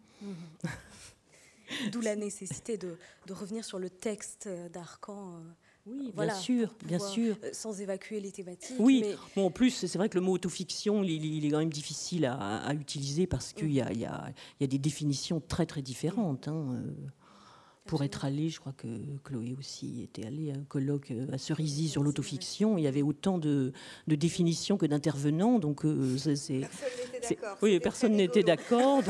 D'où 1.91 2.01
la 2.01 2.15
nécessité 2.15 2.77
de, 2.77 2.97
de, 3.27 3.33
revenir 3.33 3.63
sur 3.63 3.77
le 3.77 3.91
texte 3.91 4.49
d'Arcan 4.73 5.43
oui, 5.89 6.11
bien 6.15 6.33
sûr, 6.33 6.75
bien 6.85 6.99
sûr. 6.99 7.35
Euh, 7.43 7.49
sans 7.53 7.81
évacuer 7.81 8.19
les 8.19 8.31
thématiques. 8.31 8.75
Oui, 8.79 9.03
bon, 9.35 9.47
en 9.47 9.51
plus, 9.51 9.71
c'est 9.71 9.97
vrai 9.97 10.09
que 10.09 10.17
le 10.17 10.23
mot 10.23 10.33
autofiction, 10.33 11.03
il, 11.03 11.45
est 11.45 11.49
quand 11.49 11.59
même 11.59 11.71
difficile 11.71 12.25
à, 12.25 12.73
utiliser 12.73 13.27
parce 13.27 13.53
qu'il 13.53 13.71
y, 13.71 13.75
y, 13.75 14.05
a, 14.05 14.33
des 14.59 14.77
définitions 14.77 15.41
très, 15.45 15.65
très 15.65 15.81
différentes. 15.81 16.47
Hein, 16.47 16.67
euh. 16.73 16.91
Pour 17.85 18.03
être 18.03 18.23
allé, 18.23 18.49
je 18.49 18.59
crois 18.59 18.73
que 18.73 18.87
Chloé 19.23 19.55
aussi 19.57 20.03
était 20.03 20.27
allée 20.27 20.51
à 20.51 20.55
un 20.55 20.63
colloque 20.63 21.09
euh, 21.09 21.25
à 21.33 21.39
Cerisy 21.39 21.89
sur 21.89 22.03
l'autofiction. 22.03 22.77
Il 22.77 22.83
y 22.83 22.87
avait 22.87 23.01
autant 23.01 23.39
de, 23.39 23.73
définitions 24.05 24.77
que 24.77 24.85
d'intervenants. 24.85 25.57
Donc, 25.57 25.81
c'est. 26.17 26.61
Oui, 27.63 27.79
personne 27.79 28.13
n'était 28.13 28.43
d'accord. 28.43 29.01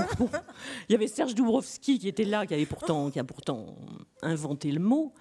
il 0.90 0.94
y 0.94 0.96
avait 0.96 1.08
Serge 1.08 1.36
Dubrovski 1.36 2.00
qui 2.00 2.08
était 2.08 2.24
là, 2.24 2.46
qui, 2.46 2.54
avait 2.54 2.66
pourtant, 2.66 3.10
qui 3.12 3.20
a 3.20 3.26
pourtant 3.26 3.76
inventé 4.22 4.72
le 4.72 4.80
mot. 4.80 5.14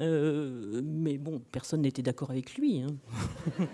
Euh, 0.00 0.80
mais 0.84 1.18
bon, 1.18 1.40
personne 1.52 1.82
n'était 1.82 2.02
d'accord 2.02 2.30
avec 2.30 2.54
lui. 2.56 2.82
Hein. 2.82 2.96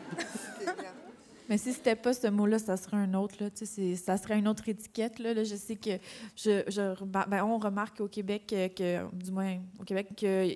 Mais 1.48 1.58
si 1.58 1.74
c'était 1.74 1.96
pas 1.96 2.14
ce 2.14 2.26
mot-là, 2.26 2.58
ça 2.58 2.76
serait 2.76 2.96
un 2.96 3.12
autre. 3.14 3.34
Là, 3.40 3.50
ça 3.52 4.16
serait 4.16 4.38
une 4.38 4.48
autre 4.48 4.66
étiquette. 4.68 5.18
Là, 5.18 5.34
Je 5.34 5.54
sais 5.54 5.76
que 5.76 5.90
je, 6.36 7.04
ben, 7.04 7.44
on 7.44 7.58
remarque 7.58 8.00
au 8.00 8.08
Québec 8.08 8.46
que, 8.48 9.14
du 9.14 9.30
moins 9.30 9.58
au 9.78 9.84
Québec, 9.84 10.08
que 10.16 10.48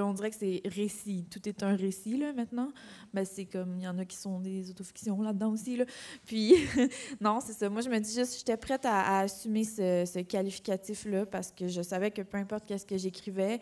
on 0.00 0.12
dirait 0.12 0.30
que 0.30 0.36
c'est 0.36 0.62
récit. 0.64 1.26
Tout 1.30 1.48
est 1.48 1.62
un 1.62 1.76
récit 1.76 2.16
là, 2.16 2.32
maintenant. 2.32 2.72
Ben, 3.14 3.24
c'est 3.24 3.44
comme 3.44 3.76
il 3.76 3.84
y 3.84 3.88
en 3.88 3.98
a 3.98 4.04
qui 4.04 4.16
sont 4.16 4.40
des 4.40 4.68
autofictions 4.68 5.22
là-dedans 5.22 5.52
aussi. 5.52 5.76
Là. 5.76 5.84
Puis 6.26 6.54
non, 7.20 7.38
c'est 7.40 7.52
ça. 7.52 7.68
Moi, 7.68 7.82
je 7.82 7.88
me 7.88 8.00
dis 8.00 8.12
juste, 8.12 8.38
j'étais 8.38 8.56
prête 8.56 8.84
à, 8.84 9.20
assumer 9.20 9.62
ce, 9.62 10.04
ce 10.12 10.18
qualificatif-là 10.20 11.26
parce 11.26 11.52
que 11.52 11.68
je 11.68 11.82
savais 11.82 12.10
que 12.10 12.22
peu 12.22 12.38
importe 12.38 12.66
qu'est-ce 12.66 12.86
que 12.86 12.98
j'écrivais, 12.98 13.60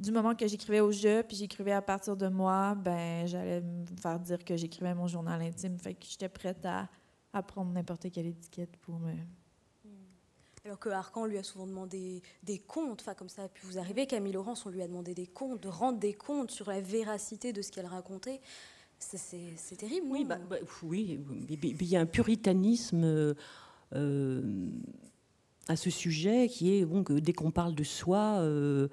du 0.00 0.12
moment 0.12 0.34
que 0.34 0.46
j'écrivais 0.46 0.80
au 0.80 0.90
jeu, 0.90 1.22
puis 1.22 1.36
j'écrivais 1.36 1.72
à 1.72 1.82
partir 1.82 2.16
de 2.16 2.28
moi, 2.28 2.74
ben 2.74 3.26
j'allais 3.26 3.60
me 3.60 3.84
faire 4.00 4.18
dire 4.18 4.42
que 4.44 4.56
j'écrivais 4.56 4.94
mon 4.94 5.06
journal 5.06 5.40
intime. 5.42 5.78
Fait 5.78 5.94
que 5.94 6.06
j'étais 6.08 6.28
prête 6.28 6.64
à, 6.64 6.88
à 7.32 7.42
prendre 7.42 7.70
n'importe 7.70 8.10
quelle 8.10 8.26
étiquette 8.26 8.76
pour 8.78 8.98
me. 8.98 9.12
Hmm. 9.12 9.88
Alors 10.64 10.78
que 10.78 10.88
Arcan 10.88 11.26
lui 11.26 11.36
a 11.36 11.42
souvent 11.42 11.66
demandé 11.66 12.22
des 12.42 12.58
comptes, 12.58 13.02
enfin 13.02 13.14
comme 13.14 13.28
ça 13.28 13.44
a 13.44 13.48
pu 13.48 13.66
vous 13.66 13.78
arriver, 13.78 14.06
Camille 14.06 14.32
Laurence, 14.32 14.64
on 14.64 14.70
lui 14.70 14.80
a 14.80 14.88
demandé 14.88 15.14
des 15.14 15.26
comptes, 15.26 15.62
de 15.62 15.68
rendre 15.68 15.98
des 15.98 16.14
comptes 16.14 16.50
sur 16.50 16.70
la 16.70 16.80
véracité 16.80 17.52
de 17.52 17.60
ce 17.60 17.70
qu'elle 17.70 17.86
racontait. 17.86 18.40
C'est 18.98 19.76
terrible, 19.76 20.06
oui. 20.10 20.24
Bah, 20.24 20.38
bah, 20.48 20.56
oui, 20.82 21.20
il 21.48 21.86
y 21.86 21.96
a 21.96 22.00
un 22.00 22.06
puritanisme 22.06 23.34
euh, 23.94 24.70
à 25.68 25.76
ce 25.76 25.90
sujet 25.90 26.48
qui 26.48 26.76
est 26.76 26.84
bon, 26.84 27.04
que 27.04 27.14
dès 27.14 27.32
qu'on 27.32 27.50
parle 27.50 27.74
de 27.74 27.84
soi, 27.84 28.38
euh, 28.40 28.88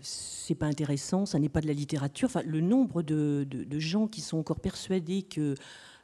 c'est 0.00 0.54
pas 0.54 0.66
intéressant, 0.66 1.26
ça 1.26 1.38
n'est 1.38 1.48
pas 1.48 1.60
de 1.60 1.66
la 1.66 1.72
littérature. 1.72 2.26
Enfin, 2.26 2.42
le 2.42 2.60
nombre 2.60 3.02
de, 3.02 3.46
gens 3.78 4.06
qui 4.06 4.20
sont 4.20 4.38
encore 4.38 4.60
persuadés 4.60 5.22
que 5.22 5.54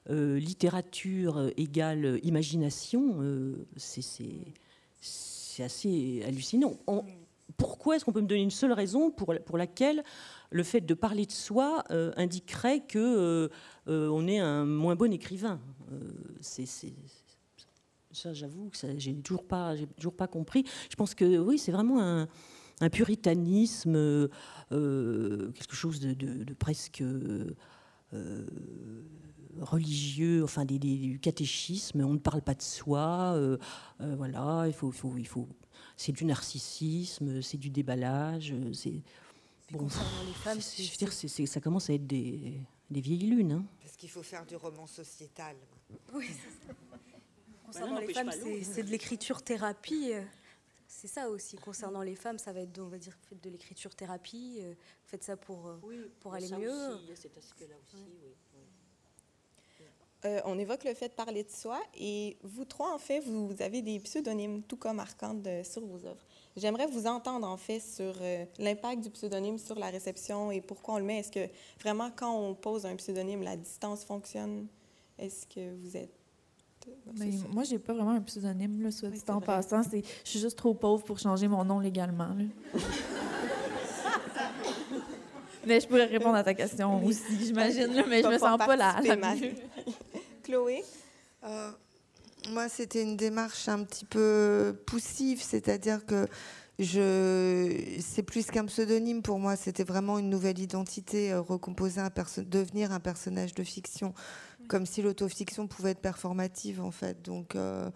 euh, 0.08 0.38
littérature 0.38 1.50
égale 1.56 2.18
imagination, 2.22 3.16
euh, 3.20 3.66
c'est 3.76 4.44
assez 5.58 6.22
hallucinant. 6.26 6.78
pourquoi 7.58 7.96
est-ce 7.96 8.04
qu'on 8.04 8.12
peut 8.12 8.22
me 8.22 8.26
donner 8.26 8.42
une 8.42 8.50
seule 8.50 8.72
raison 8.72 9.10
pour, 9.10 9.34
pour 9.44 9.58
laquelle 9.58 10.02
le 10.50 10.62
fait 10.62 10.80
de 10.80 10.94
parler 10.94 11.26
de 11.26 11.32
soi 11.32 11.84
indiquerait 12.16 12.80
que 12.80 13.50
on 13.86 14.26
est 14.26 14.38
un 14.38 14.64
moins 14.64 14.96
bon 14.96 15.12
écrivain? 15.12 15.60
C'est 16.40 16.64
ça, 18.12 18.32
j'avoue 18.32 18.70
que 18.70 18.76
j'ai 18.98 19.14
toujours 19.16 19.44
pas, 19.44 19.74
toujours 19.96 20.16
pas 20.16 20.26
compris. 20.26 20.64
Je 20.90 20.96
pense 20.96 21.14
que 21.14 21.38
oui, 21.38 21.58
c'est 21.58 21.70
vraiment 21.70 22.02
un, 22.02 22.28
un 22.80 22.88
puritanisme, 22.90 23.94
euh, 23.94 24.28
euh, 24.72 25.52
quelque 25.52 25.74
chose 25.74 26.00
de, 26.00 26.54
presque 26.54 27.02
euh, 27.02 27.54
religieux, 29.60 30.42
enfin 30.42 30.64
des, 30.64 30.78
du 30.78 31.18
catéchisme. 31.20 32.00
On 32.00 32.14
ne 32.14 32.18
parle 32.18 32.42
pas 32.42 32.54
de 32.54 32.62
soi, 32.62 33.38
voilà. 33.98 34.64
Il 34.66 34.72
faut, 34.72 34.92
il 35.16 35.26
faut, 35.26 35.48
C'est 35.96 36.12
du 36.12 36.24
narcissisme, 36.24 37.42
c'est 37.42 37.58
du 37.58 37.70
déballage, 37.70 38.54
c'est. 38.72 39.02
Bon, 39.72 39.86
les 40.26 40.32
femmes, 40.32 40.58
je 40.60 40.82
veux 40.82 40.96
dire, 40.96 41.12
ça 41.48 41.60
commence 41.60 41.90
à 41.90 41.92
être 41.92 42.06
des, 42.06 42.54
des 42.90 43.00
vieilles 43.00 43.28
lunes. 43.28 43.52
Hein. 43.52 43.64
Parce 43.80 43.96
qu'il 43.96 44.10
faut 44.10 44.24
faire 44.24 44.44
du 44.44 44.56
roman 44.56 44.88
sociétal. 44.88 45.54
Oui, 46.12 46.26
Concernant 47.66 48.00
les 48.00 48.12
femmes, 48.12 48.32
c'est 48.32 48.82
de 48.82 48.90
l'écriture 48.90 49.42
thérapie 49.42 50.12
c'est 50.90 51.08
ça 51.08 51.30
aussi. 51.30 51.56
Concernant 51.56 52.02
les 52.02 52.16
femmes, 52.16 52.38
ça 52.38 52.52
va 52.52 52.60
être, 52.60 52.78
on 52.80 52.88
va 52.88 52.98
dire, 52.98 53.16
faites 53.28 53.42
de 53.42 53.48
l'écriture 53.48 53.94
thérapie, 53.94 54.58
euh, 54.60 54.74
faites 55.06 55.22
ça 55.22 55.36
pour, 55.36 55.68
euh, 55.68 56.10
pour 56.18 56.34
aller 56.34 56.50
mieux. 56.50 56.98
il 57.02 57.08
y 57.08 57.12
a 57.12 57.16
cet 57.16 57.38
aspect-là 57.38 57.76
aussi, 57.80 58.04
oui. 58.22 58.34
euh, 60.24 60.40
on 60.44 60.58
évoque 60.58 60.84
le 60.84 60.92
fait 60.94 61.08
de 61.08 61.14
parler 61.14 61.44
de 61.44 61.50
soi 61.50 61.80
et 61.94 62.36
vous 62.42 62.64
trois, 62.64 62.92
en 62.92 62.98
fait, 62.98 63.20
vous, 63.20 63.54
avez 63.60 63.82
des 63.82 64.00
pseudonymes, 64.00 64.64
tout 64.64 64.76
comme 64.76 64.98
Arcande, 64.98 65.48
sur 65.64 65.86
vos 65.86 66.04
œuvres. 66.04 66.26
J'aimerais 66.56 66.86
vous 66.86 67.06
entendre, 67.06 67.46
en 67.46 67.56
fait, 67.56 67.80
sur 67.80 68.14
euh, 68.20 68.44
l'impact 68.58 69.02
du 69.02 69.10
pseudonyme 69.10 69.58
sur 69.58 69.78
la 69.78 69.90
réception 69.90 70.50
et 70.50 70.60
pourquoi 70.60 70.94
on 70.94 70.98
le 70.98 71.04
met. 71.04 71.20
Est-ce 71.20 71.30
que 71.30 71.48
vraiment, 71.80 72.10
quand 72.10 72.36
on 72.36 72.54
pose 72.54 72.84
un 72.84 72.96
pseudonyme, 72.96 73.42
la 73.42 73.56
distance 73.56 74.04
fonctionne? 74.04 74.66
Est-ce 75.16 75.46
que 75.46 75.74
vous 75.76 75.96
êtes 75.96 76.19
mais 77.18 77.30
moi, 77.52 77.64
j'ai 77.64 77.78
pas 77.78 77.92
vraiment 77.92 78.12
un 78.12 78.20
pseudonyme, 78.20 78.82
là, 78.82 78.90
soit 78.90 79.10
dit 79.10 79.20
en 79.28 79.40
passant. 79.40 79.82
Je 79.82 80.00
suis 80.24 80.38
juste 80.38 80.58
trop 80.58 80.74
pauvre 80.74 81.04
pour 81.04 81.18
changer 81.18 81.48
mon 81.48 81.64
nom 81.64 81.80
légalement. 81.80 82.28
mais 85.66 85.80
je 85.80 85.86
pourrais 85.86 86.06
répondre 86.06 86.36
à 86.36 86.44
ta 86.44 86.54
question 86.54 87.04
aussi, 87.04 87.44
j'imagine, 87.44 88.04
mais 88.08 88.22
je 88.22 88.28
me 88.28 88.38
sens 88.38 88.58
pas 88.58 88.76
là. 88.76 89.00
Chloé? 90.42 90.84
Euh, 91.44 91.70
moi, 92.50 92.68
c'était 92.68 93.02
une 93.02 93.16
démarche 93.16 93.68
un 93.68 93.84
petit 93.84 94.04
peu 94.04 94.76
poussive, 94.86 95.42
c'est-à-dire 95.42 96.06
que 96.06 96.26
je, 96.78 97.98
c'est 98.00 98.22
plus 98.22 98.46
qu'un 98.46 98.64
pseudonyme 98.64 99.20
pour 99.20 99.38
moi, 99.38 99.56
c'était 99.56 99.84
vraiment 99.84 100.18
une 100.18 100.30
nouvelle 100.30 100.58
identité, 100.58 101.30
euh, 101.30 101.42
recomposer 101.42 102.00
un 102.00 102.10
devenir 102.38 102.92
un 102.92 103.00
personnage 103.00 103.54
de 103.54 103.62
fiction 103.62 104.14
comme 104.70 104.86
si 104.86 105.02
l'autofiction 105.02 105.66
pouvait 105.66 105.90
être 105.90 106.00
performative 106.00 106.80
en 106.80 106.92
fait. 106.92 107.20
Donc 107.22 107.56
euh, 107.56 107.90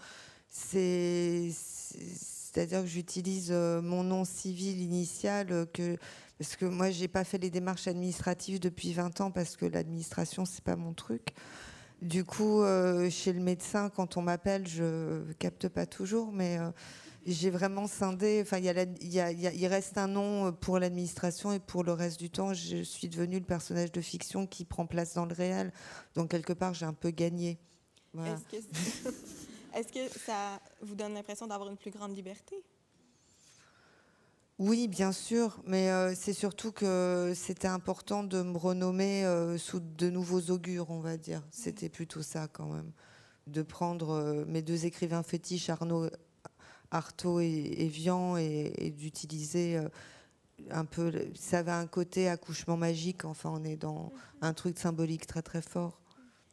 c'est 0.49 1.51
c'est-à-dire 1.53 2.81
que 2.81 2.89
j'utilise 2.89 3.51
euh, 3.53 3.81
mon 3.81 4.03
nom 4.03 4.25
civil 4.25 4.83
initial 4.83 5.53
euh, 5.53 5.97
parce 6.37 6.57
que 6.57 6.65
moi 6.65 6.91
j'ai 6.91 7.07
pas 7.07 7.23
fait 7.23 7.39
les 7.39 7.51
démarches 7.51 7.87
administratives 7.87 8.59
depuis 8.59 8.93
20 8.93 9.21
ans 9.21 9.31
parce 9.31 9.57
que 9.57 9.67
l'administration 9.67 10.45
c'est 10.45 10.65
pas 10.65 10.75
mon 10.75 10.95
truc. 10.95 11.29
Du 12.03 12.25
coup, 12.25 12.63
chez 13.09 13.33
le 13.33 13.41
médecin, 13.41 13.89
quand 13.89 14.19
on 14.19 14.23
m'appelle, 14.23 14.67
je 14.67 15.33
capte 15.39 15.69
pas 15.69 15.87
toujours, 15.87 16.33
mais 16.33 16.59
j'ai 17.27 17.51
vraiment 17.51 17.87
scindé. 17.87 18.41
Enfin, 18.43 18.59
il, 18.59 18.65
y 18.65 19.21
a 19.21 19.33
il, 19.33 19.67
reste 19.67 19.99
un 19.99 20.09
nom 20.09 20.53
pour 20.53 20.79
l'administration 20.79 21.53
et 21.53 21.59
pour 21.59 21.85
le 21.85 21.93
reste 21.93 22.19
du 22.19 22.31
temps, 22.31 22.53
je 22.53 22.83
suis 22.83 23.09
devenue 23.09 23.39
le 23.39 23.45
personnage 23.45 23.93
de 23.93 24.01
fiction 24.01 24.47
qui 24.47 24.65
prend 24.65 24.87
place 24.87 25.15
dans 25.15 25.27
le 25.27 25.35
réel. 25.35 25.73
Donc, 26.15 26.31
quelque 26.31 26.53
part, 26.53 26.75
j'ai 26.75 26.87
un 26.87 26.93
peu 26.93 27.11
gagné. 27.11 27.59
Est-ce 29.75 29.93
que, 29.93 30.19
ça 30.25 30.61
vous 30.83 30.95
donne 30.95 31.15
l'impression 31.15 31.47
d'avoir 31.47 31.69
une 31.69 31.77
plus 31.77 31.91
grande 31.91 32.15
liberté? 32.15 32.63
Oui, 34.61 34.87
bien 34.87 35.11
sûr, 35.11 35.61
mais 35.67 35.91
euh, 35.91 36.15
c'est 36.15 36.33
surtout 36.33 36.71
que 36.71 37.33
c'était 37.35 37.67
important 37.67 38.23
de 38.23 38.41
me 38.43 38.57
renommer 38.57 39.25
euh, 39.25 39.59
sous 39.59 39.81
de 39.81 40.11
nouveaux 40.11 40.53
augures, 40.53 40.91
on 40.91 41.01
va 41.01 41.17
dire. 41.17 41.43
C'était 41.51 41.89
plutôt 41.89 42.23
ça 42.23 42.47
quand 42.47 42.69
même, 42.69 42.93
de 43.49 43.63
prendre 43.63 44.11
euh, 44.11 44.45
mes 44.47 44.63
deux 44.63 44.87
écrivains 44.87 45.25
fétiches, 45.25 45.71
Arnaud 45.71 46.09
Artaud 46.91 47.41
et, 47.41 47.89
Vian 47.89 48.37
et, 48.37 48.95
d'utiliser 48.97 49.77
euh, 49.77 49.89
un 50.71 50.85
peu. 50.85 51.13
Ça 51.35 51.59
avait 51.59 51.73
un 51.73 51.87
côté 51.87 52.29
accouchement 52.29 52.77
magique. 52.77 53.25
Enfin, 53.25 53.51
on 53.53 53.65
est 53.65 53.77
dans 53.77 54.13
un 54.41 54.55
truc 54.55 54.79
symbolique 54.79 55.27
très 55.27 55.43
très 55.43 55.63
fort, 55.63 56.01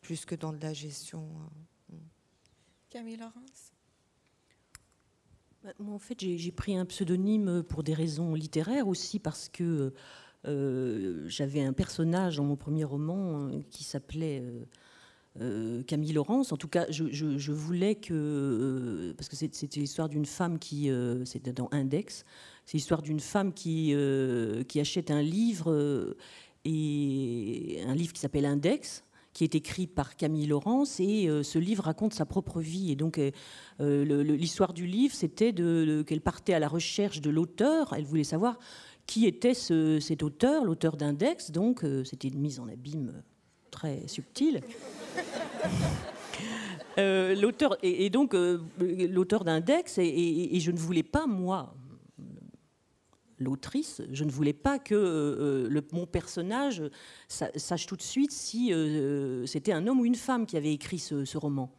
plus 0.02 0.26
que 0.26 0.36
dans 0.36 0.54
de 0.54 0.62
la 0.62 0.74
gestion. 0.74 1.28
Euh. 1.92 1.96
Camille 2.90 3.18
Laurence? 3.18 3.74
Bah, 5.64 5.72
Moi, 5.80 5.96
en 5.96 6.00
fait, 6.00 6.20
j'ai 6.20 6.52
pris 6.52 6.76
un 6.76 6.86
pseudonyme 6.86 7.64
pour 7.64 7.84
des 7.84 7.94
raisons 7.94 8.34
littéraires 8.34 8.88
aussi, 8.88 9.20
parce 9.20 9.50
que 9.50 9.94
euh, 10.48 11.24
j'avais 11.28 11.62
un 11.62 11.74
personnage 11.74 12.38
dans 12.38 12.44
mon 12.44 12.56
premier 12.56 12.84
roman 12.84 13.52
qui 13.70 13.84
s'appelait 13.84 14.42
euh, 14.42 14.66
Camille 15.88 16.12
Laurence. 16.12 16.52
En 16.52 16.58
tout 16.58 16.68
cas, 16.68 16.86
je, 16.90 17.52
voulais 17.52 17.96
que. 17.96 18.14
Euh, 18.14 19.14
parce 19.16 19.30
que 19.30 19.36
c'était 19.36 19.80
l'histoire 19.80 20.10
d'une 20.10 20.26
femme 20.26 20.60
qui. 20.60 20.90
Euh, 20.90 21.24
c'était 21.26 21.54
dans 21.54 21.70
Index. 21.72 22.26
C'est 22.66 22.78
l'histoire 22.78 23.02
d'une 23.02 23.20
femme 23.20 23.54
qui, 23.54 23.96
qui 24.68 24.80
achète 24.80 25.10
un 25.10 25.22
livre, 25.22 26.16
et 26.66 27.82
un 27.88 27.96
livre 27.96 28.14
qui 28.14 28.20
s'appelle 28.20 28.46
Index 28.46 29.04
qui 29.34 29.46
est 29.46 29.56
écrit 29.56 29.88
par 29.88 30.18
Camille 30.18 30.46
Laurence 30.46 31.00
et 31.00 31.28
ce 31.42 31.58
livre 31.58 31.86
raconte 31.86 32.14
sa 32.14 32.26
propre 32.26 32.60
vie 32.60 32.92
et 32.92 32.96
donc 32.96 33.20
l'histoire 33.80 34.74
du 34.74 34.86
livre 34.86 35.16
c'était 35.16 35.54
de, 35.54 36.04
qu'elle 36.06 36.22
partait 36.22 36.54
à 36.54 36.60
la 36.60 36.68
recherche 36.68 37.20
de 37.20 37.30
l'auteur 37.32 37.94
elle 37.94 38.06
voulait 38.06 38.24
savoir 38.24 38.60
qui 39.08 39.26
était 39.26 39.56
cet 39.56 40.22
auteur 40.22 40.66
l'auteur 40.66 40.98
d'Index 40.98 41.50
donc 41.50 41.84
c'était 42.06 42.28
une 42.28 42.40
mise 42.40 42.60
en 42.60 42.68
abîme 42.68 43.24
très 43.72 44.08
subtile 44.08 44.62
Euh, 46.98 47.36
l'auteur 47.36 47.78
et, 47.84 48.10
donc 48.10 48.34
euh, 48.34 48.60
l'auteur 48.80 49.46
d'index 49.46 49.98
et, 49.98 50.60
je 50.60 50.72
ne 50.72 50.78
voulais 50.78 51.04
pas 51.04 51.26
moi 51.26 51.74
l'autrice 53.40 54.02
je 54.12 54.26
ne 54.26 54.30
voulais 54.30 54.54
pas 54.54 54.78
que 54.78 54.94
euh, 54.94 55.82
mon 55.94 56.06
personnage 56.06 56.84
sache 57.30 57.86
tout 57.86 57.96
de 57.96 58.02
suite 58.02 58.34
si 58.34 58.74
c'était 59.46 59.72
un 59.72 59.88
homme 59.88 60.02
ou 60.02 60.06
une 60.06 60.16
femme 60.16 60.46
qui 60.46 60.58
avait 60.58 60.74
écrit 60.74 61.00
ce, 61.00 61.24
ce 61.24 61.38
roman. 61.38 61.72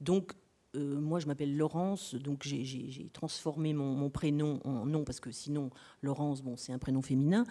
Donc 0.00 0.32
euh, 0.78 1.00
moi, 1.00 1.18
je 1.20 1.26
m'appelle 1.26 1.56
Laurence, 1.56 2.14
donc 2.14 2.42
j'ai 2.42 3.10
transformé 3.12 3.72
mon, 3.72 4.08
prénom 4.10 4.60
en 4.64 4.86
nom 4.86 5.04
parce 5.04 5.20
que 5.20 5.30
sinon, 5.30 5.70
Laurence, 6.02 6.42
bon, 6.42 6.56
c'est 6.56 6.72
un 6.72 6.78
prénom 6.78 7.02
féminin. 7.02 7.44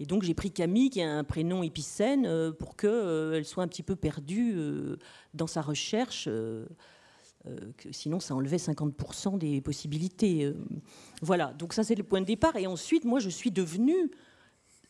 Et 0.00 0.06
donc, 0.06 0.22
j'ai 0.22 0.34
pris 0.34 0.50
Camille, 0.50 0.90
qui 0.90 1.00
est 1.00 1.04
un 1.04 1.24
prénom 1.24 1.62
épicène, 1.62 2.26
euh, 2.26 2.52
pour 2.52 2.76
qu'elle 2.76 2.90
euh, 2.90 3.44
soit 3.44 3.62
un 3.62 3.68
petit 3.68 3.82
peu 3.82 3.96
perdue 3.96 4.56
dans 5.34 5.46
sa 5.46 5.62
recherche. 5.62 6.28
sinon, 7.90 8.20
ça 8.20 8.34
enlevait 8.34 8.56
50% 8.56 9.38
des 9.38 9.60
possibilités. 9.60 10.52
voilà, 11.22 11.52
donc 11.54 11.72
ça, 11.72 11.84
c'est 11.84 11.94
le 11.94 12.04
point 12.04 12.20
de 12.20 12.26
départ. 12.26 12.56
Et 12.56 12.66
ensuite, 12.66 13.04
moi, 13.04 13.20
je 13.20 13.28
suis 13.28 13.50
devenue 13.50 14.10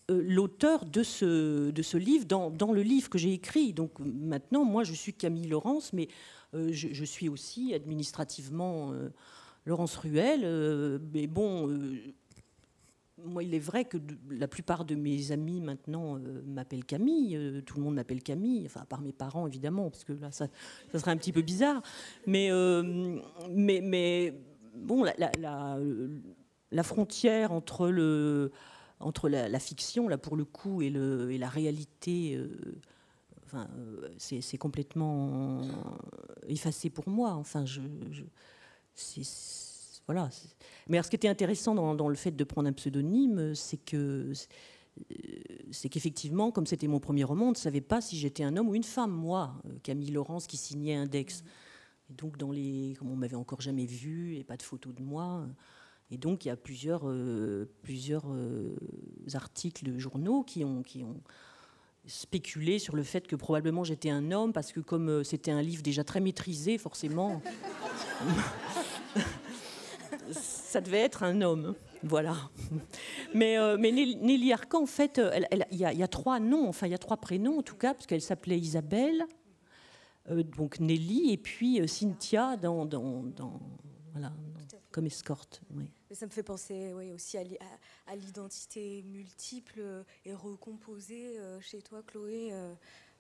l'auteur 0.09 0.85
de 0.85 1.03
ce, 1.03 1.97
livre 1.97 2.27
dans 2.27 2.73
le 2.73 2.83
livre 2.83 3.09
que 3.09 3.19
j'ai 3.19 3.33
écrit. 3.33 3.73
Donc 3.73 3.93
maintenant, 4.01 4.65
moi, 4.65 4.85
je 4.85 4.93
suis 4.93 5.15
Camille 5.15 5.49
Laurence, 5.49 5.93
mais 5.93 6.09
euh, 6.55 6.71
je, 6.73 7.05
suis 7.05 7.31
aussi 7.31 7.73
administrativement 7.73 8.93
euh, 8.93 9.09
Laurence 9.65 9.97
Ruel, 9.97 10.43
euh, 10.45 10.99
mais 11.13 11.27
bon 11.27 11.79
moi, 13.25 13.45
il 13.45 13.55
est 13.55 13.61
vrai 13.61 13.85
que 13.85 13.99
la 14.31 14.49
plupart 14.49 14.85
de 14.85 14.97
mes 14.97 15.31
amis 15.31 15.61
maintenant 15.61 16.19
m'appellent 16.45 16.85
Camille. 16.85 17.63
tout 17.65 17.77
le 17.77 17.85
monde 17.85 17.95
m'appelle 17.95 18.21
Camille, 18.21 18.65
enfin, 18.67 18.81
à 18.81 18.85
part 18.85 19.01
mes 19.01 19.13
parents, 19.13 19.47
évidemment, 19.47 19.91
parce 19.91 20.03
que 20.03 20.13
là, 20.13 20.33
ça, 20.33 20.49
serait 20.93 21.13
un 21.13 21.17
petit 21.17 21.31
peu 21.31 21.43
bizarre. 21.43 21.83
Mais, 22.27 22.51
mais, 23.49 24.35
bon, 24.75 25.05
la, 25.05 25.15
la, 25.39 25.79
la, 26.73 26.83
frontière 26.83 27.53
entre, 27.53 27.91
le, 27.91 28.51
entre 28.99 29.29
la, 29.29 29.61
fiction, 29.61 30.09
là, 30.09 30.19
pour 30.19 30.35
le 30.35 30.45
coup, 30.45 30.83
et, 30.83 30.91
le, 30.91 31.31
et 31.31 31.39
la 31.39 31.49
réalité 31.49 32.37
euh, 33.55 34.09
c'est 34.19 34.59
complètement 34.59 35.63
effacé 36.49 36.91
pour 36.91 37.09
moi. 37.09 37.33
Enfin, 37.33 37.65
je, 37.65 37.81
voilà. 40.07 40.29
Mais 40.89 41.03
ce 41.03 41.09
qui 41.09 41.17
était 41.17 41.29
intéressant 41.29 41.75
dans, 41.75 42.09
le 42.09 42.15
fait 42.15 42.33
de 42.33 42.45
prendre 42.45 42.69
un 42.69 42.73
pseudonyme, 42.73 43.55
c'est 43.55 43.79
que 43.79 44.33
c'est 45.71 45.89
qu'effectivement, 45.89 46.51
comme 46.51 46.67
c'était 46.67 46.87
mon 46.87 47.01
premier 47.01 47.25
roman, 47.25 47.47
on 47.47 47.51
ne 47.53 47.57
savait 47.57 47.81
pas 47.81 48.03
si 48.03 48.19
j'étais 48.19 48.45
un 48.45 48.57
homme 48.57 48.69
ou 48.69 48.75
une 48.75 48.85
femme. 48.85 49.11
Moi, 49.11 49.55
euh, 49.67 49.79
Camille 49.83 50.11
Laurence, 50.11 50.47
qui 50.47 50.59
signait 50.59 50.95
Index. 50.95 51.43
Et 52.11 52.15
donc, 52.15 52.37
dans 52.37 52.51
les, 52.51 52.95
comme 52.99 53.11
on 53.11 53.17
m'avait 53.17 53.37
encore 53.37 53.63
jamais 53.63 53.87
vu 53.87 54.37
et 54.37 54.45
pas 54.45 54.59
de 54.59 54.63
photos 54.63 54.95
de 54.95 55.03
moi. 55.03 55.47
Et 56.11 56.19
donc, 56.19 56.45
il 56.45 56.49
y 56.49 56.51
a 56.51 56.57
plusieurs, 56.57 57.09
euh, 57.09 57.73
plusieurs 57.83 58.27
articles 59.33 59.91
de 59.91 59.99
journaux 59.99 60.43
qui 60.43 60.63
ont, 60.63 60.83
qui 60.83 61.05
ont 61.05 61.23
spéculer 62.07 62.79
sur 62.79 62.97
le 62.97 63.03
fait 63.03 63.27
que 63.27 63.37
probablement 63.37 63.85
j'étais 63.85 64.11
un 64.11 64.33
homme, 64.33 64.53
parce 64.53 64.73
que 64.73 64.81
comme 64.81 65.09
euh, 65.09 65.25
c'était 65.25 65.51
un 65.51 65.63
livre 65.63 65.83
déjà 65.83 66.05
très 66.05 66.21
maîtrisé, 66.21 66.79
forcément, 66.79 67.41
ça 70.31 70.81
devait 70.81 70.99
être 70.99 71.23
un 71.23 71.41
homme. 71.43 71.75
Voilà. 72.03 72.37
Mais, 73.35 73.59
euh, 73.59 73.77
mais 73.79 73.93
Nelly 73.93 74.53
Arcan, 74.53 74.83
en 74.83 74.87
fait, 74.87 75.21
il 75.71 75.79
y, 75.79 75.85
a 75.85 76.09
trois 76.09 76.41
noms, 76.41 76.69
enfin 76.69 76.89
il 76.89 76.91
y 76.91 76.95
a 76.95 76.99
trois 76.99 77.17
prénoms 77.17 77.59
en 77.59 77.63
tout 77.63 77.77
cas, 77.77 77.95
parce 77.95 78.07
qu'elle 78.07 78.21
s'appelait 78.21 78.59
Isabelle, 78.59 79.25
euh, 80.31 80.43
donc 80.43 80.81
Nelly, 80.81 81.33
et 81.33 81.39
puis 81.39 81.87
Cynthia 81.89 82.57
dans, 82.57 82.85
dans, 82.85 83.23
dans 83.23 83.61
voilà, 84.13 84.33
comme 84.91 85.07
escorte. 85.07 85.63
Oui. 85.75 85.91
Ça 86.15 86.27
me 86.27 86.31
fait 86.31 86.43
penser 86.43 86.93
oui, 86.95 87.13
aussi 87.13 87.39
à, 87.39 87.45
l'identité 88.17 89.03
multiple 89.03 90.05
et 90.25 90.35
recomposée 90.35 91.39
euh, 91.39 91.61
chez 91.61 91.81
toi, 91.81 92.03
Chloé, 92.07 92.51
euh, 92.53 92.75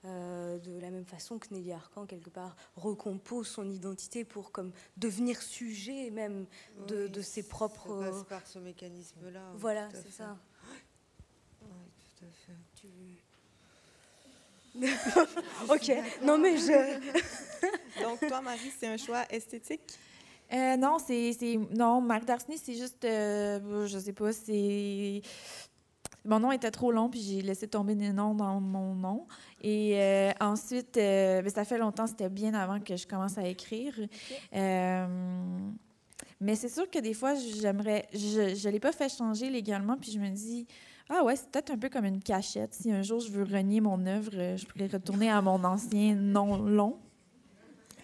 euh, 0.05 0.59
de 0.59 0.79
la 0.79 0.91
même 0.91 1.07
façon 1.07 1.39
que 1.39 1.47
Nelly 1.53 1.73
Arcan, 1.73 2.07
quelque 2.07 2.29
part, 2.29 2.57
recompose 2.77 3.47
son 3.47 3.71
identité 3.71 4.25
pour 4.25 4.53
comme 4.53 4.73
devenir 4.97 5.41
sujet 5.41 6.11
même 6.11 6.47
de, 6.87 7.07
de 7.07 7.23
ses 7.23 7.43
propres... 7.45 8.03
Ça 8.03 8.11
passe 8.11 8.25
par 8.25 8.47
ce 8.47 8.59
mécanisme-là. 8.59 9.53
Voilà, 9.55 9.89
c'est 9.93 10.13
ça. 10.13 10.37
Oui, 11.63 11.69
tout 12.19 12.25
à 12.27 12.31
fait. 12.31 12.53
ok, 15.69 15.93
non 16.23 16.39
mais 16.39 16.57
je... 16.57 18.03
Donc, 18.03 18.21
toi, 18.27 18.41
Marie, 18.41 18.73
c'est 18.79 18.87
un 18.87 18.97
choix 18.97 19.25
esthétique? 19.31 19.99
Euh, 20.53 20.77
non, 20.77 20.99
c'est. 20.99 21.35
Non, 21.77 22.01
Marc 22.01 22.25
Darcy, 22.25 22.59
c'est 22.59 22.75
juste. 22.75 23.05
Euh, 23.05 23.87
je 23.87 23.99
sais 23.99 24.13
pas, 24.13 24.33
c'est. 24.33 25.23
Mon 26.25 26.39
nom 26.39 26.53
était 26.53 26.71
trop 26.71 26.93
long, 26.93 27.09
puis 27.09 27.21
j'ai 27.21 27.43
laissé 27.43 27.67
tomber 27.67 27.97
des 27.97 28.13
noms 28.13 28.35
dans 28.35 28.61
mon 28.61 28.95
nom. 28.95 29.27
Et 29.61 29.95
euh, 29.97 30.31
ensuite, 30.41 30.95
ben, 30.95 31.49
ça 31.49 31.65
fait 31.65 31.79
longtemps, 31.79 32.07
c'était 32.07 32.29
bien 32.29 32.55
avant 32.55 32.79
que 32.79 32.95
je 32.97 33.07
commence 33.07 33.39
à 33.39 33.47
écrire. 33.49 33.95
mais 36.41 36.55
c'est 36.55 36.69
sûr 36.69 36.89
que 36.91 36.99
des 36.99 37.15
fois, 37.15 37.35
j'aimerais. 37.35 38.07
Je 38.13 38.67
ne 38.67 38.73
l'ai 38.73 38.81
pas 38.81 38.93
fait 38.93 39.09
changer 39.09 39.51
légalement, 39.51 39.97
puis 39.97 40.13
je 40.13 40.19
me 40.19 40.29
dis. 40.29 40.67
Ah 41.09 41.25
ouais, 41.25 41.37
c'est 41.37 41.51
peut-être 41.51 41.71
un 41.73 41.79
peu 41.79 41.89
comme 41.89 42.05
une 42.05 42.23
cachette. 42.23 42.73
Si 42.75 42.91
un 42.91 43.03
jour 43.03 43.21
je 43.21 43.31
veux 43.31 43.43
renier 43.43 43.81
mon 43.81 44.07
œuvre, 44.07 44.31
je 44.57 44.65
pourrais 44.65 44.87
retourner 44.87 45.29
à 45.31 45.43
mon 45.43 45.63
ancien 45.65 46.15
nom 46.15 46.57
long. 46.57 46.97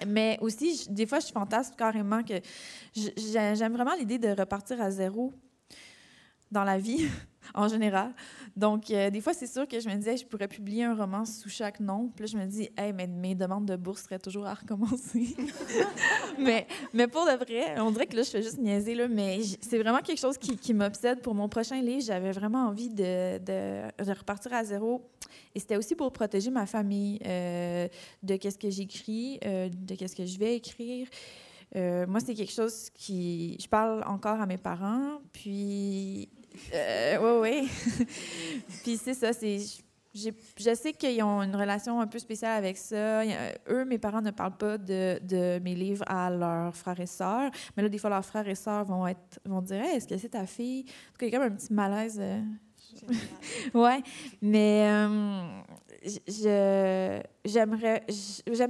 Mais 0.07 0.39
aussi, 0.41 0.87
des 0.91 1.07
fois, 1.07 1.21
je 1.21 1.27
fantasme 1.29 1.75
carrément 1.77 2.23
que 2.23 2.35
j'aime 2.95 3.73
vraiment 3.75 3.95
l'idée 3.95 4.19
de 4.19 4.29
repartir 4.29 4.81
à 4.81 4.91
zéro 4.91 5.33
dans 6.51 6.65
la 6.65 6.79
vie, 6.79 7.09
en 7.55 7.69
général. 7.69 8.13
Donc, 8.57 8.91
euh, 8.91 9.11
des 9.11 9.21
fois, 9.21 9.35
c'est 9.35 9.47
sûr 9.47 9.67
que 9.69 9.79
je 9.79 9.89
me 9.89 9.95
disais, 9.95 10.17
je 10.17 10.27
pourrais 10.27 10.49
publier 10.49 10.85
un 10.85 10.95
roman 10.95 11.25
sous 11.25 11.49
chaque 11.49 11.81
nom. 11.81 12.11
Puis 12.15 12.25
là, 12.25 12.27
je 12.27 12.37
me 12.37 12.47
dis, 12.47 12.69
hey, 12.77 12.93
mais 12.93 13.07
mes 13.07 13.35
demandes 13.35 13.67
de 13.67 13.77
bourse 13.77 14.03
seraient 14.03 14.19
toujours 14.19 14.47
à 14.47 14.55
recommencer. 14.55 15.37
mais, 16.39 16.67
mais 16.93 17.07
pour 17.07 17.25
de 17.25 17.33
vrai, 17.33 17.79
on 17.81 17.91
dirait 17.91 18.07
que 18.07 18.17
là, 18.17 18.23
je 18.23 18.31
fais 18.31 18.43
juste 18.43 18.59
niaiser, 18.59 18.95
là, 18.95 19.09
mais 19.09 19.41
c'est 19.61 19.79
vraiment 19.79 20.01
quelque 20.01 20.19
chose 20.19 20.39
qui, 20.39 20.75
m'obsède. 20.75 21.21
Pour 21.21 21.35
mon 21.35 21.49
prochain 21.49 21.81
livre, 21.81 22.03
j'avais 22.03 22.33
vraiment 22.33 22.67
envie 22.67 22.91
de, 22.91 23.39
de, 23.39 24.13
repartir 24.13 24.53
à 24.55 24.65
zéro. 24.65 25.09
Et 25.55 25.61
c'était 25.61 25.77
aussi 25.77 25.95
pour 25.95 26.13
protéger 26.13 26.51
ma 26.51 26.67
famille 26.67 27.19
euh, 27.27 27.89
de 28.23 28.37
qu'est-ce 28.37 28.59
que 28.59 28.71
j'écris, 28.71 29.39
euh, 29.45 29.69
de 29.69 29.95
qu'est-ce 29.95 30.17
que 30.17 30.27
je 30.27 30.39
vais 30.39 30.57
écrire. 30.57 31.07
Moi, 31.75 32.21
c'est 32.25 32.35
quelque 32.35 32.53
chose 32.53 32.89
qui. 32.95 33.57
Je 33.61 33.69
parle 33.69 34.03
encore 34.07 34.41
à 34.41 34.47
mes 34.47 34.57
parents, 34.57 35.21
puis 35.33 36.29
euh, 36.75 37.41
oui, 37.41 37.69
oui. 37.99 38.07
Puis 38.83 38.97
c'est 38.97 39.15
ça, 39.15 39.33
c'est. 39.33 39.59
Je 40.15 40.75
sais 40.75 40.93
qu'ils 40.95 41.23
ont 41.23 41.43
une 41.43 41.55
relation 41.55 42.01
un 42.01 42.07
peu 42.07 42.19
spéciale 42.19 42.57
avec 42.57 42.77
ça. 42.77 43.23
eux, 43.69 43.85
mes 43.85 43.99
parents 43.99 44.23
ne 44.23 44.33
parlent 44.33 44.57
pas 44.57 44.77
de, 44.77 45.21
de, 45.23 45.61
mes 45.63 45.75
livres 45.75 46.05
à 46.09 46.31
leurs 46.31 46.75
frères 46.75 46.99
et 46.99 47.07
sœurs. 47.07 47.51
Mais 47.77 47.83
là, 47.85 47.89
des 47.89 47.99
fois, 47.99 48.11
leurs 48.11 48.25
frères 48.25 48.49
et 48.49 48.55
sœurs 48.55 48.85
vont, 48.85 49.07
être, 49.07 49.39
vont 49.45 49.61
dire 49.61 49.85
Est-ce 49.85 50.09
que 50.09 50.17
c'est 50.17 50.31
ta 50.31 50.47
fille? 50.47 50.81
En 50.81 51.13
tout 51.13 51.19
cas, 51.19 51.27
il 51.27 51.33
y 51.33 51.37
a 51.37 51.39
comme 51.39 51.53
un 51.53 51.57
petit 51.57 51.73
malaise. 51.73 52.19
Euh. 52.21 52.41
ouais. 53.75 54.03
Mais 54.43 54.89
euh, 54.91 55.43
j'aime 56.05 57.23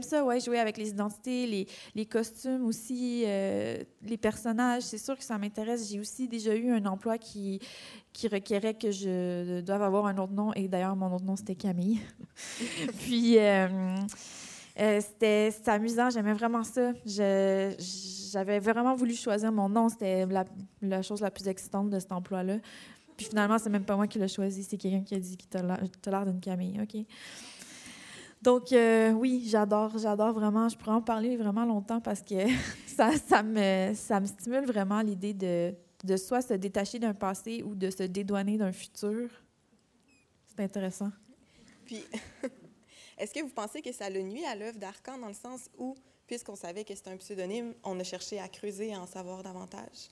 ça, 0.02 0.24
ouais, 0.24 0.40
jouer 0.40 0.59
avec 0.59 0.76
les 0.76 0.90
identités, 0.90 1.66
les, 1.94 2.06
costumes 2.06 2.64
aussi, 2.64 3.24
euh, 3.26 3.82
les 4.02 4.16
personnages. 4.16 4.82
C'est 4.82 4.98
sûr 4.98 5.16
que 5.16 5.24
ça 5.24 5.38
m'intéresse. 5.38 5.90
J'ai 5.90 6.00
aussi 6.00 6.28
déjà 6.28 6.55
eu 6.55 6.70
un 6.70 6.84
emploi 6.86 7.18
qui, 7.18 7.60
qui 8.12 8.28
requérait 8.28 8.74
que 8.74 8.90
je 8.90 9.60
doive 9.60 9.82
avoir 9.82 10.06
un 10.06 10.16
autre 10.18 10.32
nom. 10.32 10.52
Et 10.55 10.68
d'ailleurs, 10.68 10.96
mon 10.96 11.14
autre 11.14 11.24
nom, 11.24 11.36
c'était 11.36 11.55
Camille. 11.55 12.00
Puis, 13.00 13.38
euh, 13.38 13.68
euh, 14.80 15.00
c'était, 15.00 15.50
amusant. 15.66 16.10
J'aimais 16.10 16.34
vraiment 16.34 16.64
ça. 16.64 16.92
J'avais 17.05 18.59
vraiment 18.59 18.94
voulu 18.94 19.14
choisir 19.14 19.52
mon 19.52 19.68
nom. 19.68 19.88
C'était 19.88 20.26
la 20.80 21.02
chose 21.02 21.20
la 21.20 21.30
plus 21.30 21.48
excitante 21.48 21.90
de 21.90 21.98
cet 21.98 22.12
emploi-là. 22.12 22.59
Puis 23.18 23.26
finalement, 23.26 23.58
c'est 23.58 23.68
même 23.68 23.84
pas 23.84 23.96
moi 23.96 24.06
qui 24.06 24.20
l'ai 24.20 24.28
choisi, 24.28 24.62
c'est 24.62 24.76
quelqu'un 24.76 25.02
qui 25.02 25.16
a 25.16 25.18
dit 25.18 25.36
qu'il 25.36 25.48
t'a 25.48 25.60
l'air 25.60 26.24
d'une 26.24 26.40
Camille. 26.40 26.80
OK. 26.80 27.04
Donc, 28.40 28.72
euh, 28.72 29.10
oui, 29.10 29.44
j'adore, 29.48 29.98
j'adore 29.98 30.32
vraiment. 30.32 30.68
Je 30.68 30.78
pourrais 30.78 30.92
en 30.92 31.02
parler 31.02 31.36
vraiment 31.36 31.64
longtemps 31.64 32.00
parce 32.00 32.22
que 32.22 32.36
ça, 32.86 33.42
me, 33.42 33.92
ça 33.94 34.20
me 34.20 34.26
stimule 34.26 34.64
vraiment 34.66 35.02
l'idée 35.02 35.34
de, 35.34 35.74
de 36.04 36.16
soit 36.16 36.42
se 36.42 36.54
détacher 36.54 37.00
d'un 37.00 37.12
passé 37.12 37.64
ou 37.64 37.74
de 37.74 37.90
se 37.90 38.04
dédouaner 38.04 38.56
d'un 38.56 38.70
futur. 38.70 39.28
C'est 40.46 40.62
intéressant. 40.62 41.10
Puis, 41.84 42.04
est-ce 43.18 43.34
que 43.34 43.40
vous 43.40 43.48
pensez 43.48 43.82
que 43.82 43.90
ça 43.90 44.08
le 44.08 44.22
nuit 44.22 44.44
à 44.44 44.54
l'œuvre 44.54 44.78
d'Arcan 44.78 45.18
dans 45.18 45.26
le 45.26 45.34
sens 45.34 45.68
où, 45.76 45.96
puisqu'on 46.28 46.54
savait 46.54 46.84
que 46.84 46.94
c'était 46.94 47.10
un 47.10 47.16
pseudonyme, 47.16 47.74
on 47.82 47.98
a 47.98 48.04
cherché 48.04 48.38
à 48.38 48.46
creuser 48.46 48.90
et 48.90 48.94
à 48.94 49.00
en 49.00 49.06
savoir 49.08 49.42
davantage? 49.42 50.10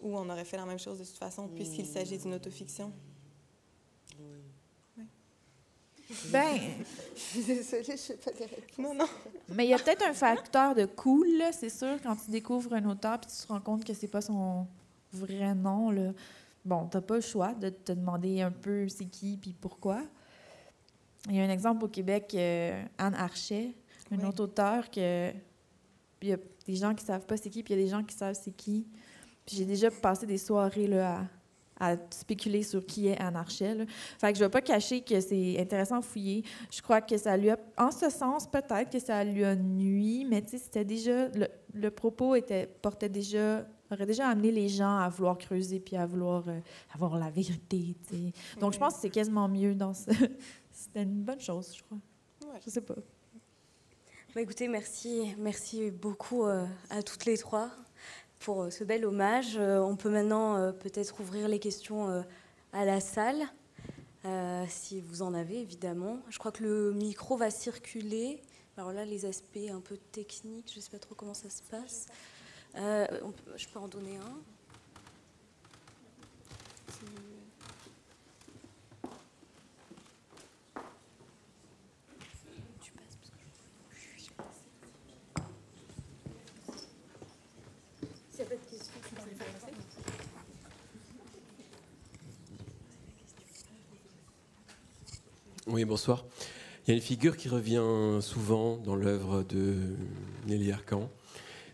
Ou 0.00 0.16
on 0.16 0.28
aurait 0.28 0.44
fait 0.44 0.56
la 0.56 0.66
même 0.66 0.78
chose 0.78 0.98
de 0.98 1.04
toute 1.04 1.16
façon, 1.16 1.48
puisqu'il 1.48 1.86
s'agit 1.86 2.18
d'une 2.18 2.34
autofiction? 2.34 2.92
Oui. 4.18 4.44
Ben, 6.30 6.58
désolée, 7.34 7.84
je 7.84 7.96
sais 7.96 8.16
pas 8.16 8.30
des 8.32 8.44
réponses. 8.44 8.78
Non, 8.78 8.94
non. 8.94 9.06
Mais 9.48 9.66
il 9.66 9.70
y 9.70 9.74
a 9.74 9.78
peut-être 9.78 10.06
un 10.06 10.12
facteur 10.12 10.74
de 10.74 10.84
cool, 10.84 11.42
c'est 11.52 11.70
sûr, 11.70 11.96
quand 12.02 12.16
tu 12.16 12.30
découvres 12.30 12.74
un 12.74 12.84
auteur 12.84 13.18
puis 13.20 13.30
tu 13.30 13.46
te 13.46 13.48
rends 13.48 13.60
compte 13.60 13.84
que 13.84 13.94
c'est 13.94 14.08
pas 14.08 14.20
son 14.20 14.66
vrai 15.12 15.54
nom. 15.54 15.90
Là. 15.90 16.12
Bon, 16.64 16.86
t'as 16.86 17.00
pas 17.00 17.16
le 17.16 17.20
choix 17.20 17.54
de 17.54 17.70
te 17.70 17.92
demander 17.92 18.42
un 18.42 18.50
peu 18.50 18.88
c'est 18.88 19.06
qui 19.06 19.36
puis 19.36 19.54
pourquoi. 19.58 20.02
Il 21.28 21.36
y 21.36 21.40
a 21.40 21.44
un 21.44 21.50
exemple 21.50 21.84
au 21.84 21.88
Québec, 21.88 22.32
euh, 22.34 22.84
Anne 22.98 23.14
Archet, 23.14 23.72
un 24.10 24.28
autre 24.28 24.42
auteur 24.42 24.90
que 24.90 25.32
il 26.22 26.28
y 26.28 26.32
a 26.32 26.38
des 26.66 26.76
gens 26.76 26.94
qui 26.94 27.04
savent 27.04 27.26
pas 27.26 27.36
c'est 27.36 27.50
qui, 27.50 27.62
puis 27.62 27.74
il 27.74 27.78
y 27.78 27.82
a 27.82 27.84
des 27.84 27.90
gens 27.90 28.02
qui 28.02 28.14
savent 28.14 28.38
c'est 28.40 28.54
qui 28.54 28.86
j'ai 29.46 29.64
déjà 29.64 29.90
passé 29.90 30.26
des 30.26 30.38
soirées 30.38 30.86
là, 30.86 31.26
à, 31.78 31.96
spéculer 32.10 32.62
sur 32.62 32.84
qui 32.84 33.08
est 33.08 33.18
Anne 33.18 33.36
Archel. 33.36 33.86
Fait 34.18 34.32
que 34.32 34.38
je 34.38 34.42
ne 34.42 34.46
vais 34.46 34.50
pas 34.50 34.60
cacher 34.60 35.02
que 35.02 35.20
c'est 35.20 35.60
intéressant 35.60 35.98
à 35.98 36.02
fouiller. 36.02 36.44
Je 36.70 36.80
crois 36.82 37.00
que 37.00 37.16
ça 37.16 37.36
lui 37.36 37.50
a, 37.50 37.58
en 37.76 37.90
ce 37.90 38.10
sens, 38.10 38.46
peut-être 38.46 38.90
que 38.90 38.98
ça 38.98 39.24
lui 39.24 39.44
a 39.44 39.54
nuit, 39.54 40.24
mais 40.24 40.42
c'était 40.46 40.84
déjà, 40.84 41.28
le, 41.74 41.90
propos 41.90 42.34
était, 42.34 42.66
portait 42.66 43.08
déjà, 43.08 43.66
aurait 43.90 44.06
déjà 44.06 44.28
amené 44.28 44.50
les 44.50 44.68
gens 44.68 44.98
à 44.98 45.08
vouloir 45.08 45.36
creuser 45.36 45.80
puis 45.80 45.96
à 45.96 46.06
vouloir 46.06 46.48
euh, 46.48 46.60
avoir 46.94 47.18
la 47.18 47.30
vérité. 47.30 47.96
Donc, 48.60 48.72
je 48.72 48.78
pense 48.78 48.94
que 48.94 49.00
c'est 49.00 49.10
quasiment 49.10 49.48
mieux 49.48 49.74
dans 49.74 49.94
ce. 49.94 50.10
C'était 50.72 51.02
une 51.02 51.22
bonne 51.22 51.40
chose, 51.40 51.74
je 51.76 51.82
crois. 51.82 51.98
Ouais. 52.52 52.60
Je 52.64 52.70
sais 52.70 52.80
pas. 52.80 52.96
Bah, 54.34 54.40
écoutez, 54.40 54.66
merci, 54.66 55.34
merci 55.38 55.92
beaucoup 55.92 56.44
euh, 56.44 56.66
à 56.90 57.02
toutes 57.02 57.24
les 57.24 57.38
trois 57.38 57.70
pour 58.44 58.62
euh, 58.62 58.70
ce 58.70 58.84
bel 58.84 59.04
hommage. 59.06 59.56
Euh, 59.56 59.80
on 59.80 59.96
peut 59.96 60.10
maintenant 60.10 60.56
euh, 60.56 60.72
peut-être 60.72 61.18
ouvrir 61.20 61.48
les 61.48 61.58
questions 61.58 62.24
à 62.72 62.84
la 62.84 63.00
salle, 63.00 63.42
si 64.68 65.00
vous 65.00 65.22
en 65.22 65.34
avez 65.34 65.60
évidemment. 65.60 66.18
Je 66.28 66.38
crois 66.38 66.52
que 66.52 66.62
le 66.62 66.92
micro 66.92 67.36
va 67.36 67.50
circuler. 67.50 68.42
Alors 68.76 68.92
là, 68.92 69.04
les 69.04 69.26
aspects 69.26 69.70
un 69.70 69.80
peu 69.80 69.96
techniques, 70.12 70.70
je 70.72 70.78
ne 70.78 70.82
sais 70.82 70.90
pas 70.90 70.98
trop 70.98 71.14
comment 71.14 71.34
ça 71.34 71.50
se 71.50 71.62
passe. 71.62 72.06
je 72.74 73.68
peux 73.68 73.78
en 73.78 73.88
donner 73.88 74.16
un? 74.16 74.53
Bonsoir. 95.86 96.24
Il 96.86 96.90
y 96.90 96.92
a 96.92 96.96
une 96.96 97.02
figure 97.02 97.36
qui 97.36 97.48
revient 97.48 98.18
souvent 98.22 98.78
dans 98.78 98.96
l'œuvre 98.96 99.42
de 99.42 99.74
Nelly 100.46 100.72
Arcan. 100.72 101.10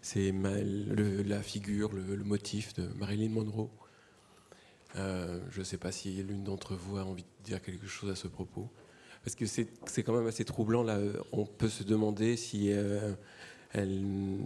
C'est 0.03 0.33
la 0.33 1.43
figure, 1.43 1.93
le, 1.93 2.17
motif 2.25 2.75
de 2.75 2.89
Marilyn 2.99 3.29
Monroe. 3.29 3.71
Euh, 4.97 5.41
je 5.51 5.61
ne 5.61 5.65
sais 5.65 5.77
pas 5.77 5.93
si 5.93 6.11
l'une 6.23 6.43
d'entre 6.43 6.75
vous 6.75 6.97
a 6.97 7.05
envie 7.05 7.23
de 7.23 7.45
dire 7.45 7.63
quelque 7.63 7.87
chose 7.87 8.11
à 8.11 8.17
ce 8.17 8.27
propos. 8.27 8.69
Parce 9.23 9.37
que 9.37 9.47
c'est 9.47 10.03
quand 10.03 10.17
même 10.17 10.27
assez 10.27 10.45
troublant. 10.45 10.83
Là. 10.83 10.99
On 11.31 11.47
peut 11.47 11.69
se 11.69 11.85
demander 11.85 12.37
si 12.37 12.73
euh, 12.73 13.13
elle 13.73 14.01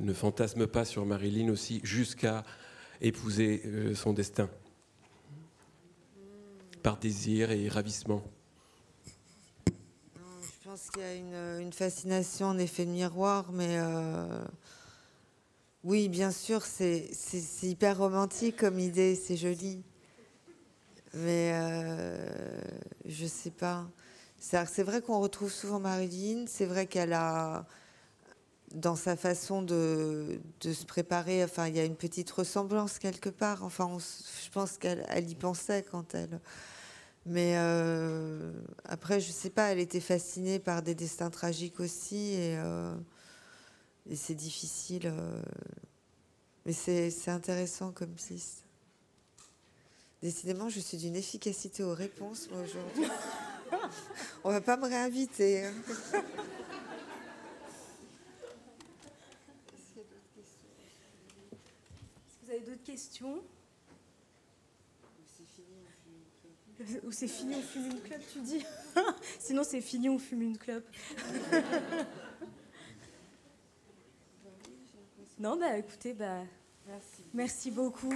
ne 0.04 0.12
fantasme 0.12 0.66
pas 0.66 0.84
sur 0.84 1.06
Marilyn 1.06 1.50
aussi 1.50 1.80
jusqu'à 1.84 2.44
épouser 3.00 3.62
euh, 3.64 3.94
son 3.94 4.12
destin 4.12 4.50
par 6.82 6.98
désir 6.98 7.50
et 7.50 7.68
ravissement 7.68 8.22
pense 10.74 10.90
qu'il 10.90 11.02
y 11.02 11.06
a 11.06 11.60
une, 11.60 11.72
fascination 11.72 12.48
en 12.48 12.58
effet 12.58 12.84
de 12.84 12.90
miroir, 12.90 13.52
mais 13.52 13.78
euh, 13.78 14.44
oui, 15.84 16.08
bien 16.08 16.32
sûr, 16.32 16.62
c'est 16.62 17.12
hyper 17.62 17.96
romantique 17.96 18.56
comme 18.56 18.80
idée, 18.80 19.14
c'est 19.14 19.36
joli. 19.36 19.84
Mais 21.12 21.52
euh, 21.54 22.60
je 23.04 23.24
sais 23.24 23.52
pas. 23.52 23.86
C'est 24.40 24.82
vrai 24.82 25.00
qu'on 25.00 25.20
retrouve 25.20 25.52
souvent 25.52 25.78
Marilyn, 25.78 26.46
c'est 26.48 26.66
vrai 26.66 26.88
qu'elle 26.88 27.12
a, 27.12 27.66
dans 28.72 28.96
sa 28.96 29.14
façon 29.14 29.62
de, 29.62 30.40
de, 30.60 30.72
se 30.72 30.86
préparer, 30.86 31.44
enfin, 31.44 31.68
il 31.68 31.76
y 31.76 31.80
a 31.80 31.84
une 31.84 31.94
petite 31.94 32.32
ressemblance 32.32 32.98
quelque 32.98 33.30
part. 33.30 33.62
Enfin, 33.62 33.96
je 34.44 34.50
pense 34.50 34.76
qu'elle 34.76 35.30
y 35.30 35.36
pensait 35.36 35.84
quand 35.88 36.16
elle 36.16 36.40
Mais 37.26 37.54
euh, 37.56 38.52
après, 38.84 39.18
je 39.20 39.30
sais 39.32 39.48
pas, 39.50 39.72
elle 39.72 39.78
était 39.78 40.00
fascinée 40.00 40.58
par 40.58 40.82
des 40.82 40.94
destins 40.94 41.30
tragiques 41.30 41.80
aussi, 41.80 42.34
et, 42.34 42.56
euh, 42.58 42.94
c'est 44.14 44.34
difficile. 44.34 45.06
euh, 45.06 45.42
mais 46.66 46.72
c'est 46.72 47.28
intéressant 47.28 47.92
comme 47.92 48.10
piste. 48.10 48.64
Décidément, 50.22 50.70
je 50.70 50.80
suis 50.80 50.96
d'une 50.96 51.14
efficacité 51.16 51.82
aux 51.82 51.92
réponses, 51.94 52.48
moi, 52.50 52.60
aujourd'hui. 52.62 53.04
On 54.44 54.50
va 54.50 54.60
pas 54.62 54.76
me 54.78 54.86
réinviter. 54.86 55.66
hein. 55.66 55.74
Est-ce 55.88 56.12
que 62.38 62.46
vous 62.46 62.50
avez 62.50 62.60
d'autres 62.60 62.82
questions? 62.84 63.42
Ou 67.04 67.12
c'est 67.12 67.28
fini, 67.28 67.54
on 67.56 67.62
fume 67.62 67.86
une 67.86 68.00
clope, 68.00 68.22
tu 68.32 68.40
dis 68.40 68.64
Sinon, 69.38 69.62
c'est 69.64 69.80
fini, 69.80 70.08
on 70.08 70.18
fume 70.18 70.42
une 70.42 70.58
clope. 70.58 70.86
non, 75.38 75.56
bah 75.56 75.78
écoutez, 75.78 76.12
bah, 76.12 76.42
merci 77.32 77.70
beaucoup. 77.70 78.14